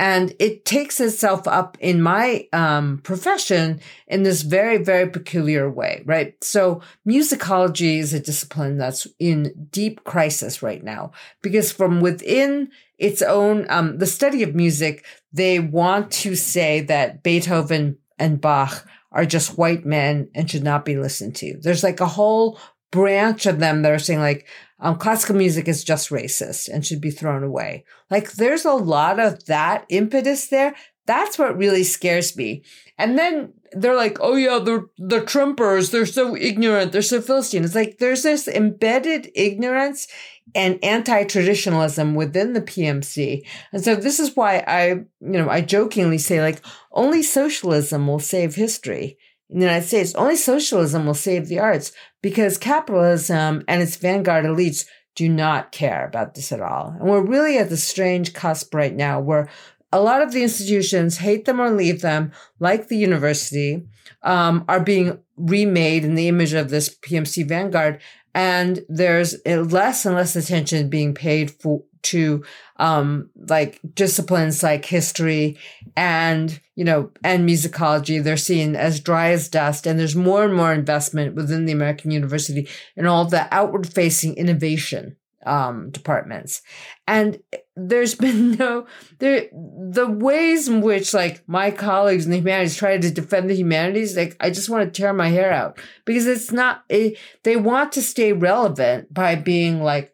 And 0.00 0.34
it 0.38 0.64
takes 0.64 0.98
itself 0.98 1.46
up 1.46 1.76
in 1.78 2.00
my 2.00 2.48
um, 2.54 3.00
profession 3.02 3.80
in 4.06 4.22
this 4.22 4.40
very, 4.40 4.78
very 4.78 5.06
peculiar 5.06 5.70
way, 5.70 6.02
right? 6.06 6.42
So 6.42 6.80
musicology 7.06 7.98
is 7.98 8.14
a 8.14 8.18
discipline 8.18 8.78
that's 8.78 9.06
in 9.18 9.68
deep 9.70 10.02
crisis 10.04 10.62
right 10.62 10.82
now 10.82 11.12
because 11.42 11.70
from 11.70 12.00
within 12.00 12.70
its 12.96 13.20
own, 13.20 13.66
um, 13.68 13.98
the 13.98 14.06
study 14.06 14.42
of 14.42 14.54
music, 14.54 15.04
they 15.34 15.58
want 15.58 16.10
to 16.12 16.34
say 16.34 16.80
that 16.80 17.22
Beethoven 17.22 17.98
and 18.18 18.40
Bach 18.40 18.86
are 19.12 19.26
just 19.26 19.58
white 19.58 19.84
men 19.84 20.30
and 20.34 20.50
should 20.50 20.64
not 20.64 20.86
be 20.86 20.96
listened 20.96 21.36
to. 21.36 21.58
There's 21.60 21.84
like 21.84 22.00
a 22.00 22.06
whole 22.06 22.58
branch 22.90 23.44
of 23.44 23.58
them 23.58 23.82
that 23.82 23.92
are 23.92 23.98
saying 23.98 24.20
like, 24.20 24.48
um, 24.80 24.96
classical 24.96 25.36
music 25.36 25.68
is 25.68 25.84
just 25.84 26.10
racist 26.10 26.68
and 26.68 26.84
should 26.84 27.00
be 27.00 27.10
thrown 27.10 27.42
away. 27.42 27.84
Like 28.10 28.32
there's 28.32 28.64
a 28.64 28.72
lot 28.72 29.20
of 29.20 29.46
that 29.46 29.84
impetus 29.88 30.48
there. 30.48 30.74
That's 31.06 31.38
what 31.38 31.56
really 31.56 31.84
scares 31.84 32.36
me. 32.36 32.62
And 32.98 33.18
then 33.18 33.52
they're 33.72 33.96
like, 33.96 34.18
oh 34.20 34.36
yeah, 34.36 34.58
the 34.58 34.88
the 34.98 35.20
Trumpers, 35.20 35.90
they're 35.90 36.06
so 36.06 36.36
ignorant, 36.36 36.92
they're 36.92 37.02
so 37.02 37.20
Philistine. 37.20 37.64
It's 37.64 37.74
like 37.74 37.98
there's 37.98 38.22
this 38.22 38.48
embedded 38.48 39.30
ignorance 39.34 40.08
and 40.54 40.82
anti-traditionalism 40.82 42.14
within 42.14 42.54
the 42.54 42.62
PMC. 42.62 43.46
And 43.72 43.84
so 43.84 43.94
this 43.94 44.18
is 44.18 44.34
why 44.34 44.64
I, 44.66 44.88
you 44.88 45.06
know, 45.20 45.48
I 45.48 45.60
jokingly 45.60 46.18
say 46.18 46.40
like 46.40 46.60
only 46.92 47.22
socialism 47.22 48.06
will 48.06 48.18
save 48.18 48.54
history 48.54 49.18
in 49.50 49.58
the 49.58 49.66
United 49.66 49.86
States. 49.86 50.14
Only 50.14 50.36
socialism 50.36 51.06
will 51.06 51.14
save 51.14 51.48
the 51.48 51.58
arts 51.58 51.92
because 52.22 52.58
capitalism 52.58 53.64
and 53.66 53.82
its 53.82 53.96
vanguard 53.96 54.44
elites 54.44 54.86
do 55.16 55.28
not 55.28 55.72
care 55.72 56.06
about 56.06 56.34
this 56.34 56.52
at 56.52 56.60
all. 56.60 56.94
And 56.98 57.08
we're 57.08 57.24
really 57.24 57.58
at 57.58 57.68
the 57.68 57.76
strange 57.76 58.32
cusp 58.32 58.74
right 58.74 58.94
now 58.94 59.20
where 59.20 59.48
a 59.92 60.00
lot 60.00 60.22
of 60.22 60.32
the 60.32 60.42
institutions, 60.42 61.18
hate 61.18 61.44
them 61.46 61.60
or 61.60 61.70
leave 61.70 62.00
them, 62.00 62.32
like 62.60 62.88
the 62.88 62.96
university, 62.96 63.86
um, 64.22 64.64
are 64.68 64.80
being 64.80 65.18
remade 65.36 66.04
in 66.04 66.14
the 66.14 66.28
image 66.28 66.52
of 66.52 66.70
this 66.70 66.96
PMC 66.96 67.48
vanguard. 67.48 68.00
And 68.32 68.84
there's 68.88 69.34
less 69.44 70.06
and 70.06 70.14
less 70.14 70.36
attention 70.36 70.88
being 70.88 71.14
paid 71.14 71.50
for, 71.50 71.82
to 72.02 72.44
um, 72.76 73.30
like 73.48 73.80
disciplines 73.94 74.62
like 74.62 74.84
history 74.84 75.58
and 75.96 76.60
you 76.74 76.84
know 76.84 77.10
and 77.22 77.48
musicology. 77.48 78.22
They're 78.22 78.36
seen 78.36 78.76
as 78.76 79.00
dry 79.00 79.30
as 79.30 79.48
dust 79.48 79.86
and 79.86 79.98
there's 79.98 80.16
more 80.16 80.44
and 80.44 80.54
more 80.54 80.72
investment 80.72 81.34
within 81.34 81.66
the 81.66 81.72
american 81.72 82.10
university 82.10 82.68
in 82.96 83.06
all 83.06 83.24
the 83.24 83.52
outward 83.54 83.92
facing 83.92 84.36
innovation 84.36 85.16
um, 85.46 85.90
departments. 85.90 86.62
And 87.06 87.40
there's 87.76 88.14
been 88.26 88.52
no 88.52 88.86
there 89.18 89.48
the 89.52 90.06
ways 90.08 90.68
in 90.68 90.80
which 90.80 91.14
like 91.14 91.42
my 91.48 91.70
colleagues 91.70 92.24
in 92.24 92.30
the 92.30 92.38
humanities 92.38 92.76
try 92.76 92.96
to 92.96 93.10
defend 93.10 93.48
the 93.48 93.54
humanities 93.54 94.16
like 94.16 94.36
i 94.40 94.50
just 94.50 94.68
want 94.68 94.92
to 94.92 95.00
tear 95.00 95.12
my 95.12 95.28
hair 95.28 95.50
out 95.50 95.78
because 96.04 96.26
it's 96.26 96.52
not 96.52 96.84
it, 96.88 97.16
they 97.42 97.56
want 97.56 97.92
to 97.92 98.02
stay 98.02 98.32
relevant 98.32 99.12
by 99.12 99.34
being 99.34 99.82
like 99.82 100.12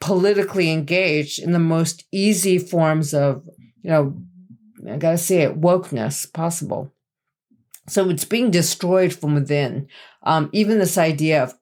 politically 0.00 0.70
engaged 0.70 1.38
in 1.38 1.52
the 1.52 1.58
most 1.58 2.04
easy 2.10 2.58
forms 2.58 3.14
of, 3.14 3.44
you 3.82 3.90
know, 3.90 4.16
I 4.88 4.96
gotta 4.96 5.18
say 5.18 5.42
it, 5.42 5.60
wokeness 5.60 6.30
possible. 6.32 6.92
So 7.86 8.08
it's 8.08 8.24
being 8.24 8.50
destroyed 8.50 9.12
from 9.12 9.34
within. 9.34 9.88
Um, 10.22 10.48
even 10.52 10.78
this 10.78 10.96
idea 10.96 11.42
of 11.42 11.54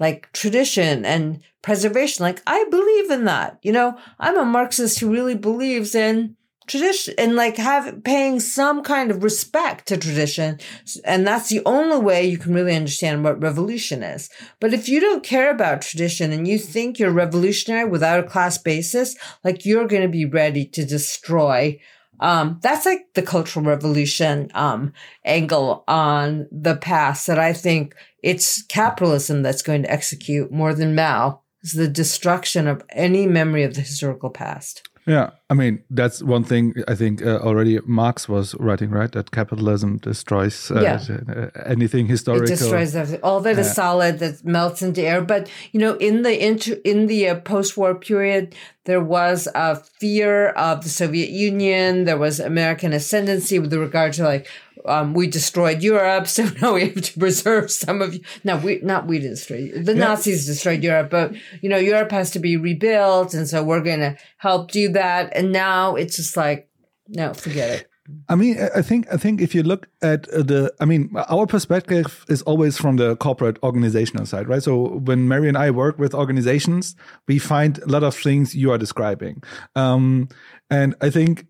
like 0.00 0.30
tradition 0.32 1.04
and 1.04 1.40
preservation, 1.62 2.24
like 2.24 2.42
I 2.46 2.64
believe 2.70 3.10
in 3.10 3.24
that. 3.24 3.58
You 3.62 3.72
know, 3.72 3.98
I'm 4.18 4.38
a 4.38 4.44
Marxist 4.44 4.98
who 4.98 5.10
really 5.10 5.34
believes 5.34 5.94
in 5.94 6.36
tradition 6.68 7.14
and 7.18 7.34
like 7.34 7.56
have 7.56 8.04
paying 8.04 8.40
some 8.40 8.82
kind 8.82 9.10
of 9.10 9.22
respect 9.22 9.86
to 9.88 9.96
tradition. 9.96 10.58
And 11.04 11.26
that's 11.26 11.48
the 11.48 11.62
only 11.66 11.98
way 11.98 12.26
you 12.26 12.38
can 12.38 12.54
really 12.54 12.76
understand 12.76 13.24
what 13.24 13.42
revolution 13.42 14.02
is. 14.02 14.30
But 14.60 14.72
if 14.72 14.88
you 14.88 15.00
don't 15.00 15.24
care 15.24 15.50
about 15.50 15.82
tradition 15.82 16.32
and 16.32 16.46
you 16.46 16.58
think 16.58 16.98
you're 16.98 17.10
revolutionary 17.10 17.88
without 17.88 18.20
a 18.20 18.28
class 18.28 18.58
basis, 18.58 19.16
like 19.44 19.64
you're 19.64 19.88
going 19.88 20.02
to 20.02 20.08
be 20.08 20.24
ready 20.24 20.64
to 20.66 20.84
destroy 20.84 21.78
um, 22.20 22.58
that's 22.62 22.86
like 22.86 23.06
the 23.14 23.22
cultural 23.22 23.64
revolution 23.64 24.50
um, 24.54 24.92
angle 25.24 25.84
on 25.86 26.48
the 26.50 26.76
past 26.76 27.26
that 27.26 27.38
I 27.38 27.52
think 27.52 27.94
it's 28.22 28.62
capitalism 28.62 29.42
that's 29.42 29.62
going 29.62 29.82
to 29.84 29.90
execute 29.90 30.50
more 30.50 30.74
than 30.74 30.94
Mao 30.94 31.42
is 31.62 31.72
the 31.72 31.88
destruction 31.88 32.66
of 32.66 32.82
any 32.90 33.26
memory 33.26 33.62
of 33.62 33.74
the 33.74 33.80
historical 33.80 34.30
past. 34.30 34.87
Yeah, 35.08 35.30
I 35.48 35.54
mean 35.54 35.82
that's 35.88 36.22
one 36.22 36.44
thing 36.44 36.74
I 36.86 36.94
think 36.94 37.24
uh, 37.24 37.38
already 37.38 37.80
Marx 37.86 38.28
was 38.28 38.54
writing, 38.56 38.90
right? 38.90 39.10
That 39.10 39.30
capitalism 39.30 39.96
destroys 39.96 40.70
uh, 40.70 40.82
yeah. 40.82 41.00
Uh, 41.28 41.48
anything 41.64 42.06
historical. 42.06 42.44
It 42.44 42.58
destroys 42.58 42.94
everything. 42.94 43.22
All 43.22 43.40
that 43.40 43.58
is 43.58 43.74
solid 43.74 44.18
that 44.18 44.44
melts 44.44 44.82
into 44.82 45.02
air. 45.02 45.22
But 45.22 45.48
you 45.72 45.80
know, 45.80 45.94
in 45.94 46.22
the 46.22 46.46
inter- 46.46 46.80
in 46.84 47.06
the 47.06 47.28
uh, 47.28 47.40
post-war 47.40 47.94
period, 47.94 48.54
there 48.84 49.00
was 49.00 49.48
a 49.54 49.76
fear 49.76 50.48
of 50.50 50.82
the 50.82 50.90
Soviet 50.90 51.30
Union. 51.30 52.04
There 52.04 52.18
was 52.18 52.38
American 52.38 52.92
ascendancy 52.92 53.58
with 53.58 53.72
regard 53.72 54.12
to 54.14 54.24
like 54.24 54.46
um, 54.88 55.14
we 55.14 55.26
destroyed 55.26 55.82
Europe, 55.82 56.26
so 56.26 56.44
now 56.62 56.74
we 56.74 56.88
have 56.88 57.02
to 57.02 57.18
preserve 57.18 57.70
some 57.70 58.02
of. 58.02 58.18
No, 58.44 58.56
we 58.56 58.80
not 58.82 59.06
we 59.06 59.18
destroyed 59.18 59.84
the 59.84 59.94
yeah. 59.94 59.98
Nazis 59.98 60.46
destroyed 60.46 60.82
Europe, 60.82 61.10
but 61.10 61.34
you 61.60 61.68
know 61.68 61.78
Europe 61.78 62.12
has 62.12 62.30
to 62.32 62.38
be 62.38 62.56
rebuilt, 62.56 63.34
and 63.34 63.48
so 63.48 63.62
we're 63.62 63.82
going 63.82 64.00
to 64.00 64.16
help 64.38 64.70
do 64.70 64.88
that. 64.90 65.30
And 65.34 65.52
now 65.52 65.94
it's 65.94 66.16
just 66.16 66.36
like, 66.36 66.68
no, 67.08 67.34
forget 67.34 67.70
it. 67.70 67.88
I 68.28 68.36
mean, 68.36 68.56
I 68.74 68.80
think 68.80 69.06
I 69.12 69.16
think 69.18 69.40
if 69.40 69.54
you 69.54 69.62
look 69.62 69.88
at 70.00 70.22
the, 70.22 70.72
I 70.80 70.86
mean, 70.86 71.10
our 71.28 71.46
perspective 71.46 72.24
is 72.28 72.40
always 72.42 72.78
from 72.78 72.96
the 72.96 73.16
corporate 73.16 73.58
organizational 73.62 74.24
side, 74.24 74.48
right? 74.48 74.62
So 74.62 74.98
when 74.98 75.28
Mary 75.28 75.48
and 75.48 75.58
I 75.58 75.70
work 75.70 75.98
with 75.98 76.14
organizations, 76.14 76.96
we 77.26 77.38
find 77.38 77.78
a 77.78 77.86
lot 77.86 78.02
of 78.02 78.14
things 78.14 78.54
you 78.54 78.70
are 78.72 78.78
describing, 78.78 79.42
um, 79.76 80.28
and 80.70 80.94
I 81.02 81.10
think 81.10 81.46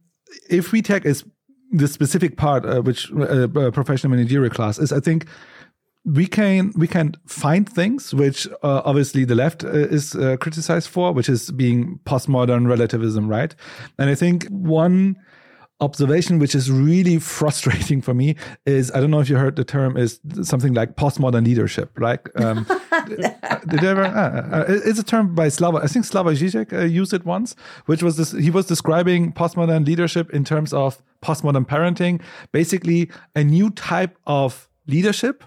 if 0.50 0.72
we 0.72 0.82
take 0.82 1.06
as 1.06 1.24
the 1.70 1.88
specific 1.88 2.36
part 2.36 2.64
uh, 2.64 2.80
which 2.80 3.12
uh, 3.12 3.48
uh, 3.54 3.70
professional 3.70 4.10
managerial 4.10 4.50
class 4.50 4.78
is 4.78 4.92
i 4.92 5.00
think 5.00 5.26
we 6.04 6.26
can 6.26 6.72
we 6.76 6.86
can 6.86 7.14
find 7.26 7.68
things 7.68 8.14
which 8.14 8.46
uh, 8.62 8.82
obviously 8.84 9.24
the 9.24 9.34
left 9.34 9.64
uh, 9.64 9.68
is 9.68 10.14
uh, 10.14 10.36
criticized 10.40 10.88
for 10.88 11.12
which 11.12 11.28
is 11.28 11.50
being 11.50 12.00
postmodern 12.04 12.66
relativism 12.68 13.28
right 13.28 13.54
and 13.98 14.08
i 14.08 14.14
think 14.14 14.46
one 14.48 15.16
observation 15.80 16.38
which 16.38 16.54
is 16.54 16.70
really 16.70 17.18
frustrating 17.38 18.02
for 18.02 18.14
me 18.14 18.34
is 18.66 18.90
I 18.92 19.00
don't 19.00 19.10
know 19.10 19.20
if 19.20 19.28
you 19.28 19.36
heard 19.36 19.56
the 19.56 19.64
term 19.64 19.96
is 19.96 20.20
something 20.42 20.74
like 20.74 20.96
postmodern 20.96 21.44
leadership. 21.44 21.98
right 21.98 22.20
um, 22.36 22.66
did 23.68 23.84
ever? 23.84 24.04
Uh, 24.04 24.58
uh, 24.58 24.64
it's 24.68 24.98
a 24.98 25.04
term 25.04 25.34
by 25.34 25.48
slava 25.48 25.78
I 25.78 25.86
think 25.86 26.04
slava 26.04 26.30
uh, 26.30 26.84
used 26.84 27.14
it 27.14 27.24
once, 27.24 27.54
which 27.86 28.02
was 28.02 28.16
this. 28.16 28.32
He 28.32 28.50
was 28.50 28.66
describing 28.66 29.32
postmodern 29.32 29.86
leadership 29.86 30.30
in 30.30 30.44
terms 30.44 30.72
of 30.72 31.02
postmodern 31.22 31.66
parenting, 31.66 32.20
basically 32.52 33.10
a 33.34 33.44
new 33.44 33.70
type 33.70 34.16
of 34.26 34.68
leadership, 34.86 35.44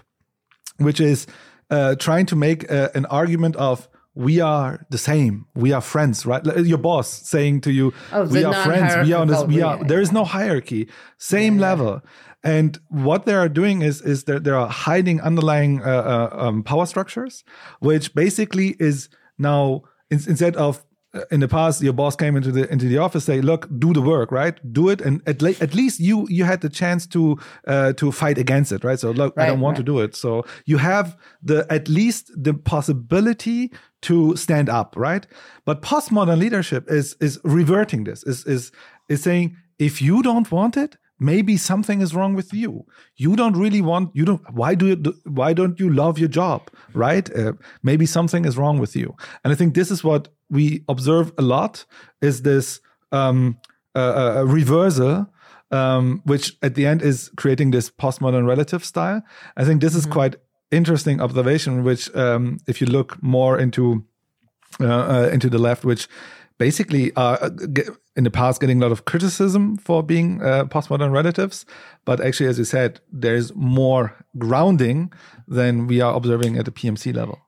which 0.78 1.00
is 1.00 1.26
uh, 1.70 1.94
trying 1.96 2.26
to 2.26 2.36
make 2.36 2.70
uh, 2.70 2.88
an 2.94 3.06
argument 3.06 3.56
of 3.56 3.88
we 4.14 4.40
are 4.40 4.86
the 4.90 4.98
same. 4.98 5.46
We 5.54 5.72
are 5.72 5.80
friends, 5.80 6.26
right? 6.26 6.44
Your 6.44 6.78
boss 6.78 7.08
saying 7.08 7.62
to 7.62 7.72
you, 7.72 7.94
Oh, 8.12 8.24
we 8.24 8.44
are 8.44 8.54
friends. 8.64 9.08
We 9.08 9.14
are 9.14 9.22
on 9.22 9.28
this. 9.28 9.42
We 9.44 9.62
are. 9.62 9.82
There 9.82 10.00
is 10.00 10.12
no 10.12 10.24
hierarchy. 10.24 10.88
Same 11.16 11.56
level. 11.58 12.02
And 12.44 12.78
what 12.88 13.24
they 13.24 13.34
are 13.34 13.48
doing 13.48 13.82
is 13.82 14.02
is 14.02 14.24
that 14.24 14.44
they 14.44 14.50
are 14.50 14.68
hiding 14.68 15.20
underlying 15.20 15.80
uh, 15.82 15.86
uh, 16.32 16.36
um, 16.36 16.62
power 16.62 16.86
structures, 16.86 17.44
which 17.80 18.14
basically 18.14 18.76
is 18.78 19.08
now 19.38 19.82
in, 20.10 20.20
instead 20.28 20.56
of 20.56 20.84
in 21.30 21.40
the 21.40 21.48
past 21.48 21.82
your 21.82 21.92
boss 21.92 22.16
came 22.16 22.36
into 22.36 22.50
the 22.50 22.70
into 22.72 22.86
the 22.88 22.96
office 22.98 23.24
say 23.24 23.40
look 23.42 23.68
do 23.78 23.92
the 23.92 24.00
work 24.00 24.32
right? 24.32 24.58
Do 24.72 24.88
it 24.88 25.00
and 25.00 25.20
at, 25.26 25.42
le- 25.42 25.60
at 25.60 25.74
least 25.74 26.00
you 26.00 26.26
you 26.30 26.44
had 26.44 26.60
the 26.62 26.68
chance 26.70 27.06
to 27.08 27.38
uh, 27.66 27.92
to 27.94 28.10
fight 28.12 28.38
against 28.38 28.72
it 28.72 28.82
right? 28.84 28.98
So 28.98 29.10
look 29.10 29.34
i 29.36 29.46
don't 29.46 29.60
want 29.60 29.76
to 29.76 29.82
do 29.82 30.00
it. 30.00 30.16
So 30.16 30.44
you 30.64 30.78
have 30.78 31.16
the 31.42 31.66
at 31.70 31.88
least 31.88 32.30
the 32.36 32.54
possibility 32.54 33.70
to 34.02 34.36
stand 34.36 34.68
up 34.68 34.94
right? 34.96 35.26
But 35.64 35.82
postmodern 35.82 36.38
leadership 36.38 36.90
is 36.90 37.16
is 37.20 37.38
reverting 37.44 38.04
this 38.04 38.22
is 38.24 38.44
is 38.46 38.72
is 39.08 39.22
saying 39.22 39.56
if 39.78 40.00
you 40.00 40.22
don't 40.22 40.50
want 40.50 40.76
it 40.76 40.96
maybe 41.18 41.56
something 41.56 42.00
is 42.00 42.14
wrong 42.16 42.34
with 42.34 42.52
you. 42.52 42.84
You 43.16 43.36
don't 43.36 43.56
really 43.56 43.80
want 43.80 44.10
you 44.14 44.24
don't 44.24 44.42
why 44.52 44.74
do 44.74 44.86
you 44.86 44.96
do- 44.96 45.14
why 45.24 45.52
don't 45.52 45.78
you 45.78 45.88
love 45.90 46.18
your 46.18 46.28
job 46.28 46.60
right? 46.94 47.30
Uh, 47.36 47.52
maybe 47.82 48.06
something 48.06 48.44
is 48.44 48.56
wrong 48.56 48.78
with 48.78 48.96
you. 48.96 49.14
And 49.44 49.52
i 49.52 49.56
think 49.56 49.74
this 49.74 49.90
is 49.90 50.02
what 50.02 50.28
we 50.52 50.84
observe 50.88 51.32
a 51.38 51.42
lot 51.42 51.84
is 52.20 52.42
this 52.42 52.80
um 53.10 53.58
uh, 53.94 53.98
uh, 54.38 54.44
reversal 54.46 55.26
um, 55.72 56.20
which 56.24 56.56
at 56.62 56.74
the 56.74 56.86
end 56.86 57.02
is 57.02 57.30
creating 57.36 57.70
this 57.70 57.90
postmodern 57.90 58.46
relative 58.46 58.84
style. 58.84 59.22
I 59.56 59.64
think 59.64 59.80
this 59.80 59.94
is 59.94 60.06
quite 60.06 60.36
interesting 60.70 61.20
observation. 61.20 61.82
Which, 61.82 62.14
um, 62.14 62.58
if 62.66 62.80
you 62.80 62.86
look 62.86 63.20
more 63.22 63.58
into 63.58 64.04
uh, 64.80 64.86
uh, 64.86 65.30
into 65.32 65.48
the 65.48 65.58
left, 65.58 65.84
which 65.84 66.08
basically 66.58 67.12
are 67.16 67.42
uh, 67.42 67.50
in 68.14 68.24
the 68.24 68.30
past 68.30 68.60
getting 68.60 68.78
a 68.78 68.82
lot 68.82 68.92
of 68.92 69.06
criticism 69.06 69.78
for 69.78 70.02
being 70.02 70.42
uh, 70.42 70.66
postmodern 70.66 71.10
relatives, 71.12 71.64
but 72.04 72.20
actually, 72.20 72.48
as 72.48 72.58
you 72.58 72.64
said, 72.64 73.00
there's 73.10 73.54
more 73.54 74.14
grounding 74.38 75.12
than 75.48 75.86
we 75.86 76.00
are 76.00 76.14
observing 76.14 76.58
at 76.58 76.66
the 76.66 76.70
PMC 76.70 77.14
level. 77.14 77.40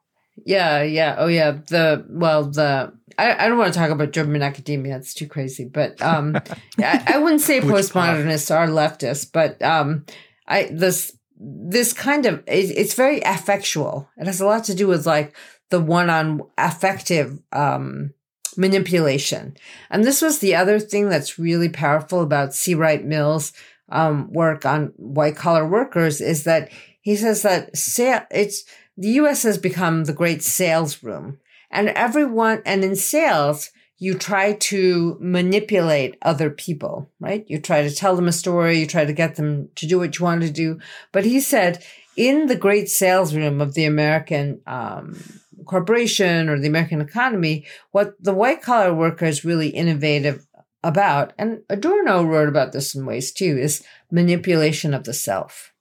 Yeah, 0.44 0.82
yeah. 0.82 1.16
Oh, 1.18 1.26
yeah. 1.26 1.52
The 1.52 2.04
well, 2.08 2.44
the 2.44 2.92
I, 3.18 3.44
I 3.44 3.48
don't 3.48 3.58
want 3.58 3.72
to 3.72 3.78
talk 3.78 3.90
about 3.90 4.12
German 4.12 4.42
academia; 4.42 4.96
it's 4.96 5.14
too 5.14 5.26
crazy. 5.26 5.64
But 5.64 6.00
um, 6.02 6.36
I, 6.78 7.02
I 7.06 7.18
wouldn't 7.18 7.40
say 7.40 7.60
postmodernists 7.60 8.54
are 8.54 8.68
leftists, 8.68 9.30
but 9.30 9.60
um, 9.62 10.04
I 10.46 10.64
this 10.70 11.16
this 11.38 11.92
kind 11.92 12.26
of 12.26 12.40
it, 12.46 12.70
it's 12.76 12.94
very 12.94 13.20
affectual. 13.20 14.08
It 14.16 14.26
has 14.26 14.40
a 14.40 14.46
lot 14.46 14.64
to 14.64 14.74
do 14.74 14.86
with 14.86 15.06
like 15.06 15.36
the 15.70 15.80
one 15.80 16.10
on 16.10 16.42
affective 16.58 17.40
um 17.52 18.12
manipulation, 18.56 19.56
and 19.90 20.04
this 20.04 20.20
was 20.22 20.38
the 20.38 20.54
other 20.54 20.78
thing 20.78 21.08
that's 21.08 21.38
really 21.38 21.68
powerful 21.68 22.20
about 22.20 22.54
C. 22.54 22.74
Wright 22.74 23.04
Mills' 23.04 23.52
um, 23.88 24.32
work 24.32 24.64
on 24.66 24.92
white 24.96 25.36
collar 25.36 25.66
workers 25.66 26.20
is 26.20 26.44
that 26.44 26.70
he 27.00 27.16
says 27.16 27.42
that 27.42 27.76
sa- 27.76 28.24
it's 28.30 28.64
the 28.96 29.08
US 29.10 29.42
has 29.42 29.58
become 29.58 30.04
the 30.04 30.12
great 30.12 30.42
sales 30.42 31.02
room. 31.02 31.38
And 31.70 31.88
everyone, 31.88 32.62
and 32.64 32.84
in 32.84 32.96
sales, 32.96 33.70
you 33.98 34.14
try 34.14 34.52
to 34.52 35.16
manipulate 35.20 36.16
other 36.22 36.50
people, 36.50 37.10
right? 37.20 37.44
You 37.48 37.60
try 37.60 37.82
to 37.82 37.94
tell 37.94 38.16
them 38.16 38.28
a 38.28 38.32
story, 38.32 38.78
you 38.78 38.86
try 38.86 39.04
to 39.04 39.12
get 39.12 39.36
them 39.36 39.70
to 39.76 39.86
do 39.86 39.98
what 39.98 40.18
you 40.18 40.24
want 40.24 40.42
to 40.42 40.50
do. 40.50 40.78
But 41.12 41.24
he 41.24 41.40
said, 41.40 41.82
in 42.16 42.46
the 42.46 42.56
great 42.56 42.88
sales 42.88 43.34
room 43.34 43.60
of 43.60 43.74
the 43.74 43.84
American 43.84 44.60
um, 44.66 45.20
corporation 45.64 46.48
or 46.48 46.58
the 46.58 46.68
American 46.68 47.00
economy, 47.00 47.66
what 47.90 48.14
the 48.22 48.34
white 48.34 48.62
collar 48.62 48.94
worker 48.94 49.26
is 49.26 49.44
really 49.44 49.68
innovative 49.68 50.46
about, 50.82 51.32
and 51.38 51.62
Adorno 51.68 52.22
wrote 52.22 52.48
about 52.48 52.72
this 52.72 52.94
in 52.94 53.06
ways 53.06 53.32
too, 53.32 53.56
is 53.58 53.82
manipulation 54.10 54.94
of 54.94 55.04
the 55.04 55.14
self. 55.14 55.73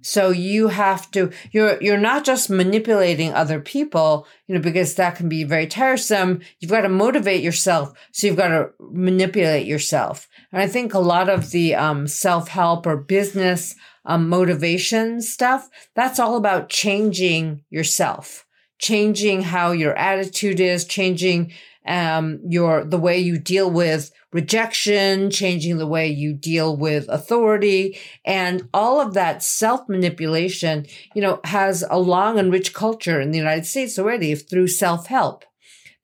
So 0.00 0.30
you 0.30 0.68
have 0.68 1.10
to 1.12 1.30
you're 1.52 1.82
you're 1.82 1.98
not 1.98 2.24
just 2.24 2.50
manipulating 2.50 3.32
other 3.32 3.60
people, 3.60 4.26
you 4.46 4.54
know, 4.54 4.60
because 4.60 4.94
that 4.94 5.16
can 5.16 5.28
be 5.28 5.44
very 5.44 5.66
tiresome. 5.66 6.40
You've 6.58 6.70
got 6.70 6.82
to 6.82 6.88
motivate 6.88 7.42
yourself. 7.42 7.92
So 8.12 8.26
you've 8.26 8.36
got 8.36 8.48
to 8.48 8.70
manipulate 8.80 9.66
yourself. 9.66 10.28
And 10.52 10.62
I 10.62 10.66
think 10.66 10.94
a 10.94 10.98
lot 10.98 11.28
of 11.28 11.50
the 11.50 11.74
um, 11.74 12.06
self-help 12.06 12.86
or 12.86 12.96
business 12.96 13.74
um, 14.04 14.28
motivation 14.28 15.20
stuff, 15.20 15.68
that's 15.94 16.18
all 16.18 16.36
about 16.36 16.68
changing 16.68 17.62
yourself, 17.70 18.46
changing 18.78 19.42
how 19.42 19.72
your 19.72 19.96
attitude 19.96 20.60
is, 20.60 20.84
changing 20.84 21.52
um, 21.86 22.40
your 22.46 22.84
the 22.84 22.98
way 22.98 23.18
you 23.18 23.38
deal 23.38 23.70
with 23.70 24.10
rejection, 24.34 25.30
changing 25.30 25.78
the 25.78 25.86
way 25.86 26.08
you 26.08 26.34
deal 26.34 26.76
with 26.76 27.08
authority, 27.08 27.96
and 28.24 28.68
all 28.74 29.00
of 29.00 29.14
that 29.14 29.42
self 29.42 29.88
manipulation, 29.88 30.84
you 31.14 31.22
know, 31.22 31.40
has 31.44 31.84
a 31.88 31.98
long 31.98 32.38
and 32.38 32.52
rich 32.52 32.74
culture 32.74 33.20
in 33.20 33.30
the 33.30 33.38
United 33.38 33.64
States 33.64 33.98
already 33.98 34.34
through 34.34 34.68
self 34.68 35.06
help. 35.06 35.44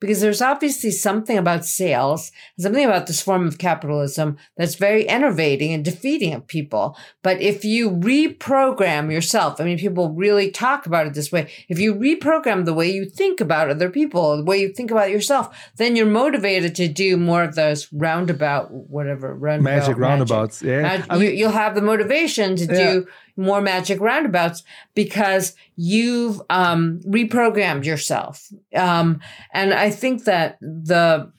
Because 0.01 0.19
there's 0.19 0.41
obviously 0.41 0.91
something 0.91 1.37
about 1.37 1.63
sales, 1.63 2.31
something 2.59 2.83
about 2.83 3.07
this 3.07 3.21
form 3.21 3.47
of 3.47 3.59
capitalism 3.59 4.37
that's 4.57 4.75
very 4.75 5.07
enervating 5.07 5.71
and 5.71 5.85
defeating 5.85 6.33
of 6.33 6.47
people. 6.47 6.97
But 7.21 7.39
if 7.39 7.63
you 7.63 7.91
reprogram 7.91 9.11
yourself, 9.11 9.61
I 9.61 9.63
mean, 9.63 9.77
people 9.77 10.09
really 10.09 10.49
talk 10.51 10.85
about 10.87 11.05
it 11.07 11.13
this 11.13 11.31
way. 11.31 11.51
If 11.69 11.79
you 11.79 11.93
reprogram 11.93 12.65
the 12.65 12.73
way 12.73 12.91
you 12.91 13.05
think 13.05 13.39
about 13.39 13.69
other 13.69 13.89
people, 13.91 14.37
the 14.37 14.43
way 14.43 14.59
you 14.59 14.73
think 14.73 14.89
about 14.91 15.11
yourself, 15.11 15.55
then 15.77 15.95
you're 15.95 16.07
motivated 16.07 16.75
to 16.75 16.87
do 16.87 17.15
more 17.15 17.43
of 17.43 17.55
those 17.55 17.87
roundabout, 17.93 18.71
whatever, 18.71 19.35
roundabout 19.35 19.71
Magic 19.71 19.97
roundabouts, 19.97 20.63
yeah. 20.63 20.81
Mag- 20.81 21.05
I 21.09 21.17
mean- 21.17 21.37
you'll 21.37 21.51
have 21.51 21.75
the 21.75 21.81
motivation 21.81 22.55
to 22.55 22.65
do 22.65 23.07
more 23.35 23.61
magic 23.61 23.99
roundabouts 23.99 24.63
because 24.95 25.55
you've 25.75 26.41
um, 26.49 26.99
reprogrammed 27.05 27.85
yourself. 27.85 28.47
Um, 28.75 29.19
and 29.53 29.73
I 29.73 29.89
think 29.89 30.25
that 30.25 30.57
the 30.61 31.31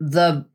the 0.00 0.46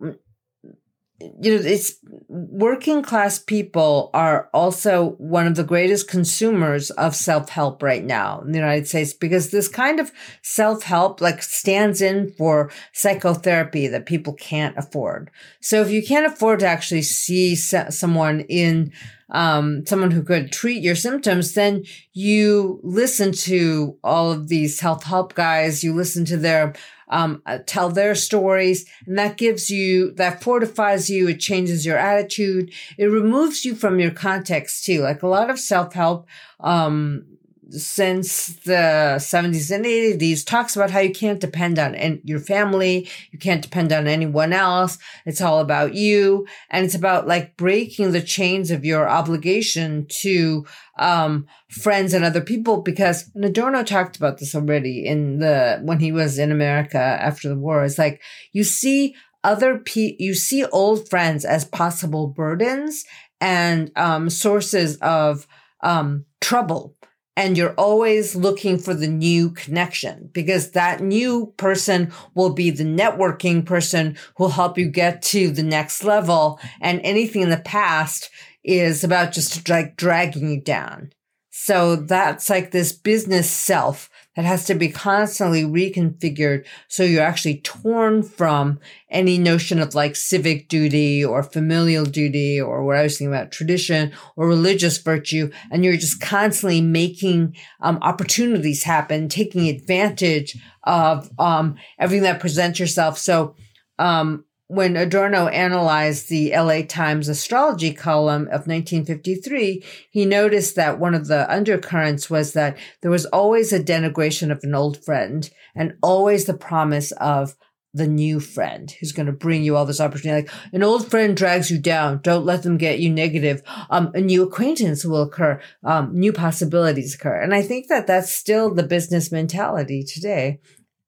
you 1.41 1.54
know 1.54 1.62
it's 1.62 1.98
working 2.30 3.02
class 3.02 3.40
people 3.40 4.10
are 4.14 4.50
also 4.54 5.12
one 5.18 5.48
of 5.48 5.56
the 5.56 5.64
greatest 5.64 6.08
consumers 6.08 6.91
of 6.91 7.16
self-help 7.16 7.84
right 7.84 8.06
now 8.06 8.40
in 8.41 8.52
the 8.52 8.58
United 8.58 8.88
States 8.88 9.12
because 9.12 9.52
this 9.52 9.68
kind 9.68 10.00
of 10.00 10.12
self-help 10.44 11.20
like 11.20 11.44
stands 11.44 12.02
in 12.02 12.32
for 12.38 12.72
psychotherapy 12.94 13.88
that 13.88 14.06
people 14.06 14.34
can't 14.34 14.78
afford. 14.78 15.30
So 15.60 15.82
if 15.82 15.91
you 15.91 16.06
can't 16.06 16.32
afford 16.32 16.60
to 16.60 16.68
actually 16.68 17.02
see 17.02 17.56
someone 17.56 18.41
in 18.41 18.94
um, 19.31 19.85
someone 19.85 20.11
who 20.11 20.23
could 20.23 20.51
treat 20.51 20.81
your 20.81 20.95
symptoms, 20.95 21.53
then 21.53 21.84
you 22.14 22.80
listen 22.84 23.31
to 23.31 23.97
all 24.03 24.31
of 24.31 24.47
these 24.47 24.80
health 24.80 25.03
help 25.03 25.35
guys. 25.35 25.84
You 25.84 25.93
listen 25.93 26.26
to 26.26 26.38
their 26.38 26.73
um, 27.10 27.41
uh, 27.45 27.60
tell 27.65 27.89
their 27.89 28.14
stories, 28.15 28.85
and 29.06 29.18
that 29.18 29.38
gives 29.38 29.69
you 29.69 30.11
that 30.14 30.43
fortifies 30.43 31.10
you. 31.10 31.27
It 31.27 31.39
changes 31.39 31.85
your 31.85 31.97
attitude. 31.97 32.72
It 32.97 33.06
removes 33.06 33.65
you 33.65 33.76
from 33.76 33.99
your 33.99 34.11
context 34.11 34.85
too. 34.85 35.01
Like 35.01 35.23
a 35.23 35.27
lot 35.27 35.49
of 35.49 35.60
self 35.60 35.93
help. 35.93 36.27
Um, 36.60 37.26
since 37.72 38.48
the 38.66 39.16
70s 39.18 39.72
and 39.72 39.86
80s 39.86 40.46
talks 40.46 40.76
about 40.76 40.91
how 40.91 41.00
you 41.00 41.14
can't 41.14 41.40
depend 41.40 41.80
on 41.80 41.96
an- 41.96 42.22
your 42.24 42.40
family, 42.40 43.08
you 43.32 43.40
can't 43.40 43.62
depend 43.62 43.91
on 43.91 44.08
anyone 44.08 44.54
else. 44.54 44.98
It's 45.26 45.41
all 45.41 45.60
about 45.60 45.94
you. 45.94 46.48
And 46.70 46.86
it's 46.86 46.96
about 46.96 47.28
like 47.28 47.58
breaking 47.58 48.12
the 48.12 48.22
chains 48.22 48.72
of 48.72 48.86
your 48.86 49.08
obligation 49.08 50.06
to 50.22 50.66
um, 50.98 51.48
friends 51.70 52.14
and 52.14 52.26
other 52.26 52.41
people 52.41 52.82
because 52.82 53.30
and 53.34 53.46
Adorno 53.46 53.84
talked 53.84 54.18
about 54.18 54.38
this 54.38 54.54
already 54.54 55.06
in 55.06 55.40
the 55.40 55.80
when 55.84 56.00
he 56.00 56.12
was 56.12 56.38
in 56.38 56.52
America 56.52 56.98
after 56.98 57.48
the 57.48 57.58
war. 57.58 57.84
It's 57.84 57.98
like 57.98 58.22
you 58.52 58.64
see 58.64 59.16
other 59.44 59.80
pe 59.80 60.16
you 60.20 60.34
see 60.34 60.66
old 60.66 61.10
friends 61.10 61.46
as 61.46 61.64
possible 61.64 62.28
burdens 62.28 63.06
and 63.40 63.91
um, 63.96 64.30
sources 64.30 64.98
of 64.98 65.48
um, 65.82 66.26
trouble 66.41 66.96
and 67.40 67.57
you're 67.57 67.74
always 67.76 68.36
looking 68.36 68.78
for 68.78 68.94
the 68.94 69.07
new 69.07 69.49
connection 69.52 70.30
because 70.34 70.72
that 70.72 70.99
new 70.99 71.53
person 71.56 72.11
will 72.36 72.49
be 72.49 72.70
the 72.70 72.84
networking 72.84 73.66
person 73.66 74.18
who'll 74.36 74.49
help 74.49 74.78
you 74.78 74.90
get 74.90 75.22
to 75.22 75.49
the 75.49 75.64
next 75.64 76.03
level. 76.03 76.60
And 76.82 76.99
anything 77.02 77.41
in 77.41 77.49
the 77.49 77.56
past 77.56 78.30
is 78.61 79.06
about 79.06 79.32
just 79.32 79.70
like 79.70 79.95
dragging 79.95 80.49
you 80.49 80.60
down. 80.60 81.14
So 81.49 81.95
that's 81.95 82.49
like 82.49 82.72
this 82.72 82.91
business 82.91 83.49
self 83.49 84.10
It 84.40 84.45
has 84.45 84.64
to 84.68 84.74
be 84.74 84.88
constantly 84.88 85.64
reconfigured. 85.64 86.66
So 86.88 87.03
you're 87.03 87.22
actually 87.22 87.60
torn 87.60 88.24
from 88.24 88.80
any 89.11 89.38
notion 89.38 89.80
of 89.80 89.95
like 89.95 90.16
civic 90.16 90.70
duty 90.70 91.26
or 91.26 91.44
familial 91.44 92.06
duty 92.06 92.61
or 92.61 92.86
what 92.86 92.95
I 92.95 93.03
was 93.03 93.18
thinking 93.18 93.34
about 93.34 93.52
tradition 93.52 94.14
or 94.38 94.48
religious 94.48 94.98
virtue. 94.98 95.52
And 95.72 95.84
you're 95.84 95.98
just 95.98 96.22
constantly 96.22 96.80
making 96.80 97.57
um, 97.82 97.99
opportunities 98.02 98.84
happen, 98.84 99.28
taking 99.28 99.68
advantage 99.68 100.57
of 100.86 101.30
um, 101.38 101.76
everything 101.99 102.24
that 102.24 102.40
presents 102.40 102.80
yourself. 102.80 103.18
So 103.18 103.56
um, 103.98 104.45
when 104.70 104.96
Adorno 104.96 105.48
analyzed 105.48 106.30
the 106.30 106.52
LA 106.52 106.84
Times 106.84 107.28
astrology 107.28 107.91
column 107.91 108.44
of 108.44 108.68
1953, 108.68 109.84
he 110.12 110.26
noticed 110.26 110.76
that 110.76 111.00
one 111.00 111.16
of 111.16 111.26
the 111.26 111.52
undercurrents 111.52 112.30
was 112.30 112.54
that 112.54 112.78
there 113.02 113.10
was 113.10 113.26
always 113.26 113.74
a 113.74 113.84
denigration 113.84 114.52
of 114.52 114.64
an 114.64 114.76
old 114.76 115.04
friend 115.04 115.50
and 115.76 115.96
always 116.04 116.46
the 116.46 116.54
promise 116.54 117.12
of 117.14 117.56
the 117.96 118.08
new 118.08 118.40
friend 118.40 118.91
who's 119.00 119.12
going 119.12 119.26
to 119.26 119.32
bring 119.32 119.64
you 119.64 119.76
all 119.76 119.88
this 119.88 120.00
opportunity. 120.00 120.48
Like 120.48 120.56
an 120.72 120.84
old 120.84 121.10
friend 121.10 121.36
drags 121.36 121.72
you 121.72 121.80
down. 121.80 122.20
Don't 122.22 122.46
let 122.46 122.62
them 122.62 122.78
get 122.78 123.00
you 123.00 123.10
negative. 123.10 123.64
Um, 123.90 124.12
a 124.14 124.22
new 124.22 124.44
acquaintance 124.44 125.04
will 125.04 125.24
occur. 125.24 125.60
Um, 125.84 126.12
new 126.14 126.32
possibilities 126.32 127.16
occur. 127.16 127.41
And 127.41 127.56
I 127.56 127.64
think 127.64 127.88
that 127.88 128.06
that's 128.06 128.32
still 128.32 128.72
the 128.72 128.84
business 128.84 129.32
mentality 129.32 130.04
today. 130.04 130.60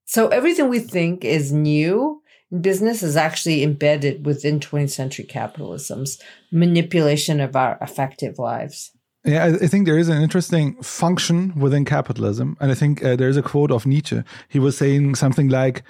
So 0.04 0.28
everything 0.28 0.68
we 0.68 0.80
think 0.80 1.24
is 1.24 1.52
new 1.52 2.21
business 2.60 3.02
is 3.02 3.16
actually 3.16 3.62
embedded 3.62 4.26
within 4.26 4.60
20th 4.60 4.90
century 4.90 5.24
capitalism's 5.24 6.18
manipulation 6.50 7.40
of 7.40 7.56
our 7.56 7.78
affective 7.80 8.38
lives. 8.38 8.90
Yeah, 9.24 9.56
I 9.60 9.68
think 9.68 9.86
there 9.86 9.98
is 9.98 10.08
an 10.08 10.20
interesting 10.20 10.82
function 10.82 11.54
within 11.54 11.84
capitalism. 11.84 12.56
And 12.60 12.72
I 12.72 12.74
think 12.74 13.04
uh, 13.04 13.14
there's 13.14 13.36
a 13.36 13.42
quote 13.42 13.70
of 13.70 13.86
Nietzsche. 13.86 14.22
He 14.48 14.58
was 14.58 14.76
saying 14.76 15.14
something 15.14 15.48
like, 15.48 15.84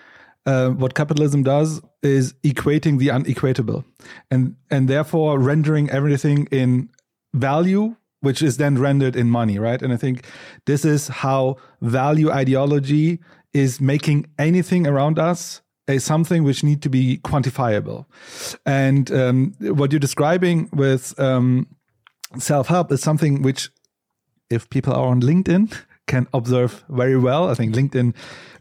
uh, 0.45 0.71
what 0.71 0.95
capitalism 0.95 1.43
does 1.43 1.81
is 2.03 2.35
equating 2.43 2.99
the 2.99 3.09
unequatable 3.09 3.85
and, 4.31 4.57
and 4.71 4.89
therefore 4.89 5.39
rendering 5.39 5.89
everything 5.89 6.47
in 6.51 6.91
value, 7.33 7.97
which 8.21 8.43
is 8.43 8.57
then 8.57 8.77
rendered 8.77 9.17
in 9.17 9.31
money, 9.31 9.59
right? 9.59 9.81
And 9.81 9.93
I 9.93 9.97
think 9.97 10.27
this 10.67 10.85
is 10.85 11.09
how 11.09 11.57
value 11.81 12.31
ideology 12.31 13.21
is 13.55 13.81
making 13.81 14.27
anything 14.39 14.87
around 14.87 15.19
us 15.19 15.63
something 15.99 16.45
which 16.45 16.63
need 16.63 16.83
to 16.83 16.89
be 16.89 17.19
quantifiable. 17.19 18.07
And 18.67 19.11
um, 19.11 19.55
what 19.61 19.93
you're 19.93 19.99
describing 19.99 20.69
with 20.73 21.19
um, 21.19 21.67
self 22.39 22.69
help 22.69 22.93
is 22.93 23.03
something 23.03 23.43
which, 23.43 23.71
if 24.51 24.69
people 24.71 24.93
are 24.93 25.07
on 25.07 25.21
LinkedIn, 25.21 25.77
can 26.07 26.27
observe 26.35 26.85
very 26.89 27.17
well. 27.17 27.49
I 27.49 27.55
think 27.55 27.75
LinkedIn 27.75 28.15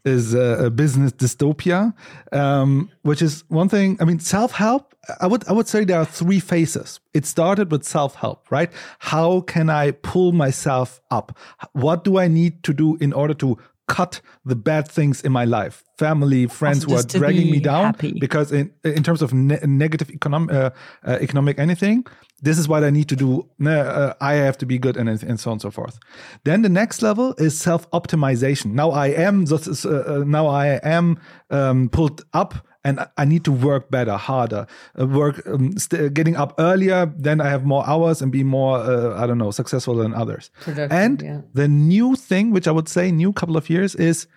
is 0.06 0.34
a, 0.34 0.66
a 0.66 0.70
business 0.70 1.12
dystopia, 1.12 1.94
um, 2.32 2.90
which 3.04 3.22
is 3.22 3.44
one 3.50 3.70
thing. 3.70 3.98
I 4.00 4.06
mean, 4.06 4.20
self 4.20 4.54
help. 4.54 4.96
I 5.20 5.28
would 5.28 5.48
I 5.48 5.54
would 5.54 5.68
say 5.68 5.84
there 5.84 6.00
are 6.00 6.06
three 6.06 6.40
phases. 6.40 7.00
It 7.14 7.26
started 7.26 7.72
with 7.72 7.84
self 7.84 8.16
help, 8.16 8.50
right? 8.52 8.72
How 9.00 9.42
can 9.42 9.70
I 9.70 9.92
pull 9.92 10.32
myself 10.32 11.02
up? 11.10 11.38
What 11.74 12.04
do 12.04 12.18
I 12.18 12.28
need 12.28 12.64
to 12.64 12.74
do 12.74 12.98
in 12.98 13.14
order 13.14 13.34
to 13.36 13.58
cut 13.98 14.22
the 14.46 14.56
bad 14.56 14.88
things 14.88 15.22
in 15.22 15.32
my 15.32 15.46
life. 15.46 15.84
Family 15.98 16.48
friends 16.48 16.84
who 16.84 16.96
are 16.96 17.04
dragging 17.04 17.48
be 17.48 17.52
me 17.52 17.60
down 17.60 17.86
happy. 17.86 18.14
because 18.26 18.52
in 18.52 18.72
in 18.84 19.04
terms 19.04 19.22
of 19.22 19.34
ne 19.34 19.58
negative 19.66 20.10
economic 20.10 20.50
uh, 20.56 20.70
uh, 21.08 21.18
economic 21.22 21.60
anything 21.60 22.06
this 22.42 22.58
is 22.58 22.68
what 22.68 22.84
i 22.84 22.90
need 22.90 23.08
to 23.08 23.16
do 23.16 23.30
uh, 23.66 24.14
i 24.32 24.34
have 24.34 24.58
to 24.58 24.66
be 24.66 24.78
good 24.86 24.98
and, 24.98 25.10
and 25.10 25.40
so 25.40 25.52
on 25.52 25.56
and 25.56 25.62
so 25.62 25.72
forth. 25.72 26.00
Then 26.44 26.62
the 26.64 26.70
next 26.70 27.02
level 27.02 27.36
is 27.38 27.54
self 27.70 27.90
optimization 27.92 28.74
now 28.74 28.90
i 29.06 29.08
am 29.28 29.46
uh, 29.52 29.56
uh, 29.56 30.24
now 30.38 30.48
i 30.48 30.80
am 30.98 31.06
um, 31.50 31.90
pulled 31.90 32.20
up 32.34 32.54
and 32.84 33.08
I 33.18 33.26
need 33.26 33.44
to 33.46 33.52
work 33.52 33.92
better, 33.92 34.18
harder, 34.18 34.68
uh, 35.00 35.06
work 35.06 35.46
um, 35.48 35.76
getting 36.14 36.36
up 36.36 36.56
earlier. 36.58 37.12
Then 37.16 37.40
I 37.42 37.50
have 37.50 37.64
more 37.64 37.88
hours 37.88 38.22
and 38.22 38.32
be 38.32 38.44
more, 38.44 38.80
uh, 38.80 39.22
I 39.22 39.28
don't 39.28 39.38
know, 39.38 39.52
successful 39.52 39.96
than 39.96 40.14
others. 40.14 40.50
Productive, 40.62 40.92
and 40.92 41.22
yeah. 41.22 41.42
the 41.54 41.68
new 41.68 42.16
thing, 42.16 42.52
which 42.52 42.68
I 42.68 42.72
would 42.72 42.90
say, 42.90 43.12
new 43.12 43.34
couple 43.34 43.58
of 43.58 43.70
years, 43.70 43.96
is 43.96 44.28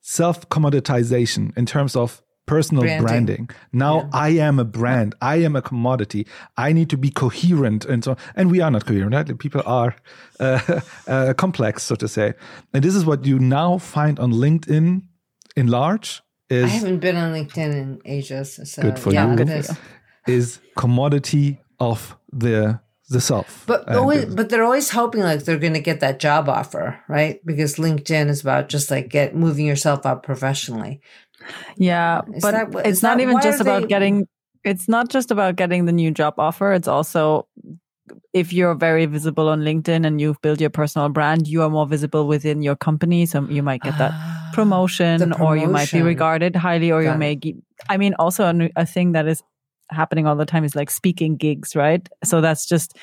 self 0.00 0.48
commoditization 0.48 1.56
in 1.56 1.66
terms 1.66 1.94
of 1.94 2.22
personal 2.46 2.82
branding. 2.82 3.04
branding. 3.04 3.50
Now 3.72 4.00
yeah. 4.00 4.08
I 4.12 4.28
am 4.30 4.58
a 4.58 4.64
brand. 4.64 5.14
I 5.20 5.36
am 5.36 5.54
a 5.54 5.62
commodity. 5.62 6.26
I 6.56 6.72
need 6.72 6.90
to 6.90 6.98
be 6.98 7.10
coherent 7.10 7.84
and 7.84 8.02
so. 8.02 8.16
And 8.34 8.50
we 8.50 8.60
are 8.60 8.70
not 8.70 8.84
coherent. 8.84 9.14
Right? 9.14 9.38
People 9.38 9.62
are 9.64 9.94
uh, 10.40 10.80
uh, 11.06 11.34
complex, 11.34 11.84
so 11.84 11.94
to 11.94 12.08
say. 12.08 12.34
And 12.74 12.82
this 12.82 12.96
is 12.96 13.04
what 13.04 13.24
you 13.24 13.38
now 13.38 13.78
find 13.78 14.18
on 14.18 14.32
LinkedIn 14.32 15.02
in 15.56 15.66
large 15.68 16.22
is 16.52 16.64
I 16.64 16.68
haven't 16.68 16.98
been 17.00 17.16
on 17.16 17.32
LinkedIn 17.32 17.72
in 17.82 18.00
ages. 18.04 18.60
So 18.64 18.82
good 18.82 18.98
for 18.98 19.12
yeah, 19.12 19.30
you. 19.30 19.36
Good 19.36 19.48
for 19.64 19.72
you. 19.72 20.34
Is 20.36 20.60
commodity 20.76 21.60
of 21.80 22.16
the 22.32 22.80
the 23.10 23.20
self. 23.20 23.64
But 23.66 23.88
always, 23.94 24.24
but 24.26 24.48
they're 24.48 24.64
always 24.64 24.90
hoping 24.90 25.22
like 25.22 25.44
they're 25.44 25.58
going 25.58 25.74
to 25.74 25.80
get 25.80 26.00
that 26.00 26.18
job 26.20 26.48
offer, 26.48 26.98
right? 27.08 27.44
Because 27.44 27.76
LinkedIn 27.76 28.28
is 28.28 28.40
about 28.40 28.68
just 28.68 28.90
like 28.90 29.08
get 29.08 29.34
moving 29.34 29.66
yourself 29.66 30.06
up 30.06 30.22
professionally. 30.22 31.00
Yeah, 31.76 32.22
Is 32.34 32.42
but 32.42 32.52
that- 32.72 32.86
it's 32.86 33.02
not 33.02 33.18
that- 33.18 33.22
even 33.22 33.40
just 33.42 33.60
about 33.60 33.82
they- 33.82 33.88
getting. 33.88 34.26
It's 34.64 34.88
not 34.88 35.08
just 35.10 35.32
about 35.32 35.56
getting 35.56 35.86
the 35.86 35.92
new 35.92 36.12
job 36.12 36.34
offer. 36.38 36.72
It's 36.72 36.86
also 36.86 37.48
if 38.32 38.52
you're 38.52 38.74
very 38.74 39.06
visible 39.06 39.48
on 39.48 39.60
LinkedIn 39.60 40.06
and 40.06 40.20
you've 40.20 40.40
built 40.42 40.60
your 40.60 40.70
personal 40.70 41.08
brand, 41.08 41.46
you 41.46 41.62
are 41.62 41.70
more 41.70 41.86
visible 41.86 42.26
within 42.26 42.62
your 42.62 42.76
company. 42.76 43.26
So 43.26 43.42
you 43.42 43.62
might 43.62 43.82
get 43.82 43.96
that 43.98 44.12
ah, 44.14 44.50
promotion, 44.54 45.18
The 45.30 45.38
or 45.38 45.56
you 45.56 45.68
might 45.68 45.92
be 45.92 46.02
regarded 46.02 46.56
highly, 46.56 46.90
or 46.90 47.02
you 47.02 47.08
Got 47.08 47.22
it. 47.22 47.44
may. 47.44 47.54
I 47.88 47.96
mean, 47.96 48.14
also 48.18 48.44
a, 48.44 48.70
a 48.76 48.86
thing 48.86 49.12
that 49.12 49.26
is 49.26 49.42
happening 49.90 50.26
all 50.26 50.36
the 50.36 50.46
time 50.46 50.64
is 50.64 50.74
like 50.76 50.90
speaking 50.90 51.36
gigs, 51.36 51.76
right? 51.76 52.06
So 52.24 52.40
that's 52.40 52.66
just 52.66 52.96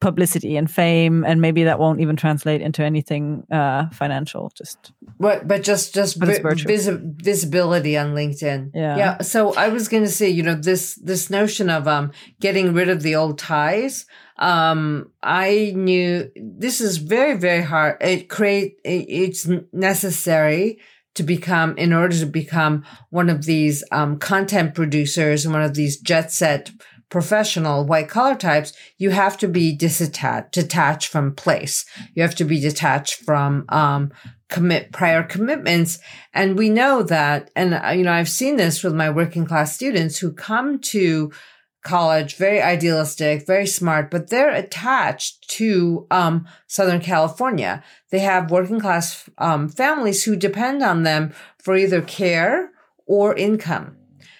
publicity 0.00 0.56
and 0.56 0.70
fame, 0.70 1.24
and 1.24 1.40
maybe 1.40 1.64
that 1.64 1.78
won't 1.78 2.00
even 2.00 2.16
translate 2.16 2.60
into 2.60 2.82
anything 2.82 3.44
uh, 3.50 3.88
financial. 3.90 4.52
Just 4.54 4.92
But 5.18 5.48
but 5.48 5.62
just 5.62 5.94
just 5.94 6.18
But 6.20 6.42
vi- 6.42 6.64
visi- 6.66 7.00
visibility 7.02 7.96
on 7.96 8.14
LinkedIn. 8.14 8.70
Yeah. 8.74 8.96
Yeah. 8.96 9.22
So 9.22 9.54
I 9.54 9.68
was 9.68 9.88
going 9.88 10.04
to 10.04 10.10
say, 10.10 10.28
you 10.28 10.42
know, 10.42 10.54
this 10.54 10.94
this 10.96 11.30
notion 11.30 11.70
of 11.70 11.88
um 11.88 12.12
getting 12.40 12.74
rid 12.74 12.88
of 12.88 13.02
the 13.02 13.16
old 13.16 13.38
ties. 13.38 14.06
Um, 14.36 15.12
I 15.22 15.72
knew 15.76 16.30
this 16.36 16.80
is 16.80 16.98
very 16.98 17.36
very 17.38 17.62
hard. 17.62 17.96
It 18.00 18.28
create 18.28 18.76
it, 18.84 19.06
it's 19.08 19.48
necessary 19.72 20.78
to 21.14 21.22
become 21.22 21.76
in 21.78 21.92
order 21.92 22.16
to 22.18 22.26
become 22.26 22.84
one 23.10 23.30
of 23.30 23.44
these 23.44 23.84
um 23.92 24.18
content 24.18 24.74
producers 24.74 25.44
and 25.44 25.54
one 25.54 25.62
of 25.62 25.74
these 25.74 25.98
jet 25.98 26.32
set 26.32 26.70
professional 27.14 27.84
white 27.84 28.08
collar 28.08 28.34
types, 28.34 28.72
you 28.98 29.10
have 29.10 29.36
to 29.38 29.46
be 29.46 29.76
disattached, 29.76 30.50
detached 30.50 31.08
from 31.08 31.32
place. 31.32 31.84
You 32.14 32.22
have 32.22 32.34
to 32.34 32.44
be 32.44 32.58
detached 32.58 33.14
from, 33.14 33.66
um, 33.68 34.10
commit 34.48 34.92
prior 34.92 35.22
commitments. 35.22 36.00
And 36.32 36.58
we 36.58 36.70
know 36.70 37.04
that, 37.04 37.50
and 37.54 37.74
uh, 37.74 37.90
you 37.90 38.02
know, 38.02 38.12
I've 38.12 38.28
seen 38.28 38.56
this 38.56 38.82
with 38.82 38.94
my 38.94 39.10
working 39.10 39.46
class 39.46 39.74
students 39.74 40.18
who 40.18 40.32
come 40.32 40.80
to 40.80 41.30
college, 41.84 42.36
very 42.36 42.60
idealistic, 42.60 43.46
very 43.46 43.66
smart, 43.66 44.10
but 44.10 44.30
they're 44.30 44.52
attached 44.52 45.48
to, 45.50 46.06
um, 46.10 46.46
Southern 46.66 47.00
California. 47.00 47.84
They 48.10 48.20
have 48.20 48.50
working 48.50 48.80
class, 48.80 49.28
um, 49.38 49.68
families 49.68 50.24
who 50.24 50.34
depend 50.34 50.82
on 50.82 51.04
them 51.04 51.32
for 51.62 51.76
either 51.76 52.00
care 52.00 52.70
or 53.06 53.36
income. 53.36 53.96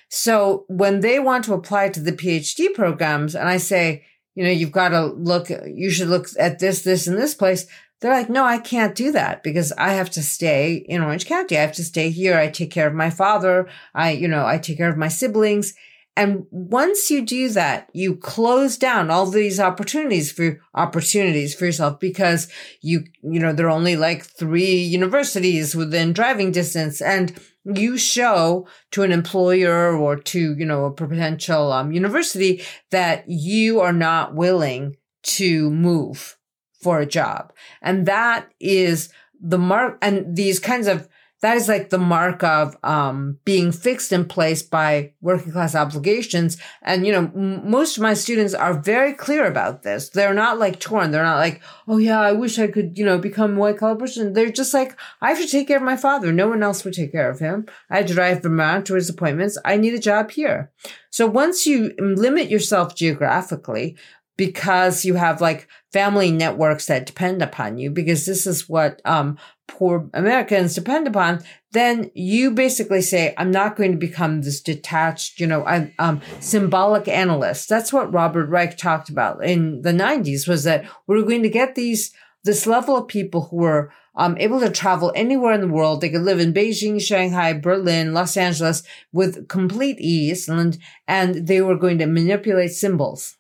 So 0.09 0.65
when 0.69 1.01
they 1.01 1.19
want 1.19 1.45
to 1.45 1.55
apply 1.55 1.91
to 1.91 2.01
the 2.01 2.12
PhD 2.12 2.73
programs 2.75 3.35
and 3.35 3.49
I 3.49 3.59
say, 3.59 4.05
you 4.35 4.43
know, 4.43 4.51
you've 4.51 4.73
got 4.73 4.89
to 4.89 5.07
look, 5.07 5.49
you 5.51 5.91
should 5.91 6.09
look 6.09 6.29
at 6.39 6.59
this, 6.59 6.83
this, 6.83 7.07
and 7.07 7.19
this 7.19 7.35
place. 7.35 7.66
They're 8.01 8.12
like, 8.12 8.29
no, 8.29 8.45
I 8.45 8.59
can't 8.59 8.95
do 8.95 9.12
that 9.12 9.43
because 9.43 9.73
I 9.73 9.93
have 9.93 10.11
to 10.11 10.23
stay 10.23 10.85
in 10.89 11.03
Orange 11.03 11.27
County. 11.27 11.57
I 11.57 11.62
have 11.62 11.73
to 11.75 11.85
stay 11.85 12.11
here. 12.11 12.39
I 12.39 12.49
take 12.49 12.71
care 12.71 12.87
of 12.87 12.95
my 12.95 13.11
father. 13.11 13.69
I, 13.95 14.11
you 14.11 14.29
know, 14.29 14.47
I 14.47 14.59
take 14.59 14.77
care 14.77 14.91
of 14.91 14.97
my 14.97 15.09
siblings. 15.09 15.75
And 16.16 16.47
once 16.51 17.11
you 17.11 17.23
do 17.23 17.49
that, 17.51 17.91
you 17.93 18.16
close 18.16 18.77
down 18.77 19.11
all 19.11 19.27
these 19.27 19.59
opportunities 19.59 20.31
for 20.31 20.61
opportunities 20.74 21.55
for 21.55 21.66
yourself 21.66 21.99
because 21.99 22.49
you, 22.81 23.05
you 23.23 23.41
know, 23.41 23.53
there 23.53 23.66
are 23.66 23.70
only 23.70 23.97
like 23.97 24.24
three 24.24 24.77
universities 24.77 25.74
within 25.74 26.12
driving 26.12 26.53
distance 26.53 27.01
and 27.01 27.39
you 27.65 27.99
show 27.99 28.69
to 28.93 29.03
an 29.03 29.11
employer 29.11 29.97
or 29.97 30.16
to, 30.16 30.55
you 30.55 30.66
know, 30.66 30.85
a 30.85 30.93
potential 30.93 31.73
um, 31.73 31.93
university 31.93 32.62
that 32.91 33.24
you 33.27 33.81
are 33.81 33.93
not 33.93 34.35
willing 34.35 34.97
to 35.23 35.70
move 35.70 36.36
for 36.81 37.01
a 37.01 37.07
job. 37.07 37.53
And 37.82 38.07
that 38.07 38.53
is 38.61 39.09
the 39.41 39.59
mark 39.59 39.99
and 40.01 40.36
these 40.36 40.61
kinds 40.61 40.86
of 40.86 41.09
that 41.45 41.59
is 41.59 41.69
like 41.69 41.91
the 41.91 41.99
mark 41.99 42.43
of 42.43 42.75
um, 42.83 43.39
being 43.45 43.71
fixed 43.71 44.12
in 44.12 44.25
place 44.25 44.62
by 44.62 45.12
working 45.21 45.53
class 45.53 45.75
obligations. 45.75 46.57
And, 46.81 47.07
you 47.07 47.12
know, 47.12 47.31
m- 47.35 47.71
most 47.71 47.99
of 47.99 48.03
my 48.03 48.15
students 48.15 48.55
are 48.55 48.73
very 48.73 49.12
clear 49.12 49.45
about 49.45 49.83
this. 49.83 50.09
They're 50.09 50.33
not 50.33 50.59
like 50.59 50.81
torn. 50.81 51.11
They're 51.11 51.23
not 51.23 51.37
like, 51.37 51.61
oh 51.87 51.99
yeah, 51.99 52.19
I 52.19 52.33
wish 52.33 52.59
I 52.59 52.69
could, 52.69 52.97
you 52.97 53.05
know, 53.05 53.19
become 53.19 53.59
a 53.59 53.61
white 53.61 53.77
collar 53.77 53.97
person. 53.97 54.33
They're 54.33 54.49
just 54.49 54.73
like, 54.73 54.99
I 55.21 55.29
have 55.29 55.39
to 55.39 55.47
take 55.47 55.69
care 55.69 55.77
of 55.77 55.83
my 55.83 55.99
father. 55.99 56.33
No 56.33 56.49
one 56.49 56.62
else 56.62 56.83
would 56.83 56.95
take 56.95 57.12
care 57.12 57.29
of 57.29 57.41
him. 57.41 57.66
I 57.91 57.99
had 57.99 58.09
to 58.09 58.15
drive 58.15 58.43
Vermont 58.43 58.87
to 58.87 58.95
his 58.95 59.11
appointments. 59.11 59.59
I 59.66 59.77
need 59.77 59.93
a 59.93 59.99
job 59.99 60.31
here. 60.31 60.73
So 61.11 61.27
once 61.27 61.66
you 61.66 61.93
limit 61.99 62.49
yourself 62.49 62.97
geographically, 62.97 63.99
because 64.37 65.05
you 65.05 65.15
have 65.15 65.41
like 65.41 65.69
family 65.93 66.31
networks 66.31 66.87
that 66.87 67.07
depend 67.07 67.41
upon 67.41 67.79
you, 67.79 67.91
because 67.91 68.27
this 68.27 68.47
is 68.47 68.69
what 68.69 69.01
um, 69.05 69.39
poor 69.66 70.09
Americans 70.15 70.74
depend 70.74 71.07
upon, 71.07 71.43
then 71.73 72.11
you 72.15 72.51
basically 72.51 73.03
say, 73.03 73.35
I'm 73.36 73.51
not 73.51 73.77
going 73.77 73.93
to 73.93 73.99
become 73.99 74.43
this 74.43 74.61
detached, 74.61 75.41
you 75.41 75.47
know, 75.47 75.66
um, 75.99 76.20
symbolic 76.41 77.09
analyst. 77.09 77.69
That's 77.69 77.93
what 77.93 78.12
Robert 78.12 78.47
Reich 78.47 78.77
talked 78.77 79.09
about 79.09 79.45
in 79.45 79.82
the 79.82 79.93
90s 79.93 80.47
was 80.47 80.65
that 80.65 80.85
we're 81.07 81.23
going 81.23 81.43
to 81.43 81.49
get 81.49 81.74
these, 81.74 82.12
this 82.45 82.66
level 82.66 82.97
of 82.97 83.09
people 83.09 83.49
who 83.51 83.65
are 83.65 83.93
um, 84.16 84.36
able 84.39 84.61
to 84.61 84.70
travel 84.70 85.12
anywhere 85.16 85.53
in 85.53 85.61
the 85.61 85.69
world. 85.69 86.01
They 86.01 86.11
could 86.11 86.23
live 86.23 86.39
in 86.39 86.55
Beijing, 86.55 87.01
Shanghai, 87.01 87.53
Berlin, 87.53 88.15
Los 88.15 88.36
Angeles 88.36 88.82
with 89.12 89.49
complete 89.49 89.99
ease 89.99 90.49
and, 90.49 90.78
and 91.09 91.47
they 91.49 91.61
were 91.61 91.77
going 91.77 91.99
to 91.99 92.07
manipulate 92.07 92.73
symbols. 92.73 93.36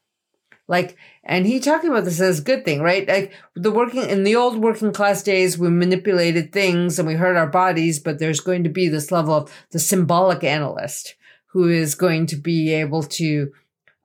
Like, 0.66 0.96
and 1.26 1.46
he 1.46 1.58
talking 1.58 1.90
about 1.90 2.04
this 2.04 2.20
as 2.20 2.40
a 2.40 2.42
good 2.42 2.64
thing, 2.64 2.82
right? 2.82 3.08
Like 3.08 3.32
the 3.54 3.70
working 3.70 4.08
in 4.08 4.24
the 4.24 4.36
old 4.36 4.58
working 4.58 4.92
class 4.92 5.22
days, 5.22 5.56
we 5.58 5.70
manipulated 5.70 6.52
things 6.52 6.98
and 6.98 7.08
we 7.08 7.14
hurt 7.14 7.36
our 7.36 7.46
bodies, 7.46 7.98
but 7.98 8.18
there's 8.18 8.40
going 8.40 8.64
to 8.64 8.70
be 8.70 8.88
this 8.88 9.10
level 9.10 9.34
of 9.34 9.52
the 9.70 9.78
symbolic 9.78 10.44
analyst 10.44 11.14
who 11.46 11.68
is 11.68 11.94
going 11.94 12.26
to 12.26 12.36
be 12.36 12.72
able 12.72 13.02
to 13.02 13.52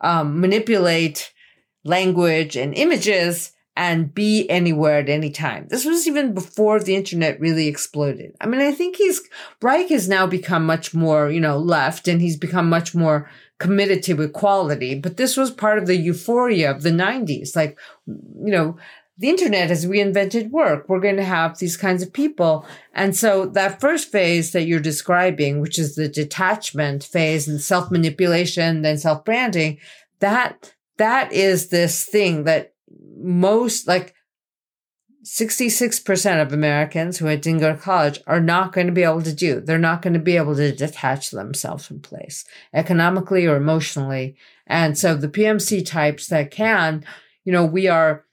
um, 0.02 0.40
manipulate 0.40 1.34
language 1.84 2.56
and 2.56 2.74
images 2.74 3.52
and 3.76 4.14
be 4.14 4.50
anywhere 4.50 5.00
at 5.00 5.10
any 5.10 5.32
time. 5.32 5.66
This 5.70 5.86
was 5.86 6.08
even 6.08 6.34
before 6.34 6.80
the 6.80 6.96
internet 6.96 7.40
really 7.40 7.68
exploded. 7.68 8.36
I 8.42 8.46
mean, 8.46 8.62
I 8.62 8.72
think 8.72 8.98
he's 8.98 9.22
Reich 9.62 9.90
has 9.90 10.08
now 10.08 10.28
become 10.28 10.66
much 10.66 10.94
more, 10.94 11.30
you 11.30 11.40
know, 11.40 11.58
left 11.58 12.08
and 12.08 12.22
he's 12.22 12.38
become 12.38 12.70
much 12.70 12.94
more 12.94 13.30
committed 13.60 14.02
to 14.04 14.22
equality. 14.22 14.96
But 14.96 15.18
this 15.18 15.38
was 15.38 15.52
part 15.52 15.78
of 15.78 15.86
the 15.86 15.98
euphoria 15.98 16.72
of 16.72 16.82
the 16.82 16.92
90s. 16.92 17.56
Like, 17.56 17.78
you 18.08 18.52
know, 18.52 18.78
the 19.18 19.30
internet 19.30 19.70
has 19.70 19.86
reinvented 19.86 20.50
work. 20.50 20.88
We're 20.88 21.02
going 21.02 21.18
to 21.18 21.24
have 21.24 21.60
these 21.60 21.76
kinds 21.76 22.02
of 22.02 22.14
people. 22.14 22.66
And 22.94 23.16
so 23.16 23.46
that 23.48 23.82
first 23.82 24.12
phase 24.12 24.54
that 24.54 24.64
you're 24.64 24.80
describing, 24.80 25.60
which 25.60 25.78
is 25.78 25.96
the 25.96 26.08
detachment 26.08 27.04
phase 27.04 27.48
and 27.48 27.62
self 27.62 27.92
manipulation, 27.92 28.82
then 28.82 28.98
self 28.98 29.26
branding, 29.26 29.78
that, 30.20 30.74
that 30.98 31.34
is 31.34 31.68
this 31.68 32.06
thing 32.06 32.46
that 32.46 32.74
most 33.18 33.88
like 33.90 34.16
66% 35.24 36.42
of 36.42 36.54
Americans 36.54 37.18
who 37.18 37.28
didn't 37.28 37.60
go 37.60 37.74
to 37.74 37.80
college 37.80 38.22
are 38.26 38.40
not 38.40 38.72
going 38.72 38.88
to 38.88 38.94
be 38.94 39.04
able 39.04 39.22
to 39.22 39.34
do. 39.34 39.60
They're 39.60 39.78
not 39.78 40.02
going 40.02 40.14
to 40.14 40.20
be 40.20 40.38
able 40.38 40.56
to 40.56 40.72
detach 40.72 41.32
themselves 41.32 41.86
from 41.86 42.00
place 42.00 42.46
economically 42.74 43.46
or 43.46 43.58
emotionally. 43.58 44.38
And 44.66 44.98
so 44.98 45.16
the 45.16 45.28
PMC 45.28 45.86
types 45.86 46.28
that 46.28 46.52
can, 46.52 47.04
you 47.44 47.52
know, 47.52 47.66
we 47.66 47.88
are, 47.88 48.26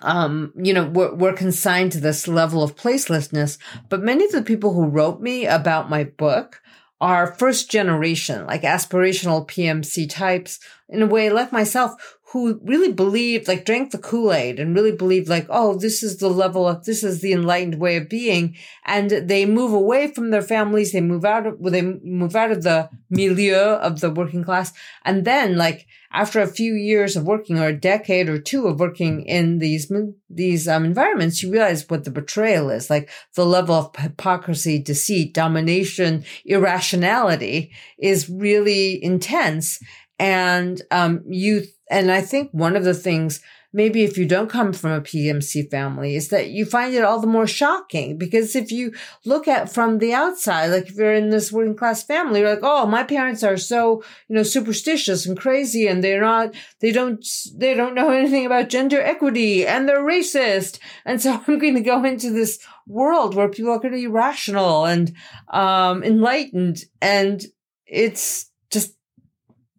um, 0.00 0.52
you 0.56 0.72
know, 0.72 0.86
we're, 0.86 1.14
we're 1.14 1.32
consigned 1.34 1.92
to 1.92 2.00
this 2.00 2.26
level 2.26 2.62
of 2.62 2.76
placelessness. 2.76 3.58
But 3.90 4.02
many 4.02 4.24
of 4.24 4.32
the 4.32 4.42
people 4.42 4.72
who 4.72 4.86
wrote 4.86 5.20
me 5.20 5.46
about 5.46 5.90
my 5.90 6.04
book 6.04 6.62
are 7.00 7.34
first 7.34 7.70
generation, 7.70 8.46
like 8.46 8.62
aspirational 8.62 9.46
PMC 9.46 10.08
types, 10.08 10.58
in 10.88 11.02
a 11.02 11.06
way, 11.06 11.30
like 11.30 11.52
myself, 11.52 12.17
who 12.32 12.60
really 12.62 12.92
believed, 12.92 13.48
like 13.48 13.64
drank 13.64 13.90
the 13.90 13.96
Kool-Aid 13.96 14.60
and 14.60 14.74
really 14.74 14.92
believed 14.92 15.28
like, 15.28 15.46
oh, 15.48 15.78
this 15.78 16.02
is 16.02 16.18
the 16.18 16.28
level 16.28 16.68
of, 16.68 16.84
this 16.84 17.02
is 17.02 17.22
the 17.22 17.32
enlightened 17.32 17.80
way 17.80 17.96
of 17.96 18.06
being. 18.06 18.54
And 18.84 19.10
they 19.10 19.46
move 19.46 19.72
away 19.72 20.12
from 20.12 20.30
their 20.30 20.42
families. 20.42 20.92
They 20.92 21.00
move 21.00 21.24
out 21.24 21.46
of, 21.46 21.58
well, 21.58 21.72
they 21.72 21.80
move 21.80 22.36
out 22.36 22.50
of 22.50 22.64
the 22.64 22.90
milieu 23.08 23.56
of 23.56 24.00
the 24.00 24.10
working 24.10 24.44
class. 24.44 24.74
And 25.06 25.24
then 25.24 25.56
like 25.56 25.86
after 26.12 26.40
a 26.40 26.46
few 26.46 26.74
years 26.74 27.16
of 27.16 27.24
working 27.24 27.58
or 27.58 27.68
a 27.68 27.80
decade 27.80 28.28
or 28.28 28.38
two 28.38 28.66
of 28.66 28.78
working 28.78 29.22
in 29.22 29.58
these, 29.58 29.90
these 30.28 30.68
um, 30.68 30.84
environments, 30.84 31.42
you 31.42 31.50
realize 31.50 31.88
what 31.88 32.04
the 32.04 32.10
betrayal 32.10 32.68
is, 32.68 32.90
like 32.90 33.08
the 33.36 33.46
level 33.46 33.74
of 33.74 33.96
hypocrisy, 33.96 34.78
deceit, 34.78 35.32
domination, 35.32 36.24
irrationality 36.44 37.72
is 37.98 38.28
really 38.28 39.02
intense. 39.02 39.80
And, 40.18 40.82
um, 40.90 41.22
you 41.26 41.62
and 41.90 42.10
I 42.10 42.20
think 42.20 42.50
one 42.52 42.76
of 42.76 42.84
the 42.84 42.94
things, 42.94 43.40
maybe 43.72 44.04
if 44.04 44.18
you 44.18 44.26
don't 44.26 44.50
come 44.50 44.72
from 44.72 44.92
a 44.92 45.00
PMC 45.00 45.70
family, 45.70 46.16
is 46.16 46.28
that 46.28 46.50
you 46.50 46.64
find 46.64 46.94
it 46.94 47.04
all 47.04 47.20
the 47.20 47.26
more 47.26 47.46
shocking 47.46 48.18
because 48.18 48.54
if 48.54 48.70
you 48.70 48.92
look 49.24 49.48
at 49.48 49.72
from 49.72 49.98
the 49.98 50.12
outside, 50.12 50.66
like 50.66 50.88
if 50.88 50.96
you're 50.96 51.14
in 51.14 51.30
this 51.30 51.50
working 51.50 51.76
class 51.76 52.02
family, 52.02 52.40
you're 52.40 52.50
like, 52.50 52.62
oh, 52.62 52.86
my 52.86 53.02
parents 53.04 53.42
are 53.42 53.56
so, 53.56 54.02
you 54.28 54.36
know, 54.36 54.42
superstitious 54.42 55.26
and 55.26 55.38
crazy 55.38 55.86
and 55.86 56.04
they're 56.04 56.20
not, 56.20 56.54
they 56.80 56.92
don't, 56.92 57.24
they 57.54 57.74
don't 57.74 57.94
know 57.94 58.10
anything 58.18 58.44
about 58.44 58.68
gender 58.68 59.00
equity 59.00 59.66
and 59.66 59.88
they're 59.88 60.00
racist. 60.00 60.78
And 61.04 61.20
so 61.20 61.42
I'm 61.46 61.58
going 61.58 61.74
to 61.74 61.80
go 61.80 62.04
into 62.04 62.30
this 62.30 62.58
world 62.86 63.34
where 63.34 63.48
people 63.48 63.72
are 63.72 63.78
going 63.78 63.92
to 63.92 63.98
be 64.00 64.06
rational 64.06 64.84
and, 64.84 65.12
um, 65.48 66.02
enlightened. 66.02 66.84
And 67.00 67.42
it's 67.86 68.50
just 68.70 68.94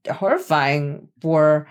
horrifying 0.07 1.09
for, 1.21 1.67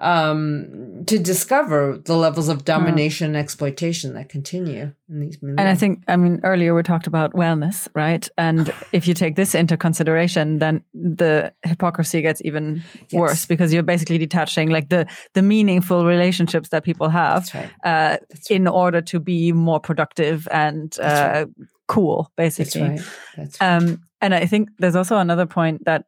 um, 0.00 1.04
to 1.06 1.18
discover 1.18 1.98
the 2.04 2.16
levels 2.16 2.48
of 2.48 2.64
domination 2.64 3.28
and 3.28 3.36
exploitation 3.36 4.14
that 4.14 4.28
continue 4.28 4.92
in 5.08 5.20
these 5.20 5.38
And 5.42 5.60
I 5.60 5.74
think, 5.74 6.02
I 6.08 6.16
mean, 6.16 6.40
earlier 6.44 6.74
we 6.74 6.82
talked 6.82 7.06
about 7.06 7.32
wellness, 7.32 7.88
right? 7.94 8.28
And 8.36 8.72
if 8.92 9.08
you 9.08 9.14
take 9.14 9.36
this 9.36 9.54
into 9.54 9.76
consideration, 9.76 10.58
then 10.58 10.82
the 10.94 11.52
hypocrisy 11.64 12.22
gets 12.22 12.42
even 12.44 12.82
yes. 13.08 13.12
worse 13.12 13.46
because 13.46 13.72
you're 13.72 13.82
basically 13.82 14.18
detaching 14.18 14.70
like 14.70 14.88
the 14.88 15.06
the 15.34 15.42
meaningful 15.42 16.04
relationships 16.04 16.68
that 16.70 16.84
people 16.84 17.08
have 17.08 17.52
right. 17.54 17.70
uh, 17.84 18.16
right. 18.20 18.50
in 18.50 18.66
order 18.66 19.00
to 19.00 19.20
be 19.20 19.52
more 19.52 19.80
productive 19.80 20.48
and 20.50 20.98
uh, 21.00 21.44
right. 21.46 21.68
cool, 21.86 22.30
basically. 22.36 22.80
That's 22.80 23.02
right. 23.02 23.10
That's 23.36 23.60
right. 23.60 23.76
Um, 23.76 24.02
and 24.20 24.34
I 24.34 24.46
think 24.46 24.70
there's 24.78 24.96
also 24.96 25.16
another 25.16 25.46
point 25.46 25.84
that 25.84 26.04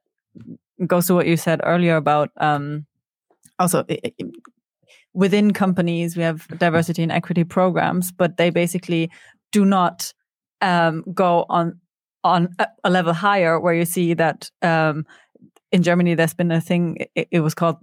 goes 0.86 1.06
to 1.06 1.14
what 1.14 1.26
you 1.26 1.36
said 1.36 1.60
earlier 1.64 1.96
about 1.96 2.30
um, 2.38 2.86
also 3.60 3.84
within 5.12 5.52
companies 5.52 6.16
we 6.16 6.22
have 6.22 6.48
diversity 6.58 7.02
and 7.02 7.12
equity 7.12 7.44
programs 7.44 8.10
but 8.10 8.36
they 8.36 8.50
basically 8.50 9.10
do 9.52 9.64
not 9.64 10.12
um, 10.60 11.04
go 11.14 11.46
on 11.48 11.78
on 12.22 12.54
a, 12.84 12.90
level 12.90 13.14
higher 13.14 13.58
where 13.58 13.74
you 13.74 13.84
see 13.84 14.12
that 14.14 14.50
um, 14.62 15.06
in 15.72 15.82
Germany 15.82 16.14
there's 16.14 16.34
been 16.34 16.50
a 16.50 16.60
thing 16.60 17.06
it, 17.14 17.28
it, 17.30 17.40
was 17.40 17.54
called 17.54 17.76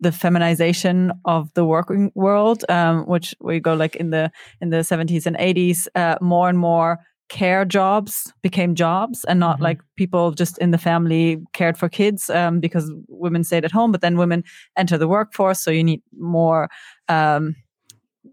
the 0.00 0.12
feminization 0.12 1.12
of 1.24 1.52
the 1.54 1.64
working 1.64 2.12
world 2.14 2.64
um, 2.68 3.06
which 3.06 3.34
we 3.40 3.60
go 3.60 3.74
like 3.74 3.96
in 3.96 4.10
the 4.10 4.30
in 4.60 4.70
the 4.70 4.78
70s 4.78 5.26
and 5.26 5.36
80s 5.36 5.86
uh, 5.94 6.16
more 6.20 6.48
and 6.48 6.58
more 6.58 6.98
care 7.28 7.64
jobs 7.64 8.32
became 8.42 8.74
jobs 8.74 9.24
and 9.24 9.38
not 9.38 9.56
mm-hmm. 9.56 9.64
like 9.64 9.80
people 9.96 10.32
just 10.32 10.58
in 10.58 10.70
the 10.70 10.78
family 10.78 11.38
cared 11.52 11.76
for 11.76 11.88
kids 11.88 12.30
um, 12.30 12.60
because 12.60 12.90
women 13.08 13.44
stayed 13.44 13.64
at 13.64 13.72
home 13.72 13.92
but 13.92 14.00
then 14.00 14.16
women 14.16 14.42
enter 14.76 14.96
the 14.96 15.08
workforce 15.08 15.60
so 15.60 15.70
you 15.70 15.84
need 15.84 16.02
more 16.18 16.68
um, 17.08 17.54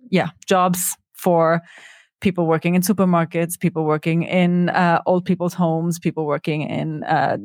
yeah 0.09 0.29
jobs 0.47 0.95
for 1.13 1.61
people 2.21 2.47
working 2.47 2.75
in 2.75 2.81
supermarkets 2.81 3.59
people 3.59 3.83
working 3.83 4.23
in 4.23 4.69
uh, 4.69 5.01
old 5.05 5.25
people's 5.25 5.53
homes 5.53 5.99
people 5.99 6.25
working 6.25 6.61
in 6.61 7.03
uh, 7.03 7.37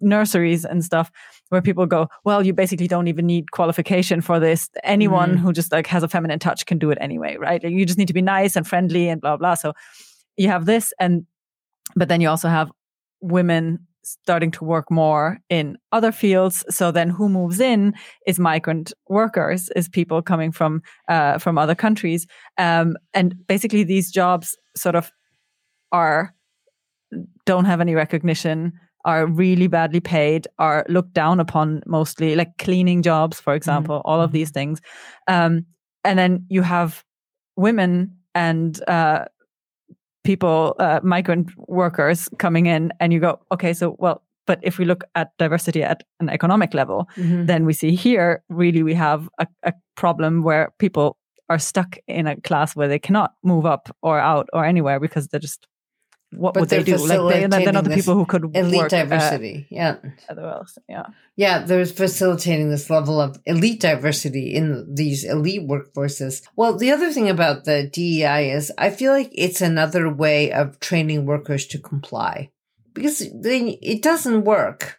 nurseries 0.00 0.64
and 0.64 0.84
stuff 0.84 1.10
where 1.48 1.62
people 1.62 1.86
go 1.86 2.08
well 2.24 2.44
you 2.44 2.52
basically 2.52 2.88
don't 2.88 3.06
even 3.06 3.24
need 3.24 3.50
qualification 3.52 4.20
for 4.20 4.38
this 4.38 4.68
anyone 4.84 5.36
mm. 5.36 5.38
who 5.38 5.52
just 5.52 5.72
like 5.72 5.86
has 5.86 6.02
a 6.02 6.08
feminine 6.08 6.38
touch 6.38 6.66
can 6.66 6.78
do 6.78 6.90
it 6.90 6.98
anyway 7.00 7.36
right 7.38 7.62
you 7.62 7.86
just 7.86 7.98
need 7.98 8.08
to 8.08 8.14
be 8.14 8.22
nice 8.22 8.56
and 8.56 8.66
friendly 8.66 9.08
and 9.08 9.20
blah 9.20 9.36
blah 9.36 9.54
so 9.54 9.72
you 10.36 10.48
have 10.48 10.66
this 10.66 10.92
and 10.98 11.26
but 11.94 12.08
then 12.08 12.20
you 12.20 12.28
also 12.28 12.48
have 12.48 12.70
women 13.20 13.86
starting 14.04 14.50
to 14.50 14.64
work 14.64 14.90
more 14.90 15.38
in 15.48 15.76
other 15.92 16.10
fields 16.10 16.64
so 16.68 16.90
then 16.90 17.08
who 17.08 17.28
moves 17.28 17.60
in 17.60 17.94
is 18.26 18.38
migrant 18.38 18.92
workers 19.08 19.68
is 19.76 19.88
people 19.88 20.20
coming 20.20 20.50
from 20.50 20.82
uh, 21.08 21.38
from 21.38 21.56
other 21.56 21.74
countries 21.74 22.26
um, 22.58 22.96
and 23.14 23.34
basically 23.46 23.84
these 23.84 24.10
jobs 24.10 24.56
sort 24.76 24.94
of 24.94 25.10
are 25.92 26.34
don't 27.46 27.66
have 27.66 27.80
any 27.80 27.94
recognition 27.94 28.72
are 29.04 29.26
really 29.26 29.66
badly 29.66 30.00
paid 30.00 30.48
are 30.58 30.84
looked 30.88 31.12
down 31.12 31.38
upon 31.38 31.82
mostly 31.86 32.34
like 32.34 32.56
cleaning 32.58 33.02
jobs 33.02 33.38
for 33.38 33.54
example 33.54 33.98
mm-hmm. 33.98 34.10
all 34.10 34.20
of 34.20 34.30
mm-hmm. 34.30 34.38
these 34.38 34.50
things 34.50 34.80
um, 35.28 35.64
and 36.04 36.18
then 36.18 36.44
you 36.48 36.62
have 36.62 37.04
women 37.56 38.16
and 38.34 38.82
uh, 38.88 39.24
people, 40.24 40.74
uh, 40.78 41.00
migrant 41.02 41.50
workers 41.56 42.28
coming 42.38 42.66
in, 42.66 42.92
and 43.00 43.12
you 43.12 43.20
go, 43.20 43.40
okay, 43.50 43.72
so 43.72 43.96
well, 43.98 44.22
but 44.46 44.58
if 44.62 44.78
we 44.78 44.84
look 44.84 45.04
at 45.14 45.30
diversity 45.38 45.82
at 45.82 46.02
an 46.20 46.28
economic 46.28 46.74
level, 46.74 47.08
mm-hmm. 47.16 47.46
then 47.46 47.64
we 47.64 47.72
see 47.72 47.94
here 47.94 48.42
really 48.48 48.82
we 48.82 48.94
have 48.94 49.28
a, 49.38 49.46
a 49.62 49.72
problem 49.96 50.42
where 50.42 50.72
people 50.78 51.16
are 51.48 51.58
stuck 51.58 51.96
in 52.08 52.26
a 52.26 52.40
class 52.40 52.74
where 52.74 52.88
they 52.88 52.98
cannot 52.98 53.34
move 53.42 53.66
up 53.66 53.94
or 54.02 54.18
out 54.18 54.48
or 54.52 54.64
anywhere 54.64 54.98
because 54.98 55.28
they're 55.28 55.40
just 55.40 55.66
what 56.32 56.54
but 56.54 56.60
would 56.60 56.68
they 56.70 56.82
do? 56.82 56.96
Like 56.96 57.50
they, 57.50 57.66
are 57.66 57.72
not 57.72 57.84
the 57.84 57.94
people 57.94 58.14
who 58.14 58.26
could 58.26 58.56
elite 58.56 58.80
work, 58.80 58.90
diversity. 58.90 59.66
Yeah. 59.70 59.96
Otherwise, 60.28 60.78
yeah. 60.88 61.06
Yeah, 61.36 61.60
there's 61.60 61.92
facilitating 61.92 62.70
this 62.70 62.90
level 62.90 63.20
of 63.20 63.38
elite 63.46 63.80
diversity 63.80 64.54
in 64.54 64.94
these 64.94 65.24
elite 65.24 65.68
workforces. 65.68 66.42
Well, 66.56 66.76
the 66.76 66.90
other 66.90 67.12
thing 67.12 67.28
about 67.28 67.64
the 67.64 67.88
DEI 67.92 68.50
is 68.50 68.72
I 68.78 68.90
feel 68.90 69.12
like 69.12 69.30
it's 69.32 69.60
another 69.60 70.12
way 70.12 70.52
of 70.52 70.80
training 70.80 71.26
workers 71.26 71.66
to 71.68 71.78
comply 71.78 72.50
because 72.94 73.18
they, 73.34 73.78
it 73.82 74.02
doesn't 74.02 74.44
work. 74.44 74.98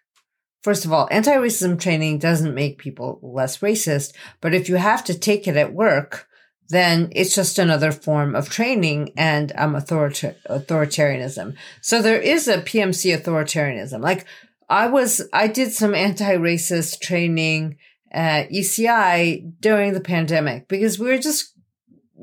First 0.61 0.85
of 0.85 0.93
all, 0.93 1.09
anti-racism 1.11 1.79
training 1.79 2.19
doesn't 2.19 2.55
make 2.55 2.77
people 2.77 3.19
less 3.21 3.57
racist, 3.57 4.13
but 4.39 4.53
if 4.53 4.69
you 4.69 4.77
have 4.77 5.03
to 5.05 5.17
take 5.17 5.47
it 5.47 5.57
at 5.57 5.73
work, 5.73 6.27
then 6.69 7.09
it's 7.11 7.35
just 7.35 7.59
another 7.59 7.91
form 7.91 8.35
of 8.35 8.49
training 8.49 9.11
and 9.17 9.51
um, 9.57 9.73
authorita- 9.73 10.35
authoritarianism. 10.49 11.55
So 11.81 12.01
there 12.01 12.19
is 12.19 12.47
a 12.47 12.59
PMC 12.59 13.17
authoritarianism. 13.17 14.01
Like 14.01 14.25
I 14.69 14.87
was, 14.87 15.21
I 15.33 15.47
did 15.47 15.71
some 15.71 15.93
anti-racist 15.93 17.01
training 17.01 17.77
at 18.11 18.51
UCI 18.51 19.53
during 19.59 19.93
the 19.93 20.01
pandemic 20.01 20.67
because 20.67 20.99
we 20.99 21.07
were 21.07 21.17
just 21.17 21.53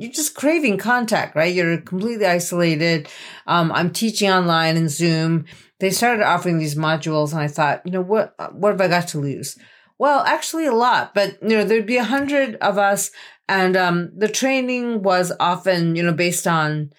you're 0.01 0.11
just 0.11 0.35
craving 0.35 0.79
contact, 0.79 1.37
right? 1.37 1.55
You're 1.55 1.79
completely 1.79 2.25
isolated. 2.25 3.09
Um, 3.47 3.71
I'm 3.73 3.93
teaching 3.93 4.31
online 4.31 4.77
in 4.77 4.89
Zoom. 4.89 5.45
They 5.79 5.91
started 5.91 6.25
offering 6.25 6.59
these 6.59 6.75
modules, 6.75 7.33
and 7.33 7.41
I 7.41 7.49
thought, 7.49 7.83
you 7.85 7.93
know, 7.93 8.01
what 8.01 8.35
what 8.55 8.73
have 8.73 8.81
I 8.81 8.89
got 8.89 9.09
to 9.09 9.21
lose? 9.21 9.59
Well, 9.99 10.21
actually, 10.21 10.67
a 10.67 10.73
lot. 10.73 11.13
But 11.13 11.39
you 11.43 11.51
know, 11.51 11.65
there'd 11.65 11.87
be 11.87 11.99
a 11.99 12.05
hundred 12.05 12.57
of 12.57 12.79
us, 12.79 13.11
and 13.51 13.77
um, 13.77 14.13
the 14.17 14.29
training 14.29 15.03
was 15.03 15.33
often, 15.41 15.97
you 15.97 16.05
know, 16.05 16.13
based 16.13 16.47
on 16.47 16.93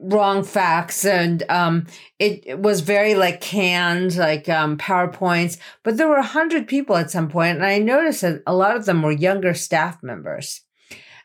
wrong 0.00 0.44
facts 0.44 1.04
and 1.06 1.42
um, 1.48 1.86
it, 2.18 2.42
it, 2.46 2.58
was 2.58 2.82
very 2.82 3.14
like 3.14 3.40
canned 3.40 4.16
like 4.16 4.46
um, 4.48 4.76
powerpoints. 4.76 5.58
But 5.82 5.96
there 5.96 6.08
were 6.08 6.18
a 6.18 6.22
hundred 6.22 6.68
people 6.68 6.96
at 6.96 7.10
some 7.10 7.28
point 7.28 7.56
and 7.56 7.66
i 7.66 7.78
noticed 7.78 8.20
that 8.20 8.42
a 8.46 8.54
lot 8.54 8.76
of 8.76 8.84
them 8.84 9.02
were 9.02 9.12
younger 9.12 9.54
staff 9.54 10.02
members 10.02 10.60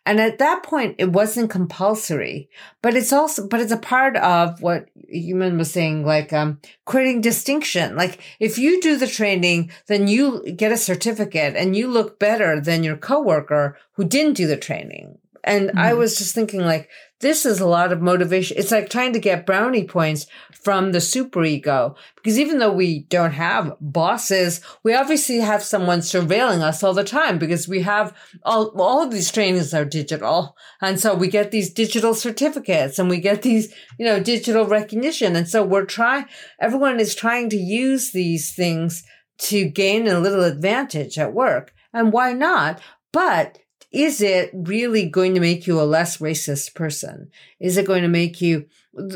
and 0.06 0.20
at 0.20 0.40
that 0.40 0.64
point, 0.64 0.96
it 0.98 1.12
wasn't 1.12 1.50
compulsory, 1.50 2.50
but 2.82 2.96
it's 2.96 3.14
also, 3.14 3.48
but 3.48 3.62
it's 3.62 3.72
a 3.72 3.78
part 3.78 4.18
of 4.18 4.62
what 4.62 4.90
Human 5.08 5.58
was 5.58 5.72
saying, 5.72 6.06
like, 6.06 6.34
um, 6.34 6.60
creating 6.86 7.22
distinction. 7.22 7.96
Like, 7.96 8.20
if 8.40 8.58
you 8.58 8.82
do 8.82 8.98
the 8.98 9.08
training, 9.08 9.72
then 9.88 10.10
you 10.10 10.52
get 10.52 10.74
a 10.74 10.78
certificate 10.78 11.56
and 11.56 11.76
you 11.76 11.88
look 11.88 12.20
better 12.20 12.60
than 12.60 12.84
your 12.84 12.98
coworker 12.98 13.78
who 13.94 14.04
didn't 14.04 14.34
do 14.34 14.46
the 14.46 14.58
training. 14.58 15.20
And 15.44 15.70
mm-hmm. 15.70 15.78
I 15.78 15.94
was 15.94 16.18
just 16.18 16.36
thinking, 16.36 16.62
like, 16.62 16.90
this 17.20 17.46
is 17.46 17.62
a 17.62 17.68
lot 17.68 17.94
of 17.94 18.02
motivation. 18.02 18.58
It's 18.58 18.72
like 18.72 18.90
trying 18.90 19.14
to 19.14 19.20
get 19.20 19.46
brownie 19.46 19.86
points 19.86 20.28
from 20.64 20.92
the 20.92 21.00
superego. 21.00 21.96
Because 22.16 22.40
even 22.40 22.60
though 22.60 22.72
we 22.72 23.04
don't 23.10 23.34
have 23.34 23.76
bosses, 23.82 24.62
we 24.84 24.94
obviously 24.94 25.40
have 25.40 25.64
someone 25.64 26.00
surveilling 26.00 26.62
us 26.62 26.84
all 26.84 26.94
the 26.94 27.04
time 27.04 27.38
because 27.38 27.68
we 27.68 27.82
have 27.82 28.16
all, 28.44 28.70
all 28.80 29.04
of 29.04 29.12
these 29.12 29.32
trainings 29.32 29.74
are 29.74 29.86
digital. 29.86 30.56
And 30.82 31.00
so 31.00 31.14
we 31.14 31.28
get 31.28 31.52
these 31.52 31.72
digital 31.72 32.14
certificates 32.14 32.98
and 32.98 33.10
we 33.10 33.20
get 33.20 33.42
these, 33.42 33.74
you 34.00 34.06
know, 34.06 34.22
digital 34.22 34.66
recognition. 34.66 35.36
And 35.36 35.48
so 35.48 35.64
we're 35.64 35.86
trying, 35.86 36.26
everyone 36.60 37.00
is 37.00 37.16
trying 37.16 37.50
to 37.50 37.58
use 37.58 38.12
these 38.12 38.54
things 38.54 39.04
to 39.40 39.66
gain 39.66 40.08
a 40.08 40.20
little 40.20 40.44
advantage 40.44 41.18
at 41.18 41.34
work. 41.34 41.74
And 41.92 42.14
why 42.14 42.34
not? 42.34 42.80
But 43.12 43.60
is 43.92 44.22
it 44.22 44.50
really 44.54 45.08
going 45.08 45.36
to 45.36 45.40
make 45.40 45.68
you 45.68 45.80
a 45.80 45.84
less 45.84 46.18
racist 46.18 46.74
person? 46.74 47.30
Is 47.60 47.78
it 47.78 47.86
going 47.86 48.02
to 48.02 48.08
make 48.08 48.42
you 48.42 48.66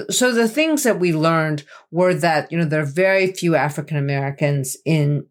so 0.10 0.32
the 0.32 0.48
things 0.48 0.84
that 0.84 1.00
we 1.00 1.14
learned 1.14 1.64
were 1.92 2.14
that 2.14 2.52
you 2.52 2.58
know 2.58 2.66
there 2.66 2.82
are 2.82 2.86
very 2.86 3.32
few 3.32 3.56
African 3.56 3.98
Americans 3.98 4.76
in 4.86 5.26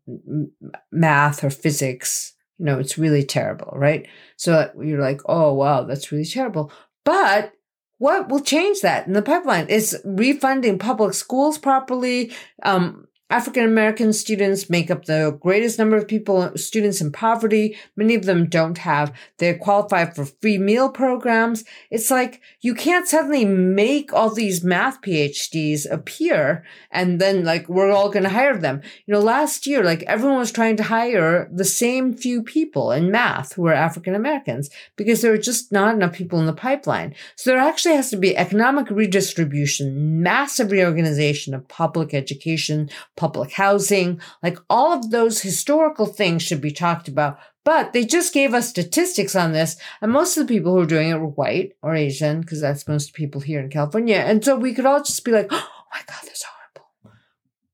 math 0.92 1.42
or 1.42 1.50
physics. 1.50 2.32
You 2.58 2.64
know, 2.64 2.78
it's 2.78 2.96
really 2.96 3.22
terrible, 3.22 3.72
right? 3.74 4.06
So 4.36 4.70
you're 4.80 5.00
like, 5.00 5.20
oh 5.26 5.52
wow, 5.52 5.82
that's 5.82 6.10
really 6.10 6.24
terrible. 6.24 6.72
But 7.04 7.52
what 7.98 8.28
will 8.28 8.40
change 8.40 8.80
that 8.80 9.06
in 9.06 9.14
the 9.14 9.22
pipeline 9.22 9.68
is 9.68 10.00
refunding 10.04 10.78
public 10.78 11.14
schools 11.14 11.58
properly, 11.58 12.32
um, 12.62 13.05
African 13.28 13.64
American 13.64 14.12
students 14.12 14.70
make 14.70 14.88
up 14.88 15.06
the 15.06 15.36
greatest 15.40 15.80
number 15.80 15.96
of 15.96 16.06
people, 16.06 16.56
students 16.56 17.00
in 17.00 17.10
poverty. 17.10 17.76
Many 17.96 18.14
of 18.14 18.24
them 18.24 18.48
don't 18.48 18.78
have, 18.78 19.12
they 19.38 19.52
qualify 19.54 20.04
for 20.04 20.26
free 20.26 20.58
meal 20.58 20.88
programs. 20.88 21.64
It's 21.90 22.08
like 22.08 22.40
you 22.60 22.72
can't 22.72 23.08
suddenly 23.08 23.44
make 23.44 24.12
all 24.12 24.32
these 24.32 24.62
math 24.62 25.00
PhDs 25.02 25.90
appear 25.90 26.64
and 26.92 27.20
then 27.20 27.44
like 27.44 27.68
we're 27.68 27.90
all 27.90 28.10
going 28.10 28.22
to 28.22 28.28
hire 28.28 28.56
them. 28.56 28.80
You 29.06 29.14
know, 29.14 29.20
last 29.20 29.66
year, 29.66 29.82
like 29.82 30.04
everyone 30.04 30.38
was 30.38 30.52
trying 30.52 30.76
to 30.76 30.84
hire 30.84 31.50
the 31.52 31.64
same 31.64 32.14
few 32.14 32.44
people 32.44 32.92
in 32.92 33.10
math 33.10 33.54
who 33.54 33.66
are 33.66 33.74
African 33.74 34.14
Americans 34.14 34.70
because 34.94 35.22
there 35.22 35.32
are 35.32 35.38
just 35.38 35.72
not 35.72 35.96
enough 35.96 36.12
people 36.12 36.38
in 36.38 36.46
the 36.46 36.52
pipeline. 36.52 37.12
So 37.34 37.50
there 37.50 37.58
actually 37.58 37.96
has 37.96 38.08
to 38.10 38.16
be 38.16 38.36
economic 38.36 38.88
redistribution, 38.88 40.22
massive 40.22 40.70
reorganization 40.70 41.54
of 41.54 41.66
public 41.66 42.14
education, 42.14 42.88
public 43.16 43.52
housing, 43.52 44.20
like 44.42 44.58
all 44.68 44.92
of 44.92 45.10
those 45.10 45.42
historical 45.42 46.06
things 46.06 46.42
should 46.42 46.60
be 46.60 46.70
talked 46.70 47.08
about. 47.08 47.38
But 47.64 47.92
they 47.92 48.04
just 48.04 48.32
gave 48.32 48.54
us 48.54 48.68
statistics 48.68 49.34
on 49.34 49.52
this, 49.52 49.76
and 50.00 50.12
most 50.12 50.36
of 50.36 50.46
the 50.46 50.54
people 50.54 50.72
who 50.72 50.80
are 50.82 50.86
doing 50.86 51.08
it 51.08 51.18
were 51.18 51.26
white 51.26 51.72
or 51.82 51.96
Asian, 51.96 52.40
because 52.40 52.60
that's 52.60 52.86
most 52.86 53.12
people 53.12 53.40
here 53.40 53.60
in 53.60 53.70
California. 53.70 54.18
And 54.18 54.44
so 54.44 54.56
we 54.56 54.72
could 54.72 54.86
all 54.86 55.02
just 55.02 55.24
be 55.24 55.32
like, 55.32 55.48
"Oh 55.50 55.68
my 55.92 56.00
god, 56.06 56.20
that's 56.22 56.44
horrible." 56.44 56.90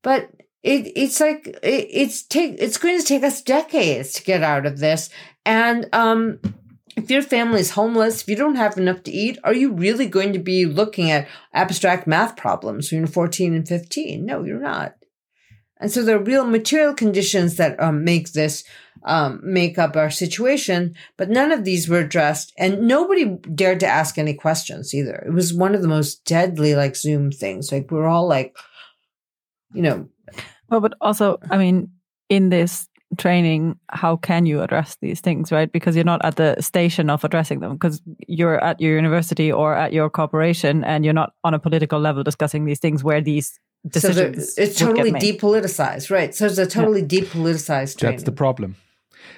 But 0.01 0.31
it, 0.62 0.93
it's 0.97 1.20
like 1.20 1.47
it, 1.47 1.89
it's 1.90 2.23
take 2.23 2.56
it's 2.59 2.78
going 2.78 2.98
to 2.98 3.05
take 3.05 3.23
us 3.23 3.43
decades 3.43 4.14
to 4.14 4.24
get 4.24 4.43
out 4.43 4.64
of 4.64 4.78
this, 4.78 5.10
and 5.44 5.86
um, 5.93 6.39
if 6.97 7.10
your 7.10 7.23
family 7.23 7.60
is 7.60 7.70
homeless, 7.70 8.23
if 8.23 8.28
you 8.28 8.36
don't 8.36 8.56
have 8.56 8.77
enough 8.77 9.02
to 9.05 9.12
eat, 9.12 9.39
are 9.44 9.55
you 9.55 9.73
really 9.73 10.06
going 10.06 10.32
to 10.32 10.39
be 10.39 10.66
looking 10.66 11.10
at 11.10 11.28
abstract 11.52 12.06
math 12.06 12.36
problems 12.36 12.90
when 12.90 13.01
you're 13.01 13.09
14 13.09 13.55
and 13.55 13.66
15? 13.66 14.24
No, 14.24 14.44
you're 14.44 14.60
not. 14.60 14.94
And 15.82 15.90
so 15.90 16.04
there 16.04 16.16
are 16.16 16.22
real 16.22 16.46
material 16.46 16.94
conditions 16.94 17.56
that 17.56 17.78
um, 17.82 18.04
make 18.04 18.32
this 18.32 18.62
um, 19.04 19.40
make 19.42 19.78
up 19.78 19.96
our 19.96 20.10
situation, 20.10 20.94
but 21.16 21.28
none 21.28 21.50
of 21.50 21.64
these 21.64 21.88
were 21.88 21.98
addressed, 21.98 22.52
and 22.56 22.82
nobody 22.86 23.36
dared 23.52 23.80
to 23.80 23.86
ask 23.86 24.16
any 24.16 24.32
questions 24.32 24.94
either. 24.94 25.24
It 25.26 25.32
was 25.32 25.52
one 25.52 25.74
of 25.74 25.82
the 25.82 25.88
most 25.88 26.24
deadly 26.24 26.76
like 26.76 26.94
Zoom 26.94 27.32
things. 27.32 27.72
Like 27.72 27.90
we're 27.90 28.06
all 28.06 28.28
like, 28.28 28.56
you 29.74 29.82
know. 29.82 30.09
Well, 30.70 30.80
but 30.80 30.94
also, 31.00 31.38
I 31.50 31.59
mean, 31.59 31.90
in 32.28 32.50
this 32.50 32.88
training, 33.18 33.76
how 33.90 34.16
can 34.16 34.46
you 34.46 34.62
address 34.62 34.96
these 35.02 35.20
things, 35.20 35.50
right? 35.50 35.70
Because 35.70 35.96
you're 35.96 36.04
not 36.04 36.24
at 36.24 36.36
the 36.36 36.56
station 36.60 37.10
of 37.10 37.24
addressing 37.24 37.59
them, 37.59 37.72
because 37.72 38.00
you're 38.28 38.62
at 38.62 38.80
your 38.80 38.94
university 38.94 39.50
or 39.50 39.74
at 39.74 39.92
your 39.92 40.09
corporation, 40.09 40.84
and 40.84 41.04
you're 41.04 41.12
not 41.12 41.32
on 41.42 41.54
a 41.54 41.59
political 41.59 41.98
level 41.98 42.22
discussing 42.22 42.66
these 42.66 42.78
things 42.78 43.02
where 43.02 43.20
these 43.20 43.59
decisions. 43.88 44.54
So 44.54 44.62
it's 44.62 44.78
totally 44.78 45.12
depoliticized, 45.12 46.10
right? 46.10 46.34
So 46.34 46.46
it's 46.46 46.59
a 46.59 46.66
totally 46.66 47.00
yeah. 47.00 47.06
depoliticized 47.06 47.98
training. 47.98 48.18
That's 48.18 48.24
the 48.24 48.32
problem. 48.32 48.76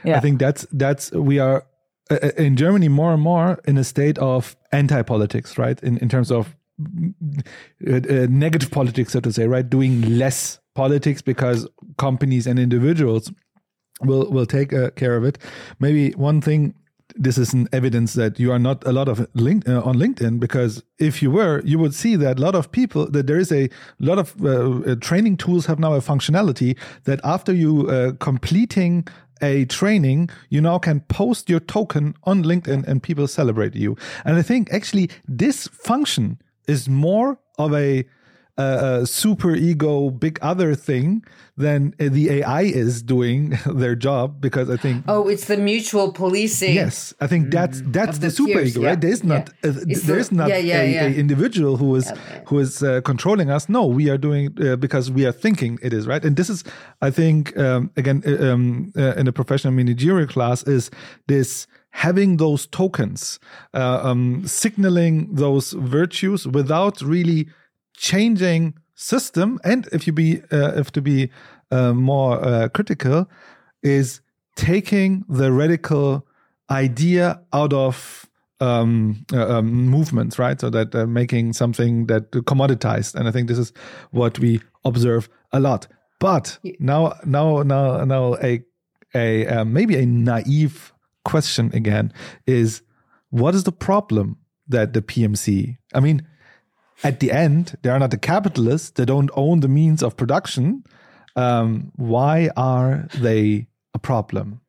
Yeah. 0.05 0.17
I 0.17 0.21
think 0.21 0.39
that's 0.39 0.67
that's 0.73 1.11
we 1.13 1.39
are 1.39 1.65
uh, 2.11 2.19
uh, 2.23 2.31
in 2.37 2.57
Germany 2.57 2.89
more 2.89 3.13
and 3.13 3.23
more 3.23 3.61
in 3.67 3.79
a 3.79 3.85
state 3.85 4.19
of 4.19 4.57
anti-politics, 4.73 5.57
right? 5.59 5.83
In 5.83 5.99
in 5.99 6.09
terms 6.09 6.31
of 6.31 6.55
uh, 6.81 7.95
uh, 7.95 8.27
negative 8.29 8.71
politics, 8.71 9.13
so 9.13 9.21
to 9.21 9.33
say, 9.33 9.47
right? 9.47 9.69
Doing 9.69 10.19
less 10.19 10.59
politics 10.75 11.23
because 11.23 11.67
companies 11.97 12.47
and 12.47 12.59
individuals 12.59 13.33
will 14.03 14.31
will 14.31 14.47
take 14.47 14.73
uh, 14.73 14.91
care 14.91 15.17
of 15.17 15.25
it. 15.25 15.39
Maybe 15.79 16.11
one 16.17 16.41
thing 16.41 16.75
this 17.15 17.39
is 17.39 17.53
an 17.53 17.69
evidence 17.73 18.15
that 18.15 18.41
you 18.41 18.51
are 18.51 18.59
not 18.59 18.85
a 18.87 18.93
lot 18.93 19.09
of 19.09 19.27
link, 19.35 19.69
uh, 19.69 19.81
on 19.83 19.97
LinkedIn 19.97 20.41
because 20.41 20.83
if 20.99 21.23
you 21.23 21.31
were, 21.31 21.63
you 21.65 21.79
would 21.79 21.95
see 21.95 22.17
that 22.17 22.39
a 22.39 22.41
lot 22.41 22.55
of 22.55 22.73
people 22.73 23.11
that 23.11 23.27
there 23.27 23.39
is 23.39 23.53
a 23.53 23.69
lot 24.01 24.19
of 24.19 24.35
uh, 24.45 24.91
uh, 24.91 24.95
training 24.97 25.37
tools 25.37 25.67
have 25.67 25.79
now 25.79 25.95
a 25.95 26.01
functionality 26.01 26.77
that 27.05 27.21
after 27.25 27.53
you 27.53 27.89
uh, 27.89 28.13
completing 28.19 29.07
a 29.43 29.65
training, 29.67 30.31
you 30.49 30.61
now 30.61 30.79
can 30.79 31.01
post 31.01 31.51
your 31.51 31.61
token 31.61 32.15
on 32.25 32.43
LinkedIn 32.43 32.87
and 32.87 33.03
people 33.03 33.27
celebrate 33.27 33.75
you. 33.75 33.97
And 34.25 34.37
I 34.37 34.43
think 34.43 34.73
actually 34.73 35.11
this 35.29 35.69
function 35.69 36.41
is 36.67 36.89
more 36.89 37.39
of 37.59 37.75
a 37.75 38.05
a, 38.57 39.07
super 39.07 39.55
ego 39.55 40.11
big 40.11 40.39
other 40.43 40.75
thing, 40.75 41.25
then 41.57 41.95
the 41.99 42.31
AI 42.31 42.63
is 42.63 43.03
doing 43.03 43.59
their 43.67 43.95
job 43.97 44.41
because 44.41 44.71
I 44.71 44.77
think 44.77 45.05
oh, 45.09 45.29
it's 45.29 45.47
the 45.47 45.57
mutual 45.57 46.13
policing. 46.13 46.75
Yes, 46.75 47.13
I 47.21 47.27
think 47.27 47.51
that's 47.51 47.81
Mm. 47.83 47.93
that's 47.93 48.19
the, 48.19 48.31
super 48.31 48.53
peers, 48.61 48.71
ego, 48.77 48.83
yeah, 48.83 48.89
right? 48.91 49.01
There's 49.01 49.25
not 49.25 49.51
yeah. 49.65 49.71
uh, 49.71 49.75
there's 50.07 50.29
the- 50.29 50.35
not 50.37 50.49
yeah, 50.49 50.81
a, 50.81 51.07
a 51.07 51.15
individual 51.15 51.77
who 51.77 51.95
is 51.97 52.13
who 52.47 52.59
is 52.61 52.83
uh, 52.83 53.01
controlling 53.03 53.51
us. 53.51 53.69
No, 53.69 53.87
we 53.87 54.09
are 54.11 54.19
doing 54.19 54.45
uh, 54.61 54.77
because 54.77 55.11
we 55.11 55.27
are 55.27 55.33
thinking 55.33 55.79
it 55.83 55.93
is 55.93 56.07
right. 56.07 56.25
And 56.25 56.37
this 56.37 56.49
is, 56.51 56.63
I 57.03 57.11
think, 57.11 57.57
um, 57.59 57.91
again, 57.97 58.23
uh, 58.27 58.53
um, 58.53 58.93
uh, 58.97 59.15
in 59.21 59.27
a 59.29 59.33
professional 59.33 59.73
managerial 59.75 60.27
class, 60.29 60.63
is 60.65 60.91
this 61.27 61.67
having 61.91 62.39
those 62.39 62.67
tokens, 62.67 63.39
uh, 63.73 64.01
um, 64.03 64.43
signaling 64.47 65.35
those 65.35 65.73
virtues 65.73 66.47
without 66.47 67.01
really 67.03 67.47
changing 67.97 68.75
system. 68.95 69.59
And 69.65 69.89
if 69.93 70.07
you 70.07 70.13
be 70.13 70.43
uh, 70.53 70.73
if 70.77 70.93
to 70.93 71.03
be 71.03 71.31
uh, 71.71 71.93
more 71.93 72.45
uh, 72.45 72.69
critical, 72.69 73.29
is 73.83 74.21
taking 74.57 75.25
the 75.29 75.53
radical 75.53 76.27
idea 76.71 77.41
out 77.53 77.73
of 77.73 78.27
um, 78.61 79.27
uh, 79.33 79.59
um, 79.59 79.89
movements, 79.89 80.39
right? 80.39 80.61
So 80.61 80.71
that 80.71 80.95
uh, 80.95 81.07
making 81.07 81.53
something 81.53 82.07
that 82.07 82.31
commoditized, 82.31 83.15
and 83.15 83.29
I 83.29 83.31
think 83.31 83.49
this 83.49 83.59
is 83.59 83.73
what 84.11 84.39
we 84.39 84.61
observe 84.85 85.29
a 85.53 85.61
lot. 85.61 85.87
But 86.21 86.59
now, 86.79 87.15
now, 87.25 87.63
now, 87.63 88.05
now, 88.05 88.37
a 88.43 88.63
a 89.15 89.47
uh, 89.47 89.65
maybe 89.65 89.97
a 89.97 90.07
naive 90.07 90.93
question 91.25 91.71
again 91.75 92.13
is, 92.47 92.83
what 93.31 93.55
is 93.55 93.65
the 93.65 93.73
problem 93.73 94.39
that 94.69 94.93
the 94.93 95.03
PMC? 95.03 95.77
I 95.93 96.01
mean, 96.01 96.27
at 97.03 97.21
the 97.21 97.33
end, 97.33 97.77
they 97.83 97.91
are 97.91 97.99
not 97.99 98.11
the 98.11 98.19
capitalists. 98.19 98.91
They 98.91 99.05
don't 99.05 99.31
own 99.35 99.61
the 99.61 99.69
means 99.69 100.03
of 100.03 100.17
production. 100.17 100.85
Um, 101.37 101.93
why 101.97 102.51
are 102.57 103.09
they 103.15 103.67
a 103.93 103.99
problem? 103.99 104.61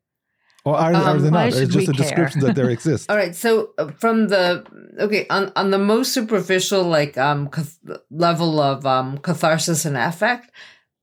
Or 0.65 0.76
are, 0.76 0.95
are 0.95 1.15
Um, 1.15 1.22
they 1.22 1.30
not? 1.30 1.53
It's 1.53 1.73
just 1.73 1.89
a 1.89 1.93
description 1.93 2.41
that 2.41 2.56
there 2.56 2.72
exists. 2.72 3.06
All 3.10 3.15
right. 3.15 3.35
So 3.35 3.69
uh, 3.77 3.89
from 3.99 4.30
the 4.30 4.65
okay 4.99 5.27
on 5.30 5.52
on 5.56 5.69
the 5.69 5.77
most 5.77 6.11
superficial 6.11 6.84
like 6.84 7.18
um 7.19 7.49
cath- 7.49 7.77
level 8.10 8.60
of 8.60 8.84
um 8.84 9.19
catharsis 9.19 9.85
and 9.85 9.95
affect, 9.95 10.49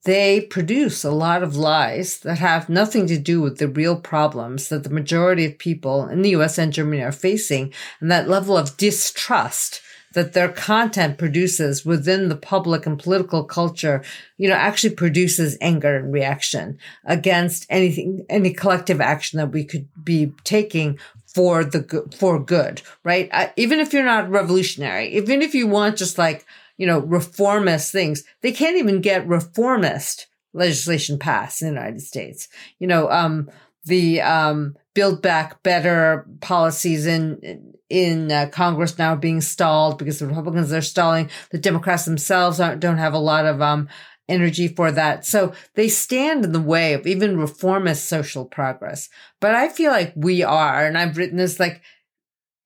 they 0.05 0.41
produce 0.41 1.05
a 1.05 1.13
lot 1.13 1.45
of 1.45 1.55
lies 1.55 2.19
that 2.21 2.39
have 2.39 2.69
nothing 2.69 3.07
to 3.07 3.17
do 3.17 3.41
with 3.41 3.59
the 3.59 3.69
real 3.69 3.95
problems 4.01 4.69
that 4.69 4.83
the 4.83 4.91
majority 4.91 5.45
of 5.47 5.59
people 5.59 6.09
in 6.09 6.23
the 6.23 6.31
U.S. 6.31 6.59
and 6.59 6.73
Germany 6.73 7.01
are 7.01 7.13
facing, 7.13 7.73
and 8.01 8.11
that 8.11 8.29
level 8.29 8.57
of 8.59 8.77
distrust 8.77 9.81
that 10.13 10.33
their 10.33 10.49
content 10.49 11.19
produces 11.19 11.85
within 11.85 12.29
the 12.29 12.37
public 12.37 12.87
and 12.87 12.99
political 12.99 13.45
culture, 13.45 14.03
you 14.37 14.49
know, 14.49 14.55
actually 14.55 14.95
produces 14.95 15.57
anger 15.61 15.97
and 15.97 16.13
reaction 16.13 16.79
against 17.05 17.67
anything, 17.71 18.25
any 18.29 18.53
collective 18.53 19.01
action 19.01 19.39
that 19.39 19.53
we 19.53 19.65
could 19.65 19.89
be 20.03 20.33
taking 20.45 20.99
for 21.27 21.65
the 21.65 22.09
for 22.17 22.39
good, 22.39 22.83
right? 23.05 23.29
Uh, 23.33 23.49
even 23.57 23.81
if 23.81 23.93
you're 23.93 24.05
not 24.05 24.31
revolutionary, 24.31 25.09
even 25.15 25.43
if 25.43 25.55
you 25.55 25.67
want 25.67 25.97
just 25.97 26.19
like, 26.19 26.47
you 26.77 26.87
know, 26.87 26.99
reformist 26.99 27.91
things, 27.91 28.25
they 28.43 28.53
can't 28.53 28.77
even 28.77 29.01
get 29.01 29.27
reformist 29.27 30.27
legislation 30.53 31.19
passed 31.19 31.63
in 31.63 31.69
the 31.69 31.75
United 31.75 32.03
States. 32.03 32.49
You 32.79 32.87
know, 32.87 33.11
um, 33.11 33.51
the, 33.85 34.21
um, 34.21 34.77
build 34.95 35.23
back 35.23 35.63
better 35.63 36.27
policies 36.41 37.07
in, 37.07 37.72
in 37.93 38.33
uh, 38.33 38.49
Congress 38.51 38.99
now 38.99 39.15
being 39.15 39.43
stalled 39.43 39.99
because 39.99 40.19
the 40.19 40.27
Republicans 40.27 40.73
are 40.73 40.81
stalling. 40.81 41.29
The 41.51 41.59
Democrats 41.59 42.07
themselves 42.07 42.57
don't 42.57 42.99
have 42.99 43.13
a 43.13 43.19
lot 43.19 43.45
of, 43.45 43.61
um, 43.61 43.89
energy 44.29 44.69
for 44.69 44.91
that. 44.91 45.27
So 45.27 45.53
they 45.75 45.89
stand 45.89 46.45
in 46.45 46.53
the 46.53 46.61
way 46.61 46.95
of 46.95 47.07
even 47.07 47.39
reformist 47.39 48.09
social 48.09 48.47
progress. 48.47 49.11
But 49.41 49.55
I 49.55 49.69
feel 49.69 49.91
like 49.91 50.13
we 50.17 50.43
are, 50.43 50.87
and 50.87 50.97
I've 50.97 51.19
written 51.19 51.37
this 51.37 51.61
like 51.61 51.83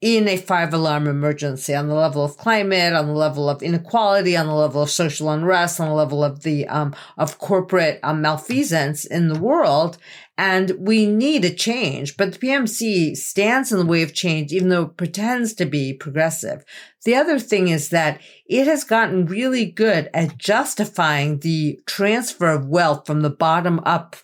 in 0.00 0.28
a 0.28 0.36
five 0.36 0.72
alarm 0.74 1.08
emergency 1.08 1.74
on 1.74 1.88
the 1.88 1.94
level 1.94 2.22
of 2.22 2.36
climate, 2.36 2.92
on 2.92 3.06
the 3.06 3.14
level 3.14 3.48
of 3.48 3.62
inequality, 3.62 4.36
on 4.36 4.46
the 4.46 4.54
level 4.54 4.82
of 4.82 4.90
social 4.90 5.30
unrest, 5.30 5.80
on 5.80 5.88
the 5.88 5.94
level 5.94 6.22
of 6.22 6.42
the, 6.42 6.68
um, 6.68 6.94
of 7.16 7.38
corporate 7.38 7.98
um, 8.02 8.20
malfeasance 8.20 9.04
in 9.04 9.28
the 9.28 9.40
world. 9.40 9.98
And 10.38 10.72
we 10.78 11.06
need 11.06 11.46
a 11.46 11.54
change, 11.54 12.18
but 12.18 12.32
the 12.32 12.38
PMC 12.38 13.16
stands 13.16 13.72
in 13.72 13.78
the 13.78 13.86
way 13.86 14.02
of 14.02 14.12
change, 14.12 14.52
even 14.52 14.68
though 14.68 14.82
it 14.82 14.96
pretends 14.98 15.54
to 15.54 15.64
be 15.64 15.94
progressive. 15.94 16.62
The 17.04 17.14
other 17.14 17.38
thing 17.38 17.68
is 17.68 17.88
that 17.88 18.20
it 18.44 18.66
has 18.66 18.84
gotten 18.84 19.26
really 19.26 19.64
good 19.64 20.10
at 20.12 20.36
justifying 20.36 21.38
the 21.38 21.80
transfer 21.86 22.48
of 22.50 22.68
wealth 22.68 23.06
from 23.06 23.22
the 23.22 23.30
bottom 23.30 23.80
up. 23.84 24.16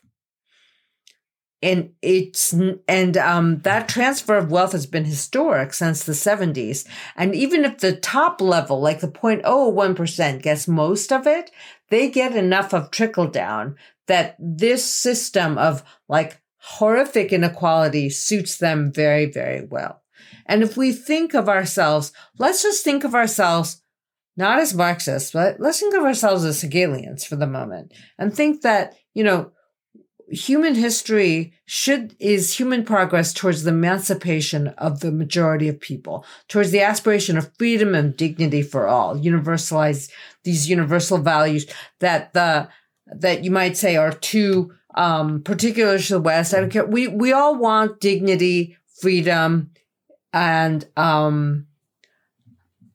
And 1.62 1.92
it's 2.02 2.52
and 2.88 3.16
um 3.16 3.60
that 3.60 3.88
transfer 3.88 4.36
of 4.36 4.50
wealth 4.50 4.72
has 4.72 4.84
been 4.84 5.04
historic 5.04 5.72
since 5.72 6.02
the 6.02 6.12
70s 6.12 6.84
and 7.14 7.36
even 7.36 7.64
if 7.64 7.78
the 7.78 7.94
top 7.94 8.40
level 8.40 8.80
like 8.80 8.98
the 8.98 9.06
0.01% 9.06 10.42
gets 10.42 10.66
most 10.66 11.12
of 11.12 11.24
it 11.24 11.52
they 11.88 12.10
get 12.10 12.34
enough 12.34 12.74
of 12.74 12.90
trickle 12.90 13.28
down 13.28 13.76
that 14.06 14.36
this 14.38 14.84
system 14.84 15.58
of 15.58 15.82
like 16.08 16.40
horrific 16.58 17.32
inequality 17.32 18.10
suits 18.10 18.58
them 18.58 18.92
very 18.92 19.26
very 19.26 19.64
well. 19.64 20.02
And 20.46 20.62
if 20.62 20.76
we 20.76 20.92
think 20.92 21.34
of 21.34 21.48
ourselves 21.48 22.12
let's 22.38 22.62
just 22.62 22.84
think 22.84 23.04
of 23.04 23.14
ourselves 23.14 23.82
not 24.36 24.58
as 24.58 24.74
marxists 24.74 25.32
but 25.32 25.60
let's 25.60 25.80
think 25.80 25.94
of 25.94 26.04
ourselves 26.04 26.44
as 26.44 26.60
hegelians 26.60 27.24
for 27.24 27.36
the 27.36 27.46
moment 27.46 27.92
and 28.18 28.34
think 28.34 28.62
that 28.62 28.94
you 29.14 29.24
know 29.24 29.52
human 30.32 30.74
history 30.74 31.52
should 31.66 32.16
is 32.18 32.56
human 32.56 32.84
progress 32.84 33.34
towards 33.34 33.64
the 33.64 33.70
emancipation 33.70 34.68
of 34.78 35.00
the 35.00 35.12
majority 35.12 35.68
of 35.68 35.78
people 35.78 36.24
towards 36.48 36.70
the 36.70 36.80
aspiration 36.80 37.36
of 37.36 37.52
freedom 37.58 37.94
and 37.94 38.16
dignity 38.16 38.62
for 38.62 38.86
all 38.86 39.16
universalize 39.18 40.10
these 40.44 40.70
universal 40.70 41.18
values 41.18 41.66
that 42.00 42.32
the 42.32 42.66
that 43.14 43.44
you 43.44 43.50
might 43.50 43.76
say 43.76 43.96
are 43.96 44.12
too 44.12 44.72
um 44.94 45.42
particular 45.42 45.98
to 45.98 46.12
the 46.14 46.20
west 46.20 46.54
i 46.54 46.60
don't 46.60 46.70
care 46.70 46.84
we 46.84 47.08
we 47.08 47.32
all 47.32 47.56
want 47.56 48.00
dignity 48.00 48.76
freedom 49.00 49.70
and 50.32 50.88
um 50.96 51.66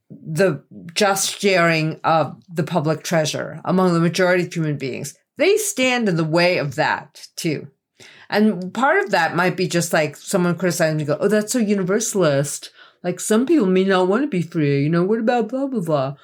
the 0.10 0.64
just 0.94 1.40
sharing 1.40 2.00
of 2.04 2.36
the 2.48 2.64
public 2.64 3.04
treasure 3.04 3.62
among 3.66 3.94
the 3.94 4.00
majority 4.00 4.44
of 4.44 4.54
human 4.54 4.78
beings 4.78 5.16
they 5.38 5.58
stand 5.58 6.10
in 6.10 6.18
the 6.18 6.24
way 6.24 6.58
of 6.58 6.76
that 6.76 7.28
too. 7.36 7.68
And 8.30 8.74
part 8.74 9.04
of 9.04 9.12
that 9.12 9.36
might 9.36 9.56
be 9.56 9.68
just 9.68 9.94
like 9.94 10.18
someone 10.18 10.58
criticizing 10.58 11.00
you 11.00 11.06
go, 11.06 11.18
oh, 11.20 11.30
that's 11.30 11.54
so 11.54 11.60
universalist. 11.60 12.72
Like 13.04 13.20
some 13.20 13.46
people 13.46 13.68
may 13.68 13.86
not 13.86 14.08
want 14.08 14.24
to 14.24 14.28
be 14.28 14.42
free. 14.42 14.84
You 14.84 14.90
know, 14.90 15.04
what 15.04 15.20
about 15.20 15.48
blah, 15.48 15.68
blah, 15.68 15.82
blah. 15.82 16.16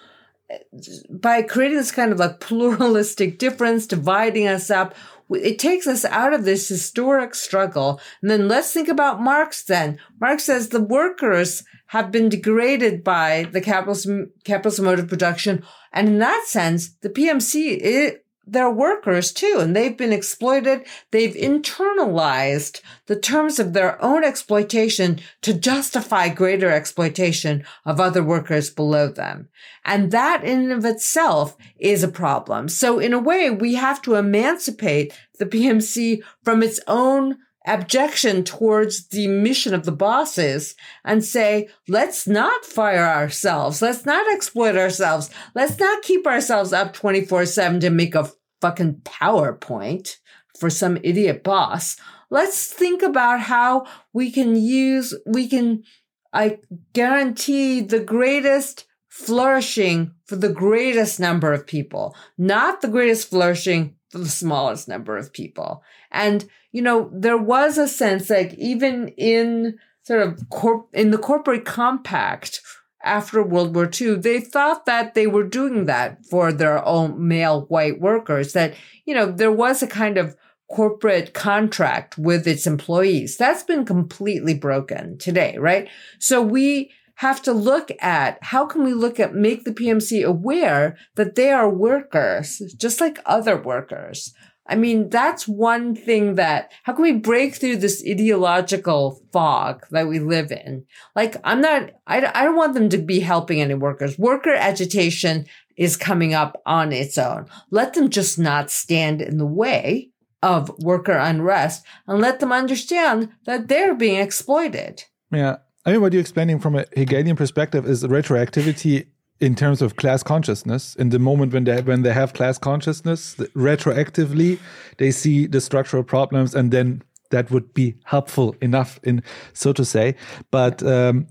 By 1.10 1.42
creating 1.42 1.78
this 1.78 1.92
kind 1.92 2.12
of 2.12 2.20
like 2.20 2.40
pluralistic 2.40 3.40
difference, 3.40 3.88
dividing 3.88 4.48
us 4.48 4.70
up, 4.70 4.96
it 5.30 5.58
takes 5.60 5.88
us 5.88 6.06
out 6.06 6.34
of 6.34 6.46
this 6.46 6.68
historic 6.68 7.36
struggle. 7.36 8.00
And 8.22 8.30
then 8.30 8.48
let's 8.48 8.72
think 8.72 8.88
about 8.88 9.22
Marx 9.22 9.64
then. 9.64 9.98
Marx 10.20 10.44
says 10.44 10.70
the 10.70 10.82
workers 10.82 11.64
have 11.88 12.12
been 12.12 12.30
degraded 12.30 13.04
by 13.04 13.48
the 13.52 13.62
capitalist, 13.62 14.08
capitalist 14.44 14.82
mode 14.82 15.00
of 15.00 15.08
production. 15.08 15.64
And 15.92 16.08
in 16.08 16.20
that 16.20 16.46
sense, 16.48 16.96
the 17.02 17.10
PMC, 17.10 18.18
it, 18.46 18.52
they're 18.52 18.70
workers 18.70 19.32
too, 19.32 19.58
and 19.60 19.76
they've 19.76 19.98
been 19.98 20.14
exploited. 20.14 20.86
They've 21.12 21.34
internalized 21.34 22.82
the 23.08 23.20
terms 23.20 23.60
of 23.60 23.74
their 23.74 24.02
own 24.04 24.24
exploitation 24.24 25.20
to 25.42 25.54
justify 25.54 26.30
greater 26.30 26.70
exploitation 26.70 27.64
of 27.86 28.00
other 28.00 28.24
workers 28.24 28.70
below 28.70 29.08
them. 29.08 29.50
And 29.86 30.12
that 30.12 30.44
in 30.44 30.60
and 30.60 30.72
of 30.72 30.86
itself 30.86 31.58
is 31.78 32.04
a 32.04 32.08
problem. 32.08 32.70
So 32.70 33.00
in 33.00 33.14
a 33.14 33.20
way, 33.20 33.50
we 33.50 33.76
have 33.76 34.02
to 34.04 34.16
emancipate 34.16 35.14
the 35.40 35.46
PMC 35.46 36.22
from 36.44 36.64
its 36.64 36.80
own 36.88 37.38
abjection 37.66 38.44
towards 38.44 39.08
the 39.08 39.28
mission 39.28 39.74
of 39.74 39.86
the 39.86 39.92
bosses 39.92 40.76
and 41.06 41.24
say, 41.24 41.70
let's 41.88 42.28
not 42.28 42.66
fire 42.66 43.06
ourselves. 43.06 43.82
Let's 43.82 44.06
not 44.06 44.32
exploit 44.34 44.76
ourselves. 44.76 45.30
Let's 45.56 45.80
not 45.80 46.04
keep 46.04 46.28
ourselves 46.28 46.74
up 46.74 46.94
24 46.94 47.46
seven 47.46 47.80
to 47.80 47.90
make 47.90 48.16
a 48.16 48.32
fucking 48.62 49.02
PowerPoint 49.04 50.18
for 50.60 50.70
some 50.70 50.98
idiot 51.04 51.44
boss. 51.44 51.98
Let's 52.30 52.72
think 52.72 53.02
about 53.02 53.42
how 53.42 53.86
we 54.12 54.32
can 54.32 54.56
use, 54.56 55.14
we 55.26 55.48
can, 55.48 55.84
I 56.32 56.60
guarantee 56.94 57.82
the 57.82 58.00
greatest 58.00 58.86
flourishing 59.10 60.12
for 60.26 60.36
the 60.36 60.50
greatest 60.50 61.20
number 61.20 61.54
of 61.54 61.68
people, 61.68 62.16
not 62.38 62.82
the 62.82 62.88
greatest 62.88 63.30
flourishing 63.30 63.96
for 64.10 64.18
the 64.18 64.30
smallest 64.30 64.88
number 64.88 65.18
of 65.18 65.32
people. 65.32 65.84
And, 66.12 66.50
you 66.74 66.82
know, 66.82 67.10
there 67.14 67.38
was 67.38 67.78
a 67.78 67.88
sense 67.88 68.30
like 68.30 68.54
even 68.56 69.08
in 69.10 69.80
sort 70.02 70.22
of 70.22 70.50
corp, 70.50 70.90
in 70.92 71.12
the 71.12 71.18
corporate 71.18 71.64
compact 71.64 72.60
after 73.04 73.44
World 73.44 73.76
War 73.76 73.90
II, 73.90 74.16
they 74.16 74.40
thought 74.40 74.86
that 74.86 75.14
they 75.14 75.28
were 75.28 75.44
doing 75.44 75.86
that 75.86 76.26
for 76.26 76.52
their 76.52 76.84
own 76.86 77.28
male 77.28 77.62
white 77.68 78.02
workers, 78.02 78.54
that, 78.54 78.74
you 79.06 79.14
know, 79.14 79.32
there 79.32 79.52
was 79.52 79.82
a 79.84 79.88
kind 79.88 80.18
of 80.18 80.36
corporate 80.72 81.34
contract 81.34 82.18
with 82.18 82.48
its 82.48 82.66
employees. 82.66 83.38
That's 83.38 83.64
been 83.64 83.86
completely 83.86 84.54
broken 84.54 85.18
today, 85.18 85.58
right? 85.58 85.90
So 86.20 86.42
we 86.42 86.92
have 87.16 87.42
to 87.44 87.54
look 87.54 87.92
at 88.00 88.40
how 88.42 88.66
can 88.66 88.84
we 88.84 88.94
look 88.94 89.20
at 89.20 89.36
make 89.36 89.66
the 89.66 89.74
PMC 89.74 90.24
aware 90.24 90.98
that 91.16 91.36
they 91.36 91.52
are 91.52 91.70
workers, 91.70 92.62
just 92.78 93.00
like 93.00 93.20
other 93.26 93.62
workers. 93.62 94.34
I 94.66 94.76
mean, 94.76 95.10
that's 95.10 95.48
one 95.48 95.94
thing 95.94 96.36
that, 96.36 96.72
how 96.84 96.94
can 96.94 97.04
we 97.04 97.12
break 97.12 97.56
through 97.56 97.78
this 97.78 98.04
ideological 98.08 99.22
fog 99.34 99.86
that 99.92 100.08
we 100.08 100.20
live 100.20 100.52
in? 100.52 100.86
Like, 101.16 101.36
I'm 101.44 101.60
not, 101.60 101.92
I, 102.08 102.18
I 102.34 102.46
don't 102.46 102.56
want 102.56 102.74
them 102.74 102.88
to 102.90 102.98
be 102.98 103.20
helping 103.20 103.60
any 103.60 103.74
workers. 103.74 104.18
Worker 104.18 104.54
agitation 104.54 105.46
is 105.76 105.98
coming 105.98 106.34
up 106.34 106.62
on 106.66 106.94
its 106.94 107.18
own. 107.18 107.48
Let 107.72 107.94
them 107.94 108.10
just 108.10 108.40
not 108.40 108.72
stand 108.72 109.22
in 109.22 109.38
the 109.38 109.46
way 109.46 110.12
of 110.42 110.70
worker 110.80 111.18
unrest 111.18 111.86
and 112.08 112.22
let 112.22 112.40
them 112.40 112.52
understand 112.52 113.30
that 113.46 113.68
they're 113.68 113.96
being 113.96 114.20
exploited. 114.20 115.04
Yeah. 115.32 115.58
I 115.86 115.92
mean, 115.92 116.02
what 116.02 116.14
you're 116.14 116.22
explaining 116.22 116.60
from 116.60 116.76
a 116.76 116.86
Hegelian 116.96 117.36
perspective 117.36 117.86
is 117.86 118.04
retroactivity 118.04 119.08
in 119.40 119.56
terms 119.56 119.82
of 119.82 119.96
class 119.96 120.24
consciousness 120.24 120.96
in 120.96 121.10
the 121.10 121.20
moment 121.20 121.54
when 121.54 121.64
they 121.64 121.82
when 121.82 122.04
they 122.04 122.14
have 122.14 122.34
class 122.34 122.58
consciousness 122.58 123.36
retroactively 123.56 124.60
they 124.98 125.12
see 125.12 125.48
the 125.48 125.60
structural 125.60 126.04
problems 126.04 126.56
and 126.56 126.72
then 126.72 127.02
that 127.32 127.50
would 127.52 127.74
be 127.74 127.96
helpful 128.06 128.56
enough 128.62 129.00
in 129.04 129.24
so 129.54 129.74
to 129.74 129.84
say 129.84 130.16
but 130.52 130.82
um, 130.84 131.28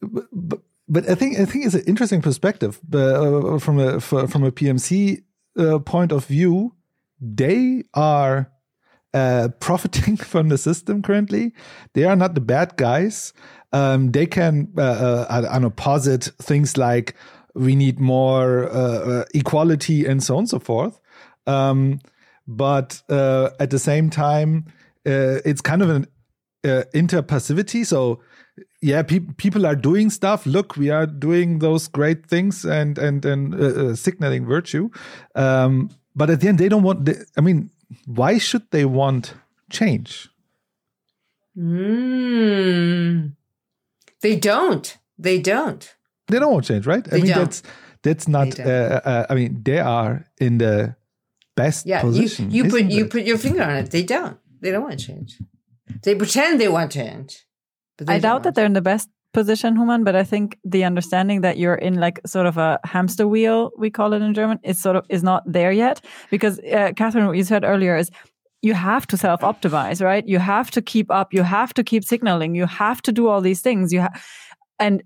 but, 0.00 0.60
but 0.88 1.08
I 1.08 1.14
think 1.14 1.38
I 1.38 1.44
think 1.44 1.66
it's 1.66 1.74
an 1.74 1.84
interesting 1.86 2.22
perspective 2.22 2.80
uh, 2.92 3.58
from 3.58 3.78
a 3.78 4.00
from 4.00 4.44
a 4.44 4.50
PMC 4.50 5.22
uh, 5.58 5.78
point 5.80 6.12
of 6.12 6.24
view 6.24 6.74
they 7.20 7.82
are 7.94 8.50
uh, 9.14 9.48
profiting 9.60 10.16
from 10.16 10.48
the 10.48 10.58
system 10.58 11.02
currently. 11.02 11.52
They 11.94 12.04
are 12.04 12.16
not 12.16 12.34
the 12.34 12.40
bad 12.40 12.76
guys. 12.76 13.32
Um, 13.72 14.12
they 14.12 14.26
can, 14.26 14.72
uh, 14.78 14.82
uh, 14.82 15.48
I, 15.50 15.58
know, 15.58 15.70
posit 15.70 16.30
things 16.40 16.76
like 16.76 17.14
we 17.54 17.76
need 17.76 18.00
more 18.00 18.68
uh, 18.70 18.72
uh, 18.72 19.24
equality 19.34 20.06
and 20.06 20.22
so 20.22 20.36
on 20.36 20.40
and 20.40 20.48
so 20.48 20.58
forth. 20.58 20.98
Um, 21.46 22.00
but 22.46 23.02
uh, 23.10 23.50
at 23.60 23.70
the 23.70 23.78
same 23.78 24.08
time, 24.10 24.66
it's 25.04 25.60
kind 25.60 25.82
of 25.82 25.90
an 25.90 26.06
interpassivity. 26.64 27.84
So 27.84 28.20
yeah, 28.80 29.02
pe- 29.02 29.20
people 29.36 29.66
are 29.66 29.76
doing 29.76 30.10
stuff. 30.10 30.46
Look, 30.46 30.76
we 30.76 30.90
are 30.90 31.06
doing 31.06 31.58
those 31.58 31.88
great 31.88 32.26
things 32.26 32.64
and 32.64 32.98
and 32.98 33.24
and 33.24 33.54
uh, 33.54 33.58
uh, 33.58 33.94
signaling 33.94 34.46
virtue. 34.46 34.90
Um, 35.34 35.90
but 36.14 36.30
at 36.30 36.40
the 36.40 36.48
end, 36.48 36.58
they 36.58 36.68
don't 36.68 36.82
want. 36.82 37.04
The, 37.04 37.24
I 37.36 37.40
mean, 37.40 37.70
why 38.06 38.38
should 38.38 38.70
they 38.70 38.84
want 38.84 39.34
change? 39.70 40.28
Mm. 41.56 43.34
They 44.22 44.36
don't. 44.36 44.96
They 45.18 45.40
don't. 45.40 45.94
They 46.28 46.38
don't 46.38 46.52
want 46.52 46.64
change, 46.66 46.86
right? 46.86 47.04
They 47.04 47.18
I 47.18 47.20
mean, 47.20 47.32
don't. 47.32 47.38
that's 47.44 47.62
that's 48.02 48.28
not. 48.28 48.58
Uh, 48.58 49.00
uh, 49.04 49.26
I 49.30 49.34
mean, 49.34 49.62
they 49.62 49.78
are 49.78 50.26
in 50.40 50.58
the 50.58 50.96
best 51.56 51.86
Yeah, 51.86 52.04
you, 52.04 52.10
position. 52.10 52.50
you 52.50 52.64
put 52.64 52.74
isn't 52.74 52.90
you 52.90 53.06
put 53.06 53.22
your 53.24 53.38
finger 53.38 53.62
on 53.62 53.76
it. 53.76 53.90
They 53.90 54.02
don't. 54.02 54.38
They 54.60 54.70
don't 54.70 54.82
want 54.82 55.00
change. 55.00 55.38
They 56.02 56.14
pretend 56.14 56.60
they 56.60 56.68
want 56.68 56.92
change. 56.92 57.46
But 57.96 58.06
they 58.06 58.14
I 58.14 58.18
doubt 58.18 58.42
that 58.44 58.54
they're 58.54 58.66
in 58.66 58.74
the 58.74 58.82
best 58.82 59.08
position, 59.32 59.76
Human, 59.76 60.04
but 60.04 60.14
I 60.16 60.24
think 60.24 60.58
the 60.64 60.84
understanding 60.84 61.42
that 61.42 61.58
you're 61.58 61.74
in 61.74 61.94
like 61.94 62.20
sort 62.26 62.46
of 62.46 62.56
a 62.56 62.78
hamster 62.84 63.26
wheel, 63.26 63.70
we 63.78 63.90
call 63.90 64.12
it 64.12 64.22
in 64.22 64.34
German, 64.34 64.58
is 64.62 64.80
sort 64.80 64.96
of 64.96 65.04
is 65.08 65.22
not 65.22 65.42
there 65.46 65.72
yet. 65.72 66.00
Because 66.30 66.58
uh, 66.60 66.92
Catherine, 66.96 67.26
what 67.26 67.36
you 67.36 67.44
said 67.44 67.64
earlier 67.64 67.96
is 67.96 68.10
you 68.62 68.74
have 68.74 69.06
to 69.08 69.16
self 69.16 69.40
optimize, 69.40 70.02
right? 70.02 70.26
You 70.26 70.38
have 70.38 70.70
to 70.72 70.82
keep 70.82 71.10
up, 71.10 71.32
you 71.32 71.42
have 71.42 71.72
to 71.74 71.84
keep 71.84 72.04
signaling, 72.04 72.54
you 72.54 72.66
have 72.66 73.02
to 73.02 73.12
do 73.12 73.28
all 73.28 73.40
these 73.40 73.60
things. 73.60 73.92
You 73.92 74.02
ha- 74.02 74.20
and 74.78 75.02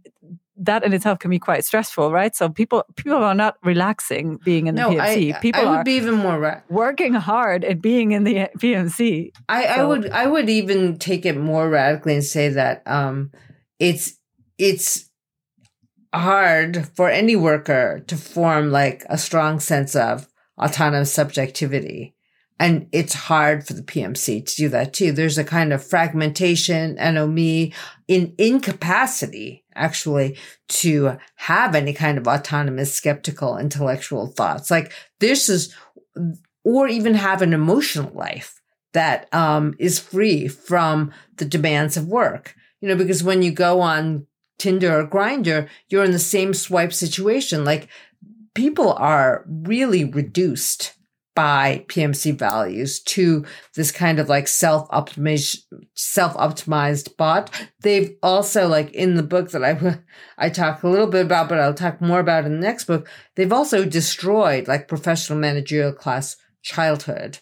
that 0.57 0.85
in 0.85 0.93
itself 0.93 1.19
can 1.19 1.31
be 1.31 1.39
quite 1.39 1.65
stressful, 1.65 2.13
right? 2.13 2.35
So 2.37 2.49
people 2.49 2.85
people 2.97 3.17
are 3.17 3.35
not 3.35 3.57
relaxing 3.63 4.39
being 4.45 4.67
in 4.67 4.75
the 4.75 4.83
No, 4.83 4.91
PMC. 4.91 5.35
I, 5.35 5.39
people 5.41 5.61
I 5.61 5.65
would 5.65 5.79
are 5.79 5.85
be 5.85 5.93
even 5.97 6.15
more. 6.15 6.39
Ra- 6.39 6.61
working 6.69 7.15
hard 7.15 7.65
at 7.65 7.81
being 7.81 8.13
in 8.13 8.25
the 8.25 8.49
PMC. 8.59 9.33
I, 9.49 9.65
I 9.65 9.85
would 9.85 10.11
I 10.11 10.27
would 10.27 10.49
even 10.49 10.99
take 10.99 11.27
it 11.27 11.37
more 11.37 11.69
radically 11.69 12.15
and 12.15 12.25
say 12.25 12.49
that 12.51 12.83
um, 12.87 13.33
it's 13.79 14.19
it's 14.59 15.11
hard 16.15 16.87
for 16.95 17.09
any 17.09 17.37
worker 17.37 18.05
to 18.07 18.17
form 18.17 18.71
like 18.71 19.05
a 19.09 19.17
strong 19.17 19.59
sense 19.61 19.97
of 19.97 20.29
autonomous 20.61 21.13
subjectivity. 21.13 22.15
And 22.63 22.87
it's 22.93 23.15
hard 23.15 23.67
for 23.67 23.73
the 23.73 23.83
PMC 23.83 24.47
to 24.47 24.55
do 24.55 24.69
that 24.69 24.93
too. 24.93 25.11
There's 25.11 25.37
a 25.37 25.43
kind 25.43 25.73
of 25.73 25.85
fragmentation, 25.85 26.97
anomie, 26.97 27.75
in 28.07 28.37
incapacity 28.39 29.65
actually 29.75 30.39
to 30.69 31.17
have 31.35 31.75
any 31.75 31.93
kind 31.93 32.19
of 32.19 32.29
autonomous, 32.29 32.95
skeptical, 32.95 33.59
intellectual 33.59 34.29
thoughts. 34.29 34.71
Like 34.71 34.93
this 35.19 35.49
is, 35.49 35.75
or 36.63 36.87
even 36.87 37.15
have 37.15 37.43
an 37.43 37.53
emotional 37.53 38.13
life 38.15 38.61
that 38.93 39.27
um, 39.35 39.75
is 39.81 39.99
free 39.99 40.47
from 40.47 41.11
the 41.39 41.45
demands 41.45 41.97
of 41.97 42.07
work. 42.07 42.55
You 42.81 42.87
know, 42.87 42.97
because 42.97 43.25
when 43.25 43.43
you 43.43 43.51
go 43.51 43.81
on 43.81 44.29
Tinder 44.61 45.01
or 45.01 45.09
Grindr, 45.09 45.69
you're 45.89 46.05
in 46.05 46.13
the 46.13 46.21
same 46.21 46.55
swipe 46.55 46.93
situation. 46.93 47.65
Like 47.65 47.89
people 48.55 48.93
are 48.93 49.45
really 49.49 50.05
reduced 50.05 50.95
by 51.35 51.85
PMC 51.89 52.39
values 52.39 53.01
to 53.01 53.45
this 53.75 53.91
kind 53.91 54.19
of 54.19 54.29
like 54.29 54.49
self 54.49 54.89
optimized, 54.91 55.65
self 55.95 56.35
optimized 56.35 57.17
bot. 57.17 57.51
They've 57.81 58.17
also 58.23 58.69
like 58.69 58.93
in 58.93 59.15
the 59.15 59.23
book 59.23 59.51
that 59.51 59.65
I, 59.65 59.99
I 60.47 60.51
talk 60.51 60.83
a 60.83 60.89
little 60.89 61.07
bit 61.07 61.25
about, 61.27 61.49
but 61.49 61.59
I'll 61.59 61.75
talk 61.75 62.01
more 62.01 62.21
about 62.21 62.45
in 62.45 62.53
the 62.53 62.67
next 62.67 62.85
book. 62.85 63.09
They've 63.37 63.53
also 63.53 63.85
destroyed 63.85 64.69
like 64.69 64.89
professional 64.89 65.39
managerial 65.39 65.93
class 65.93 66.37
childhood. 66.63 67.39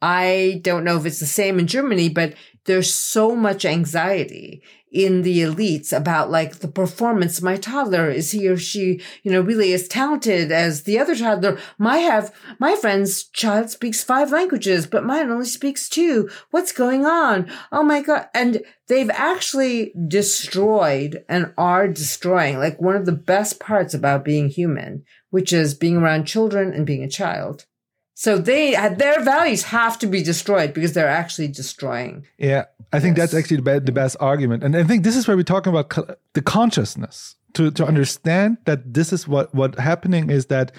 I 0.00 0.60
don't 0.62 0.84
know 0.84 0.96
if 0.96 1.06
it's 1.06 1.20
the 1.20 1.26
same 1.26 1.58
in 1.58 1.66
Germany, 1.66 2.08
but 2.08 2.34
there's 2.66 2.94
so 2.94 3.34
much 3.34 3.64
anxiety 3.64 4.62
in 4.90 5.22
the 5.22 5.40
elites 5.40 5.96
about 5.96 6.30
like 6.30 6.56
the 6.58 6.68
performance 6.68 7.42
my 7.42 7.56
toddler. 7.56 8.10
Is 8.10 8.30
he 8.30 8.48
or 8.48 8.56
she, 8.56 9.00
you 9.22 9.30
know, 9.30 9.40
really 9.40 9.72
as 9.72 9.88
talented 9.88 10.50
as 10.50 10.84
the 10.84 10.98
other 10.98 11.14
toddler? 11.14 11.58
My 11.78 11.98
have, 11.98 12.34
my 12.58 12.76
friend's 12.76 13.24
child 13.24 13.70
speaks 13.70 14.02
five 14.02 14.32
languages, 14.32 14.86
but 14.86 15.04
mine 15.04 15.30
only 15.30 15.46
speaks 15.46 15.88
two. 15.88 16.28
What's 16.50 16.72
going 16.72 17.04
on? 17.04 17.50
Oh 17.70 17.82
my 17.82 18.02
God. 18.02 18.28
And 18.34 18.62
they've 18.88 19.10
actually 19.10 19.92
destroyed 20.06 21.24
and 21.28 21.52
are 21.58 21.88
destroying 21.88 22.58
like 22.58 22.80
one 22.80 22.96
of 22.96 23.06
the 23.06 23.12
best 23.12 23.60
parts 23.60 23.94
about 23.94 24.24
being 24.24 24.48
human, 24.48 25.04
which 25.30 25.52
is 25.52 25.74
being 25.74 25.98
around 25.98 26.26
children 26.26 26.72
and 26.72 26.86
being 26.86 27.02
a 27.02 27.08
child. 27.08 27.66
So 28.14 28.36
they 28.36 28.72
their 28.72 29.22
values 29.22 29.62
have 29.62 29.96
to 30.00 30.08
be 30.08 30.24
destroyed 30.24 30.74
because 30.74 30.92
they're 30.92 31.06
actually 31.06 31.46
destroying. 31.46 32.26
Yeah, 32.36 32.64
I 32.92 33.00
think 33.00 33.16
that's 33.16 33.34
actually 33.34 33.60
the, 33.60 33.80
the 33.80 33.92
best 33.92 34.16
argument, 34.20 34.64
and 34.64 34.76
I 34.76 34.84
think 34.84 35.04
this 35.04 35.16
is 35.16 35.28
where 35.28 35.36
we're 35.36 35.42
talking 35.42 35.72
about 35.72 35.90
the 36.32 36.42
consciousness 36.42 37.36
to 37.54 37.70
to 37.72 37.84
understand 37.84 38.58
that 38.64 38.94
this 38.94 39.12
is 39.12 39.28
what 39.28 39.54
what 39.54 39.78
happening 39.78 40.30
is 40.30 40.46
that 40.46 40.72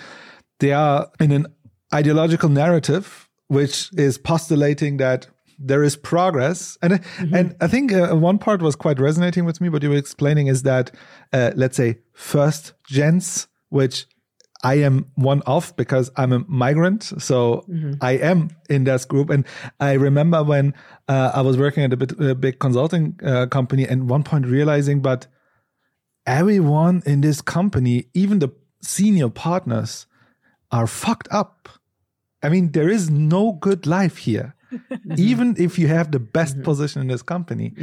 they 0.60 0.73
are 0.73 1.11
in 1.19 1.31
an 1.31 1.48
ideological 1.94 2.49
narrative 2.49 3.30
which 3.49 3.90
is 3.98 4.18
postulating 4.18 4.98
that 4.98 5.27
there 5.60 5.84
is 5.84 5.98
progress, 5.98 6.77
and 6.81 7.02
and 7.34 7.56
I 7.60 7.68
think 7.68 7.91
uh, 7.91 8.15
one 8.15 8.38
part 8.38 8.61
was 8.61 8.76
quite 8.77 8.99
resonating 8.99 9.44
with 9.44 9.60
me. 9.60 9.68
What 9.68 9.84
you 9.84 9.90
were 9.90 9.98
explaining 9.98 10.48
is 10.48 10.64
that 10.64 10.91
uh, 11.34 11.52
let's 11.56 11.76
say 11.76 11.98
first 12.14 12.73
gens, 12.88 13.48
which 13.68 14.07
I 14.64 14.76
am 14.76 15.06
one 15.15 15.41
of 15.44 15.76
because 15.77 16.11
I'm 16.18 16.34
a 16.34 16.40
migrant. 16.48 17.03
So 17.03 17.65
I 18.02 18.14
am 18.14 18.49
in 18.69 18.84
that 18.86 19.07
group. 19.07 19.30
And 19.30 19.45
I 19.80 19.94
remember 19.94 20.44
when 20.44 20.73
uh, 21.07 21.31
I 21.34 21.41
was 21.41 21.57
working 21.57 21.84
at 21.84 21.94
a, 21.94 21.98
bit, 21.98 22.19
a 22.19 22.36
big 22.36 22.60
consulting 22.60 23.18
uh, 23.23 23.48
company 23.48 23.88
and 23.88 24.10
one 24.10 24.23
point 24.23 24.45
realizing, 24.45 25.02
but 25.02 25.27
everyone 26.26 27.03
in 27.06 27.22
this 27.22 27.41
company, 27.41 28.07
even 28.14 28.40
the 28.40 28.49
senior 28.81 29.30
partners, 29.30 30.07
are 30.72 30.88
fucked 30.88 31.27
up. 31.31 31.69
I 32.44 32.49
mean, 32.49 32.72
there 32.72 32.90
is 32.90 33.10
no 33.10 33.53
good 33.53 33.88
life 33.88 34.18
here. 34.18 34.56
even 35.18 35.56
if 35.57 35.80
you 35.80 35.88
have 35.88 36.11
the 36.11 36.19
best 36.19 36.61
position 36.61 37.02
in 37.02 37.07
this 37.07 37.23
company. 37.23 37.73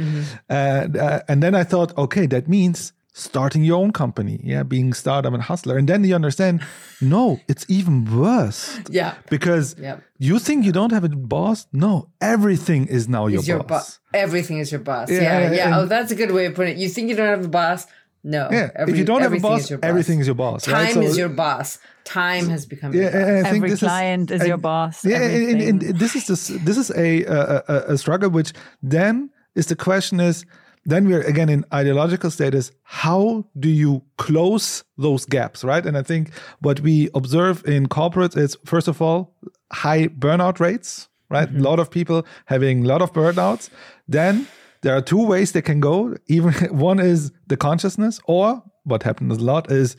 And, 0.47 0.95
uh, 0.95 1.21
and 1.27 1.43
then 1.43 1.53
I 1.53 1.65
thought, 1.65 1.97
okay, 1.97 2.27
that 2.27 2.47
means 2.47 2.93
starting 3.17 3.63
your 3.63 3.77
own 3.83 3.91
company, 3.91 4.39
yeah, 4.43 4.63
being 4.63 4.93
startup 4.93 5.33
and 5.33 5.41
hustler. 5.41 5.77
And 5.77 5.89
then 5.89 6.03
you 6.03 6.13
understand, 6.15 6.61
no, 7.01 7.39
it's 7.47 7.65
even 7.67 8.05
worse. 8.05 8.79
Yeah. 8.89 9.15
Because 9.29 9.75
Yeah. 9.79 9.97
you 10.19 10.37
think 10.39 10.65
you 10.65 10.71
don't 10.71 10.91
have 10.91 11.03
a 11.03 11.09
boss? 11.09 11.65
No, 11.73 12.09
everything 12.21 12.85
is 12.87 13.07
now 13.09 13.25
your 13.27 13.41
your 13.41 13.63
boss. 13.63 13.69
boss. 13.69 13.99
Everything 14.13 14.59
is 14.59 14.71
your 14.71 14.81
boss. 14.81 15.09
Yeah, 15.09 15.21
Yeah. 15.21 15.51
Yeah. 15.51 15.65
and- 15.65 15.75
oh, 15.75 15.85
that's 15.87 16.11
a 16.11 16.15
good 16.15 16.31
way 16.31 16.45
of 16.45 16.53
putting 16.55 16.73
it. 16.77 16.79
You 16.83 16.89
think 16.89 17.09
you 17.09 17.15
don't 17.15 17.27
have 17.37 17.45
a 17.45 17.49
boss? 17.61 17.87
No. 18.23 18.49
Yeah, 18.51 18.69
Every- 18.75 18.93
if 18.93 18.99
you 18.99 19.05
don't 19.05 19.21
have 19.21 19.31
a 19.31 19.35
everything 19.35 19.51
boss, 19.51 19.61
is 19.63 19.69
your 19.69 19.79
boss. 19.79 19.89
everything 19.89 20.19
is 20.19 20.27
your 20.27 20.35
boss. 20.35 20.63
Time 20.63 20.73
right? 20.73 20.93
So- 20.93 21.01
is 21.01 21.17
your 21.17 21.29
boss. 21.29 21.79
Time 22.03 22.49
has 22.49 22.65
become 22.65 22.93
Yeah, 22.93 23.01
your 23.01 23.11
boss. 23.11 23.21
and 23.29 23.37
I 23.47 23.49
think 23.51 23.55
Every 23.63 23.69
this 23.71 23.79
client 23.79 24.31
is, 24.31 24.41
and- 24.41 24.47
your 24.47 24.57
boss. 24.57 25.03
Yeah, 25.05 25.21
and, 25.21 25.61
and- 25.61 25.83
and 25.83 25.99
this 25.99 26.15
is 26.15 26.27
this 26.27 26.47
this 26.67 26.77
is 26.77 26.89
a, 26.91 27.23
a 27.25 27.39
a- 27.75 27.83
a 27.93 27.97
struggle. 27.97 28.29
Which 28.29 28.53
then 28.83 29.29
is 29.55 29.65
the 29.67 29.75
question 29.75 30.19
is 30.19 30.45
then 30.87 31.07
we're 31.09 31.21
again 31.33 31.49
in 31.49 31.65
ideological 31.73 32.31
status. 32.31 32.71
How 32.83 33.45
do 33.59 33.69
you 33.69 34.01
close 34.17 34.83
those 34.97 35.25
gaps, 35.25 35.63
right? 35.63 35.85
And 35.85 35.97
I 35.97 36.01
think 36.01 36.31
what 36.61 36.79
we 36.79 37.09
observe 37.13 37.63
in 37.67 37.87
corporates 37.87 38.37
is 38.37 38.57
first 38.65 38.87
of 38.87 39.01
all 39.01 39.35
high 39.71 40.07
burnout 40.07 40.59
rates, 40.61 41.09
right? 41.29 41.49
A 41.49 41.59
lot 41.69 41.79
of 41.79 41.91
people 41.91 42.25
having 42.45 42.85
a 42.85 42.87
lot 42.87 43.01
of 43.01 43.11
burnouts. 43.13 43.69
Then 44.07 44.47
there 44.81 44.95
are 44.95 45.01
two 45.01 45.23
ways 45.25 45.51
they 45.51 45.61
can 45.61 45.79
go. 45.81 46.15
Even 46.27 46.53
one 46.77 46.99
is 46.99 47.31
the 47.47 47.57
consciousness, 47.57 48.19
or 48.25 48.63
what 48.85 49.03
happens 49.03 49.37
a 49.37 49.43
lot 49.43 49.69
is 49.69 49.97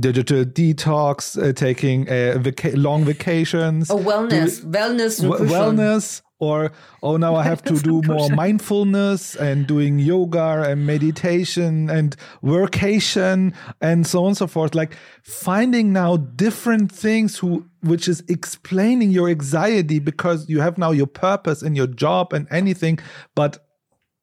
digital 0.00 0.44
detox, 0.44 1.36
uh, 1.36 1.52
taking 1.52 2.08
uh, 2.08 2.38
vaca- 2.38 2.74
long 2.76 3.04
vacations, 3.04 3.90
Oh, 3.90 3.98
wellness, 3.98 4.64
wellness, 4.64 5.20
w- 5.20 5.30
nutrition. 5.32 5.48
wellness, 5.76 6.22
or 6.42 6.72
oh 7.04 7.16
now 7.16 7.36
I 7.36 7.44
have 7.44 7.62
to 7.70 7.78
do 7.78 8.02
more 8.04 8.28
mindfulness 8.30 9.36
and 9.36 9.64
doing 9.64 10.00
yoga 10.00 10.64
and 10.66 10.84
meditation 10.84 11.88
and 11.88 12.16
workation 12.42 13.54
and 13.80 14.04
so 14.04 14.22
on 14.24 14.28
and 14.30 14.36
so 14.36 14.48
forth. 14.48 14.74
Like 14.74 14.96
finding 15.22 15.92
now 15.92 16.16
different 16.16 16.90
things 16.90 17.38
who 17.38 17.64
which 17.82 18.08
is 18.08 18.24
explaining 18.28 19.12
your 19.12 19.28
anxiety 19.28 20.00
because 20.00 20.48
you 20.48 20.60
have 20.60 20.78
now 20.78 20.90
your 20.90 21.06
purpose 21.06 21.62
and 21.62 21.76
your 21.76 21.86
job 21.86 22.32
and 22.32 22.48
anything, 22.50 22.98
but 23.36 23.64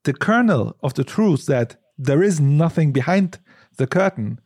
the 0.04 0.14
kernel 0.14 0.76
of 0.84 0.96
the 0.96 1.06
truth 1.06 1.46
that 1.46 1.78
there 1.98 2.22
is 2.22 2.41
nothing 2.41 2.91
behind 2.91 3.40
the 3.78 3.88
curtain. 3.88 4.41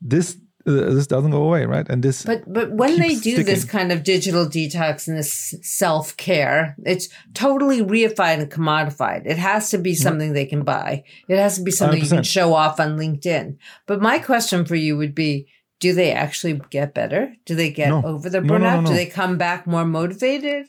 This 0.00 0.38
this 0.66 1.06
doesn't 1.06 1.30
go 1.30 1.42
away, 1.44 1.64
right? 1.64 1.88
And 1.88 2.02
this 2.02 2.24
But 2.24 2.42
but 2.52 2.72
when 2.72 2.98
they 2.98 3.14
do 3.14 3.42
this 3.44 3.64
kind 3.64 3.92
of 3.92 4.02
digital 4.02 4.46
detox 4.46 5.06
and 5.06 5.16
this 5.16 5.54
self 5.62 6.16
care, 6.16 6.76
it's 6.84 7.08
totally 7.34 7.80
reified 7.82 8.40
and 8.40 8.50
commodified. 8.50 9.22
It 9.26 9.38
has 9.38 9.70
to 9.70 9.78
be 9.78 9.92
mm-hmm. 9.92 10.02
something 10.02 10.32
they 10.32 10.46
can 10.46 10.62
buy. 10.62 11.04
It 11.28 11.38
has 11.38 11.56
to 11.56 11.62
be 11.62 11.70
something 11.70 12.02
you 12.02 12.08
can 12.08 12.24
show 12.24 12.52
off 12.52 12.80
on 12.80 12.98
LinkedIn. 12.98 13.56
But 13.86 14.02
my 14.02 14.18
question 14.18 14.64
for 14.64 14.74
you 14.74 14.96
would 14.96 15.14
be: 15.14 15.46
Do 15.78 15.92
they 15.92 16.12
actually 16.12 16.60
get 16.70 16.94
better? 16.94 17.32
Do 17.44 17.54
they 17.54 17.70
get 17.70 17.90
No. 17.90 18.02
over 18.04 18.28
the 18.28 18.40
No, 18.40 18.58
no, 18.58 18.64
burnout? 18.64 18.82
no, 18.82 18.88
Do 18.88 18.94
they 18.94 19.06
come 19.06 19.38
back 19.38 19.66
more 19.66 19.84
motivated? 19.84 20.66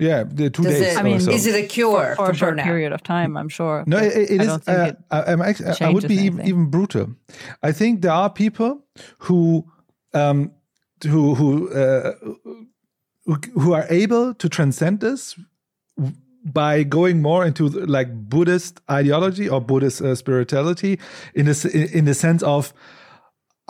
Yeah, 0.00 0.24
the 0.24 0.50
two 0.50 0.62
Does 0.62 0.74
days. 0.74 0.94
it, 0.94 0.98
I 0.98 1.02
mean, 1.02 1.20
so. 1.20 1.30
is 1.30 1.46
it 1.46 1.54
a 1.54 1.66
cure 1.66 2.14
for 2.16 2.26
for, 2.26 2.32
a 2.32 2.34
short 2.34 2.56
burnout? 2.56 2.64
period 2.64 2.92
of 2.92 3.02
time, 3.02 3.36
I'm 3.36 3.48
sure. 3.48 3.84
No, 3.86 3.98
but 3.98 4.06
it, 4.06 4.30
it 4.30 4.40
I 4.40 4.42
is. 4.42 4.48
don't 4.48 4.64
think 4.64 4.78
uh, 4.78 4.82
it 4.82 4.96
I, 5.10 5.22
I'm 5.32 5.42
actually, 5.42 5.86
I 5.86 5.90
would 5.90 6.08
be 6.08 6.14
even, 6.14 6.40
anything. 6.40 6.48
even 6.48 6.70
brutal. 6.70 7.14
I 7.62 7.72
think 7.72 8.02
there 8.02 8.12
are 8.12 8.30
people 8.30 8.82
who, 9.18 9.70
um, 10.14 10.52
who 11.02 11.34
who 11.34 11.70
uh, 11.70 12.12
who, 13.26 13.36
who 13.60 13.72
are 13.74 13.86
able 13.90 14.34
to 14.34 14.48
transcend 14.48 15.00
this 15.00 15.38
by 16.42 16.82
going 16.82 17.20
more 17.20 17.44
into 17.44 17.68
the, 17.68 17.86
like 17.86 18.08
Buddhist 18.28 18.80
ideology 18.90 19.48
or 19.48 19.60
Buddhist 19.60 20.00
uh, 20.00 20.14
spirituality 20.14 20.98
in 21.34 21.46
the 21.46 21.90
in 21.92 22.04
the 22.06 22.14
sense 22.14 22.42
of. 22.42 22.72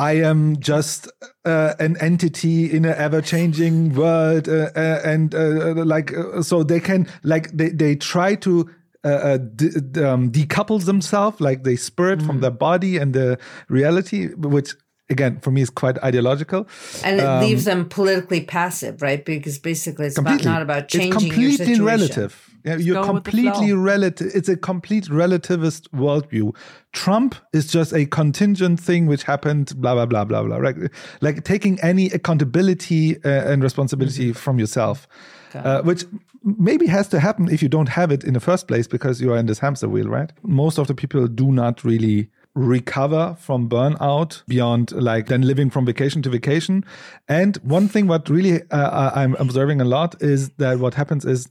I 0.00 0.12
am 0.24 0.56
just 0.60 1.08
uh, 1.44 1.74
an 1.78 1.96
entity 2.00 2.72
in 2.72 2.84
an 2.86 2.94
ever-changing 2.96 3.94
world, 3.94 4.48
uh, 4.48 4.70
uh, 4.74 5.00
and 5.04 5.34
uh, 5.34 5.84
like 5.84 6.16
uh, 6.16 6.42
so 6.42 6.62
they 6.64 6.80
can 6.80 7.06
like 7.22 7.50
they 7.52 7.68
they 7.68 7.96
try 7.96 8.34
to 8.36 8.68
uh, 9.04 9.08
uh, 9.08 9.36
de- 9.36 10.08
um, 10.08 10.30
decouple 10.32 10.84
themselves, 10.84 11.40
like 11.40 11.64
they 11.64 11.76
spirit 11.76 12.20
Mm. 12.20 12.26
from 12.26 12.40
their 12.40 12.50
body 12.50 12.96
and 12.96 13.12
the 13.14 13.38
reality, 13.68 14.28
which 14.36 14.74
again 15.10 15.40
for 15.40 15.50
me 15.50 15.60
is 15.60 15.70
quite 15.70 15.98
ideological. 16.02 16.66
And 17.04 17.20
it 17.20 17.46
leaves 17.46 17.64
them 17.64 17.88
politically 17.88 18.44
passive, 18.44 19.02
right? 19.02 19.24
Because 19.24 19.58
basically, 19.58 20.06
it's 20.06 20.18
about, 20.18 20.44
not 20.44 20.62
about 20.62 20.88
changing 20.88 21.12
It's 21.12 21.24
completely 21.24 21.80
relative. 21.80 22.49
Yeah, 22.64 22.76
you're 22.76 23.00
with 23.00 23.06
the 23.06 23.12
completely 23.12 23.72
relative. 23.72 24.30
It's 24.34 24.48
a 24.48 24.56
complete 24.56 25.04
relativist 25.04 25.88
worldview. 25.90 26.54
Trump 26.92 27.34
is 27.52 27.66
just 27.66 27.92
a 27.92 28.06
contingent 28.06 28.80
thing 28.80 29.06
which 29.06 29.22
happened. 29.22 29.72
Blah 29.80 29.94
blah 29.94 30.06
blah 30.06 30.24
blah 30.24 30.42
blah. 30.42 30.56
Right? 30.56 30.76
Like 31.20 31.44
taking 31.44 31.80
any 31.80 32.06
accountability 32.06 33.16
uh, 33.24 33.28
and 33.28 33.62
responsibility 33.62 34.10
Mm-hmm. 34.30 34.32
from 34.32 34.58
yourself, 34.58 35.06
uh, 35.54 35.82
which 35.82 36.04
maybe 36.42 36.86
has 36.86 37.08
to 37.08 37.20
happen 37.20 37.48
if 37.48 37.62
you 37.62 37.68
don't 37.68 37.88
have 37.88 38.10
it 38.10 38.24
in 38.24 38.34
the 38.34 38.40
first 38.40 38.66
place 38.66 38.86
because 38.86 39.20
you 39.20 39.32
are 39.32 39.36
in 39.36 39.46
this 39.46 39.58
hamster 39.58 39.88
wheel, 39.88 40.08
right? 40.08 40.32
Most 40.42 40.78
of 40.78 40.86
the 40.86 40.94
people 40.94 41.26
do 41.26 41.52
not 41.52 41.84
really 41.84 42.30
recover 42.54 43.36
from 43.38 43.68
burnout 43.68 44.42
beyond 44.46 44.92
like 44.92 45.26
then 45.26 45.42
living 45.42 45.70
from 45.70 45.86
vacation 45.86 46.22
to 46.22 46.30
vacation. 46.30 46.84
And 47.28 47.56
one 47.58 47.88
thing 47.88 48.06
what 48.06 48.28
really 48.28 48.62
uh, 48.70 49.10
I'm 49.14 49.36
observing 49.38 49.80
a 49.80 49.84
lot 49.84 50.20
is 50.22 50.50
that 50.58 50.78
what 50.78 50.94
happens 50.94 51.24
is 51.24 51.48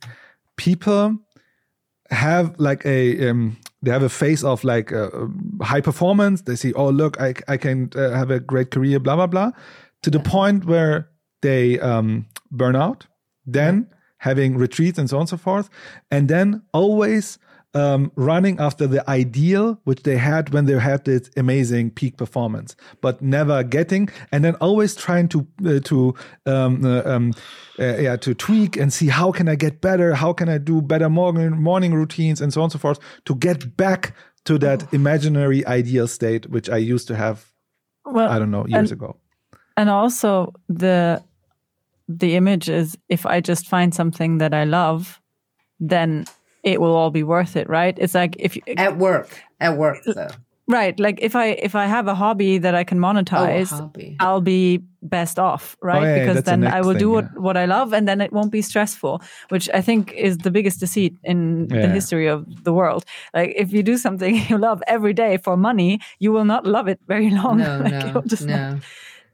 people 0.59 1.17
have 2.11 2.53
like 2.59 2.85
a 2.85 3.29
um, 3.29 3.57
they 3.81 3.91
have 3.91 4.03
a 4.03 4.09
face 4.09 4.43
of 4.43 4.63
like 4.63 4.91
uh, 4.91 5.09
high 5.61 5.81
performance. 5.81 6.41
They 6.41 6.55
see, 6.55 6.73
oh 6.73 6.89
look, 6.89 7.19
I 7.19 7.33
I 7.47 7.57
can 7.57 7.89
uh, 7.95 8.11
have 8.11 8.29
a 8.29 8.39
great 8.39 8.71
career, 8.71 8.99
blah 8.99 9.15
blah 9.15 9.27
blah, 9.27 9.51
to 10.03 10.09
the 10.09 10.19
point 10.19 10.65
where 10.65 11.09
they 11.41 11.79
um, 11.79 12.27
burn 12.51 12.75
out. 12.75 13.07
Then 13.45 13.87
having 14.17 14.57
retreats 14.57 14.99
and 14.99 15.09
so 15.09 15.15
on 15.17 15.21
and 15.21 15.29
so 15.29 15.37
forth, 15.37 15.69
and 16.11 16.27
then 16.27 16.61
always 16.73 17.39
um, 17.73 18.11
running 18.15 18.59
after 18.59 18.87
the 18.87 19.07
ideal 19.09 19.79
which 19.83 20.03
they 20.03 20.17
had 20.17 20.49
when 20.51 20.65
they 20.65 20.77
had 20.79 21.05
this 21.05 21.29
amazing 21.37 21.91
peak 21.91 22.17
performance, 22.17 22.75
but 23.01 23.21
never 23.21 23.63
getting, 23.63 24.09
and 24.31 24.43
then 24.43 24.55
always 24.55 24.95
trying 24.95 25.27
to 25.29 25.47
uh, 25.65 25.79
to 25.81 26.15
um, 26.45 26.83
uh, 26.83 27.03
um, 27.05 27.33
uh, 27.77 27.97
yeah 27.97 28.15
to 28.15 28.33
tweak 28.33 28.75
and 28.75 28.91
see 28.91 29.07
how 29.07 29.31
can 29.31 29.47
I 29.47 29.55
get 29.55 29.81
better, 29.81 30.15
how 30.15 30.33
can 30.33 30.49
I 30.49 30.57
do 30.57 30.81
better 30.81 31.09
morning 31.09 31.51
morning 31.61 31.93
routines 31.93 32.41
and 32.41 32.51
so 32.51 32.61
on 32.61 32.65
and 32.65 32.71
so 32.71 32.79
forth 32.79 32.99
to 33.25 33.35
get 33.35 33.77
back 33.77 34.15
to 34.45 34.57
that 34.57 34.91
imaginary 34.93 35.65
ideal 35.67 36.07
state 36.07 36.49
which 36.49 36.69
I 36.69 36.77
used 36.77 37.07
to 37.09 37.15
have. 37.15 37.45
well, 38.05 38.29
I 38.29 38.39
don't 38.39 38.51
know 38.51 38.65
years 38.67 38.91
and- 38.91 39.01
ago. 39.01 39.17
and 39.77 39.89
also 39.89 40.53
the 40.67 41.21
the 42.07 42.35
image 42.35 42.67
is 42.67 42.97
if 43.07 43.27
I 43.27 43.39
just 43.39 43.67
find 43.67 43.93
something 43.93 44.39
that 44.39 44.51
I 44.51 44.63
love, 44.63 45.21
then 45.79 46.25
it 46.63 46.79
will 46.81 46.95
all 46.95 47.11
be 47.11 47.23
worth 47.23 47.55
it, 47.55 47.69
right? 47.69 47.97
It's 47.99 48.13
like 48.15 48.35
if 48.39 48.55
you, 48.55 48.61
At 48.77 48.97
work, 48.97 49.29
at 49.59 49.77
work, 49.77 50.03
though. 50.05 50.27
right, 50.67 50.99
like 50.99 51.19
if 51.21 51.35
I 51.35 51.47
if 51.67 51.73
I 51.75 51.85
have 51.85 52.07
a 52.07 52.15
hobby 52.15 52.57
that 52.59 52.75
I 52.75 52.83
can 52.83 52.99
monetize, 52.99 53.71
oh, 53.73 53.77
hobby. 53.77 54.15
I'll 54.19 54.41
be 54.41 54.83
best 55.01 55.39
off, 55.39 55.77
right? 55.81 56.01
Oh, 56.01 56.05
yeah, 56.05 56.15
yeah, 56.15 56.19
because 56.19 56.35
that's 56.35 56.45
the 56.45 56.51
then 56.51 56.67
I 56.67 56.75
next 56.75 56.87
will 56.87 56.93
do 56.99 57.09
what, 57.09 57.25
yeah. 57.33 57.39
what 57.39 57.55
I 57.57 57.65
love, 57.65 57.93
and 57.93 58.07
then 58.07 58.19
it 58.21 58.31
won't 58.33 58.51
be 58.51 58.61
stressful, 58.61 59.21
which 59.49 59.69
I 59.73 59.81
think 59.81 60.11
is 60.13 60.37
the 60.39 60.51
biggest 60.51 60.79
deceit 60.79 61.15
in 61.23 61.67
the 61.69 61.87
history 61.87 62.27
of 62.27 62.45
the 62.65 62.73
world. 62.73 63.05
Like 63.33 63.53
if 63.55 63.71
you 63.73 63.81
do 63.83 63.97
something 63.97 64.35
you 64.49 64.57
love 64.57 64.83
every 64.87 65.13
day 65.13 65.37
for 65.37 65.55
money, 65.57 65.99
you 66.19 66.31
will 66.33 66.45
not 66.45 66.65
love 66.65 66.87
it 66.89 66.99
very 67.07 67.29
long. 67.41 67.57
No, 67.59 67.79
like, 67.83 67.91
no, 67.93 67.99
it'll 68.09 68.21
just 68.23 68.45
not- 68.45 68.79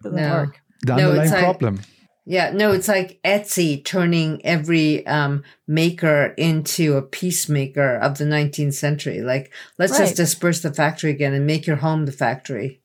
doesn't 0.03 0.21
no. 0.21 0.29
work. 0.31 0.61
The 0.85 0.95
No, 0.95 1.03
underlying 1.03 1.21
it's 1.23 1.31
like- 1.31 1.43
problem. 1.43 1.79
Yeah, 2.27 2.51
no, 2.51 2.71
it's 2.71 2.87
like 2.87 3.19
Etsy 3.23 3.85
turning 3.85 4.43
every 4.43 5.05
um, 5.05 5.43
maker 5.67 6.33
into 6.37 6.97
a 6.97 7.01
peacemaker 7.03 7.97
of 7.97 8.17
the 8.17 8.25
19th 8.25 8.73
century. 8.73 9.21
Like, 9.21 9.53
let's 9.77 9.93
Right. 9.93 9.99
just 9.99 10.15
disperse 10.15 10.61
the 10.61 10.73
factory 10.73 11.11
again 11.11 11.33
and 11.33 11.45
make 11.45 11.67
your 11.67 11.75
home 11.77 12.05
the 12.05 12.11
factory. 12.11 12.81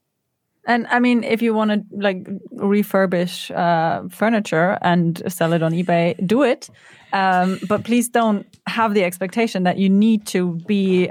And 0.71 0.87
I 0.87 1.01
mean, 1.01 1.25
if 1.25 1.43
you 1.43 1.53
want 1.53 1.73
to 1.73 1.83
like 1.91 2.23
refurbish 2.55 3.51
uh, 3.51 4.09
furniture 4.09 4.79
and 4.81 5.21
sell 5.27 5.53
it 5.53 5.65
on 5.65 5.73
eBay, 5.73 6.15
do 6.25 6.45
it. 6.45 6.71
Um, 7.13 7.59
but 7.67 7.83
please 7.83 8.09
don't 8.09 8.47
have 8.69 8.95
the 8.95 9.03
expectation 9.03 9.65
that 9.65 9.79
you 9.79 9.89
need 9.89 10.29
to 10.29 10.55
be 10.69 11.11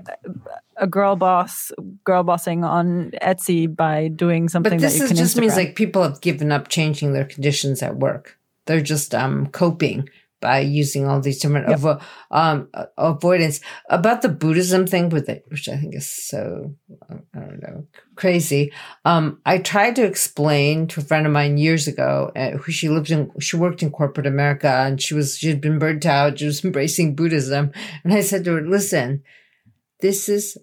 a 0.77 0.87
girl 0.87 1.17
boss, 1.17 1.73
girl 2.05 2.23
bossing 2.23 2.63
on 2.63 3.11
Etsy 3.21 3.67
by 3.67 4.07
doing 4.07 4.47
something 4.47 4.71
But 4.71 4.79
that 4.79 4.93
this 4.93 4.99
you 4.99 5.05
is 5.07 5.11
just 5.11 5.35
means 5.35 5.57
like 5.57 5.75
people 5.75 6.03
have 6.03 6.21
given 6.21 6.53
up 6.53 6.69
changing 6.69 7.11
their 7.11 7.25
conditions 7.25 7.83
at 7.83 7.97
work. 7.97 8.39
They're 8.65 8.79
just 8.79 9.13
um, 9.13 9.47
coping 9.47 10.07
by 10.41 10.59
using 10.59 11.07
all 11.07 11.19
these 11.19 11.39
different 11.39 11.67
avo- 11.67 12.01
um, 12.31 12.69
avoidance. 12.97 13.59
About 13.89 14.21
the 14.21 14.29
Buddhism 14.29 14.87
thing, 14.87 15.09
with 15.09 15.29
it, 15.29 15.45
which 15.47 15.67
I 15.67 15.77
think 15.77 15.95
is 15.95 16.11
so 16.11 16.75
I 17.09 17.39
don't 17.39 17.61
know 17.61 17.87
crazy. 18.15 18.71
Um, 19.05 19.39
I 19.45 19.59
tried 19.59 19.95
to 19.95 20.03
explain 20.03 20.87
to 20.87 20.99
a 20.99 21.03
friend 21.03 21.25
of 21.25 21.31
mine 21.31 21.57
years 21.57 21.87
ago, 21.87 22.31
uh, 22.35 22.51
who 22.51 22.71
she 22.71 22.89
lived 22.89 23.11
in, 23.11 23.31
she 23.39 23.55
worked 23.55 23.81
in 23.81 23.91
corporate 23.91 24.27
America, 24.27 24.69
and 24.69 25.01
she 25.01 25.13
was 25.13 25.37
she 25.37 25.47
had 25.47 25.61
been 25.61 25.79
burnt 25.79 26.05
out. 26.05 26.39
She 26.39 26.45
was 26.45 26.63
embracing 26.65 27.15
Buddhism, 27.15 27.71
and 28.03 28.13
I 28.13 28.21
said 28.21 28.43
to 28.45 28.55
her, 28.55 28.61
"Listen, 28.61 29.23
this 30.01 30.29
is," 30.29 30.57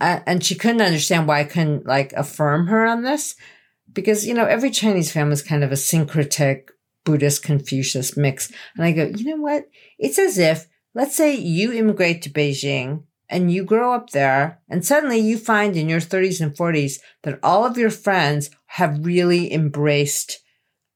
uh, 0.00 0.20
and 0.26 0.42
she 0.42 0.54
couldn't 0.54 0.82
understand 0.82 1.26
why 1.26 1.40
I 1.40 1.44
couldn't 1.44 1.86
like 1.86 2.12
affirm 2.14 2.68
her 2.68 2.86
on 2.86 3.02
this 3.02 3.34
because 3.92 4.26
you 4.26 4.34
know 4.34 4.46
every 4.46 4.70
Chinese 4.70 5.12
family 5.12 5.32
is 5.32 5.42
kind 5.42 5.64
of 5.64 5.72
a 5.72 5.76
syncretic 5.76 6.70
Buddhist 7.04 7.42
Confucius 7.42 8.16
mix, 8.16 8.52
and 8.76 8.84
I 8.84 8.92
go, 8.92 9.06
you 9.06 9.24
know 9.24 9.42
what? 9.42 9.64
It's 9.98 10.18
as 10.18 10.38
if 10.38 10.66
let's 10.94 11.16
say 11.16 11.34
you 11.34 11.72
immigrate 11.72 12.22
to 12.22 12.30
Beijing 12.30 13.04
and 13.28 13.52
you 13.52 13.64
grow 13.64 13.94
up 13.94 14.10
there 14.10 14.60
and 14.68 14.84
suddenly 14.84 15.18
you 15.18 15.38
find 15.38 15.76
in 15.76 15.88
your 15.88 16.00
30s 16.00 16.40
and 16.40 16.56
40s 16.56 16.98
that 17.22 17.38
all 17.42 17.64
of 17.64 17.78
your 17.78 17.90
friends 17.90 18.50
have 18.66 19.06
really 19.06 19.52
embraced 19.52 20.40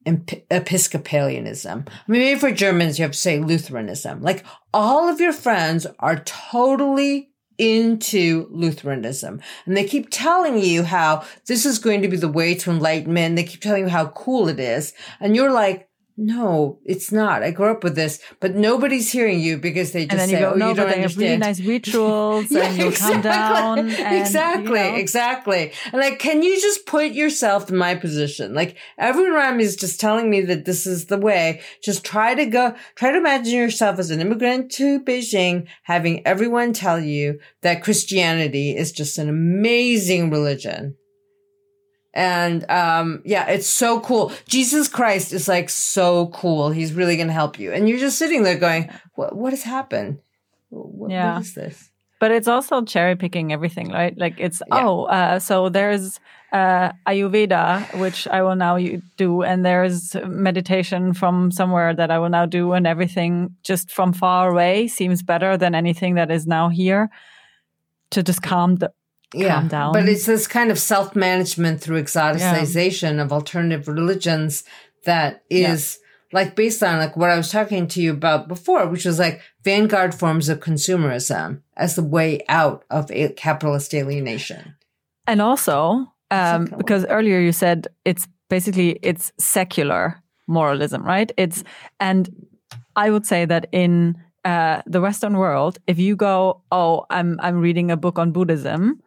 Episcopalianism. 0.07 1.89
I 1.89 2.13
mean, 2.13 2.21
maybe 2.21 2.39
for 2.39 2.53
Germans, 2.53 2.99
you 2.99 3.05
have 3.05 3.13
to 3.13 3.19
say 3.19 3.39
Lutheranism. 3.39 4.21
Like 4.21 4.45
all 4.75 5.09
of 5.09 5.21
your 5.21 5.33
friends 5.33 5.87
are 5.99 6.19
totally 6.25 7.31
into 7.57 8.49
Lutheranism. 8.51 9.41
And 9.65 9.77
they 9.77 9.85
keep 9.85 10.09
telling 10.11 10.59
you 10.59 10.83
how 10.83 11.25
this 11.47 11.65
is 11.65 11.79
going 11.79 12.03
to 12.03 12.09
be 12.09 12.17
the 12.17 12.29
way 12.29 12.55
to 12.57 12.71
enlightenment. 12.71 13.37
They 13.37 13.45
keep 13.45 13.61
telling 13.61 13.85
you 13.85 13.89
how 13.89 14.09
cool 14.09 14.49
it 14.49 14.61
is. 14.61 14.93
And 15.21 15.35
you're 15.35 15.53
like, 15.53 15.89
no, 16.17 16.79
it's 16.85 17.11
not. 17.11 17.43
I 17.43 17.51
grew 17.51 17.73
up 17.73 17.83
with 17.83 17.97
this, 17.97 18.21
but 18.39 18.55
nobody's 18.55 19.11
hearing 19.11 19.41
you 19.41 19.59
because 19.59 19.91
they 19.91 20.07
just 20.07 20.13
and 20.13 20.21
then 20.21 20.29
say, 20.29 20.35
you 20.35 20.41
go, 20.41 20.53
"Oh, 20.53 20.57
no, 20.57 20.69
you 20.69 20.75
don't 20.75 20.87
have 20.87 20.97
understand." 20.97 21.19
really 21.23 21.37
nice 21.39 21.61
rituals, 21.75 22.51
Yeah, 22.53 22.69
and 22.69 22.79
you'll 22.79 22.93
come 22.93 23.21
down. 23.21 23.79
And, 24.05 24.17
exactly, 24.21 24.81
you 24.81 24.93
know. 24.93 24.95
exactly. 24.97 25.73
And 25.93 26.01
like, 26.01 26.21
can 26.21 26.43
you 26.45 26.61
just 26.61 26.87
put 26.87 27.13
yourself 27.13 27.69
in 27.69 27.77
my 27.77 27.97
position? 27.97 28.55
Like, 28.55 28.77
everyone 28.97 29.33
around 29.33 29.57
me 29.57 29.65
is 29.65 29.75
just 29.77 29.99
telling 30.01 30.31
me 30.31 30.43
that 30.43 30.65
this 30.65 30.87
is 30.87 31.07
the 31.07 31.19
way. 31.19 31.61
Just 31.83 32.05
try 32.05 32.35
to 32.35 32.47
go, 32.47 32.75
try 32.95 33.11
to 33.11 33.19
imagine 33.19 33.55
yourself 33.55 33.99
as 33.99 34.11
an 34.11 34.21
immigrant 34.21 34.71
to 34.73 35.01
Beijing, 35.01 35.67
having 35.83 36.25
everyone 36.27 36.73
tell 36.73 37.01
you 37.01 37.41
that 37.63 37.83
Christianity 37.83 38.77
is 38.77 38.93
just 38.93 39.19
an 39.19 39.29
amazing 39.29 40.31
religion. 40.31 40.97
And, 42.15 42.65
um, 42.71 43.23
yeah, 43.25 43.47
it's 43.51 43.67
so 43.67 44.01
cool. 44.01 44.33
Jesus 44.49 44.89
Christ 44.89 45.33
is 45.33 45.49
like 45.49 45.69
so 45.69 46.29
cool. 46.29 46.71
He's 46.71 46.93
really 46.93 47.17
going 47.17 47.27
to 47.27 47.33
help 47.35 47.59
you. 47.59 47.73
And 47.73 47.89
you're 47.89 47.99
just 47.99 48.19
sitting 48.19 48.45
there 48.45 48.57
going, 48.57 48.89
what, 49.17 49.35
what 49.37 49.53
has 49.53 49.65
happened? 49.65 50.21
What, 50.71 51.11
Yeah. 51.11 51.35
what 51.35 51.43
is 51.43 51.55
this? 51.55 51.91
But 52.21 52.31
it's 52.31 52.49
also 52.49 52.83
cherry 52.85 53.17
picking 53.17 53.53
everything, 53.53 53.91
right? 53.91 54.17
Like 54.17 54.35
it's 54.39 54.63
Yeah. 54.73 54.87
oh, 54.87 55.05
uh, 55.05 55.39
so 55.41 55.69
there's 55.69 56.21
uh, 56.53 56.93
Ayurveda, 57.07 57.99
which 57.99 58.29
I 58.29 58.41
will 58.43 58.55
now 58.55 58.79
do, 59.17 59.43
and 59.43 59.67
there's 59.67 60.15
meditation 60.25 61.13
from 61.13 61.51
somewhere 61.51 61.95
that 61.97 62.13
I 62.13 62.19
will 62.21 62.29
now 62.31 62.47
do, 62.47 62.73
and 62.73 62.87
everything 62.87 63.57
just 63.65 63.91
from 63.91 64.13
far 64.13 64.51
away 64.51 64.87
seems 64.87 65.23
better 65.23 65.57
than 65.57 65.75
anything 65.75 66.15
that 66.15 66.31
is 66.31 66.47
now 66.47 66.69
here. 66.69 67.11
To 68.11 68.23
just 68.23 68.43
calm 68.43 68.77
the 68.77 68.93
calm 69.35 69.69
down. 69.69 69.93
But 69.93 70.09
it's 70.09 70.27
this 70.27 70.47
kind 70.47 70.71
of 70.71 70.79
self 70.79 71.15
management 71.15 71.81
through 71.81 72.03
exoticization 72.03 73.23
of 73.23 73.33
alternative 73.33 73.89
religions 73.89 74.65
that 75.05 75.45
is 75.51 75.99
like 76.33 76.57
based 76.57 76.83
on 76.83 76.99
like 76.99 77.17
what 77.17 77.31
I 77.31 77.37
was 77.37 77.51
talking 77.51 77.87
to 77.89 78.03
you 78.03 78.13
about 78.13 78.49
before, 78.49 78.87
which 78.89 79.05
was 79.05 79.19
like 79.19 79.41
vanguard 79.63 80.15
forms 80.15 80.49
of 80.49 80.61
consumerism 80.61 81.63
as 81.77 81.95
the 81.95 82.03
way 82.03 82.43
out 82.49 82.85
of 82.91 83.11
a 83.11 83.29
capitalist 83.31 83.95
alienation. 83.95 84.75
And 85.27 85.41
also, 85.41 86.13
um, 86.31 86.67
because 86.77 87.07
earlier 87.07 87.39
you 87.39 87.53
said 87.53 87.87
it's 88.05 88.27
basically 88.51 88.99
it's 89.03 89.33
secular 89.39 90.23
moralism, 90.47 91.05
right? 91.05 91.31
It's 91.37 91.63
and 92.01 92.29
I 92.97 93.11
would 93.11 93.27
say 93.27 93.45
that 93.45 93.69
in 93.73 94.17
uh, 94.45 94.83
the 94.87 95.01
Western 95.01 95.37
world, 95.37 95.79
if 95.87 95.99
you 95.99 96.17
go, 96.17 96.63
oh, 96.71 97.07
I'm 97.11 97.39
I'm 97.41 97.61
reading 97.61 97.91
a 97.91 97.97
book 97.97 98.19
on 98.19 98.33
Buddhism, 98.33 99.01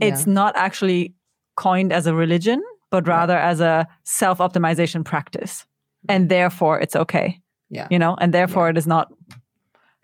it's 0.00 0.26
not 0.26 0.54
actually 0.56 1.14
coined 1.56 1.92
as 1.92 2.06
a 2.06 2.14
religion, 2.14 2.62
but 2.90 3.06
rather 3.06 3.36
as 3.36 3.60
a 3.60 3.86
self 4.04 4.38
optimization 4.38 5.04
practice, 5.04 5.66
and 6.08 6.28
therefore 6.28 6.80
it's 6.80 6.96
okay, 6.96 7.40
Yeah. 7.70 7.88
you 7.90 7.98
know, 7.98 8.16
and 8.20 8.32
therefore 8.32 8.68
it 8.70 8.76
is 8.78 8.86
not 8.86 9.12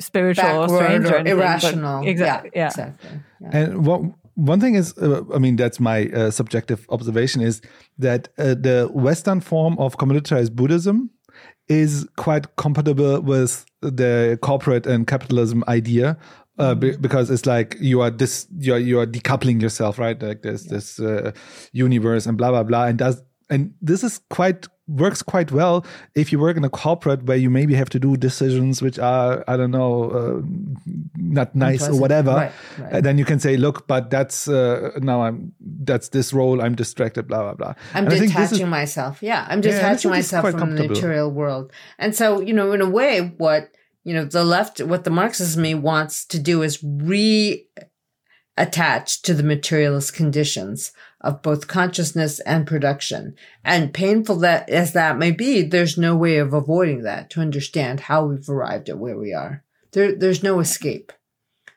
spiritual 0.00 0.62
or 0.62 0.68
strange 0.68 1.04
or, 1.06 1.14
or 1.14 1.16
anything, 1.18 1.38
irrational. 1.38 2.06
Exactly. 2.06 2.50
Yeah, 2.54 2.60
Yeah. 2.60 2.66
Exactly. 2.66 3.10
Yeah. 3.40 3.50
And 3.52 3.86
what 3.86 4.02
one 4.34 4.60
thing 4.60 4.76
is, 4.76 4.96
uh, 4.98 5.22
I 5.34 5.38
mean, 5.38 5.56
that's 5.56 5.80
my 5.80 6.06
uh, 6.10 6.30
subjective 6.30 6.86
observation 6.90 7.42
is 7.42 7.60
that 7.98 8.28
uh, 8.38 8.54
the 8.54 8.88
Western 8.94 9.40
form 9.40 9.76
of 9.78 9.96
commoditized 9.96 10.54
Buddhism 10.54 11.10
is 11.68 12.06
quite 12.16 12.56
compatible 12.56 13.20
with 13.20 13.66
the 13.82 14.38
corporate 14.40 14.86
and 14.86 15.06
capitalism 15.06 15.64
idea. 15.68 16.16
Uh, 16.58 16.74
be- 16.74 16.96
because 16.96 17.30
it's 17.30 17.46
like 17.46 17.76
you 17.80 18.00
are 18.00 18.10
this, 18.10 18.46
you 18.58 18.74
are 18.74 18.78
you 18.78 18.98
are 18.98 19.06
decoupling 19.06 19.62
yourself, 19.62 19.98
right? 19.98 20.20
Like 20.20 20.42
there's 20.42 20.64
this 20.64 20.98
uh, 20.98 21.30
universe 21.72 22.26
and 22.26 22.36
blah 22.36 22.50
blah 22.50 22.64
blah, 22.64 22.86
and 22.86 22.98
does 22.98 23.22
and 23.50 23.72
this 23.80 24.02
is 24.02 24.20
quite 24.28 24.66
works 24.88 25.22
quite 25.22 25.52
well 25.52 25.84
if 26.14 26.32
you 26.32 26.38
work 26.38 26.56
in 26.56 26.64
a 26.64 26.70
corporate 26.70 27.22
where 27.24 27.36
you 27.36 27.50
maybe 27.50 27.74
have 27.74 27.90
to 27.90 27.98
do 27.98 28.16
decisions 28.16 28.80
which 28.80 28.98
are 28.98 29.44
I 29.46 29.56
don't 29.56 29.70
know 29.70 30.10
uh, 30.10 30.42
not 31.16 31.54
nice 31.54 31.86
or 31.88 32.00
whatever. 32.00 32.32
Right, 32.32 32.52
right. 32.78 32.92
And 32.94 33.04
then 33.04 33.18
you 33.18 33.24
can 33.24 33.38
say, 33.38 33.56
look, 33.56 33.86
but 33.86 34.10
that's 34.10 34.48
uh, 34.48 34.90
now 35.00 35.22
I'm 35.22 35.52
that's 35.84 36.08
this 36.08 36.32
role. 36.32 36.60
I'm 36.62 36.74
distracted. 36.74 37.28
Blah 37.28 37.42
blah 37.42 37.54
blah. 37.54 37.74
I'm 37.94 38.04
And 38.04 38.12
this 38.12 38.20
detaching 38.20 38.66
is- 38.66 38.70
myself. 38.70 39.22
Yeah, 39.22 39.46
I'm 39.48 39.60
detaching 39.60 40.10
it's 40.10 40.32
myself 40.32 40.50
from 40.50 40.74
the 40.76 40.88
material 40.88 41.30
world. 41.30 41.72
And 41.98 42.14
so, 42.16 42.40
you 42.40 42.52
know, 42.52 42.72
in 42.72 42.80
a 42.80 42.88
way, 42.90 43.32
what 43.38 43.70
you 44.08 44.14
know, 44.14 44.24
the 44.24 44.42
left, 44.42 44.80
what 44.80 45.04
the 45.04 45.10
Marxist 45.10 45.58
me 45.58 45.74
wants 45.74 46.24
to 46.24 46.38
do 46.38 46.62
is 46.62 46.82
re-attach 46.82 47.60
to 49.20 49.34
the 49.34 49.42
materialist 49.42 50.14
conditions 50.14 50.92
of 51.20 51.42
both 51.42 51.68
consciousness 51.68 52.40
and 52.40 52.66
production. 52.66 53.36
And 53.62 53.92
painful 53.92 54.36
that 54.36 54.70
as 54.70 54.94
that 54.94 55.18
may 55.18 55.30
be, 55.30 55.60
there's 55.60 55.98
no 55.98 56.16
way 56.16 56.38
of 56.38 56.54
avoiding 56.54 57.02
that 57.02 57.28
to 57.30 57.42
understand 57.42 58.00
how 58.00 58.24
we've 58.24 58.48
arrived 58.48 58.88
at 58.88 58.96
where 58.96 59.18
we 59.18 59.34
are. 59.34 59.62
There, 59.92 60.14
there's 60.14 60.42
no 60.42 60.58
escape. 60.60 61.12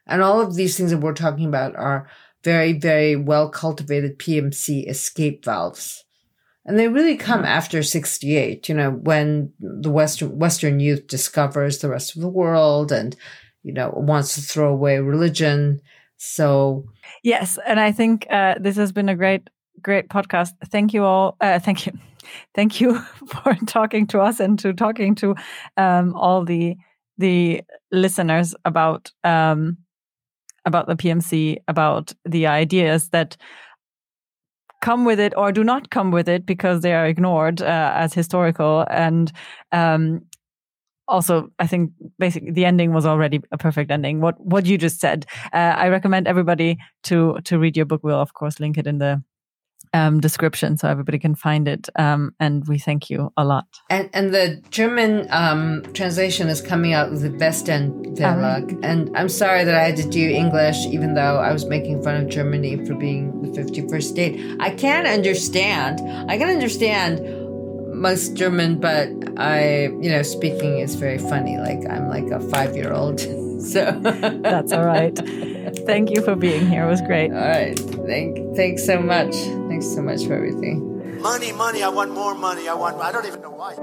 And 0.08 0.22
all 0.22 0.40
of 0.40 0.56
these 0.56 0.78
things 0.78 0.92
that 0.92 1.00
we're 1.00 1.12
talking 1.14 1.48
about 1.48 1.76
are 1.76 2.08
very, 2.46 2.72
very 2.72 3.18
well 3.18 3.50
cultivated 3.50 4.18
PMC 4.18 4.90
escape 4.90 5.44
valves. 5.44 6.06
And 6.66 6.78
they 6.78 6.88
really 6.88 7.18
come 7.18 7.44
after 7.44 7.82
68, 7.82 8.70
you 8.70 8.76
know, 8.76 8.92
when 8.92 9.52
the 9.60 9.90
Western, 9.90 10.38
Western 10.38 10.80
youth 10.80 11.08
discovers 11.08 11.80
the 11.80 11.90
rest 11.90 12.16
of 12.16 12.22
the 12.22 12.30
world 12.30 12.92
and, 12.92 13.16
you 13.64 13.74
know, 13.74 13.92
wants 13.96 14.36
to 14.36 14.42
throw 14.42 14.72
away 14.72 15.00
religion. 15.00 15.82
So, 16.18 16.86
Yes, 17.24 17.58
and 17.66 17.80
I 17.80 17.92
think 17.92 18.28
uh, 18.30 18.56
this 18.60 18.76
has 18.76 18.92
been 18.92 19.10
a 19.10 19.16
great, 19.16 19.50
great 19.82 20.10
podcast. 20.10 20.52
Thank 20.68 20.94
you 20.94 21.04
all. 21.04 21.36
Uh, 21.42 21.58
thank 21.58 21.88
you, 21.88 21.94
thank 22.56 22.80
you 22.80 23.00
for 23.28 23.56
talking 23.66 24.06
to 24.08 24.20
us 24.20 24.40
and 24.40 24.60
to 24.60 24.74
talking 24.74 25.16
to 25.16 25.36
um, 25.78 26.14
all 26.16 26.46
the 26.46 26.76
the 27.18 27.62
listeners 27.92 28.56
about 28.66 29.12
um, 29.24 29.78
about 30.66 30.88
the 30.88 30.96
PMC, 30.96 31.58
about 31.68 32.14
the 32.26 32.48
ideas 32.48 33.10
that 33.10 33.38
come 34.82 35.06
with 35.06 35.20
it 35.20 35.34
or 35.38 35.52
do 35.52 35.64
not 35.64 35.90
come 35.90 36.12
with 36.12 36.28
it 36.28 36.46
because 36.46 36.82
they 36.82 36.94
are 36.94 37.06
ignored 37.06 37.62
uh, 37.62 37.94
as 37.96 38.14
historical. 38.14 38.86
And 38.90 39.32
um, 39.72 40.22
also 41.08 41.50
i 41.60 41.68
think 41.68 41.92
basically 42.20 42.52
the 42.52 42.64
ending 42.66 42.94
was 42.94 43.06
already 43.06 43.42
a 43.52 43.58
perfect 43.58 43.92
ending. 43.92 44.22
What 44.22 44.40
what 44.40 44.66
you 44.66 44.78
just 44.78 45.00
said 45.00 45.26
uh, 45.54 45.74
i 45.84 45.90
recommend 45.90 46.28
everybody 46.28 46.78
to 47.04 47.40
to 47.46 47.60
read 47.60 47.78
your 47.78 47.86
book. 47.86 48.02
We'll 48.04 48.20
of 48.22 48.34
course 48.34 48.60
link 48.60 48.78
it 48.78 48.88
in 48.88 48.98
the 49.00 49.22
um, 49.94 50.20
description 50.20 50.78
so 50.78 50.88
everybody 50.88 51.20
can 51.20 51.36
find 51.36 51.68
it 51.68 51.90
um, 51.98 52.34
and 52.40 52.68
we 52.68 52.78
thank 52.78 53.10
you 53.10 53.32
a 53.38 53.44
lot 53.44 53.66
and, 53.90 54.10
and 54.14 54.34
the 54.34 54.62
German 54.70 55.28
um, 55.32 55.84
translation 55.94 56.48
is 56.48 56.62
coming 56.62 56.94
out 56.94 57.12
with 57.12 57.22
the 57.22 57.30
Westend 57.30 58.18
Verlag. 58.18 58.80
And 58.84 59.16
I'm 59.18 59.30
sorry 59.30 59.64
that 59.64 59.76
I 59.76 59.84
had 59.84 59.98
to 59.98 60.08
do 60.08 60.30
English, 60.30 60.86
even 60.88 61.14
though 61.14 61.38
I 61.38 61.52
was 61.52 61.66
making 61.66 62.02
fun 62.04 62.16
of 62.16 62.30
Germany 62.30 62.86
for 62.86 62.96
being 62.96 63.42
the 63.42 63.62
51st 63.62 64.04
state. 64.04 64.58
I 64.60 64.72
can 64.72 65.06
understand. 65.06 66.00
I 66.30 66.38
can 66.38 66.50
understand 66.50 67.20
most 68.02 68.36
German, 68.36 68.80
but 68.80 69.10
I, 69.38 69.84
you 70.02 70.10
know, 70.10 70.24
speaking 70.24 70.80
is 70.80 70.96
very 70.96 71.18
funny. 71.18 71.58
Like 71.58 71.88
I'm 71.90 72.10
like 72.10 72.30
a 72.32 72.40
five 72.50 72.76
year 72.76 72.94
old. 72.94 73.22
So 73.62 73.92
that's 74.02 74.74
all 74.74 74.84
right 74.84 75.16
thank 75.86 76.10
you 76.10 76.22
for 76.24 76.36
being 76.36 76.68
here 76.68 76.84
it 76.86 76.90
was 76.90 77.02
great 77.02 77.32
All 77.32 77.38
right. 77.38 77.80
Thank, 77.80 78.56
thanks 78.56 78.86
so 78.86 79.00
much. 79.00 79.34
Thanks 79.70 79.88
so 79.94 80.02
much 80.02 80.26
for 80.26 80.34
everything. 80.34 81.22
Money, 81.22 81.52
money, 81.54 81.84
I 81.84 81.90
want 81.90 82.12
more 82.12 82.36
money. 82.36 82.68
I 82.68 82.74
want, 82.74 82.98
I 82.98 83.12
don't 83.12 83.26
even 83.26 83.42
know 83.42 83.52
why. 83.52 83.76